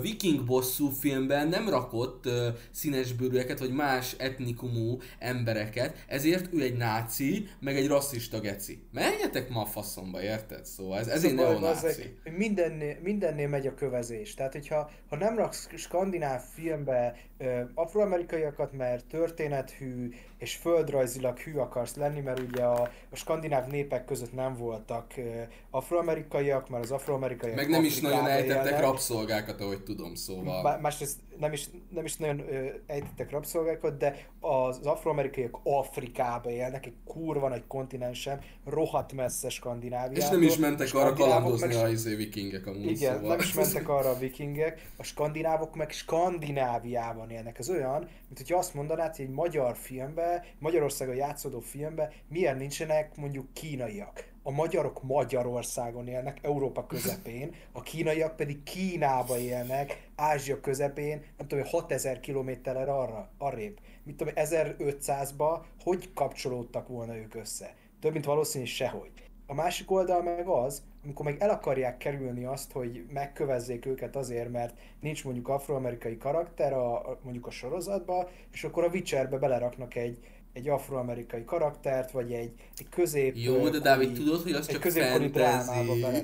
viking 0.00 0.44
bosszú 0.44 0.88
filmben 0.88 1.48
nem 1.48 1.68
rakott 1.68 2.24
színesbőrűeket, 2.70 3.58
vagy 3.58 3.72
más 3.72 4.14
etnikumú 4.18 4.98
embereket, 5.18 6.04
ezért 6.06 6.54
ő 6.54 6.62
egy 6.62 6.76
náci, 6.76 7.48
meg 7.60 7.76
egy 7.76 7.86
rasszista 7.86 8.40
geci. 8.40 8.82
Menjetek 8.92 9.48
ma 9.48 9.60
a 9.60 9.66
faszomba, 9.66 10.22
érted? 10.22 10.64
Szóval 10.64 10.98
ez, 10.98 11.06
ez 11.06 11.24
egy 11.24 11.34
neonáci. 11.34 12.16
Mindennél, 12.36 12.96
mindennél 13.02 13.48
megy 13.48 13.66
a 13.66 13.74
kövezés. 13.74 14.34
Tehát, 14.34 14.52
hogyha 14.52 14.90
ha 15.08 15.16
nem 15.16 15.36
raksz 15.36 15.68
skandináv 15.76 16.40
filmbe 16.54 17.16
uh, 17.38 17.60
afroamerikaiakat, 17.74 18.72
mert 18.72 19.04
történethű, 19.04 20.08
és 20.38 20.54
földrajzilag 20.54 21.38
hű 21.38 21.54
akarsz 21.54 21.94
lenni, 21.94 22.20
mert 22.20 22.40
ugye 22.40 22.62
a, 22.62 22.82
a 23.10 23.16
skandináv 23.16 23.66
népek 23.66 24.04
között 24.04 24.34
nem 24.34 24.56
voltak 24.56 25.12
uh, 25.16 25.24
afroamerikaiak, 25.70 26.68
mert 26.68 26.84
az 26.84 26.90
afroamerikaiak 26.90 27.56
Meg 27.56 27.68
nem 27.68 27.84
is 27.84 28.00
nagyon 28.00 28.26
ejtettek 28.26 28.80
rabszolgákat, 28.80 29.57
ahogy 29.60 29.82
tudom, 29.82 30.14
szóval. 30.14 30.78
Másrészt 30.80 31.18
nem 31.38 31.52
is, 31.52 31.68
nem 31.94 32.04
is 32.04 32.16
nagyon 32.16 32.40
uh, 32.40 32.68
ejtettek 32.86 33.30
rabszolgákat, 33.30 33.96
de 33.96 34.26
az 34.40 34.78
afroamerikaiak 34.78 35.58
Afrikába 35.62 36.50
élnek, 36.50 36.86
egy 36.86 36.94
kurva 37.04 37.48
nagy 37.48 37.66
kontinensen, 37.66 38.40
rohadt 38.64 39.12
messze 39.12 39.48
Skandináviától. 39.48 40.24
És 40.24 40.28
nem 40.28 40.42
is 40.42 40.56
mentek 40.56 40.94
arra 40.94 41.12
kalandozni 41.12 41.74
meg... 41.74 41.84
a 41.84 41.88
izé 41.88 42.14
vikingek 42.14 42.66
amúgy, 42.66 42.90
Igen, 42.90 43.14
szóval. 43.14 43.28
nem 43.28 43.38
is 43.38 43.54
mentek 43.54 43.88
arra 43.88 44.10
a 44.10 44.18
vikingek, 44.18 44.90
a 44.96 45.02
skandinávok 45.02 45.74
meg 45.74 45.90
Skandináviában 45.90 47.30
élnek. 47.30 47.58
Ez 47.58 47.70
olyan, 47.70 47.98
mint 48.00 48.38
hogy 48.46 48.52
azt 48.52 48.74
mondanád, 48.74 49.16
hogy 49.16 49.24
egy 49.24 49.30
magyar 49.30 49.76
filmbe, 49.76 50.44
Magyarországon 50.58 51.14
játszódó 51.14 51.60
filmbe 51.60 52.12
milyen 52.28 52.56
nincsenek 52.56 53.16
mondjuk 53.16 53.52
kínaiak. 53.52 54.36
A 54.48 54.50
magyarok 54.50 55.02
Magyarországon 55.02 56.06
élnek, 56.06 56.38
Európa 56.42 56.86
közepén, 56.86 57.54
a 57.72 57.82
kínaiak 57.82 58.36
pedig 58.36 58.62
Kínába 58.62 59.38
élnek, 59.38 60.08
Ázsia 60.16 60.60
közepén, 60.60 61.22
nem 61.36 61.48
tudom, 61.48 61.64
6000 61.64 62.20
kilométerre 62.20 62.92
arra, 62.92 63.30
arrébb. 63.38 63.78
Mit 64.02 64.16
tudom, 64.16 64.32
1500-ba 64.36 65.60
hogy 65.82 66.12
kapcsolódtak 66.12 66.88
volna 66.88 67.16
ők 67.16 67.34
össze? 67.34 67.74
Több 68.00 68.12
mint 68.12 68.24
valószínű 68.24 68.64
sehogy. 68.64 69.12
A 69.46 69.54
másik 69.54 69.90
oldal 69.90 70.22
meg 70.22 70.46
az, 70.46 70.82
amikor 71.04 71.24
meg 71.24 71.36
el 71.40 71.50
akarják 71.50 71.96
kerülni 71.96 72.44
azt, 72.44 72.72
hogy 72.72 73.04
megkövezzék 73.12 73.86
őket 73.86 74.16
azért, 74.16 74.50
mert 74.50 74.78
nincs 75.00 75.24
mondjuk 75.24 75.48
afroamerikai 75.48 76.16
karakter 76.16 76.72
a, 76.72 77.18
mondjuk 77.22 77.46
a 77.46 77.50
sorozatba, 77.50 78.28
és 78.52 78.64
akkor 78.64 78.84
a 78.84 78.88
Witcherbe 78.88 79.38
beleraknak 79.38 79.94
egy, 79.94 80.18
egy 80.52 80.68
afroamerikai 80.68 81.44
karaktert, 81.44 82.10
vagy 82.10 82.32
egy, 82.32 82.52
egy 82.76 82.88
közép... 82.88 83.36
Jó, 83.36 83.68
de 83.68 83.78
Dávid, 83.78 84.12
tudod, 84.12 84.42
hogy 84.42 84.52
az 84.52 84.66
csak 84.66 84.82
fantasy. 84.82 85.28
drámába. 85.28 85.94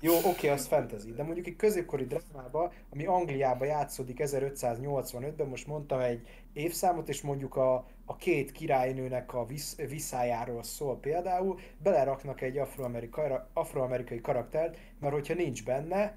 Jó, 0.00 0.16
oké, 0.16 0.28
okay, 0.28 0.50
az 0.50 0.66
fantasy, 0.66 1.12
de 1.12 1.22
mondjuk 1.22 1.46
egy 1.46 1.56
középkori 1.56 2.06
drámába, 2.06 2.72
ami 2.90 3.06
Angliába 3.06 3.64
játszódik 3.64 4.20
1585-ben, 4.22 5.46
most 5.48 5.66
mondtam 5.66 6.00
egy 6.00 6.28
évszámot, 6.52 7.08
és 7.08 7.22
mondjuk 7.22 7.56
a, 7.56 7.86
a 8.04 8.16
két 8.16 8.52
királynőnek 8.52 9.34
a 9.34 9.46
visz, 9.46 9.76
visszájáról 9.88 10.62
szól 10.62 10.98
például, 11.00 11.58
beleraknak 11.82 12.40
egy 12.40 12.58
afroamerikai, 12.58 13.30
afroamerikai 13.52 14.20
karaktert, 14.20 14.78
mert 15.00 15.14
hogyha 15.14 15.34
nincs 15.34 15.64
benne, 15.64 16.16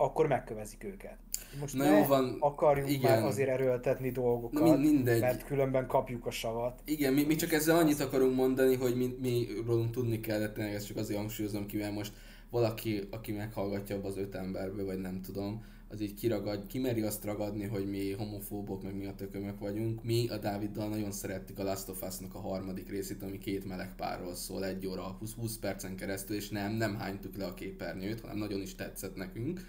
akkor 0.00 0.26
megkövezik 0.26 0.84
őket. 0.84 1.16
Most 1.60 1.74
Na 1.74 1.96
jó 1.98 2.04
van, 2.04 2.36
akarjuk 2.40 2.90
igen. 2.90 3.10
már 3.10 3.28
azért 3.28 3.48
erőltetni 3.48 4.10
dolgokat, 4.10 4.66
Na, 4.66 4.76
mindegy. 4.76 5.20
mert 5.20 5.44
különben 5.44 5.86
kapjuk 5.86 6.26
a 6.26 6.30
savat. 6.30 6.80
Igen, 6.84 7.12
mi, 7.12 7.22
mi 7.24 7.34
csak 7.34 7.52
ezzel 7.52 7.76
annyit 7.76 8.00
akarunk 8.00 8.34
mondani, 8.34 8.76
hogy 8.76 8.96
mi, 8.96 9.16
mi 9.20 9.46
rólunk 9.66 9.90
tudni 9.90 10.20
kellett, 10.20 10.58
ezt 10.58 10.86
csak 10.86 10.96
azért 10.96 11.18
hangsúlyozom 11.18 11.66
ki, 11.66 11.76
mert 11.76 11.94
most 11.94 12.12
valaki, 12.50 13.08
aki 13.10 13.32
meghallgatja 13.32 13.96
abba 13.96 14.08
az 14.08 14.16
öt 14.16 14.34
emberből, 14.34 14.84
vagy 14.84 14.98
nem 15.00 15.20
tudom, 15.20 15.64
az 15.88 16.00
így 16.00 16.14
kiragad, 16.14 16.66
kimeri 16.66 17.02
azt 17.02 17.24
ragadni, 17.24 17.66
hogy 17.66 17.90
mi 17.90 18.12
homofóbok, 18.12 18.82
meg 18.82 18.96
mi 18.96 19.06
a 19.06 19.14
tökömök 19.14 19.58
vagyunk. 19.58 20.04
Mi 20.04 20.28
a 20.28 20.38
Dáviddal 20.38 20.88
nagyon 20.88 21.12
szerettük 21.12 21.58
a 21.58 21.62
Last 21.62 21.88
of 21.88 22.02
Us-nak 22.02 22.34
a 22.34 22.40
harmadik 22.40 22.90
részét, 22.90 23.22
ami 23.22 23.38
két 23.38 23.64
meleg 23.64 23.94
párról 23.96 24.34
szól, 24.34 24.64
egy 24.64 24.86
óra, 24.86 25.18
20, 25.36 25.58
percen 25.58 25.96
keresztül, 25.96 26.36
és 26.36 26.48
nem, 26.48 26.72
nem 26.72 26.96
hánytuk 26.96 27.36
le 27.36 27.44
a 27.44 27.54
képernyőt, 27.54 28.20
hanem 28.20 28.36
nagyon 28.36 28.60
is 28.60 28.74
tetszett 28.74 29.16
nekünk. 29.16 29.60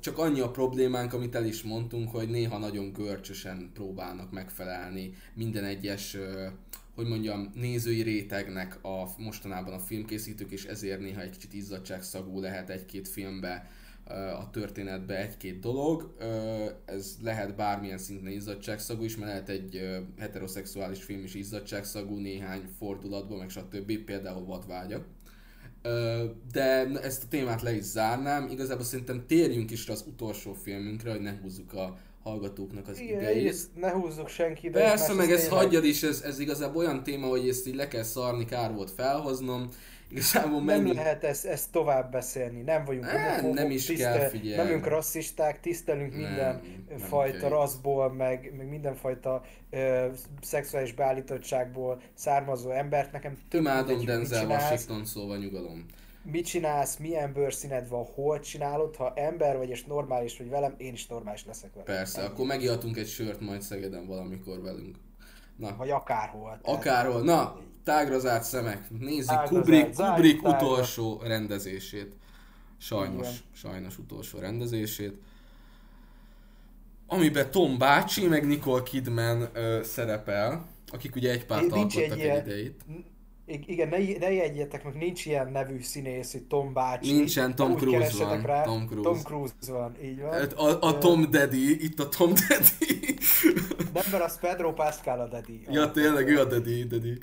Csak 0.00 0.18
annyi 0.18 0.40
a 0.40 0.50
problémánk, 0.50 1.12
amit 1.12 1.34
el 1.34 1.44
is 1.44 1.62
mondtunk, 1.62 2.10
hogy 2.10 2.28
néha 2.28 2.58
nagyon 2.58 2.92
görcsösen 2.92 3.70
próbálnak 3.74 4.30
megfelelni 4.30 5.14
minden 5.34 5.64
egyes 5.64 6.16
hogy 6.94 7.08
mondjam, 7.08 7.50
nézői 7.54 8.02
rétegnek 8.02 8.78
a 8.84 9.08
mostanában 9.18 9.72
a 9.74 9.78
filmkészítők, 9.78 10.50
és 10.50 10.64
ezért 10.64 11.00
néha 11.00 11.20
egy 11.20 11.30
kicsit 11.30 11.54
izzadságszagú 11.54 12.40
lehet 12.40 12.70
egy-két 12.70 13.08
filmbe 13.08 13.70
a 14.38 14.50
történetbe 14.50 15.18
egy-két 15.18 15.60
dolog. 15.60 16.14
Ez 16.84 17.16
lehet 17.22 17.56
bármilyen 17.56 17.98
szinten 17.98 18.32
izzadságszagú 18.32 19.04
is, 19.04 19.16
mert 19.16 19.30
lehet 19.30 19.48
egy 19.48 20.00
heteroszexuális 20.18 21.02
film 21.02 21.24
is 21.24 21.34
izzadságszagú 21.34 22.16
néhány 22.18 22.62
fordulatban, 22.78 23.38
meg 23.38 23.50
stb. 23.50 23.98
Például 23.98 24.44
vadvágyak. 24.44 25.04
De 26.52 26.86
ezt 27.02 27.22
a 27.22 27.26
témát 27.28 27.62
le 27.62 27.74
is 27.74 27.82
zárnám. 27.82 28.48
Igazából 28.50 28.84
szerintem 28.84 29.24
térjünk 29.26 29.70
is 29.70 29.88
az 29.88 30.04
utolsó 30.08 30.52
filmünkre, 30.52 31.10
hogy 31.10 31.20
ne 31.20 31.32
húzzuk 31.42 31.72
a 31.72 31.96
hallgatóknak 32.22 32.88
az 32.88 32.98
Igen, 32.98 33.20
idejét. 33.20 33.56
ne 33.74 33.90
húzzuk 33.90 34.28
senki. 34.28 34.70
Persze, 34.70 35.12
meg 35.12 35.30
ezt 35.30 35.48
hagyjad 35.48 35.84
is, 35.84 36.02
ez, 36.02 36.22
ez 36.22 36.38
igazából 36.38 36.84
olyan 36.84 37.02
téma, 37.02 37.26
hogy 37.26 37.48
ezt 37.48 37.66
így 37.66 37.74
le 37.74 37.88
kell 37.88 38.02
szarni, 38.02 38.44
kár 38.44 38.74
volt 38.74 38.90
felhoznom. 38.90 39.68
Igazából 40.10 40.62
menjünk... 40.62 40.86
Nem 40.86 40.96
lehet 40.96 41.24
ezt, 41.24 41.44
ezt 41.44 41.70
tovább 41.72 42.10
beszélni, 42.10 42.60
nem 42.60 42.84
vagyunk 42.84 43.04
nem, 43.04 43.50
nem 43.50 43.70
is 43.70 43.86
tisztel, 43.86 44.18
kell 44.18 44.28
figyelni. 44.28 44.56
Nem 44.56 44.66
vagyunk 44.66 44.86
rasszisták, 44.86 45.60
tisztelünk 45.60 46.10
nem, 46.12 46.20
minden 46.20 46.60
nem 46.88 46.98
fajta 46.98 47.48
rasszból, 47.48 48.12
meg, 48.12 48.52
meg 48.56 48.68
mindenfajta 48.68 49.42
ö, 49.70 50.06
szexuális 50.42 50.92
beállítottságból 50.92 52.00
származó 52.14 52.70
embert. 52.70 53.12
Nekem 53.12 53.38
több 53.48 53.60
Imádom 53.60 54.04
Denzel 54.04 54.46
Washington, 54.46 55.04
szóval 55.04 55.38
nyugalom 55.38 55.86
mit 56.22 56.46
csinálsz, 56.46 56.96
milyen 56.96 57.32
bőrszíned 57.32 57.88
van, 57.88 58.04
hol 58.04 58.40
csinálod, 58.40 58.96
ha 58.96 59.12
ember 59.14 59.56
vagy 59.56 59.68
és 59.68 59.84
normális 59.84 60.38
vagy 60.38 60.48
velem, 60.48 60.74
én 60.76 60.92
is 60.92 61.06
normális 61.06 61.44
leszek 61.46 61.70
velem. 61.72 61.86
Persze, 61.86 62.20
Ennyi. 62.20 62.28
akkor 62.28 62.46
megihatunk 62.46 62.96
egy 62.96 63.08
sört 63.08 63.40
majd 63.40 63.62
Szegeden 63.62 64.06
valamikor 64.06 64.62
velünk. 64.62 64.96
Na. 65.60 65.76
Vagy 65.76 65.90
akárhol. 65.90 66.58
Akárhol. 66.62 67.22
Na, 67.22 67.56
tágra 67.84 68.18
zárt 68.18 68.44
szemek. 68.44 68.90
Nézzük 68.98 69.42
Kubrick, 69.42 69.94
Kubrick 69.94 70.42
tágra. 70.42 70.56
utolsó 70.66 71.20
rendezését. 71.22 72.16
Sajnos, 72.78 73.26
Igen. 73.26 73.38
sajnos 73.54 73.98
utolsó 73.98 74.38
rendezését. 74.38 75.18
Amiben 77.06 77.50
Tom 77.50 77.78
bácsi, 77.78 78.26
meg 78.26 78.46
Nicole 78.46 78.82
Kidman 78.82 79.48
ö, 79.52 79.80
szerepel, 79.82 80.66
akik 80.92 81.16
ugye 81.16 81.30
egy 81.30 81.46
párt 81.46 81.72
alkottak 81.72 82.02
egy, 82.02 82.20
egy 82.20 82.46
idejét 82.46 82.82
igen, 83.50 83.88
ne, 83.88 83.96
ne 84.18 84.32
jegyetek 84.32 84.84
meg, 84.84 84.94
nincs 84.94 85.26
ilyen 85.26 85.50
nevű 85.52 85.82
színész, 85.82 86.32
hogy 86.32 86.42
Tom 86.42 86.72
bácsi. 86.72 87.12
Nincsen, 87.12 87.54
Tom 87.54 87.76
Cruise 87.76 88.24
van. 88.24 88.42
Rá. 88.42 88.62
Tom 88.62 88.86
Cruise. 88.86 89.02
Tom 89.02 89.22
Cruise 89.22 89.72
van, 89.72 89.96
így 90.02 90.20
van. 90.20 90.32
Hát 90.32 90.52
a, 90.52 90.82
a 90.82 90.98
Tom 90.98 91.30
Daddy, 91.30 91.84
itt 91.84 92.00
a 92.00 92.08
Tom 92.08 92.32
Daddy. 92.48 93.18
Nem, 93.92 94.04
mert 94.10 94.24
az 94.24 94.38
Pedro 94.38 94.72
Pascal 94.72 95.20
a 95.20 95.28
Daddy. 95.28 95.60
Ja, 95.70 95.90
tényleg, 95.90 96.28
ő 96.28 96.38
a 96.38 96.44
Daddy, 96.44 96.84
Daddy. 96.84 97.18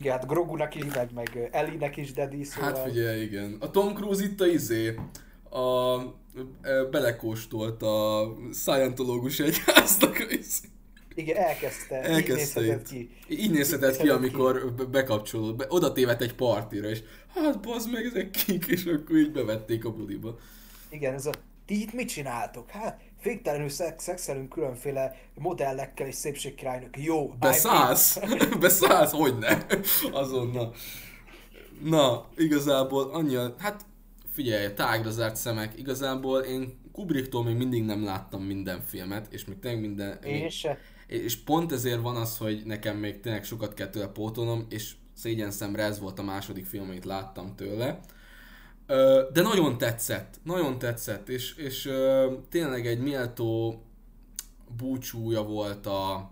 Igen, 0.00 0.12
hát 0.12 0.26
Grogunak 0.26 0.74
is, 0.74 0.84
meg, 0.94 1.10
meg 1.14 1.48
Ellie-nek 1.52 1.96
is 1.96 2.12
Daddy, 2.12 2.44
szóval... 2.44 2.74
Hát 2.74 2.78
figyelj, 2.78 3.22
igen. 3.22 3.56
A 3.60 3.70
Tom 3.70 3.94
Cruise 3.94 4.24
itt 4.24 4.40
a 4.40 4.46
izé, 4.46 4.94
a, 5.50 5.96
belekóstolt 6.90 7.82
a 7.82 8.28
Scientológus 8.52 9.40
egyháznak 9.40 10.16
a 10.16 10.32
izé. 10.32 10.68
Igen, 11.14 11.36
elkezdte. 11.36 12.02
elkezdte 12.02 12.60
így 12.60 12.66
nézhetett 12.66 12.88
ki. 12.88 13.10
Így 13.28 13.50
nézhetett 13.50 13.96
ki, 13.96 14.08
amikor 14.08 14.74
ki. 14.76 14.84
bekapcsolódott. 14.84 15.56
Be, 15.56 15.66
oda 15.68 15.92
tévedt 15.92 16.22
egy 16.22 16.34
partira, 16.34 16.88
és 16.88 17.02
hát 17.34 17.60
bazd 17.60 17.92
meg, 17.92 18.04
ezek 18.04 18.30
kik, 18.30 18.66
és 18.66 18.84
akkor 18.84 19.16
így 19.16 19.32
bevették 19.32 19.84
a 19.84 19.92
budiba. 19.92 20.38
Igen, 20.90 21.14
ez 21.14 21.26
a 21.26 21.32
ti 21.66 21.80
itt 21.80 21.92
mit 21.92 22.08
csináltok? 22.08 22.70
Hát 22.70 23.00
féktelenül 23.20 23.68
szex, 23.68 24.04
szexelünk 24.04 24.48
különféle 24.48 25.16
modellekkel 25.34 26.06
és 26.06 26.14
szépségkirálynök. 26.14 26.96
Jó, 26.96 27.28
Beszállsz? 27.28 28.20
Beszállsz? 28.60 29.10
Hogyne? 29.12 29.66
Azonnal. 30.12 30.74
Na, 31.82 32.28
igazából 32.36 33.10
annyi, 33.10 33.36
hát 33.58 33.84
figyelj, 34.32 34.74
tágra 34.74 35.10
zárt 35.10 35.36
szemek, 35.36 35.78
igazából 35.78 36.40
én 36.40 36.78
Kubricktól 36.92 37.44
még 37.44 37.56
mindig 37.56 37.84
nem 37.84 38.04
láttam 38.04 38.42
minden 38.42 38.82
filmet, 38.86 39.32
és 39.32 39.44
még 39.44 39.58
tényleg 39.58 39.80
minden... 39.80 40.18
Én 40.24 40.40
még, 40.40 40.50
se 40.50 40.78
és 41.10 41.36
pont 41.36 41.72
ezért 41.72 42.00
van 42.00 42.16
az, 42.16 42.36
hogy 42.36 42.62
nekem 42.64 42.96
még 42.96 43.20
tényleg 43.20 43.44
sokat 43.44 43.74
kell 43.74 43.88
tőle 43.88 44.06
pótolnom, 44.06 44.66
és 44.68 44.94
szégyen 45.14 45.50
szemre 45.50 45.82
ez 45.82 45.98
volt 45.98 46.18
a 46.18 46.22
második 46.22 46.66
film, 46.66 46.88
amit 46.88 47.04
láttam 47.04 47.54
tőle. 47.56 48.00
De 49.32 49.42
nagyon 49.42 49.78
tetszett, 49.78 50.40
nagyon 50.42 50.78
tetszett, 50.78 51.28
és, 51.28 51.54
és 51.54 51.90
tényleg 52.48 52.86
egy 52.86 53.00
méltó 53.00 53.82
búcsúja 54.76 55.42
volt 55.42 55.86
a 55.86 56.30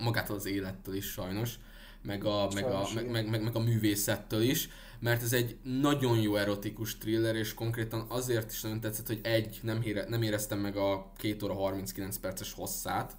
magától 0.00 0.36
az 0.36 0.46
élettől 0.46 0.94
is 0.94 1.06
sajnos, 1.06 1.58
meg 2.02 2.24
a, 2.24 2.48
meg 2.54 2.64
a, 2.64 2.88
meg, 2.94 3.10
meg, 3.10 3.28
meg, 3.28 3.42
meg 3.42 3.56
a 3.56 3.60
művészettől 3.60 4.42
is, 4.42 4.68
mert 4.98 5.22
ez 5.22 5.32
egy 5.32 5.56
nagyon 5.62 6.18
jó 6.18 6.36
erotikus 6.36 6.98
thriller, 6.98 7.34
és 7.34 7.54
konkrétan 7.54 8.06
azért 8.08 8.50
is 8.50 8.60
nagyon 8.60 8.80
tetszett, 8.80 9.06
hogy 9.06 9.20
egy, 9.22 9.58
nem, 9.62 9.80
hére, 9.80 10.04
nem 10.08 10.22
éreztem 10.22 10.58
meg 10.58 10.76
a 10.76 11.12
2 11.16 11.36
óra 11.44 11.54
39 11.54 12.18
perces 12.18 12.52
hosszát, 12.52 13.16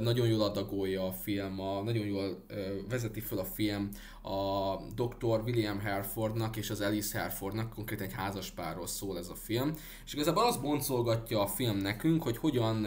nagyon 0.00 0.26
jól 0.26 0.42
adagolja 0.42 1.06
a 1.06 1.12
film, 1.12 1.60
a, 1.60 1.82
nagyon 1.82 2.06
jól 2.06 2.44
vezeti 2.88 3.20
fel 3.20 3.38
a 3.38 3.44
film 3.44 3.88
a 4.22 4.74
Dr. 4.94 5.40
William 5.44 5.78
Herfordnak 5.78 6.56
és 6.56 6.70
az 6.70 6.80
Alice 6.80 7.18
Herfordnak, 7.18 7.74
konkrétan 7.74 8.06
egy 8.06 8.12
házaspárról 8.12 8.86
szól 8.86 9.18
ez 9.18 9.28
a 9.28 9.34
film, 9.34 9.72
és 10.04 10.12
igazából 10.12 10.44
azt 10.44 10.60
boncolgatja 10.60 11.40
a 11.40 11.46
film 11.46 11.76
nekünk, 11.76 12.22
hogy 12.22 12.36
hogyan 12.36 12.86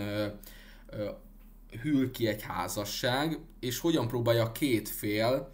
hűl 1.82 2.12
ki 2.12 2.28
egy 2.28 2.42
házasság, 2.42 3.40
és 3.60 3.80
hogyan 3.80 4.08
próbálja 4.08 4.44
a 4.44 4.52
két 4.52 4.90
fél 4.90 5.50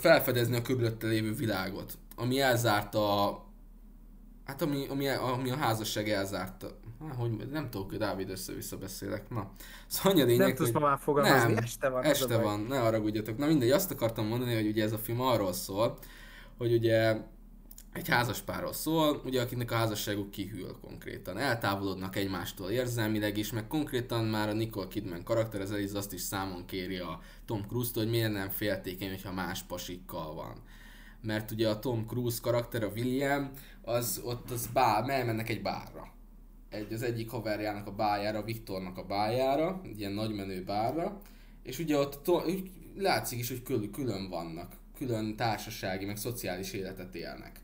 felfedezni 0.00 0.56
a 0.56 0.62
körülötte 0.62 1.06
lévő 1.06 1.34
világot, 1.34 1.98
ami 2.16 2.40
elzárta 2.40 3.44
Hát 4.50 4.62
ami, 4.62 4.86
ami, 4.88 5.08
ami 5.08 5.50
a 5.50 5.56
házasság 5.56 6.08
elzárta. 6.08 6.70
Há, 7.00 7.14
hogy 7.14 7.48
nem 7.50 7.70
tudok, 7.70 7.94
Dávid 7.94 8.30
össze-vissza 8.30 8.76
beszélek. 8.76 9.28
Na, 9.28 9.50
szóval 9.86 10.12
annyi 10.12 10.20
a 10.20 10.24
lényeg, 10.24 10.46
Nem 10.46 10.56
tudsz 10.56 10.70
ma 10.70 10.80
már 10.80 10.98
fogalmazni, 10.98 11.52
nem, 11.52 11.62
este 11.64 11.88
van. 11.88 12.02
Este 12.02 12.38
van, 12.38 12.60
ne 12.60 12.78
haragudjatok. 12.78 13.38
Na 13.38 13.46
mindegy, 13.46 13.70
azt 13.70 13.90
akartam 13.90 14.26
mondani, 14.26 14.54
hogy 14.54 14.66
ugye 14.66 14.84
ez 14.84 14.92
a 14.92 14.98
film 14.98 15.20
arról 15.20 15.52
szól, 15.52 15.98
hogy 16.58 16.72
ugye 16.72 17.16
egy 17.92 18.08
házaspárról 18.08 18.72
szól, 18.72 19.20
ugye 19.24 19.40
akinek 19.40 19.70
a 19.70 19.74
házasságuk 19.74 20.30
kihűl 20.30 20.78
konkrétan. 20.80 21.38
Eltávolodnak 21.38 22.16
egymástól 22.16 22.70
érzelmileg 22.70 23.36
is, 23.36 23.52
meg 23.52 23.66
konkrétan 23.66 24.24
már 24.24 24.48
a 24.48 24.52
Nicole 24.52 24.88
Kidman 24.88 25.24
karakter, 25.24 25.60
ez 25.60 25.70
Eliz 25.70 25.94
azt 25.94 26.12
is 26.12 26.20
számon 26.20 26.64
kéri 26.66 26.98
a 26.98 27.20
Tom 27.46 27.66
Cruise-tól, 27.68 28.02
hogy 28.02 28.12
miért 28.12 28.32
nem 28.32 28.48
féltékeny, 28.48 29.08
hogyha 29.08 29.32
más 29.32 29.62
pasikkal 29.62 30.34
van. 30.34 30.54
Mert 31.22 31.50
ugye 31.50 31.68
a 31.68 31.78
Tom 31.78 32.06
Cruise 32.06 32.38
karakter, 32.42 32.82
a 32.82 32.88
William, 32.94 33.50
az 33.82 34.20
ott 34.24 34.50
az 34.50 34.66
bár, 34.66 35.08
elmennek 35.08 35.48
egy 35.48 35.62
bárra. 35.62 36.12
Egy, 36.68 36.92
az 36.92 37.02
egyik 37.02 37.30
haverjának 37.30 37.86
a 37.86 37.94
bájára, 37.94 38.42
Viktornak 38.42 38.98
a 38.98 39.04
bájára, 39.04 39.80
egy 39.84 39.98
ilyen 39.98 40.12
nagymenő 40.12 40.64
bárra, 40.64 41.20
és 41.62 41.78
ugye 41.78 41.98
ott 41.98 42.22
to, 42.22 42.42
látszik 42.96 43.38
is, 43.38 43.48
hogy 43.48 43.62
külön, 43.62 43.90
külön 43.90 44.28
vannak, 44.28 44.76
külön 44.96 45.36
társasági, 45.36 46.04
meg 46.04 46.16
szociális 46.16 46.72
életet 46.72 47.14
élnek. 47.14 47.59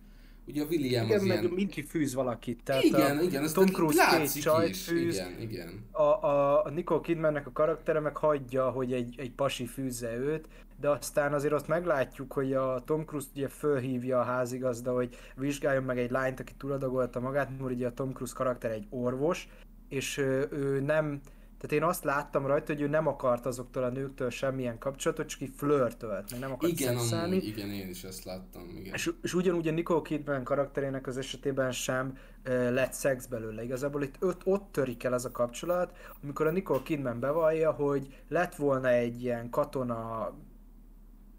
Ugye 0.46 0.62
a 0.62 0.66
William 0.70 1.04
Igen, 1.04 1.18
az 1.18 1.24
meg 1.24 1.38
ilyen... 1.38 1.44
mindenki 1.44 1.82
fűz 1.82 2.14
valakit. 2.14 2.60
Tehát 2.64 2.82
Igen, 2.82 3.18
a 3.18 3.22
igen, 3.22 3.42
ezt 3.42 3.54
Tom 3.54 3.66
Cruise 3.66 4.18
két 4.18 4.42
csajt 4.42 4.68
is. 4.68 4.84
fűz, 4.84 5.14
Igen, 5.14 5.40
igen. 5.40 5.84
a, 5.90 6.02
a, 6.02 6.64
a 6.64 6.70
Nicole 6.70 7.00
Kidmannek 7.00 7.46
a 7.46 7.52
karaktere 7.52 8.00
meg 8.00 8.16
hagyja, 8.16 8.70
hogy 8.70 8.92
egy, 8.92 9.14
egy 9.18 9.32
pasi 9.32 9.66
fűzze 9.66 10.16
őt, 10.16 10.48
de 10.80 10.88
aztán 10.88 11.32
azért 11.32 11.52
azt 11.52 11.68
meglátjuk, 11.68 12.32
hogy 12.32 12.52
a 12.52 12.82
Tom 12.84 13.04
Cruise 13.04 13.28
ugye 13.34 13.48
fölhívja 13.48 14.20
a 14.20 14.24
házigazda, 14.24 14.92
hogy 14.92 15.16
vizsgáljon 15.36 15.84
meg 15.84 15.98
egy 15.98 16.10
lányt, 16.10 16.40
aki 16.40 16.52
túladagolta 16.58 17.20
magát, 17.20 17.50
mert 17.58 17.70
ugye 17.72 17.86
a 17.86 17.92
Tom 17.92 18.12
Cruise 18.12 18.34
karakter 18.36 18.70
egy 18.70 18.86
orvos, 18.90 19.48
és 19.88 20.18
ő, 20.18 20.48
ő 20.50 20.80
nem, 20.80 21.20
tehát 21.58 21.82
én 21.82 21.88
azt 21.88 22.04
láttam 22.04 22.46
rajta, 22.46 22.72
hogy 22.72 22.82
ő 22.82 22.88
nem 22.88 23.06
akart 23.06 23.46
azoktól 23.46 23.82
a 23.82 23.88
nőktől 23.88 24.30
semmilyen 24.30 24.78
kapcsolatot, 24.78 25.26
csak 25.26 25.40
így 25.40 25.52
flörtölt, 25.56 26.30
meg 26.30 26.40
nem 26.40 26.52
akart 26.52 26.72
Igen, 26.72 26.96
amúgy, 26.96 27.46
igen, 27.46 27.70
én 27.70 27.88
is 27.88 28.04
ezt 28.04 28.24
láttam, 28.24 28.62
igen. 28.76 28.94
És, 28.94 29.10
és 29.22 29.34
ugyanúgy 29.34 29.68
a 29.68 29.72
Nicole 29.72 30.02
Kidman 30.02 30.44
karakterének 30.44 31.06
az 31.06 31.18
esetében 31.18 31.72
sem 31.72 32.18
uh, 32.46 32.70
lett 32.70 32.92
szex 32.92 33.26
belőle. 33.26 33.64
Igazából 33.64 34.02
itt 34.02 34.24
ott, 34.24 34.46
ott 34.46 34.72
törik 34.72 35.04
el 35.04 35.14
ez 35.14 35.24
a 35.24 35.30
kapcsolat, 35.30 35.96
amikor 36.22 36.46
a 36.46 36.50
Nicole 36.50 36.82
Kidman 36.82 37.20
bevallja, 37.20 37.70
hogy 37.70 38.22
lett 38.28 38.54
volna 38.54 38.88
egy 38.88 39.22
ilyen 39.22 39.50
katona 39.50 40.32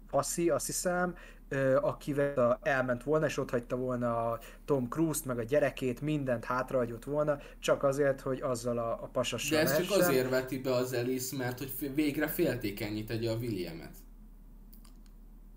faszi, 0.08 0.50
azt 0.50 0.66
hiszem, 0.66 1.14
akivel 1.80 2.58
elment 2.62 3.02
volna, 3.02 3.26
és 3.26 3.36
ott 3.36 3.50
hagyta 3.50 3.76
volna 3.76 4.30
a 4.30 4.38
Tom 4.64 4.88
Cruise-t, 4.88 5.24
meg 5.24 5.38
a 5.38 5.42
gyerekét, 5.42 6.00
mindent 6.00 6.44
hátrahagyott 6.44 7.04
volna, 7.04 7.38
csak 7.58 7.82
azért, 7.82 8.20
hogy 8.20 8.40
azzal 8.40 8.78
a, 8.78 8.90
a 8.90 9.08
pasassal 9.12 9.62
De 9.62 9.70
ez 9.70 9.86
csak 9.86 9.98
azért 9.98 10.30
veti 10.30 10.58
be 10.58 10.74
az 10.74 10.92
Alice, 10.92 11.36
mert 11.36 11.58
hogy 11.58 11.94
végre 11.94 12.28
féltékenyít 12.28 13.06
tegye 13.06 13.30
a 13.30 13.36
Williamet. 13.36 13.94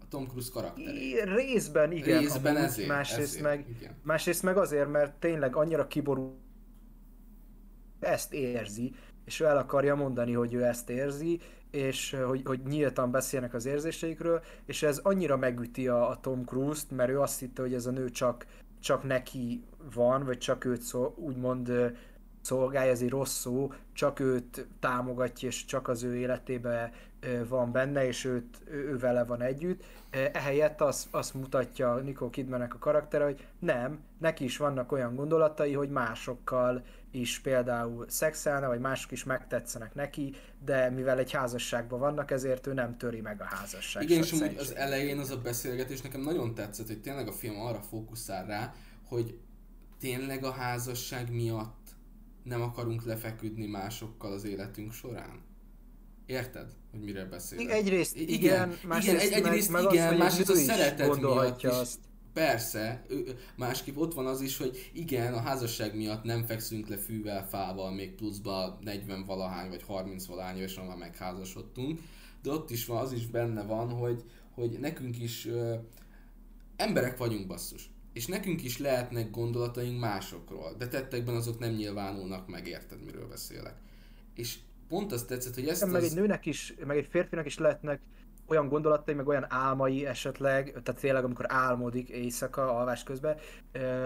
A 0.02 0.08
Tom 0.10 0.28
Cruise 0.28 0.50
karakterét. 0.54 1.24
Részben 1.24 1.92
igen, 1.92 2.20
Részben 2.20 2.56
amúgy, 2.56 2.68
ezért, 2.68 2.88
másrészt, 2.88 3.30
ezért, 3.30 3.44
meg, 3.44 3.66
igen. 3.70 3.96
másrészt 4.04 4.44
meg 4.44 4.58
azért, 4.58 4.92
mert 4.92 5.14
tényleg 5.14 5.56
annyira 5.56 5.88
kiborul, 5.88 6.40
ezt 8.00 8.34
érzi, 8.34 8.96
és 9.26 9.40
ő 9.40 9.46
el 9.46 9.58
akarja 9.58 9.96
mondani, 9.96 10.34
hogy 10.34 10.54
ő 10.54 10.64
ezt 10.64 10.90
érzi, 10.90 11.40
és 11.72 12.18
hogy, 12.26 12.42
hogy 12.46 12.60
nyíltan 12.64 13.12
beszélnek 13.12 13.54
az 13.54 13.66
érzéseikről, 13.66 14.42
és 14.66 14.84
ez 14.84 14.98
annyira 14.98 15.38
megüti 15.38 15.88
a, 15.88 16.10
a 16.10 16.20
Tom 16.20 16.46
Cruise-t, 16.46 16.92
mert 16.92 17.10
ő 17.10 17.20
azt 17.20 17.40
hitte, 17.40 17.62
hogy 17.62 17.74
ez 17.74 17.86
a 17.86 17.92
nő 17.92 18.10
csak, 18.10 18.46
csak 18.80 19.04
neki 19.04 19.64
van, 19.94 20.26
vagy 20.26 20.38
csak 20.38 20.66
őt 20.66 20.82
szó, 20.82 21.14
úgymond 21.18 21.72
szolgálja, 22.42 22.92
ez 22.92 23.02
egy 23.02 23.10
rossz 23.10 23.40
szó, 23.40 23.74
csak 23.94 24.20
őt 24.20 24.68
támogatja, 24.80 25.48
és 25.48 25.66
csak 25.66 25.88
az 25.88 26.04
ő 26.04 26.16
életébe 26.16 26.92
van 27.48 27.72
benne, 27.72 28.08
és 28.08 28.26
őt, 28.26 28.58
ő, 28.66 28.98
vele 28.98 29.24
van 29.24 29.42
együtt. 29.42 29.84
Ehelyett 30.10 30.82
azt, 30.82 31.08
azt 31.12 31.34
mutatja 31.34 31.96
Nicole 31.96 32.32
Kidmannek 32.32 32.74
a 32.74 32.80
karaktere, 32.80 33.24
hogy 33.24 33.48
nem, 33.60 34.00
neki 34.18 34.44
is 34.44 34.58
vannak 34.58 34.92
olyan 34.92 35.16
gondolatai, 35.16 35.74
hogy 35.74 35.90
másokkal 35.90 36.84
is 37.12 37.40
például 37.40 38.06
szexelne, 38.10 38.68
vagy 38.68 38.80
mások 38.80 39.12
is 39.12 39.24
megtetszenek 39.24 39.94
neki, 39.94 40.36
de 40.66 40.90
mivel 40.90 41.18
egy 41.18 41.32
házasságban 41.32 42.00
vannak, 42.00 42.32
ezért 42.32 42.68
ő 42.68 42.74
nem 42.74 42.98
töri 42.98 43.22
meg 43.22 43.42
a 43.42 43.44
házasság. 43.44 44.04
Igen, 44.04 44.24
és 44.24 44.32
amúgy 44.32 44.56
az 44.58 44.76
elején 44.76 45.20
az 45.20 45.30
a 45.32 45.38
beszélgetés 45.38 46.02
nekem 46.02 46.22
nagyon 46.22 46.54
tetszett, 46.54 46.88
hogy 46.88 47.02
tényleg 47.02 47.28
a 47.28 47.32
film 47.32 47.60
arra 47.60 47.82
fókuszál 47.82 48.46
rá, 48.46 48.74
hogy 49.08 49.38
tényleg 50.00 50.44
a 50.44 50.52
házasság 50.52 51.32
miatt 51.32 51.90
nem 52.44 52.62
akarunk 52.62 53.04
lefeküdni 53.04 53.66
másokkal 53.66 54.32
az 54.34 54.44
életünk 54.44 54.94
során. 54.94 55.42
Érted, 56.26 56.68
hogy 56.92 57.00
miről 57.00 57.26
beszélek? 57.26 57.70
Egyrészt 57.72 58.16
I- 58.16 58.34
igen, 58.34 58.78
másrészt 58.88 59.26
igen, 59.26 59.36
egy, 59.36 59.42
meg- 59.42 59.52
egyrészt 59.52 59.70
meg 59.70 59.86
az, 59.86 59.94
igen, 59.94 60.06
hogy 60.06 60.14
egy 60.16 60.22
másrészt 60.22 60.50
a 60.50 60.56
szeretet 60.56 61.16
miatt 61.20 61.64
is. 61.64 61.70
azt. 61.70 62.00
Persze, 62.34 63.06
másképp 63.56 63.98
ott 63.98 64.14
van 64.14 64.26
az 64.26 64.42
is, 64.42 64.58
hogy 64.58 64.90
igen, 64.94 65.34
a 65.34 65.40
házasság 65.40 65.96
miatt 65.96 66.24
nem 66.24 66.46
fekszünk 66.46 66.88
le 66.88 66.98
fűvel, 66.98 67.48
fával, 67.48 67.92
még 67.92 68.16
pluszba 68.16 68.80
40 68.82 69.26
valahány 69.26 69.70
vagy 69.70 69.84
30 69.84 70.26
valahány 70.26 70.58
évesen 70.58 70.86
már 70.86 70.98
megházasodtunk, 70.98 72.00
de 72.42 72.52
ott 72.52 72.70
is 72.70 72.86
van, 72.86 72.98
az 72.98 73.12
is 73.12 73.28
benne 73.28 73.64
van, 73.64 73.90
hogy, 73.90 74.24
hogy 74.54 74.80
nekünk 74.80 75.20
is 75.20 75.46
ö, 75.46 75.76
emberek 76.76 77.18
vagyunk 77.18 77.48
basszus. 77.48 77.90
És 78.14 78.26
nekünk 78.26 78.64
is 78.64 78.78
lehetnek 78.78 79.32
gondolataink 79.32 80.00
másokról, 80.00 80.76
de 80.78 80.88
tettekben 80.88 81.36
azok 81.36 81.60
nem 81.60 81.74
nyilvánulnak 81.74 82.48
meg, 82.48 82.68
érted, 82.68 83.04
miről 83.04 83.28
beszélek. 83.28 83.76
És 84.36 84.58
pont 84.88 85.12
azt 85.12 85.28
tetszett, 85.28 85.56
hogy 85.56 85.68
ezt 85.68 85.86
meg 85.86 86.02
az... 86.02 86.10
egy 86.10 86.16
nőnek 86.16 86.46
is, 86.46 86.74
meg 86.86 86.98
egy 86.98 87.08
férfinak 87.10 87.46
is 87.46 87.58
lehetnek 87.58 88.02
olyan 88.48 88.68
gondolatai, 88.68 89.14
meg 89.14 89.28
olyan 89.28 89.46
álmai 89.50 90.06
esetleg, 90.06 90.82
tehát 90.84 91.02
tényleg 91.02 91.24
amikor 91.24 91.46
álmodik 91.48 92.10
éjszaka, 92.10 92.78
alvás 92.78 93.04
közben, 93.04 93.38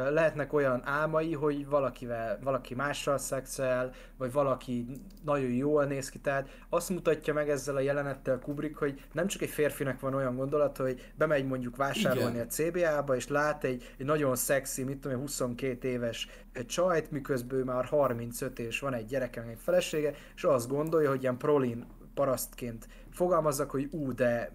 lehetnek 0.09 0.53
olyan 0.53 0.81
álmai, 0.85 1.33
hogy 1.33 1.67
valakivel, 1.67 2.39
valaki 2.43 2.75
mással 2.75 3.17
szexel, 3.17 3.91
vagy 4.17 4.31
valaki 4.31 4.87
nagyon 5.23 5.51
jól 5.51 5.85
néz 5.85 6.09
ki, 6.09 6.19
tehát 6.19 6.49
azt 6.69 6.89
mutatja 6.89 7.33
meg 7.33 7.49
ezzel 7.49 7.75
a 7.75 7.79
jelenettel 7.79 8.39
Kubrick, 8.39 8.77
hogy 8.77 9.05
nem 9.11 9.27
csak 9.27 9.41
egy 9.41 9.49
férfinek 9.49 9.99
van 9.99 10.13
olyan 10.13 10.35
gondolata, 10.35 10.83
hogy 10.83 11.11
bemegy 11.15 11.45
mondjuk 11.45 11.75
vásárolni 11.75 12.35
Igen. 12.35 12.47
a 12.47 12.49
CBA-ba, 12.49 13.15
és 13.15 13.27
lát 13.27 13.63
egy, 13.63 13.93
egy 13.97 14.05
nagyon 14.05 14.35
szexi, 14.35 14.83
mit 14.83 14.97
tudom 14.99 15.17
én, 15.17 15.23
22 15.23 15.87
éves 15.87 16.27
csajt, 16.65 17.11
miközben 17.11 17.57
ő 17.57 17.63
már 17.63 17.85
35 17.85 18.59
és 18.59 18.79
van 18.79 18.93
egy 18.93 19.05
gyereke, 19.05 19.41
egy 19.41 19.59
felesége, 19.59 20.13
és 20.35 20.43
azt 20.43 20.67
gondolja, 20.67 21.09
hogy 21.09 21.21
ilyen 21.21 21.37
prolin 21.37 21.85
parasztként 22.13 22.87
fogalmazzak, 23.15 23.71
hogy 23.71 23.87
ú, 23.91 24.13
de 24.13 24.51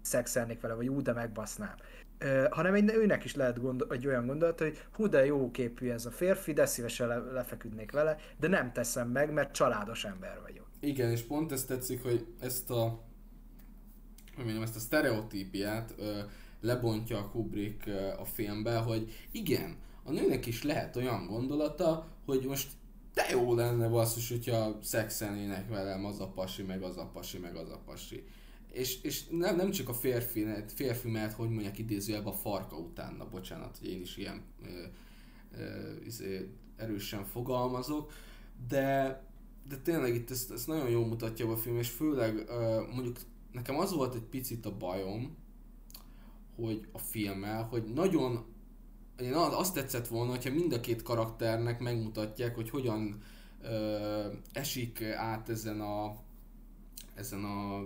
szexelnék 0.00 0.60
vele, 0.60 0.74
vagy 0.74 0.88
ú, 0.88 1.02
de 1.02 1.12
megbasznám. 1.12 1.74
Ö, 2.18 2.46
hanem 2.50 2.74
egy 2.74 2.90
őnek 2.94 3.24
is 3.24 3.34
lehet 3.34 3.60
gondol, 3.60 3.88
egy 3.90 4.06
olyan 4.06 4.26
gondolat, 4.26 4.58
hogy 4.58 4.78
hú, 4.92 5.08
de 5.08 5.26
jó 5.26 5.50
képű 5.50 5.90
ez 5.90 6.06
a 6.06 6.10
férfi, 6.10 6.52
de 6.52 6.66
szívesen 6.66 7.08
le, 7.08 7.16
lefeküdnék 7.16 7.92
vele, 7.92 8.16
de 8.40 8.48
nem 8.48 8.72
teszem 8.72 9.08
meg, 9.08 9.32
mert 9.32 9.52
családos 9.52 10.04
ember 10.04 10.40
vagyok. 10.42 10.66
Igen, 10.80 11.10
és 11.10 11.22
pont 11.22 11.52
ezt 11.52 11.68
tetszik, 11.68 12.02
hogy 12.02 12.26
ezt 12.40 12.70
a 12.70 13.04
hogy 14.34 14.44
mondjam, 14.44 14.64
ezt 14.64 14.76
a 14.76 14.80
sztereotípiát 14.80 15.94
ö, 15.98 16.18
lebontja 16.60 17.18
a 17.18 17.28
Kubrick 17.28 17.86
ö, 17.86 18.08
a 18.18 18.24
filmbe, 18.24 18.76
hogy 18.76 19.12
igen, 19.30 19.76
a 20.02 20.10
nőnek 20.10 20.46
is 20.46 20.62
lehet 20.62 20.96
olyan 20.96 21.26
gondolata, 21.26 22.06
hogy 22.24 22.44
most 22.46 22.68
de 23.16 23.30
jó 23.30 23.54
lenne 23.54 23.88
basszus, 23.88 24.28
hogyha 24.28 24.78
szexelnének 24.82 25.68
velem 25.68 26.04
az 26.04 26.20
a 26.20 26.28
pasi, 26.28 26.62
meg 26.62 26.82
az 26.82 26.96
a 26.96 27.10
pasi, 27.12 27.38
meg 27.38 27.56
az 27.56 27.70
a 27.70 27.80
pasi. 27.84 28.24
És, 28.72 29.02
és 29.02 29.26
nem, 29.26 29.56
nem 29.56 29.70
csak 29.70 29.88
a 29.88 29.94
férfi, 29.94 30.46
férfi, 30.74 31.08
mert 31.08 31.32
hogy 31.32 31.48
mondják 31.48 31.78
idézőjelben 31.78 32.32
a 32.32 32.36
farka 32.36 32.76
utána, 32.76 33.28
bocsánat, 33.28 33.78
hogy 33.78 33.88
én 33.88 34.00
is 34.00 34.16
ilyen 34.16 34.42
ö, 34.62 34.84
ö, 35.58 35.90
izé, 36.04 36.50
erősen 36.76 37.24
fogalmazok, 37.24 38.12
de, 38.68 39.22
de 39.68 39.76
tényleg 39.76 40.14
itt 40.14 40.30
ezt, 40.30 40.50
ezt 40.50 40.66
nagyon 40.66 40.90
jól 40.90 41.06
mutatja 41.06 41.50
a 41.50 41.56
film, 41.56 41.78
és 41.78 41.88
főleg 41.88 42.44
ö, 42.48 42.82
mondjuk 42.94 43.16
nekem 43.52 43.78
az 43.78 43.92
volt 43.92 44.14
egy 44.14 44.26
picit 44.30 44.66
a 44.66 44.76
bajom, 44.76 45.36
hogy 46.56 46.88
a 46.92 46.98
filmmel, 46.98 47.62
hogy 47.62 47.84
nagyon 47.84 48.44
én 49.20 49.32
azt 49.32 49.74
tetszett 49.74 50.08
volna, 50.08 50.30
hogyha 50.30 50.50
mind 50.50 50.72
a 50.72 50.80
két 50.80 51.02
karakternek 51.02 51.80
megmutatják, 51.80 52.54
hogy 52.54 52.70
hogyan 52.70 53.22
ö, 53.62 54.26
esik 54.52 55.02
át 55.02 55.48
ezen 55.48 55.80
a 55.80 56.24
ezen 57.16 57.44
a, 57.44 57.82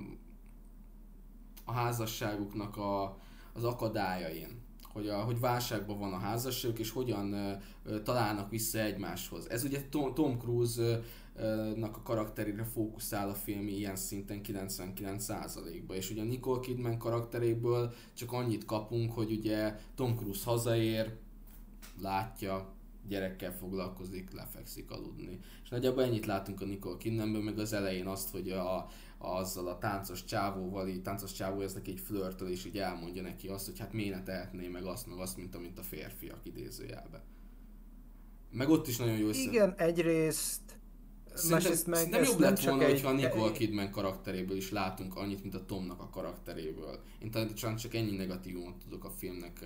a 1.64 1.72
házasságuknak 1.72 2.76
a, 2.76 3.16
az 3.52 3.64
akadályain. 3.64 4.58
Hogy, 4.92 5.08
a, 5.08 5.16
hogy 5.16 5.40
válságban 5.40 5.98
van 5.98 6.12
a 6.12 6.18
házasságuk, 6.18 6.78
és 6.78 6.90
hogyan 6.90 7.32
ö, 7.84 8.02
találnak 8.02 8.50
vissza 8.50 8.78
egymáshoz. 8.78 9.50
Ez 9.50 9.64
ugye 9.64 9.88
Tom, 9.88 10.14
Tom 10.14 10.38
Cruise 10.38 10.82
ö, 10.82 10.98
nak 11.76 11.96
a 11.96 12.02
karakterére 12.02 12.64
fókuszál 12.64 13.28
a 13.28 13.34
film 13.34 13.68
ilyen 13.68 13.96
szinten 13.96 14.40
99%-ba, 14.44 15.94
és 15.94 16.10
ugye 16.10 16.20
a 16.20 16.24
Nicole 16.24 16.60
Kidman 16.60 16.98
karakteréből 16.98 17.92
csak 18.14 18.32
annyit 18.32 18.64
kapunk, 18.64 19.12
hogy 19.12 19.32
ugye 19.32 19.76
Tom 19.94 20.16
Cruise 20.16 20.44
hazaér, 20.44 21.16
látja, 22.02 22.74
gyerekkel 23.08 23.52
foglalkozik, 23.52 24.32
lefekszik 24.32 24.90
aludni. 24.90 25.38
És 25.62 25.68
nagyjából 25.68 26.02
ennyit 26.02 26.26
látunk 26.26 26.60
a 26.60 26.64
Nicole 26.64 26.96
Kidmanből, 26.96 27.42
meg 27.42 27.58
az 27.58 27.72
elején 27.72 28.06
azt, 28.06 28.30
hogy 28.30 28.50
a, 28.50 28.86
azzal 29.18 29.68
a 29.68 29.78
táncos 29.78 30.24
csávóval, 30.24 30.88
így 30.88 31.02
táncos 31.02 31.32
csávó 31.32 31.60
ez 31.60 31.74
neki 31.74 31.90
egy 31.90 32.00
flörtöl, 32.00 32.48
és 32.48 32.64
így 32.64 32.78
elmondja 32.78 33.22
neki 33.22 33.48
azt, 33.48 33.66
hogy 33.66 33.78
hát 33.78 33.92
miért 33.92 34.14
ne 34.14 34.22
tehetné 34.22 34.68
meg 34.68 34.84
azt, 34.84 35.06
meg 35.06 35.18
azt, 35.18 35.36
mint 35.36 35.54
amint 35.54 35.78
a 35.78 35.82
férfiak 35.82 36.40
idézőjelbe. 36.42 37.22
Meg 38.50 38.68
ott 38.68 38.88
is 38.88 38.96
nagyon 38.96 39.16
jó 39.16 39.28
össze... 39.28 39.40
Igen, 39.40 39.74
egyrészt 39.76 40.79
másrészt 41.50 41.86
meg 41.86 42.12
ez 42.12 42.28
jobb 42.28 42.38
nem 42.38 42.50
lett 42.50 42.60
volna, 42.64 42.84
egy- 42.84 42.90
hogyha 42.90 43.08
a 43.08 43.12
Nicole 43.12 43.52
Kidman 43.52 43.90
karakteréből 43.90 44.56
is 44.56 44.70
látunk 44.70 45.16
annyit, 45.16 45.42
mint 45.42 45.54
a 45.54 45.64
Tomnak 45.64 46.00
a 46.00 46.08
karakteréből. 46.12 46.98
Én 47.22 47.30
talán 47.30 47.54
csak, 47.54 47.94
ennyi 47.94 48.16
negatívumot 48.16 48.74
tudok 48.84 49.04
a 49.04 49.10
filmnek 49.10 49.58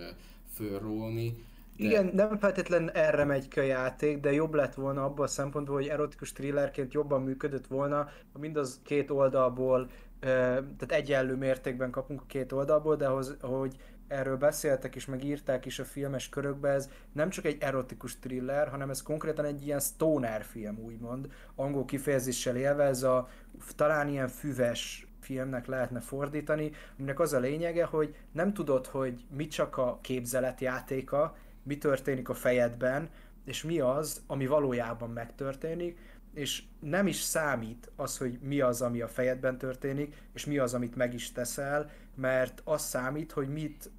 fölrólni. 0.55 1.37
De... 1.77 1.85
Igen, 1.85 2.11
nem 2.15 2.39
feltétlen 2.39 2.91
erre 2.91 3.25
megy 3.25 3.49
ki 3.49 3.59
a 3.59 3.63
játék, 3.63 4.21
de 4.21 4.33
jobb 4.33 4.55
lett 4.55 4.75
volna 4.75 5.05
abban 5.05 5.25
a 5.25 5.29
szempontból, 5.29 5.75
hogy 5.75 5.87
erotikus 5.87 6.33
thrillerként 6.33 6.93
jobban 6.93 7.23
működött 7.23 7.67
volna, 7.67 8.09
ha 8.33 8.39
mind 8.39 8.57
az 8.57 8.81
két 8.83 9.11
oldalból, 9.11 9.89
tehát 10.21 10.93
egyenlő 10.93 11.35
mértékben 11.37 11.91
kapunk 11.91 12.21
a 12.21 12.27
két 12.27 12.53
oldalból, 12.53 12.97
de 12.97 13.07
hoz, 13.07 13.37
hogy 13.41 13.77
erről 14.09 14.37
beszéltek 14.37 14.95
is, 14.95 15.07
meg 15.07 15.25
írták 15.25 15.67
is 15.67 15.79
a 15.79 15.85
filmes 15.85 16.29
körökbe, 16.29 16.69
ez 16.69 16.91
nem 17.13 17.31
csak 17.31 17.45
egy 17.45 17.57
erotikus 17.61 18.19
thriller, 18.19 18.69
hanem 18.69 18.91
ez 18.91 19.03
konkrétan 19.03 19.45
egy 19.45 19.67
ilyen 19.67 19.81
stoner 19.81 20.43
film, 20.43 20.79
úgymond. 20.79 21.33
Angol 21.55 21.85
kifejezéssel 21.85 22.57
élve, 22.57 22.85
ez 22.85 23.03
a 23.03 23.29
talán 23.77 24.09
ilyen 24.09 24.29
füves 24.29 25.07
filmnek 25.21 25.67
lehetne 25.67 26.01
fordítani, 26.01 26.71
aminek 26.99 27.21
az 27.21 27.33
a 27.33 27.39
lényege, 27.39 27.85
hogy 27.85 28.15
nem 28.33 28.53
tudod, 28.53 28.87
hogy 28.87 29.25
mi 29.31 29.47
csak 29.47 29.77
a 29.77 29.99
képzelet 30.03 30.61
játéka, 30.61 31.37
mi 31.63 31.79
történik 31.79 32.29
a 32.29 32.35
fejedben, 32.35 33.09
és 33.45 33.63
mi 33.63 33.81
az, 33.81 34.23
ami 34.27 34.47
valójában 34.47 35.11
megtörténik, 35.11 35.99
és 36.35 36.63
nem 36.81 37.07
is 37.07 37.17
számít 37.17 37.91
az, 37.97 38.19
hogy 38.19 38.39
mi 38.41 38.61
az, 38.61 38.83
ami 38.83 39.01
a 39.01 39.09
fejedben 39.09 39.59
történik, 39.59 40.17
és 40.35 40.45
mi 40.45 40.59
az, 40.59 40.75
amit 40.75 40.97
meg 40.97 41.15
is 41.15 41.33
teszel, 41.33 41.91
mert 42.15 42.63
az 42.65 42.83
számít, 42.83 43.33
hogy 43.33 43.49
mit, 43.49 43.91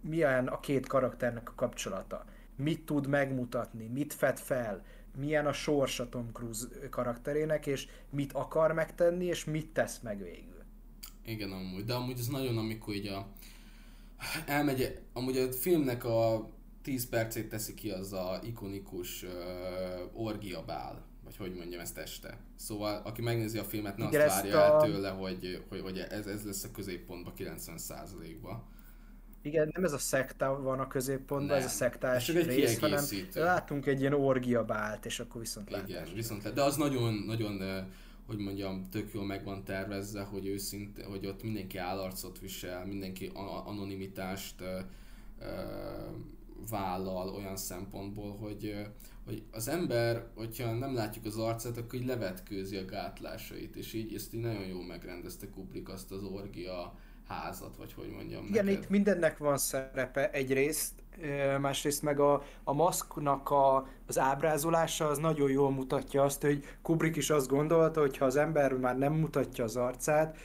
milyen 0.00 0.46
a 0.46 0.60
két 0.60 0.86
karakternek 0.86 1.48
a 1.48 1.54
kapcsolata. 1.54 2.24
Mit 2.56 2.86
tud 2.86 3.06
megmutatni, 3.06 3.86
mit 3.86 4.12
fed 4.12 4.38
fel, 4.38 4.84
milyen 5.16 5.46
a 5.46 5.52
sorsa 5.52 6.08
Tom 6.08 6.32
Cruise 6.32 6.66
karakterének, 6.90 7.66
és 7.66 7.86
mit 8.10 8.32
akar 8.32 8.72
megtenni, 8.72 9.24
és 9.24 9.44
mit 9.44 9.72
tesz 9.72 10.00
meg 10.00 10.22
végül. 10.22 10.62
Igen, 11.24 11.52
amúgy, 11.52 11.84
de 11.84 11.94
amúgy 11.94 12.18
ez 12.18 12.26
nagyon, 12.26 12.58
amikor 12.58 12.94
így 12.94 13.06
a... 13.06 13.26
Elmegy, 14.46 14.98
amúgy 15.12 15.36
a 15.36 15.52
filmnek 15.52 16.04
a 16.04 16.50
10 16.82 17.08
percét 17.08 17.48
teszi 17.48 17.74
ki 17.74 17.90
az 17.90 18.12
a 18.12 18.40
ikonikus 18.42 19.22
uh, 19.22 20.22
orgiabál, 20.22 21.04
vagy 21.38 21.48
hogy 21.48 21.56
mondjam 21.56 21.80
ezt 21.80 21.98
este. 21.98 22.38
Szóval, 22.56 23.00
aki 23.04 23.22
megnézi 23.22 23.58
a 23.58 23.64
filmet, 23.64 23.96
ne 23.96 24.06
Igen, 24.06 24.26
azt 24.26 24.40
várja 24.40 24.60
a... 24.60 24.62
el 24.62 24.90
tőle, 24.90 25.08
hogy, 25.08 25.64
hogy, 25.68 25.80
hogy 25.80 25.98
ez, 25.98 26.26
ez 26.26 26.44
lesz 26.44 26.64
a 26.64 26.70
középpontban 26.70 27.32
90%-ba. 27.38 28.64
Igen, 29.42 29.70
nem 29.72 29.84
ez 29.84 29.92
a 29.92 29.98
szekta 29.98 30.60
van 30.62 30.80
a 30.80 30.86
középpontban, 30.86 31.56
nem. 31.56 31.56
ez 31.56 31.64
a 31.64 31.68
szektás 31.68 32.28
ez 32.28 32.46
rész, 32.46 32.78
hanem 32.78 33.04
látunk 33.34 33.86
egy 33.86 34.00
ilyen 34.00 34.14
orgiabált, 34.14 35.06
és 35.06 35.20
akkor 35.20 35.40
viszont 35.40 35.70
Igen, 35.70 35.88
Igen, 35.88 36.08
viszont 36.14 36.52
de 36.52 36.62
az 36.62 36.76
nagyon, 36.76 37.14
nagyon 37.14 37.86
hogy 38.26 38.38
mondjam, 38.38 38.88
tök 38.90 39.12
jól 39.12 39.24
meg 39.24 39.44
van 39.44 39.64
tervezve, 39.64 40.22
hogy 40.22 40.46
őszinte, 40.46 41.04
hogy 41.04 41.26
ott 41.26 41.42
mindenki 41.42 41.78
állarcot 41.78 42.38
visel, 42.38 42.86
mindenki 42.86 43.30
anonimitást 43.64 44.54
vállal 46.70 47.28
olyan 47.28 47.56
szempontból, 47.56 48.36
hogy, 48.36 48.86
hogy 49.24 49.42
az 49.50 49.68
ember, 49.68 50.26
hogyha 50.34 50.72
nem 50.72 50.94
látjuk 50.94 51.24
az 51.24 51.36
arcát, 51.36 51.76
akkor 51.76 51.94
így 51.94 52.06
levetkőzi 52.06 52.76
a 52.76 52.84
gátlásait, 52.84 53.76
és 53.76 53.92
így 53.92 54.14
ezt 54.14 54.34
így 54.34 54.40
nagyon 54.40 54.66
jól 54.66 54.84
megrendezte 54.84 55.50
Kubrick 55.50 55.88
azt 55.88 56.12
az 56.12 56.22
orgia 56.22 56.94
házat, 57.28 57.76
vagy 57.76 57.92
hogy 57.92 58.08
mondjam 58.08 58.46
Igen, 58.46 58.64
neked. 58.64 58.82
itt 58.82 58.88
mindennek 58.88 59.38
van 59.38 59.56
szerepe 59.56 60.30
egyrészt, 60.30 60.92
másrészt 61.60 62.02
meg 62.02 62.20
a, 62.20 62.42
a 62.64 62.72
maszknak 62.72 63.50
a, 63.50 63.88
az 64.06 64.18
ábrázolása 64.18 65.08
az 65.08 65.18
nagyon 65.18 65.50
jól 65.50 65.70
mutatja 65.70 66.22
azt, 66.22 66.42
hogy 66.42 66.64
Kubrick 66.82 67.16
is 67.16 67.30
azt 67.30 67.48
gondolta, 67.48 68.00
hogy 68.00 68.16
ha 68.16 68.24
az 68.24 68.36
ember 68.36 68.72
már 68.72 68.98
nem 68.98 69.12
mutatja 69.12 69.64
az 69.64 69.76
arcát, 69.76 70.36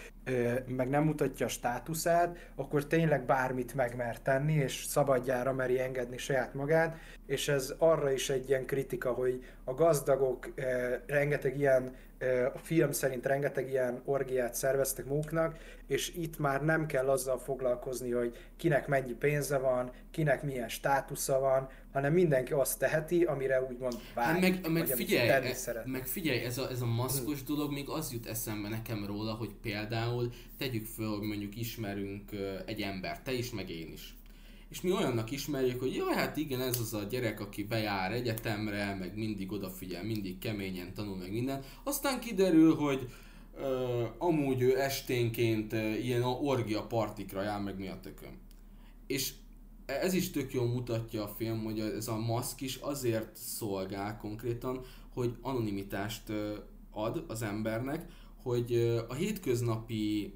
meg 0.68 0.89
nem 0.89 1.03
mutatja 1.03 1.45
a 1.45 1.49
státuszát, 1.49 2.38
akkor 2.56 2.85
tényleg 2.85 3.26
bármit 3.26 3.76
megmer 3.76 4.19
tenni, 4.19 4.53
és 4.53 4.84
szabadjára 4.84 5.53
meri 5.53 5.80
engedni 5.80 6.18
saját 6.18 6.53
magát, 6.53 6.97
és 7.26 7.47
ez 7.47 7.73
arra 7.77 8.11
is 8.11 8.30
egy 8.30 8.49
ilyen 8.49 8.65
kritika, 8.65 9.11
hogy 9.11 9.45
a 9.64 9.73
gazdagok 9.73 10.53
rengeteg 11.07 11.57
ilyen 11.57 11.95
a 12.53 12.57
film 12.57 12.91
szerint 12.91 13.25
rengeteg 13.25 13.69
ilyen 13.69 14.01
orgiát 14.05 14.53
szerveztek 14.53 15.05
maguknak, 15.05 15.57
és 15.87 16.13
itt 16.15 16.37
már 16.37 16.63
nem 16.63 16.85
kell 16.85 17.09
azzal 17.09 17.37
foglalkozni, 17.37 18.11
hogy 18.11 18.37
kinek 18.57 18.87
mennyi 18.87 19.13
pénze 19.13 19.57
van, 19.57 19.91
kinek 20.11 20.43
milyen 20.43 20.69
státusza 20.69 21.39
van, 21.39 21.69
hanem 21.91 22.13
mindenki 22.13 22.53
azt 22.53 22.79
teheti, 22.79 23.23
amire 23.23 23.61
úgymond 23.61 23.93
vágy. 24.13 24.25
Hát 24.25 24.39
meg, 24.39 24.71
meg, 24.71 24.85
figyelj, 24.85 25.29
e, 25.29 25.83
meg 25.85 26.05
figyelj, 26.05 26.39
ez 26.39 26.57
a, 26.57 26.69
ez 26.69 26.81
a 26.81 26.85
maszkos 26.85 27.43
dolog 27.43 27.71
még 27.71 27.89
az 27.89 28.11
jut 28.11 28.27
eszembe 28.27 28.69
nekem 28.69 29.05
róla, 29.05 29.33
hogy 29.33 29.53
például 29.61 30.31
tegyük 30.57 30.85
föl, 30.85 31.17
hogy 31.17 31.27
mondjuk 31.27 31.55
ismerünk 31.55 32.31
egy 32.65 32.81
embert, 32.81 33.23
te 33.23 33.31
is, 33.31 33.51
meg 33.51 33.69
én 33.69 33.91
is 33.91 34.18
és 34.69 34.81
mi 34.81 34.91
olyannak 34.91 35.31
ismerjük, 35.31 35.79
hogy 35.79 35.95
jaj, 35.95 36.13
hát 36.13 36.37
igen, 36.37 36.61
ez 36.61 36.79
az 36.79 36.93
a 36.93 37.03
gyerek, 37.03 37.39
aki 37.39 37.63
bejár 37.63 38.11
egyetemre, 38.11 38.95
meg 38.99 39.17
mindig 39.17 39.51
odafigyel, 39.51 40.03
mindig 40.03 40.37
keményen 40.37 40.93
tanul, 40.93 41.15
meg 41.15 41.31
minden. 41.31 41.63
Aztán 41.83 42.19
kiderül, 42.19 42.75
hogy 42.75 43.09
uh, 43.55 44.07
amúgy 44.17 44.61
ő 44.61 44.79
esténként 44.79 45.73
uh, 45.73 46.05
ilyen 46.05 46.23
orgia 46.23 46.83
partikra 46.83 47.41
jár, 47.41 47.61
meg 47.61 47.77
mi 47.77 47.87
a 47.87 47.99
tököm. 48.01 48.37
És 49.07 49.33
ez 49.85 50.13
is 50.13 50.31
tök 50.31 50.53
jól 50.53 50.67
mutatja 50.67 51.23
a 51.23 51.33
film, 51.37 51.63
hogy 51.63 51.79
ez 51.79 52.07
a 52.07 52.17
maszk 52.17 52.61
is 52.61 52.75
azért 52.75 53.35
szolgál 53.35 54.17
konkrétan, 54.17 54.81
hogy 55.13 55.37
anonimitást 55.41 56.31
ad 56.91 57.23
az 57.27 57.41
embernek, 57.41 58.11
hogy 58.41 58.73
a 59.07 59.13
hétköznapi 59.13 60.33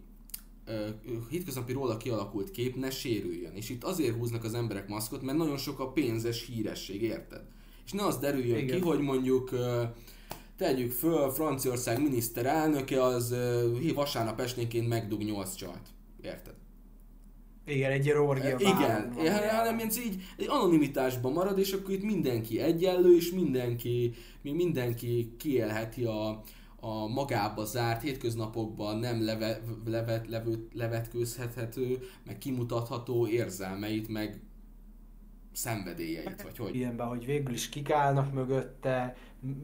hétköznapi 1.30 1.72
róla 1.72 1.98
kialakult 1.98 2.52
kép 2.52 2.76
ne 2.76 2.90
sérüljön. 2.90 3.54
És 3.54 3.70
itt 3.70 3.84
azért 3.84 4.16
húznak 4.16 4.44
az 4.44 4.54
emberek 4.54 4.88
maszkot, 4.88 5.22
mert 5.22 5.38
nagyon 5.38 5.58
sok 5.58 5.80
a 5.80 5.92
pénzes 5.92 6.46
híresség, 6.46 7.02
érted? 7.02 7.42
És 7.86 7.92
ne 7.92 8.06
az 8.06 8.18
derüljön 8.18 8.58
Igen. 8.58 8.80
ki, 8.80 8.88
hogy 8.88 9.00
mondjuk 9.00 9.50
tegyük 10.58 10.92
föl, 10.92 11.30
Franciaország 11.30 12.02
miniszterelnöke 12.02 13.04
az 13.04 13.36
vasárnap 13.94 14.40
esténként 14.40 14.88
megdug 14.88 15.24
8 15.24 15.56
csalt. 15.56 15.88
Érted? 16.22 16.54
Igen, 17.66 17.92
egy 17.92 18.12
orgia 18.12 18.56
Igen, 18.60 19.14
hanem 19.50 19.80
ez 19.80 19.98
így 19.98 20.22
egy 20.38 20.46
anonimitásban 20.50 21.32
marad, 21.32 21.60
és 21.60 21.74
akkor 21.74 21.94
itt 21.94 22.04
mindenki 22.04 22.60
egyenlő, 22.60 23.16
és 23.16 23.32
mindenki, 23.32 24.14
mindenki 24.42 25.34
kiélheti 25.38 26.04
a, 26.04 26.44
a 26.86 27.08
magába 27.08 27.66
zárt 27.66 28.02
hétköznapokban 28.02 28.98
nem 28.98 29.24
leve, 29.24 29.60
levet, 29.86 30.28
levőt, 30.28 30.74
levetkőzhethető, 30.74 32.00
meg 32.26 32.38
kimutatható 32.38 33.28
érzelmeit, 33.28 34.08
meg 34.08 34.42
szenvedélyeit, 35.54 36.42
vagy 36.42 36.58
hogy? 36.58 36.76
Ilyenben, 36.76 37.08
hogy 37.08 37.26
végül 37.26 37.54
is 37.54 37.70
kik 37.70 37.92
állnak 37.92 38.34
mögötte, 38.34 39.16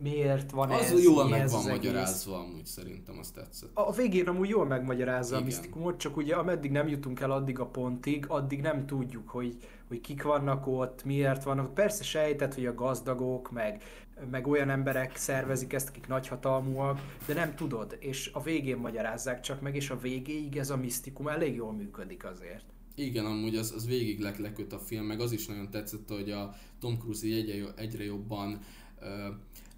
miért 0.01 0.51
van 0.51 0.69
az 0.69 0.81
ez, 0.81 0.91
Az 0.91 1.03
jól 1.03 1.29
meg 1.29 1.49
van 1.49 1.63
magyarázva 1.67 2.35
egész. 2.35 2.49
amúgy 2.49 2.65
szerintem, 2.65 3.17
azt 3.19 3.33
tetszett. 3.33 3.77
A, 3.77 3.87
a 3.87 3.91
végén 3.91 4.27
amúgy 4.27 4.49
jól 4.49 4.65
megmagyarázza 4.65 5.29
Igen. 5.29 5.41
a 5.41 5.45
misztikumot, 5.45 5.97
csak 5.97 6.17
ugye 6.17 6.35
ameddig 6.35 6.71
nem 6.71 6.87
jutunk 6.87 7.19
el 7.19 7.31
addig 7.31 7.59
a 7.59 7.65
pontig, 7.65 8.25
addig 8.27 8.61
nem 8.61 8.85
tudjuk, 8.85 9.29
hogy, 9.29 9.57
hogy 9.89 10.01
kik 10.01 10.23
vannak 10.23 10.67
ott, 10.67 11.03
miért 11.03 11.43
vannak. 11.43 11.73
Persze 11.73 12.03
sejtett, 12.03 12.53
hogy 12.53 12.65
a 12.65 12.73
gazdagok, 12.73 13.51
meg 13.51 13.83
meg 14.31 14.47
olyan 14.47 14.69
emberek 14.69 15.15
szervezik 15.15 15.73
ezt, 15.73 15.89
akik 15.89 16.07
nagyhatalmúak, 16.07 17.17
de 17.25 17.33
nem 17.33 17.55
tudod, 17.55 17.97
és 17.99 18.29
a 18.33 18.41
végén 18.41 18.77
magyarázzák 18.77 19.39
csak 19.39 19.61
meg, 19.61 19.75
és 19.75 19.89
a 19.89 19.99
végéig 19.99 20.57
ez 20.57 20.69
a 20.69 20.77
misztikum 20.77 21.27
elég 21.27 21.55
jól 21.55 21.73
működik 21.73 22.25
azért. 22.25 22.65
Igen, 22.95 23.25
amúgy 23.25 23.55
az, 23.55 23.71
az 23.71 23.87
végig 23.87 24.19
le, 24.19 24.33
leköt 24.37 24.73
a 24.73 24.79
film, 24.79 25.05
meg 25.05 25.19
az 25.19 25.31
is 25.31 25.45
nagyon 25.45 25.69
tetszett, 25.69 26.09
hogy 26.09 26.31
a 26.31 26.55
Tom 26.79 26.97
Cruise 26.97 27.27
egyre, 27.27 27.73
egyre 27.75 28.03
jobban 28.03 28.59
uh, 29.01 29.07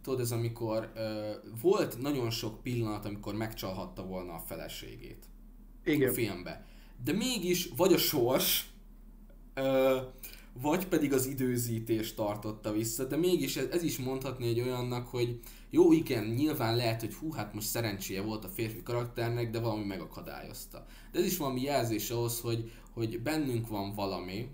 tudod, 0.02 0.20
ez 0.20 0.32
amikor 0.32 0.92
uh, 0.96 1.62
volt 1.62 2.02
nagyon 2.02 2.30
sok 2.30 2.62
pillanat, 2.62 3.06
amikor 3.06 3.36
megcsalhatta 3.36 4.06
volna 4.06 4.34
a 4.34 4.44
feleségét 4.48 5.26
Igen. 5.84 6.10
a 6.10 6.14
filmbe. 6.14 6.66
De 7.04 7.12
mégis 7.12 7.70
vagy 7.76 7.94
a 7.94 7.98
sors, 7.98 8.71
vagy 10.62 10.88
pedig 10.88 11.14
az 11.14 11.28
időzítés 11.28 12.14
tartotta 12.14 12.72
vissza, 12.72 13.04
de 13.04 13.18
mégis 13.18 13.56
ez, 13.56 13.68
ez 13.72 13.84
is 13.84 13.98
mondhatni 13.98 14.48
egy 14.48 14.60
olyannak, 14.60 15.08
hogy 15.08 15.40
jó, 15.70 15.92
igen, 15.92 16.24
nyilván 16.24 16.76
lehet, 16.76 17.00
hogy 17.00 17.14
hú, 17.14 17.32
hát 17.32 17.54
most 17.54 17.68
szerencséje 17.68 18.22
volt 18.22 18.46
a 18.46 18.50
férfi 18.50 18.84
karakternek, 18.84 19.50
de 19.50 19.60
valami 19.60 19.84
megakadályozta. 19.84 20.86
De 21.12 21.20
ez 21.20 21.26
is 21.26 21.38
valami 21.38 21.62
jelzés 21.62 22.10
ahhoz, 22.10 22.40
hogy, 22.40 22.72
hogy 22.94 23.22
bennünk 23.22 23.68
van 23.68 23.94
valami, 23.94 24.48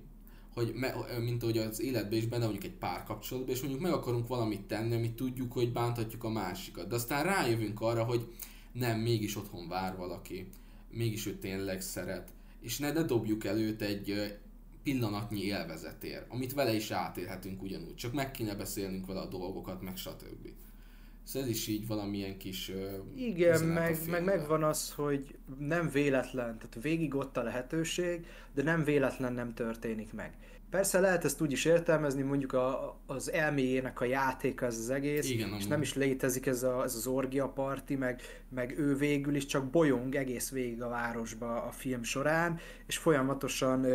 hogy 0.53 0.73
me, 0.73 0.95
mint 1.19 1.43
ahogy 1.43 1.57
az 1.57 1.81
életben 1.81 2.17
is 2.17 2.25
benne 2.25 2.45
vagyunk 2.45 2.63
egy 2.63 2.77
párkapcsolatban, 2.77 3.55
és 3.55 3.61
mondjuk 3.61 3.81
meg 3.81 3.91
akarunk 3.91 4.27
valamit 4.27 4.61
tenni, 4.61 4.95
amit 4.95 5.15
tudjuk, 5.15 5.51
hogy 5.51 5.71
bántatjuk 5.71 6.23
a 6.23 6.29
másikat. 6.29 6.87
De 6.87 6.95
aztán 6.95 7.23
rájövünk 7.23 7.81
arra, 7.81 8.03
hogy 8.03 8.33
nem, 8.71 8.99
mégis 8.99 9.35
otthon 9.35 9.67
vár 9.67 9.97
valaki, 9.97 10.47
mégis 10.91 11.25
ő 11.25 11.37
tényleg 11.37 11.81
szeret. 11.81 12.29
És 12.61 12.77
ne, 12.77 12.91
ne 12.91 13.03
dobjuk 13.03 13.45
előtt 13.45 13.81
egy 13.81 14.37
pillanatnyi 14.87 15.43
élvezetér, 15.43 16.25
amit 16.29 16.53
vele 16.53 16.73
is 16.73 16.91
átélhetünk 16.91 17.61
ugyanúgy, 17.61 17.95
csak 17.95 18.13
meg 18.13 18.31
kéne 18.31 18.55
beszélnünk 18.55 19.05
vele 19.05 19.19
a 19.19 19.27
dolgokat, 19.27 19.81
meg 19.81 19.97
stb. 19.97 20.47
Szóval 21.23 21.49
ez 21.49 21.55
is 21.55 21.67
így 21.67 21.87
valamilyen 21.87 22.37
kis 22.37 22.71
Igen, 23.15 23.63
meg, 23.63 23.97
meg 24.09 24.23
megvan 24.23 24.63
az, 24.63 24.91
hogy 24.91 25.37
nem 25.59 25.89
véletlen, 25.89 26.57
tehát 26.57 26.77
végig 26.81 27.15
ott 27.15 27.37
a 27.37 27.43
lehetőség, 27.43 28.25
de 28.53 28.63
nem 28.63 28.83
véletlen 28.83 29.33
nem 29.33 29.53
történik 29.53 30.13
meg. 30.13 30.37
Persze 30.69 30.99
lehet 30.99 31.25
ezt 31.25 31.41
úgy 31.41 31.51
is 31.51 31.65
értelmezni, 31.65 32.21
mondjuk 32.21 32.53
a, 32.53 32.97
az 33.05 33.31
elméjének 33.31 34.01
a 34.01 34.05
játéka 34.05 34.65
ez 34.65 34.77
az 34.77 34.89
egész, 34.89 35.29
Igen, 35.29 35.53
és 35.57 35.67
nem 35.67 35.81
is 35.81 35.93
létezik 35.93 36.45
ez, 36.45 36.63
a, 36.63 36.83
ez 36.83 36.95
az 36.95 37.07
orgia 37.07 37.47
parti, 37.47 37.95
meg, 37.95 38.21
meg 38.49 38.79
ő 38.79 38.95
végül 38.95 39.35
is 39.35 39.45
csak 39.45 39.65
bolyong 39.65 40.15
egész 40.15 40.51
végig 40.51 40.81
a 40.81 40.89
városba 40.89 41.63
a 41.63 41.71
film 41.71 42.03
során, 42.03 42.59
és 42.85 42.97
folyamatosan 42.97 43.85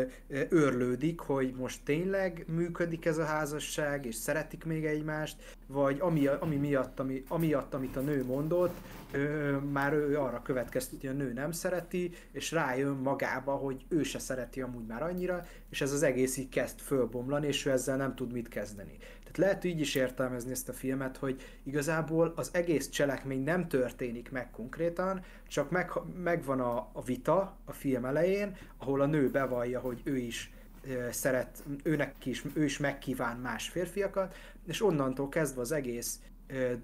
őrlődik, 0.49 1.21
hogy 1.21 1.55
most 1.57 1.81
tényleg 1.85 2.45
működik 2.49 3.05
ez 3.05 3.19
a 3.19 3.25
házasság, 3.25 4.07
és 4.07 4.15
szeretik 4.15 4.65
még 4.65 4.85
egymást, 4.85 5.57
vagy 5.67 5.97
ami, 6.01 6.27
ami 6.27 6.57
miatt, 6.57 7.01
ami, 7.01 7.23
amiatt, 7.29 7.75
amit 7.75 7.97
a 7.97 8.01
nő 8.01 8.25
mondott, 8.25 8.75
ö, 9.13 9.57
már 9.59 9.93
ő 9.93 10.19
arra 10.19 10.43
következteti, 10.43 11.07
hogy 11.07 11.17
a 11.17 11.19
nő 11.19 11.33
nem 11.33 11.53
szereti, 11.53 12.11
és 12.33 12.53
rájön 12.53 12.97
magába, 12.97 13.53
hogy 13.53 13.85
ő 13.89 14.03
se 14.03 14.19
szereti 14.19 14.61
amúgy 14.61 14.87
már 14.87 15.03
annyira, 15.03 15.47
és 15.71 15.81
ez 15.81 15.93
az 15.93 16.03
egész 16.03 16.37
így 16.37 16.49
kezd 16.49 16.81
fölbomlani, 16.81 17.47
és 17.47 17.67
ő 17.67 17.71
ezzel 17.71 17.97
nem 17.97 18.15
tud 18.15 18.33
mit 18.33 18.49
kezdeni. 18.49 18.97
Tehát 18.99 19.37
lehet 19.37 19.65
így 19.65 19.81
is 19.81 19.95
értelmezni 19.95 20.51
ezt 20.51 20.69
a 20.69 20.73
filmet, 20.73 21.17
hogy 21.17 21.43
igazából 21.63 22.33
az 22.37 22.51
egész 22.53 22.89
cselekmény 22.89 23.43
nem 23.43 23.69
történik 23.69 24.31
meg 24.31 24.51
konkrétan, 24.51 25.25
csak 25.49 25.71
meg, 25.71 25.91
megvan 26.23 26.61
a, 26.61 26.89
a 26.93 27.03
vita 27.03 27.57
a 27.65 27.73
film 27.73 28.05
elején, 28.05 28.57
ahol 28.79 29.01
a 29.01 29.07
nő 29.07 29.31
bevallja, 29.31 29.81
hogy 29.81 30.01
ő 30.05 30.17
is 30.17 30.53
szeret, 31.11 31.65
őnek 31.83 32.27
is, 32.27 32.45
ő 32.55 32.65
is 32.65 32.79
megkíván 32.79 33.37
más 33.37 33.69
férfiakat, 33.69 34.37
és 34.67 34.83
onnantól 34.83 35.29
kezdve 35.29 35.61
az 35.61 35.73
egész 35.73 36.21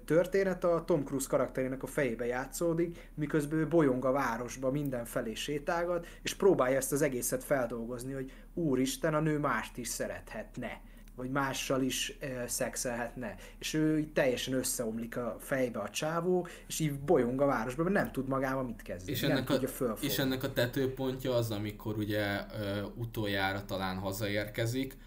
történet 0.05 0.63
a 0.63 0.83
Tom 0.85 1.03
Cruise 1.03 1.27
karakterének 1.29 1.83
a 1.83 1.87
fejébe 1.87 2.25
játszódik, 2.25 3.09
miközben 3.13 3.59
ő 3.59 3.67
bolyong 3.67 4.05
a 4.05 4.11
városba 4.11 4.71
mindenfelé 4.71 5.33
sétálgat, 5.33 6.07
és 6.21 6.33
próbálja 6.33 6.77
ezt 6.77 6.91
az 6.91 7.01
egészet 7.01 7.43
feldolgozni, 7.43 8.13
hogy 8.13 8.31
úristen, 8.53 9.13
a 9.13 9.19
nő 9.19 9.37
mást 9.37 9.77
is 9.77 9.87
szerethetne 9.87 10.81
vagy 11.19 11.31
mással 11.31 11.81
is 11.81 12.17
e, 12.19 12.47
szexelhetne. 12.47 13.35
És 13.57 13.73
ő 13.73 13.97
így 13.97 14.13
teljesen 14.13 14.53
összeomlik 14.53 15.17
a 15.17 15.35
fejbe 15.39 15.79
a 15.79 15.89
csávó, 15.89 16.47
és 16.67 16.79
így 16.79 16.99
bolyong 16.99 17.41
a 17.41 17.45
városban, 17.45 17.91
mert 17.91 18.03
nem 18.03 18.11
tud 18.11 18.27
magával 18.27 18.63
mit 18.63 18.81
kezdeni. 18.81 19.11
És 19.11 19.21
nem 19.21 19.31
ennek, 19.31 19.45
tudja 19.45 19.67
a, 19.67 19.71
fölfogni. 19.71 20.07
és 20.07 20.17
ennek 20.17 20.43
a 20.43 20.53
tetőpontja 20.53 21.35
az, 21.35 21.51
amikor 21.51 21.97
ugye 21.97 22.45
ö, 22.59 22.81
utoljára 22.95 23.65
talán 23.65 23.97
hazaérkezik, 23.97 24.97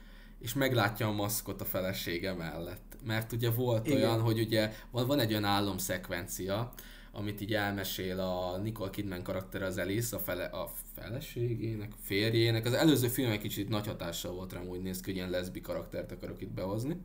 és 0.43 0.55
meglátja 0.55 1.07
a 1.07 1.13
maszkot 1.13 1.61
a 1.61 1.65
felesége 1.65 2.33
mellett. 2.33 2.97
Mert 3.07 3.33
ugye 3.33 3.51
volt 3.51 3.87
Igen. 3.87 3.99
olyan, 3.99 4.21
hogy 4.21 4.41
ugye 4.41 4.73
van, 4.91 5.07
van 5.07 5.21
egy 5.21 5.31
olyan 5.31 5.45
álomszekvencia, 5.45 6.73
amit 7.13 7.41
így 7.41 7.55
elmesél 7.55 8.21
a 8.21 8.57
Nicole 8.57 8.91
Kidman 8.91 9.23
karakter 9.23 9.63
az 9.63 9.79
Alice, 9.79 10.17
a, 10.17 10.19
fele, 10.19 10.45
a 10.45 10.71
feleségének, 10.95 11.93
férjének. 12.01 12.67
Az 12.67 12.73
előző 12.73 13.09
film 13.09 13.31
egy 13.31 13.41
kicsit 13.41 13.69
nagy 13.69 13.87
hatással 13.87 14.33
volt 14.33 14.53
rám, 14.53 14.69
úgy 14.69 14.83
néz 14.83 15.01
ki, 15.01 15.05
hogy 15.05 15.17
ilyen 15.17 15.31
leszbi 15.31 15.61
karaktert 15.61 16.13
akarok 16.13 16.41
itt 16.41 16.53
behozni. 16.53 16.97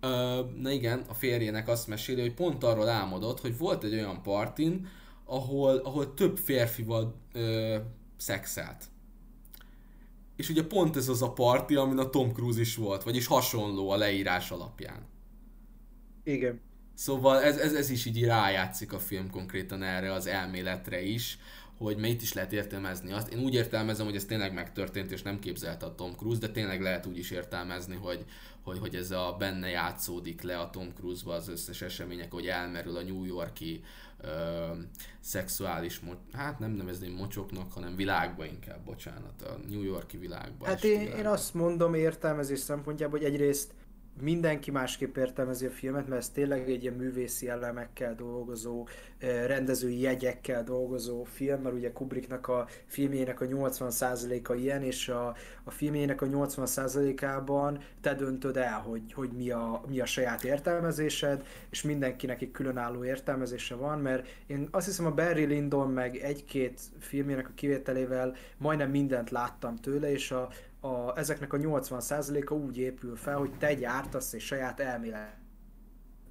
Ö, 0.00 0.40
na 0.56 0.70
igen, 0.70 1.04
a 1.08 1.14
férjének 1.14 1.68
azt 1.68 1.86
meséli, 1.86 2.20
hogy 2.20 2.34
pont 2.34 2.64
arról 2.64 2.88
álmodott, 2.88 3.40
hogy 3.40 3.58
volt 3.58 3.84
egy 3.84 3.92
olyan 3.92 4.22
partin, 4.22 4.88
ahol, 5.24 5.76
ahol 5.76 6.14
több 6.14 6.36
férfival 6.36 7.14
ö, 7.32 7.76
szexelt. 8.16 8.84
És 10.38 10.48
ugye 10.48 10.62
pont 10.62 10.96
ez 10.96 11.08
az 11.08 11.22
a 11.22 11.32
parti, 11.32 11.74
amin 11.74 11.98
a 11.98 12.10
Tom 12.10 12.32
Cruise 12.32 12.60
is 12.60 12.76
volt, 12.76 13.02
vagyis 13.02 13.26
hasonló 13.26 13.90
a 13.90 13.96
leírás 13.96 14.50
alapján. 14.50 15.06
Igen. 16.24 16.60
Szóval 16.94 17.42
ez, 17.42 17.56
ez, 17.56 17.72
ez 17.74 17.90
is 17.90 18.04
így 18.04 18.24
rájátszik 18.24 18.92
a 18.92 18.98
film 18.98 19.30
konkrétan 19.30 19.82
erre 19.82 20.12
az 20.12 20.26
elméletre 20.26 21.02
is, 21.02 21.38
hogy 21.78 22.08
itt 22.08 22.22
is 22.22 22.32
lehet 22.32 22.52
értelmezni 22.52 23.12
azt. 23.12 23.32
Én 23.32 23.38
úgy 23.38 23.54
értelmezem, 23.54 24.06
hogy 24.06 24.14
ez 24.14 24.24
tényleg 24.24 24.52
megtörtént, 24.52 25.10
és 25.10 25.22
nem 25.22 25.38
képzelte 25.38 25.86
a 25.86 25.94
Tom 25.94 26.12
Cruise, 26.16 26.40
de 26.40 26.50
tényleg 26.50 26.80
lehet 26.80 27.06
úgy 27.06 27.18
is 27.18 27.30
értelmezni, 27.30 27.94
hogy, 27.94 28.24
hogy, 28.62 28.78
hogy 28.78 28.94
ez 28.94 29.10
a 29.10 29.36
benne 29.38 29.68
játszódik 29.68 30.42
le 30.42 30.58
a 30.58 30.70
Tom 30.70 30.92
Cruise-ba 30.94 31.34
az 31.34 31.48
összes 31.48 31.82
események, 31.82 32.32
hogy 32.32 32.46
elmerül 32.46 32.96
a 32.96 33.02
New 33.02 33.24
Yorki 33.24 33.84
ö, 34.20 34.28
szexuális, 35.20 36.00
mo- 36.00 36.32
hát 36.32 36.58
nem 36.58 36.70
nevezném 36.70 37.12
mocsoknak, 37.12 37.72
hanem 37.72 37.96
világba 37.96 38.44
inkább, 38.44 38.84
bocsánat, 38.84 39.42
a 39.42 39.56
New 39.68 39.82
Yorki 39.82 40.16
világba. 40.16 40.66
Hát 40.66 40.84
én, 40.84 41.00
én 41.00 41.04
világba. 41.06 41.30
azt 41.30 41.54
mondom 41.54 41.94
értelmezés 41.94 42.58
szempontjából, 42.58 43.18
hogy 43.18 43.28
egyrészt 43.32 43.72
mindenki 44.20 44.70
másképp 44.70 45.16
értelmezi 45.16 45.66
a 45.66 45.70
filmet, 45.70 46.08
mert 46.08 46.20
ez 46.20 46.28
tényleg 46.28 46.70
egy 46.70 46.82
ilyen 46.82 46.94
művészi 46.94 47.48
elemekkel 47.48 48.14
dolgozó, 48.14 48.86
eh, 49.18 49.46
rendezői 49.46 50.00
jegyekkel 50.00 50.64
dolgozó 50.64 51.24
film, 51.24 51.60
mert 51.60 51.74
ugye 51.74 51.92
Kubricknak 51.92 52.48
a 52.48 52.66
filmjének 52.86 53.40
a 53.40 53.46
80%-a 53.46 54.54
ilyen, 54.54 54.82
és 54.82 55.08
a, 55.08 55.34
a 55.64 55.70
filmjének 55.70 56.22
a 56.22 56.26
80%-ában 56.26 57.78
te 58.00 58.14
döntöd 58.14 58.56
el, 58.56 58.80
hogy, 58.80 59.12
hogy 59.12 59.30
mi, 59.30 59.50
a, 59.50 59.82
mi 59.88 60.00
a 60.00 60.06
saját 60.06 60.44
értelmezésed, 60.44 61.46
és 61.70 61.82
mindenkinek 61.82 62.42
egy 62.42 62.50
különálló 62.50 63.04
értelmezése 63.04 63.74
van, 63.74 63.98
mert 63.98 64.28
én 64.46 64.68
azt 64.70 64.86
hiszem 64.86 65.06
a 65.06 65.14
Barry 65.14 65.44
Lyndon 65.44 65.90
meg 65.90 66.16
egy-két 66.16 66.80
filmjének 66.98 67.48
a 67.48 67.54
kivételével 67.54 68.34
majdnem 68.56 68.90
mindent 68.90 69.30
láttam 69.30 69.76
tőle, 69.76 70.10
és 70.10 70.30
a, 70.30 70.48
a, 70.80 71.18
ezeknek 71.18 71.52
a 71.52 71.56
80%-a 71.56 72.54
úgy 72.54 72.78
épül 72.78 73.16
fel, 73.16 73.36
hogy 73.36 73.52
te 73.58 73.74
gyártasz 73.74 74.32
egy 74.32 74.40
saját 74.40 74.80
elmélet 74.80 75.36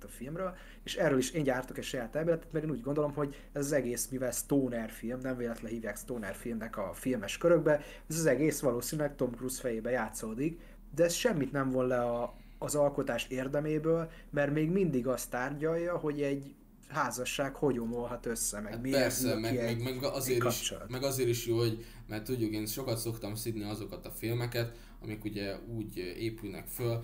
a 0.03 0.07
filmről, 0.07 0.55
és 0.83 0.95
erről 0.95 1.17
is 1.17 1.31
én 1.31 1.43
gyártok 1.43 1.77
egy 1.77 1.83
saját 1.83 2.15
elméletet, 2.15 2.51
mert 2.51 2.65
én 2.65 2.71
úgy 2.71 2.81
gondolom, 2.81 3.13
hogy 3.13 3.49
ez 3.53 3.65
az 3.65 3.71
egész, 3.71 4.07
mivel 4.07 4.31
stoner 4.31 4.89
film, 4.89 5.19
nem 5.19 5.37
véletlenül 5.37 5.71
hívják 5.71 5.97
stoner 5.97 6.35
filmnek 6.35 6.77
a 6.77 6.93
filmes 6.93 7.37
körökbe, 7.37 7.81
ez 8.09 8.17
az 8.17 8.25
egész 8.25 8.59
valószínűleg 8.59 9.15
Tom 9.15 9.31
Cruise 9.31 9.61
fejébe 9.61 9.89
játszódik, 9.89 10.59
de 10.95 11.03
ez 11.03 11.13
semmit 11.13 11.51
nem 11.51 11.69
von 11.69 11.87
le 11.87 12.01
a, 12.01 12.35
az 12.57 12.75
alkotás 12.75 13.27
érdeméből, 13.27 14.09
mert 14.29 14.53
még 14.53 14.71
mindig 14.71 15.07
azt 15.07 15.29
tárgyalja, 15.29 15.97
hogy 15.97 16.21
egy 16.21 16.55
házasság 16.87 17.55
hogy 17.55 17.79
omolhat 17.79 18.25
össze, 18.25 18.59
meg 18.59 18.71
Hát 18.71 18.81
miért 18.81 18.97
persze, 18.97 19.35
meg, 19.35 19.55
meg, 19.55 19.83
meg, 19.83 20.03
azért 20.03 20.45
is, 20.45 20.73
meg 20.87 21.03
azért 21.03 21.29
is 21.29 21.45
jó, 21.45 21.57
hogy, 21.57 21.85
mert 22.07 22.23
tudjuk, 22.23 22.53
én 22.53 22.65
sokat 22.65 22.97
szoktam 22.97 23.35
szidni 23.35 23.63
azokat 23.63 24.05
a 24.05 24.11
filmeket, 24.11 24.77
amik 25.01 25.23
ugye 25.23 25.55
úgy 25.75 25.97
épülnek 25.97 26.67
föl, 26.67 27.03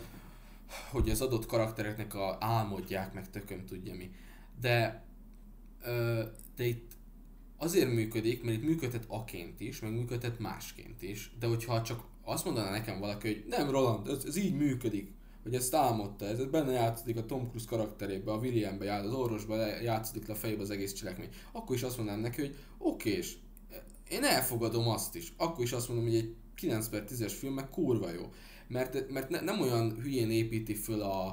hogy 0.91 1.10
az 1.10 1.22
adott 1.22 1.45
karaktereknek 1.45 2.14
a 2.14 2.38
álmodják, 2.39 3.14
meg 3.14 3.30
tököm 3.30 3.65
tudja 3.65 3.95
mi. 3.95 4.11
De, 4.60 5.03
de 6.55 6.65
itt 6.65 6.91
azért 7.57 7.93
működik, 7.93 8.43
mert 8.43 8.57
itt 8.57 8.64
működhet 8.64 9.05
aként 9.07 9.60
is, 9.60 9.80
meg 9.80 9.91
működhet 9.91 10.39
másként 10.39 11.01
is. 11.01 11.31
De 11.39 11.47
hogyha 11.47 11.81
csak 11.81 12.03
azt 12.23 12.45
mondaná 12.45 12.72
nekem 12.72 12.99
valaki, 12.99 13.27
hogy 13.27 13.45
nem 13.47 13.69
Roland, 13.69 14.07
ez, 14.07 14.26
ez 14.26 14.35
így 14.35 14.55
működik, 14.55 15.11
hogy 15.44 15.56
ezt 15.56 15.74
álmodta, 15.74 16.26
ez 16.26 16.45
benne 16.45 16.72
játszódik 16.72 17.18
a 17.18 17.26
Tom 17.26 17.48
Cruise 17.48 17.68
karakterébe, 17.70 18.32
a 18.32 18.38
Williambe 18.38 18.86
jár, 18.86 19.06
az 19.06 19.14
orvosba 19.14 19.65
játszódik 19.82 20.28
le 20.28 20.34
a 20.34 20.38
fejébe 20.38 20.61
az 20.61 20.70
egész 20.70 20.94
cselekmény. 20.94 21.30
Akkor 21.52 21.76
is 21.76 21.84
azt 21.84 21.98
mondanám 21.98 22.22
neki, 22.22 22.41
hogy 22.41 22.56
oké, 22.78 23.10
és 23.10 23.36
én 24.10 24.24
elfogadom 24.24 24.88
azt 24.88 25.15
is. 25.15 25.34
Akkor 25.38 25.64
is 25.64 25.72
azt 25.72 25.88
mondom, 25.88 26.06
hogy 26.06 26.15
egy 26.15 26.36
9 26.56 26.88
per 26.88 27.03
10-es 27.10 27.34
film 27.38 27.53
meg 27.53 27.70
kurva 27.70 28.11
jó. 28.11 28.32
Mert, 28.68 29.10
mert 29.10 29.30
ne, 29.30 29.41
nem 29.41 29.61
olyan 29.61 30.02
hülyén 30.02 30.32
építi 30.32 30.76
föl 30.76 31.02
a, 31.02 31.26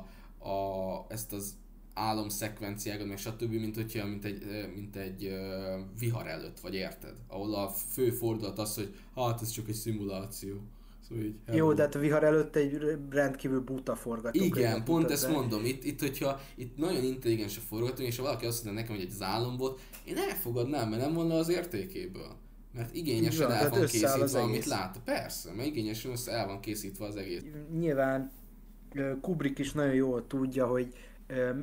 a, 0.49 1.07
ezt 1.09 1.33
az 1.33 1.55
álomszekvenciákat, 1.95 3.07
meg 3.07 3.19
stb., 3.19 3.53
mint, 3.53 3.75
hogyha, 3.75 4.07
mint 4.07 4.25
egy, 4.25 4.45
mint 4.75 4.97
egy 4.97 5.39
vihar 5.99 6.27
előtt, 6.27 6.61
vagy 6.61 6.75
érted? 6.75 7.17
Ahol 7.29 7.55
a 7.55 7.69
fő 7.69 8.11
fordulat 8.11 8.59
az, 8.59 8.75
hogy 8.75 8.95
hát 9.15 9.43
ez 9.43 9.51
csak 9.51 9.69
egy 9.69 9.75
szimuláció. 9.75 10.61
Szóval 11.11 11.25
így, 11.25 11.35
Jó, 11.53 11.73
de 11.73 11.83
hát 11.83 11.95
a 11.95 11.99
vihar 11.99 12.25
előtt 12.25 12.57
egy 12.57 12.99
rendkívül 13.11 13.61
buta 13.61 13.97
forgatókönyvet 13.97 14.59
Igen, 14.59 14.85
pont 14.85 15.11
ezt 15.11 15.27
be. 15.27 15.33
mondom, 15.33 15.65
itt, 15.65 15.85
itt 15.85 16.01
hogyha 16.01 16.41
itt 16.55 16.77
nagyon 16.77 17.05
intelligens 17.05 17.57
a 17.57 17.61
forgatókönyv, 17.61 18.09
és 18.09 18.17
ha 18.17 18.23
valaki 18.23 18.47
azt 18.47 18.65
mondja 18.65 18.83
nekem, 18.83 18.97
hogy 18.97 19.05
egy 19.05 19.15
álom 19.19 19.57
volt, 19.57 19.81
én 20.05 20.17
elfogadnám, 20.17 20.89
mert 20.89 21.03
nem 21.03 21.15
volna 21.15 21.35
az 21.35 21.49
értékéből. 21.49 22.37
Mert 22.75 22.95
igényesen 22.95 23.47
van, 23.47 23.57
el 23.57 23.71
van 23.71 23.81
készítve, 23.81 24.41
amit 24.41 24.65
lát. 24.65 25.01
Persze, 25.05 25.53
mert 25.53 25.69
igényesen 25.69 26.11
össze 26.11 26.33
el 26.33 26.47
van 26.47 26.61
készítve 26.61 27.07
az 27.07 27.17
egész. 27.17 27.43
Nyilván 27.79 28.31
Kubrick 29.21 29.59
is 29.59 29.73
nagyon 29.73 29.95
jól 29.95 30.27
tudja, 30.27 30.67
hogy 30.67 30.95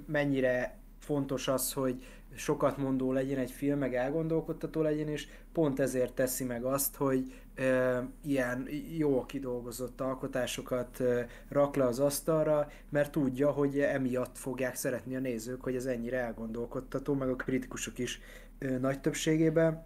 mennyire 0.07 0.79
fontos 0.99 1.47
az, 1.47 1.73
hogy 1.73 2.03
sokat 2.37 2.77
mondó 2.77 3.11
legyen 3.11 3.37
egy 3.37 3.51
film, 3.51 3.77
meg 3.77 3.95
elgondolkodtató 3.95 4.81
legyen, 4.81 5.07
és 5.07 5.27
pont 5.51 5.79
ezért 5.79 6.13
teszi 6.13 6.43
meg 6.43 6.63
azt, 6.63 6.95
hogy 6.95 7.33
ö, 7.55 7.97
ilyen 8.23 8.67
jó 8.97 9.25
kidolgozott 9.25 10.01
alkotásokat 10.01 10.99
ö, 10.99 11.21
rak 11.49 11.75
le 11.75 11.85
az 11.85 11.99
asztalra, 11.99 12.71
mert 12.89 13.11
tudja, 13.11 13.51
hogy 13.51 13.79
emiatt 13.79 14.37
fogják 14.37 14.75
szeretni 14.75 15.15
a 15.15 15.19
nézők, 15.19 15.63
hogy 15.63 15.75
ez 15.75 15.85
ennyire 15.85 16.17
elgondolkodtató, 16.17 17.13
meg 17.13 17.29
a 17.29 17.35
kritikusok 17.35 17.99
is 17.99 18.21
ö, 18.59 18.77
nagy 18.77 19.01
többségében 19.01 19.85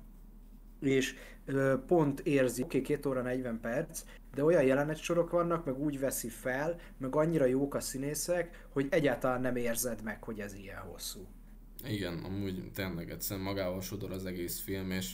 és 0.79 1.15
ö, 1.45 1.75
pont 1.87 2.19
érzi, 2.19 2.63
oké, 2.63 2.79
okay, 2.79 2.95
2 2.95 3.09
óra 3.09 3.21
40 3.21 3.59
perc, 3.59 4.03
de 4.35 4.43
olyan 4.43 4.63
jelenetsorok 4.63 5.29
vannak, 5.29 5.65
meg 5.65 5.79
úgy 5.79 5.99
veszi 5.99 6.29
fel, 6.29 6.75
meg 6.97 7.15
annyira 7.15 7.45
jók 7.45 7.75
a 7.75 7.79
színészek, 7.79 8.67
hogy 8.69 8.87
egyáltalán 8.89 9.41
nem 9.41 9.55
érzed 9.55 10.03
meg, 10.03 10.23
hogy 10.23 10.39
ez 10.39 10.53
ilyen 10.53 10.79
hosszú. 10.79 11.27
Igen, 11.87 12.23
amúgy 12.23 12.71
tényleg 12.73 13.09
egyszerűen 13.09 13.45
magával 13.45 13.81
sodor 13.81 14.11
az 14.11 14.25
egész 14.25 14.59
film, 14.59 14.91
és, 14.91 15.13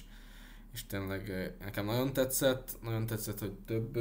és 0.74 0.86
tényleg 0.86 1.54
nekem 1.60 1.86
nagyon 1.86 2.14
tetszett, 2.14 2.78
nagyon 2.84 3.06
tetszett, 3.06 3.40
hogy 3.40 3.52
több, 3.52 3.94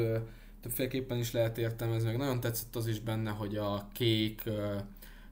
többféleképpen 0.60 1.18
is 1.18 1.32
lehet 1.32 1.58
értelmezni, 1.58 2.08
meg 2.08 2.16
nagyon 2.16 2.40
tetszett 2.40 2.76
az 2.76 2.86
is 2.86 3.00
benne, 3.00 3.30
hogy 3.30 3.56
a 3.56 3.88
kék, 3.92 4.42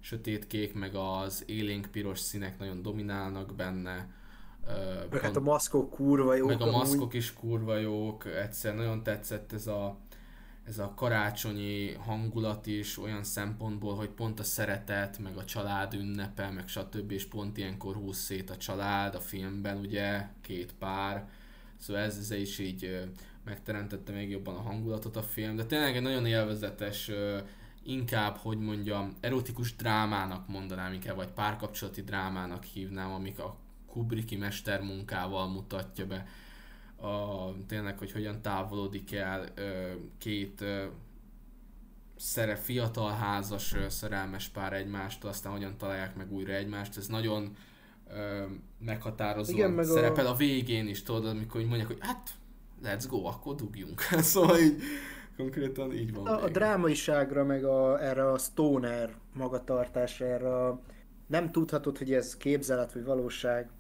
sötétkék, 0.00 0.74
meg 0.74 0.94
az 0.94 1.42
élénk 1.46 1.86
piros 1.86 2.18
színek 2.18 2.58
nagyon 2.58 2.82
dominálnak 2.82 3.54
benne. 3.54 4.08
Meg 5.10 5.20
hát 5.20 5.36
a 5.36 5.40
maszkok 5.40 5.90
kurva 5.90 6.34
jók. 6.34 6.48
Meg 6.48 6.60
a 6.60 6.70
maszkok 6.70 7.00
amúgy. 7.00 7.14
is 7.14 7.32
kurva 7.32 7.76
jók, 7.76 8.26
egyszer 8.26 8.74
nagyon 8.74 9.02
tetszett 9.02 9.52
ez 9.52 9.66
a, 9.66 9.98
ez 10.64 10.78
a 10.78 10.92
karácsonyi 10.94 11.92
hangulat 11.92 12.66
is 12.66 12.98
olyan 12.98 13.24
szempontból, 13.24 13.94
hogy 13.94 14.08
pont 14.08 14.40
a 14.40 14.44
szeretet, 14.44 15.18
meg 15.18 15.36
a 15.36 15.44
család 15.44 15.94
ünnepe, 15.94 16.50
meg 16.50 16.68
stb. 16.68 17.10
és 17.10 17.24
pont 17.24 17.56
ilyenkor 17.56 17.94
húz 17.94 18.16
szét 18.16 18.50
a 18.50 18.56
család 18.56 19.14
a 19.14 19.20
filmben, 19.20 19.78
ugye, 19.78 20.28
két 20.40 20.74
pár. 20.78 21.28
Szóval 21.76 22.02
ez, 22.02 22.16
ez 22.16 22.30
is 22.30 22.58
így 22.58 23.08
megteremtette 23.44 24.12
még 24.12 24.30
jobban 24.30 24.56
a 24.56 24.60
hangulatot 24.60 25.16
a 25.16 25.22
film, 25.22 25.56
de 25.56 25.64
tényleg 25.64 25.96
egy 25.96 26.02
nagyon 26.02 26.26
élvezetes, 26.26 27.10
inkább, 27.82 28.36
hogy 28.36 28.58
mondjam, 28.58 29.16
erotikus 29.20 29.76
drámának 29.76 30.48
mondanám 30.48 30.92
inkább, 30.92 31.16
vagy 31.16 31.30
párkapcsolati 31.30 32.02
drámának 32.02 32.64
hívnám, 32.64 33.12
amik 33.12 33.38
a 33.38 33.56
Kubricki 33.86 34.36
mestermunkával 34.36 35.48
mutatja 35.48 36.06
be 36.06 36.26
a, 37.04 37.54
tényleg, 37.66 37.98
hogy 37.98 38.12
hogyan 38.12 38.42
távolodik 38.42 39.14
el 39.14 39.44
két 40.18 40.64
szere, 42.16 42.56
fiatal 42.56 43.10
házas 43.10 43.74
szerelmes 43.88 44.48
pár 44.48 44.72
egymástól, 44.72 45.30
aztán 45.30 45.52
hogyan 45.52 45.76
találják 45.76 46.16
meg 46.16 46.32
újra 46.32 46.52
egymást, 46.52 46.96
ez 46.96 47.06
nagyon 47.06 47.56
meghatározóan 48.78 49.72
Igen, 49.72 49.84
szerepel 49.84 50.26
a... 50.26 50.30
a 50.30 50.34
végén 50.34 50.88
is, 50.88 51.02
tudod, 51.02 51.26
amikor 51.26 51.60
mondják, 51.60 51.86
hogy 51.86 51.98
hát 52.00 52.30
let's 52.84 53.04
go, 53.08 53.24
akkor 53.24 53.54
dugjunk. 53.54 54.00
szóval 54.32 54.58
így 54.58 54.82
konkrétan 55.36 55.92
így 55.92 56.14
van. 56.14 56.26
A, 56.26 56.42
a 56.42 56.48
drámaiságra, 56.48 57.44
meg 57.44 57.64
a, 57.64 58.02
erre 58.02 58.30
a 58.30 58.38
stoner 58.38 59.14
magatartásra, 59.32 60.26
erre 60.26 60.64
a, 60.64 60.80
nem 61.26 61.50
tudhatod, 61.50 61.98
hogy 61.98 62.12
ez 62.12 62.36
képzelet 62.36 62.92
vagy 62.92 63.04
valóság, 63.04 63.70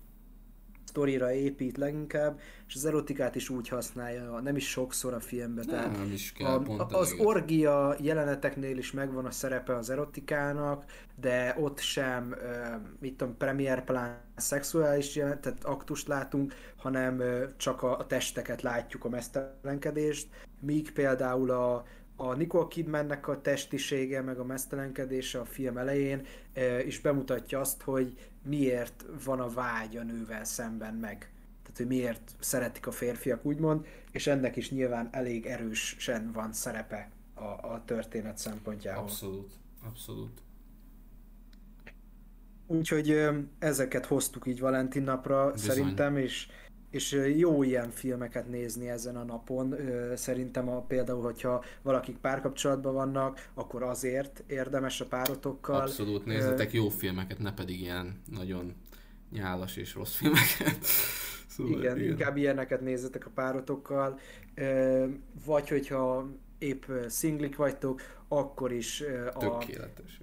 sztorira 0.84 1.32
épít 1.32 1.76
leginkább, 1.76 2.40
és 2.68 2.74
az 2.74 2.84
erotikát 2.84 3.34
is 3.34 3.48
úgy 3.48 3.68
használja, 3.68 4.40
nem 4.40 4.56
is 4.56 4.68
sokszor 4.68 5.14
a 5.14 5.20
filmben. 5.20 5.64
Nem, 5.66 5.76
tehát 5.76 5.98
nem 5.98 6.12
is 6.12 6.32
kell, 6.32 6.46
a, 6.46 6.58
pont 6.58 6.92
az 6.92 7.08
eléget. 7.08 7.26
orgia 7.26 7.96
jeleneteknél 8.00 8.78
is 8.78 8.92
megvan 8.92 9.24
a 9.24 9.30
szerepe 9.30 9.76
az 9.76 9.90
erotikának, 9.90 10.84
de 11.20 11.56
ott 11.58 11.78
sem, 11.78 12.34
mit 13.00 13.16
tudom, 13.16 13.36
premier 13.36 13.84
plán 13.84 14.20
szexuális 14.36 15.16
jelent, 15.16 15.40
tehát 15.40 15.64
aktust 15.64 16.08
látunk, 16.08 16.54
hanem 16.76 17.22
csak 17.56 17.82
a, 17.82 17.98
a 17.98 18.06
testeket 18.06 18.62
látjuk, 18.62 19.04
a 19.04 19.08
mesztelenkedést, 19.08 20.28
míg 20.60 20.92
például 20.92 21.50
a, 21.50 21.84
a 22.16 22.34
Nicole 22.34 22.68
Kidmannek 22.68 23.28
a 23.28 23.40
testisége, 23.40 24.20
meg 24.20 24.38
a 24.38 24.44
mesztelenkedése 24.44 25.38
a 25.40 25.44
film 25.44 25.76
elején 25.76 26.26
is 26.86 27.00
bemutatja 27.00 27.60
azt, 27.60 27.82
hogy 27.82 28.12
miért 28.44 29.04
van 29.24 29.40
a 29.40 29.48
vágy 29.48 29.96
a 29.96 30.02
nővel 30.02 30.44
szemben 30.44 30.94
meg. 30.94 31.32
Tehát, 31.62 31.76
hogy 31.76 31.86
miért 31.86 32.34
szeretik 32.38 32.86
a 32.86 32.90
férfiak, 32.90 33.44
úgymond, 33.44 33.86
és 34.10 34.26
ennek 34.26 34.56
is 34.56 34.70
nyilván 34.70 35.08
elég 35.12 35.46
erősen 35.46 36.32
van 36.32 36.52
szerepe 36.52 37.10
a, 37.34 37.42
a 37.42 37.82
történet 37.84 38.38
szempontjából. 38.38 39.02
Abszolút, 39.02 39.52
abszolút. 39.86 40.42
Úgyhogy 42.66 43.28
ezeket 43.58 44.06
hoztuk 44.06 44.46
így 44.46 44.60
Valentin 44.60 45.02
napra 45.02 45.50
Bizony. 45.50 45.68
szerintem, 45.68 46.16
és 46.16 46.48
és 46.94 47.22
jó 47.36 47.62
ilyen 47.62 47.90
filmeket 47.90 48.48
nézni 48.48 48.88
ezen 48.88 49.16
a 49.16 49.24
napon. 49.24 49.74
Szerintem 50.14 50.68
a, 50.68 50.82
például, 50.82 51.22
hogyha 51.22 51.64
valakik 51.82 52.16
párkapcsolatban 52.16 52.94
vannak, 52.94 53.48
akkor 53.54 53.82
azért 53.82 54.42
érdemes 54.46 55.00
a 55.00 55.06
párotokkal. 55.06 55.80
Abszolút, 55.80 56.24
nézzetek 56.24 56.72
jó 56.72 56.88
filmeket, 56.88 57.38
ne 57.38 57.54
pedig 57.54 57.80
ilyen 57.80 58.20
nagyon 58.30 58.74
nyálas 59.30 59.76
és 59.76 59.94
rossz 59.94 60.14
filmeket. 60.14 60.78
Szóval 61.46 61.78
igen, 61.78 61.96
igen, 61.96 62.10
inkább 62.10 62.36
ilyeneket 62.36 62.80
nézzetek 62.80 63.26
a 63.26 63.30
párotokkal, 63.34 64.18
vagy 65.46 65.68
hogyha 65.68 66.30
épp 66.58 66.84
szinglik 67.06 67.56
vagytok, 67.56 68.00
akkor 68.28 68.72
is 68.72 69.02
a, 69.34 69.38
Tökéletes 69.38 70.20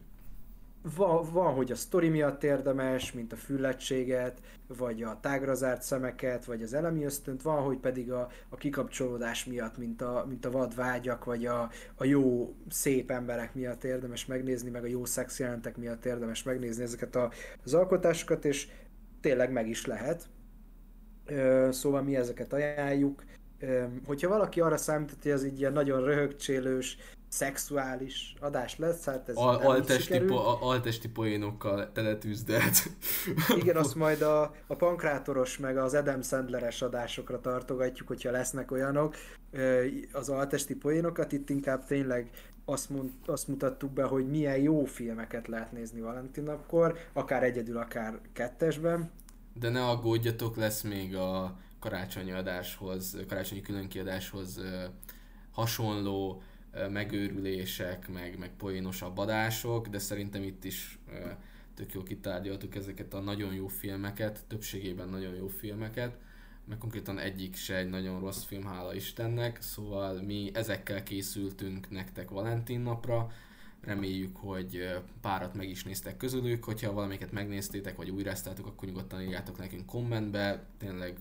van, 0.95 1.31
van, 1.31 1.53
hogy 1.53 1.71
a 1.71 1.75
sztori 1.75 2.09
miatt 2.09 2.43
érdemes, 2.43 3.11
mint 3.11 3.33
a 3.33 3.35
füllettséget, 3.35 4.41
vagy 4.67 5.03
a 5.03 5.19
tágra 5.21 5.53
zárt 5.53 5.81
szemeket, 5.81 6.45
vagy 6.45 6.63
az 6.63 6.73
elemi 6.73 7.03
ösztönt, 7.03 7.41
van, 7.41 7.63
hogy 7.63 7.77
pedig 7.77 8.11
a, 8.11 8.29
a 8.49 8.55
kikapcsolódás 8.55 9.45
miatt, 9.45 9.77
mint 9.77 10.01
a, 10.01 10.25
mint 10.27 10.45
a 10.45 10.51
vad 10.51 10.75
vágyak, 10.75 11.25
vagy 11.25 11.45
a, 11.45 11.69
a 11.95 12.03
jó, 12.03 12.55
szép 12.69 13.11
emberek 13.11 13.53
miatt 13.53 13.83
érdemes 13.83 14.25
megnézni, 14.25 14.69
meg 14.69 14.83
a 14.83 14.87
jó 14.87 15.05
szex 15.05 15.39
jelentek 15.39 15.77
miatt 15.77 16.05
érdemes 16.05 16.43
megnézni 16.43 16.83
ezeket 16.83 17.15
a, 17.15 17.31
az 17.63 17.73
alkotásokat, 17.73 18.45
és 18.45 18.67
tényleg 19.21 19.51
meg 19.51 19.69
is 19.69 19.85
lehet. 19.85 20.29
Szóval 21.69 22.01
mi 22.01 22.15
ezeket 22.15 22.53
ajánljuk. 22.53 23.23
Hogyha 24.05 24.29
valaki 24.29 24.61
arra 24.61 24.77
számít, 24.77 25.15
hogy 25.21 25.31
ez 25.31 25.43
így 25.43 25.59
ilyen 25.59 25.73
nagyon 25.73 26.03
röhögcsélős, 26.03 26.97
szexuális 27.31 28.33
adás 28.39 28.77
lesz, 28.77 29.05
hát 29.05 29.29
ez 29.29 29.35
Al- 29.35 29.63
altesti, 29.63 30.19
po- 30.19 30.61
altesti 30.61 31.09
poénokkal 31.09 31.91
teletűzdelt. 31.91 32.83
Igen, 33.61 33.75
azt 33.75 33.95
majd 34.05 34.21
a, 34.21 34.55
a 34.67 34.75
pankrátoros 34.75 35.57
meg 35.57 35.77
az 35.77 35.93
Adam 35.93 36.21
Sandleres 36.21 36.81
adásokra 36.81 37.39
tartogatjuk, 37.39 38.07
hogyha 38.07 38.31
lesznek 38.31 38.71
olyanok. 38.71 39.15
Az 40.11 40.29
altesti 40.29 40.75
poénokat 40.75 41.31
itt 41.31 41.49
inkább 41.49 41.85
tényleg 41.85 42.29
azt, 42.65 42.89
mond, 42.89 43.09
azt 43.25 43.47
mutattuk 43.47 43.91
be, 43.91 44.03
hogy 44.03 44.29
milyen 44.29 44.57
jó 44.57 44.85
filmeket 44.85 45.47
lehet 45.47 45.71
nézni 45.71 46.01
Valentin 46.01 46.43
napkor, 46.43 46.97
akár 47.13 47.43
egyedül, 47.43 47.77
akár 47.77 48.19
kettesben. 48.33 49.11
De 49.53 49.69
ne 49.69 49.85
aggódjatok, 49.85 50.55
lesz 50.55 50.81
még 50.81 51.15
a 51.15 51.57
karácsonyi 51.79 52.31
adáshoz, 52.31 53.17
karácsonyi 53.27 53.61
különkiadáshoz 53.61 54.61
hasonló 55.51 56.41
megőrülések, 56.89 58.09
meg, 58.09 58.37
meg 58.37 58.51
poénosabb 58.57 59.17
adások, 59.17 59.87
de 59.87 59.99
szerintem 59.99 60.43
itt 60.43 60.63
is 60.63 60.99
tök 61.73 61.93
jól 61.93 62.03
kitárgyaltuk 62.03 62.75
ezeket 62.75 63.13
a 63.13 63.19
nagyon 63.19 63.53
jó 63.53 63.67
filmeket, 63.67 64.43
többségében 64.47 65.09
nagyon 65.09 65.35
jó 65.35 65.47
filmeket, 65.47 66.17
meg 66.65 66.77
konkrétan 66.77 67.19
egyik 67.19 67.55
se 67.55 67.75
egy 67.75 67.89
nagyon 67.89 68.19
rossz 68.19 68.43
film, 68.43 68.65
hála 68.65 68.93
Istennek, 68.93 69.61
szóval 69.61 70.21
mi 70.21 70.51
ezekkel 70.53 71.03
készültünk 71.03 71.89
nektek 71.89 72.29
Valentin 72.29 72.79
napra, 72.79 73.31
reméljük, 73.81 74.37
hogy 74.37 75.01
párat 75.21 75.53
meg 75.53 75.69
is 75.69 75.83
néztek 75.83 76.17
közülük, 76.17 76.63
hogyha 76.63 76.93
valamiket 76.93 77.31
megnéztétek, 77.31 77.95
vagy 77.95 78.09
újráztátok, 78.09 78.65
akkor 78.65 78.87
nyugodtan 78.87 79.21
írjátok 79.21 79.57
nekünk 79.57 79.85
kommentbe, 79.85 80.65
tényleg 80.77 81.17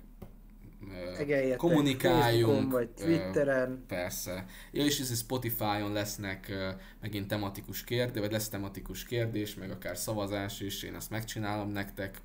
Egeljetek 1.18 1.56
kommunikáljunk. 1.58 2.72
vagy 2.72 2.88
Twitteren. 2.88 3.84
Persze. 3.88 4.46
Ja, 4.72 4.84
és 4.84 5.00
ez 5.00 5.18
Spotify-on 5.18 5.92
lesznek 5.92 6.52
megint 7.00 7.26
tematikus 7.26 7.84
kérdés, 7.84 8.20
vagy 8.20 8.32
lesz 8.32 8.48
tematikus 8.48 9.04
kérdés, 9.04 9.54
meg 9.54 9.70
akár 9.70 9.96
szavazás 9.96 10.60
is, 10.60 10.82
én 10.82 10.94
ezt 10.94 11.10
megcsinálom 11.10 11.70
nektek. 11.70 12.20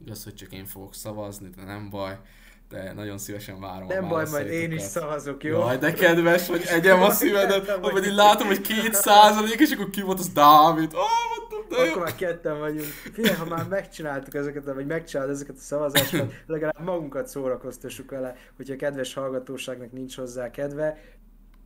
Igaz, 0.00 0.24
hogy 0.24 0.34
csak 0.34 0.52
én 0.52 0.64
fogok 0.64 0.94
szavazni, 0.94 1.48
de 1.56 1.62
nem 1.62 1.90
baj 1.90 2.18
de 2.70 2.92
nagyon 2.92 3.18
szívesen 3.18 3.60
várom 3.60 3.88
Nem 3.88 4.08
baj, 4.08 4.26
majd 4.30 4.46
én 4.46 4.72
is 4.72 4.82
szavazok, 4.82 5.44
jó? 5.44 5.58
Jaj, 5.58 5.78
de 5.78 5.92
kedves, 5.92 6.48
hogy 6.48 6.62
egyem 6.68 7.02
a 7.02 7.10
szívedet, 7.20 7.70
hogy 7.70 7.92
pedig 7.92 8.12
látom, 8.12 8.46
hogy 8.46 8.60
két 8.60 8.94
százalék, 8.94 9.60
és 9.60 9.70
akkor 9.70 9.90
ki 9.90 10.02
volt 10.02 10.18
az 10.18 10.28
Dávid. 10.28 10.94
Oh, 10.94 11.00
mondtam, 11.38 11.78
de 11.78 11.90
Akkor 11.90 12.02
már 12.02 12.14
ketten 12.14 12.58
vagyunk. 12.58 12.86
Figyelj, 13.12 13.36
ha 13.36 13.44
már 13.44 13.66
megcsináltuk 13.68 14.34
ezeket, 14.34 14.64
vagy 14.64 14.86
megcsinálod 14.86 15.30
ezeket 15.30 15.56
a 15.56 15.60
szavazásokat, 15.60 16.32
legalább 16.46 16.84
magunkat 16.84 17.28
szórakoztassuk 17.28 18.10
vele, 18.10 18.36
hogyha 18.56 18.76
kedves 18.76 19.14
hallgatóságnak 19.14 19.92
nincs 19.92 20.16
hozzá 20.16 20.50
kedve, 20.50 20.98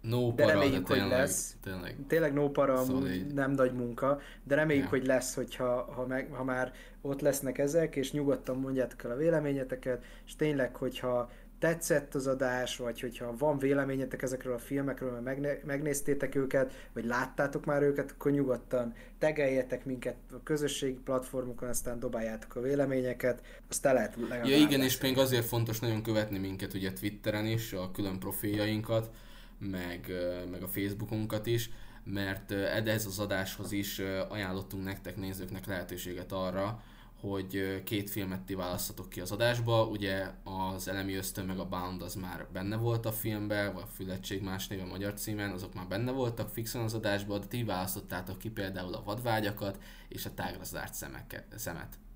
No 0.09 0.33
de 0.35 0.43
para, 0.43 0.53
reméljük, 0.59 0.87
de 0.87 0.95
tényleg, 0.95 1.09
hogy 1.09 1.19
lesz. 1.19 1.57
Tényleg, 1.63 1.97
tényleg 2.09 2.33
no 2.33 2.51
para, 2.51 2.85
szóval 2.85 3.09
nem 3.35 3.51
nagy 3.51 3.73
munka, 3.73 4.21
de 4.43 4.55
reméljük, 4.55 4.85
ja. 4.85 4.91
hogy 4.91 5.07
lesz, 5.07 5.35
hogyha 5.35 5.93
ha, 5.95 6.07
meg, 6.07 6.33
ha 6.33 6.45
már 6.45 6.73
ott 7.01 7.21
lesznek 7.21 7.59
ezek, 7.59 7.97
és 7.97 8.13
nyugodtan 8.13 8.57
mondjátok 8.57 9.05
el 9.05 9.11
a 9.11 9.17
véleményeteket, 9.17 10.05
és 10.27 10.37
tényleg, 10.37 10.77
hogyha 10.77 11.31
tetszett 11.59 12.15
az 12.15 12.27
adás, 12.27 12.77
vagy 12.77 13.01
hogyha 13.01 13.37
van 13.37 13.59
véleményetek 13.59 14.23
ezekről 14.23 14.55
a 14.55 14.59
filmekről, 14.59 15.11
mert 15.11 15.25
megne- 15.25 15.65
megnéztétek 15.65 16.35
őket, 16.35 16.89
vagy 16.93 17.05
láttátok 17.05 17.65
már 17.65 17.83
őket, 17.83 18.11
akkor 18.11 18.33
nyugodtan 18.33 18.95
tegeljetek 19.19 19.85
minket 19.85 20.17
a 20.33 20.43
közösségi 20.43 20.99
platformokon, 21.05 21.69
aztán 21.69 21.99
dobáljátok 21.99 22.57
a 22.57 22.61
véleményeket, 22.61 23.43
azt 23.69 23.87
el 23.87 23.95
lehet 23.95 24.17
legalább 24.17 24.47
Ja 24.47 24.57
igen, 24.57 24.81
és 24.81 25.01
még 25.01 25.19
azért 25.19 25.45
fontos 25.45 25.79
nagyon 25.79 26.03
követni 26.03 26.39
minket 26.39 26.75
ugye 26.75 26.93
Twitteren 26.93 27.47
is, 27.47 27.73
a 27.73 27.91
külön 27.91 28.19
profiljainkat, 28.19 29.11
meg, 29.59 30.13
meg 30.51 30.63
a 30.63 30.69
Facebookunkat 30.69 31.47
is, 31.47 31.71
mert 32.05 32.51
ez 32.51 33.07
az 33.07 33.19
adáshoz 33.19 33.73
is 33.73 33.99
ajánlottunk 34.29 34.85
nektek 34.85 35.17
nézőknek 35.17 35.67
lehetőséget 35.67 36.33
arra, 36.33 36.83
hogy 37.21 37.83
két 37.85 38.11
filmet 38.11 38.41
ti 38.41 38.55
választatok 38.55 39.09
ki 39.09 39.21
az 39.21 39.33
adásba, 39.33 39.87
ugye 39.87 40.31
az 40.43 40.89
Elemi 40.89 41.15
Ösztön 41.15 41.45
meg 41.45 41.59
a 41.59 41.69
Bound 41.69 42.03
az 42.03 42.15
már 42.15 42.47
benne 42.53 42.77
volt 42.77 43.07
a 43.07 43.13
filmben, 43.13 43.75
vagy 43.75 43.83
a 43.83 43.87
Fületség 43.87 44.43
más 44.43 44.69
néven 44.69 44.87
magyar 44.87 45.15
címen, 45.15 45.51
azok 45.51 45.75
már 45.75 45.87
benne 45.87 46.11
voltak 46.11 46.49
fixen 46.49 46.83
az 46.83 46.95
adásban, 46.95 47.41
de 47.41 47.47
ti 47.47 47.65
választottátok 47.65 48.39
ki 48.39 48.51
például 48.51 48.95
a 48.95 49.03
vadvágyakat 49.03 49.83
és 50.09 50.27
a 50.27 50.35
tágra 50.35 50.65
zárt 50.65 50.95
szemeket, 50.95 51.45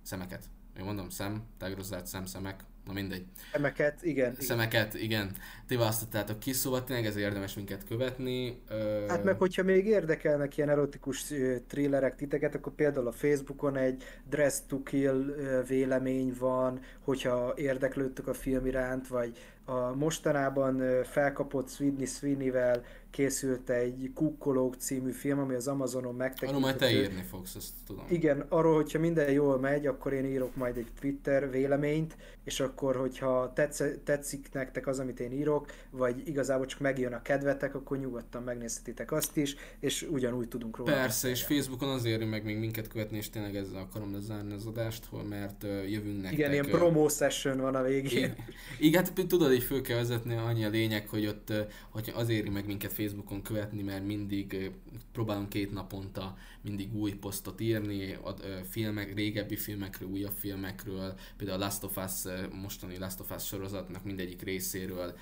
szemeket. 0.03 0.45
Én 0.79 0.85
mondom 0.85 1.09
szem, 1.09 1.43
tágra 1.59 1.83
zárt 1.83 2.07
szem, 2.07 2.25
szemek, 2.25 2.61
na 2.87 2.93
mindegy. 2.93 3.25
Szemeket, 3.53 4.03
igen. 4.03 4.35
Szemeket, 4.39 4.95
igen. 4.95 5.33
Ti 5.67 5.77
választottátok 5.77 6.39
ki, 6.39 6.53
szóval 6.53 6.85
tényleg 6.85 7.07
ez 7.07 7.17
érdemes 7.17 7.55
minket 7.55 7.85
követni. 7.85 8.63
Hát 9.09 9.25
meg 9.25 9.39
hogyha 9.39 9.63
még 9.63 9.87
érdekelnek 9.87 10.57
ilyen 10.57 10.69
erotikus 10.69 11.33
thrillerek 11.67 12.17
titeket, 12.17 12.55
akkor 12.55 12.73
például 12.73 13.07
a 13.07 13.13
Facebookon 13.13 13.77
egy 13.77 14.05
Dress 14.29 14.59
to 14.67 14.83
Kill 14.83 15.35
vélemény 15.69 16.35
van, 16.39 16.81
hogyha 17.01 17.53
érdeklődtök 17.57 18.29
a 18.29 18.35
film 18.35 18.67
iránt, 18.67 19.09
vagy 19.09 19.39
a 19.65 19.95
mostanában 19.95 21.05
felkapott 21.05 21.71
Sweeney 21.71 22.07
Sweeney-vel 22.07 22.85
készült 23.11 23.71
egy 23.71 24.11
Kukkolók 24.15 24.75
című 24.75 25.11
film, 25.11 25.39
ami 25.39 25.55
az 25.55 25.69
Amazonon 25.69 26.15
megtekinthető. 26.15 26.57
Arról 26.57 26.61
majd 26.61 26.77
te 26.77 27.01
írni 27.01 27.23
fogsz, 27.23 27.55
ezt 27.55 27.73
tudom. 27.87 28.05
Igen, 28.09 28.45
arról, 28.49 28.75
hogyha 28.75 28.99
minden 28.99 29.31
jól 29.31 29.59
megy, 29.59 29.87
akkor 29.87 30.13
én 30.13 30.25
írok 30.25 30.57
majd 30.57 30.77
egy 30.77 30.87
Twitter 31.01 31.51
véleményt, 31.51 32.17
és 32.45 32.61
akkor, 32.61 32.97
hogyha 32.97 33.53
tetsz, 33.55 33.83
tetszik 34.05 34.49
nektek 34.53 34.87
az, 34.87 34.99
amit 34.99 35.21
én 35.21 35.33
írok, 35.33 35.73
vagy 35.91 36.29
igazából 36.29 36.67
csak 36.67 36.81
megjön 36.81 37.13
a 37.13 37.23
kedvetek, 37.23 37.75
akkor 37.75 37.99
nyugodtan 37.99 38.43
megnézhetitek 38.43 39.13
azt 39.13 39.37
is, 39.37 39.57
és 39.81 40.07
ugyanúgy 40.11 40.49
tudunk 40.49 40.77
róla. 40.77 40.93
Persze, 40.93 41.29
és 41.29 41.43
Facebookon 41.43 41.89
azért 41.89 42.31
meg 42.31 42.45
még 42.45 42.59
minket 42.59 42.89
követni, 42.89 43.17
és 43.17 43.31
tényleg 43.31 43.57
ezzel 43.57 43.81
akarom 43.81 44.13
lezárni 44.13 44.53
az 44.53 44.67
adást, 44.67 45.09
mert 45.29 45.63
jövünk 45.63 46.17
nektek. 46.17 46.39
Igen, 46.39 46.53
ilyen 46.53 46.67
promo 46.67 47.09
session 47.09 47.61
van 47.61 47.75
a 47.75 47.83
végén. 47.83 48.35
Igen, 48.79 49.05
hát 49.05 49.27
tudod, 49.29 49.53
így 49.53 49.63
föl 49.63 49.83
kell 49.83 49.97
vezetni, 49.97 50.37
annyi 50.37 50.65
a 50.65 50.69
lényeg, 50.69 51.09
hogy 51.09 51.27
ott 51.27 51.53
hogy 51.91 52.13
azért 52.15 52.51
meg 52.51 52.67
minket 52.67 52.93
Facebookon 53.03 53.43
követni, 53.43 53.83
mert 53.83 54.07
mindig 54.07 54.71
próbálunk 55.13 55.49
két 55.49 55.73
naponta 55.73 56.37
mindig 56.61 56.95
új 56.95 57.13
posztot 57.13 57.61
írni, 57.61 58.13
a 58.13 58.35
filmek, 58.71 59.15
régebbi 59.15 59.57
filmekről, 59.57 60.09
újabb 60.09 60.37
filmekről, 60.37 61.15
például 61.37 61.63
a 61.63 61.65
Last 61.65 61.85
of 61.85 61.97
Us, 61.97 62.33
mostani 62.53 62.99
Last 62.99 63.21
of 63.21 63.31
Us 63.31 63.47
sorozatnak 63.47 64.05
mindegyik 64.05 64.43
részéről 64.43 65.17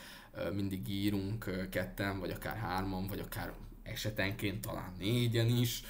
mindig 0.55 0.89
írunk 0.89 1.69
ketten, 1.71 2.19
vagy 2.19 2.31
akár 2.31 2.57
hárman, 2.57 3.07
vagy 3.07 3.19
akár 3.21 3.53
esetenként 3.83 4.61
talán 4.61 4.93
négyen 4.99 5.49
is 5.49 5.83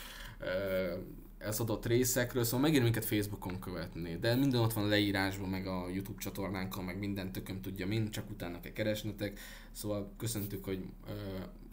az 1.41 1.61
adott 1.61 1.87
részekről, 1.87 2.45
szóval 2.45 2.61
megint 2.61 2.83
minket 2.83 3.05
Facebookon 3.05 3.61
követni, 3.61 4.17
de 4.17 4.35
minden 4.35 4.61
ott 4.61 4.73
van 4.73 4.89
leírásban, 4.89 5.49
meg 5.49 5.67
a 5.67 5.89
YouTube 5.89 6.19
csatornánkon, 6.19 6.85
meg 6.85 6.99
minden 6.99 7.33
tököm 7.33 7.61
tudja 7.61 7.87
mind, 7.87 8.11
csak 8.11 8.31
utána 8.31 8.61
kell 8.61 8.73
keresnetek, 8.73 9.41
szóval 9.73 10.13
köszöntük, 10.17 10.65
hogy 10.65 10.87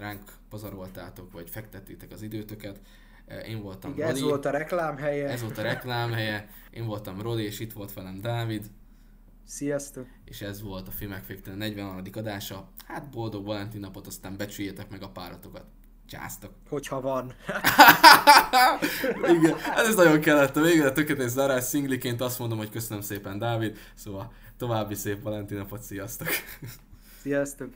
ránk 0.03 0.31
pazaroltátok, 0.49 1.31
vagy 1.31 1.49
fektettétek 1.49 2.11
az 2.11 2.21
időtöket. 2.21 2.79
Én 3.47 3.61
voltam 3.61 3.91
Igen, 3.91 4.07
Rodi, 4.07 4.19
ez 4.19 4.25
volt 4.25 4.45
a 4.45 4.49
reklámhelye. 4.49 5.27
Ez 5.29 5.41
volt 5.41 5.57
a 5.57 5.61
reklámhelye. 5.61 6.49
Én 6.69 6.85
voltam 6.85 7.21
Rodi, 7.21 7.43
és 7.43 7.59
itt 7.59 7.73
volt 7.73 7.93
velem 7.93 8.21
Dávid. 8.21 8.65
Sziasztok! 9.47 10.07
És 10.25 10.41
ez 10.41 10.61
volt 10.61 10.87
a 10.87 10.91
Filmek 10.91 11.23
Féktelen 11.23 11.57
40. 11.57 12.07
adása. 12.13 12.69
Hát 12.85 13.09
boldog 13.09 13.45
Valentin 13.45 13.79
napot, 13.79 14.07
aztán 14.07 14.37
becsüljétek 14.37 14.89
meg 14.89 15.03
a 15.03 15.09
páratokat. 15.09 15.65
Császtok. 16.07 16.51
Hogyha 16.69 17.01
van. 17.01 17.33
Igen, 19.37 19.55
ez 19.75 19.95
nagyon 19.95 20.19
kellett. 20.19 20.55
A 20.55 20.61
végre 20.61 20.91
tökéletes 20.91 21.31
zárás 21.31 21.63
szingliként 21.63 22.21
azt 22.21 22.39
mondom, 22.39 22.57
hogy 22.57 22.69
köszönöm 22.69 23.03
szépen 23.03 23.37
Dávid, 23.37 23.77
szóval 23.95 24.33
további 24.57 24.95
szép 24.95 25.21
Valentin 25.21 25.57
napot, 25.57 25.81
sziasztok! 25.81 26.27
Sziasztok! 27.21 27.69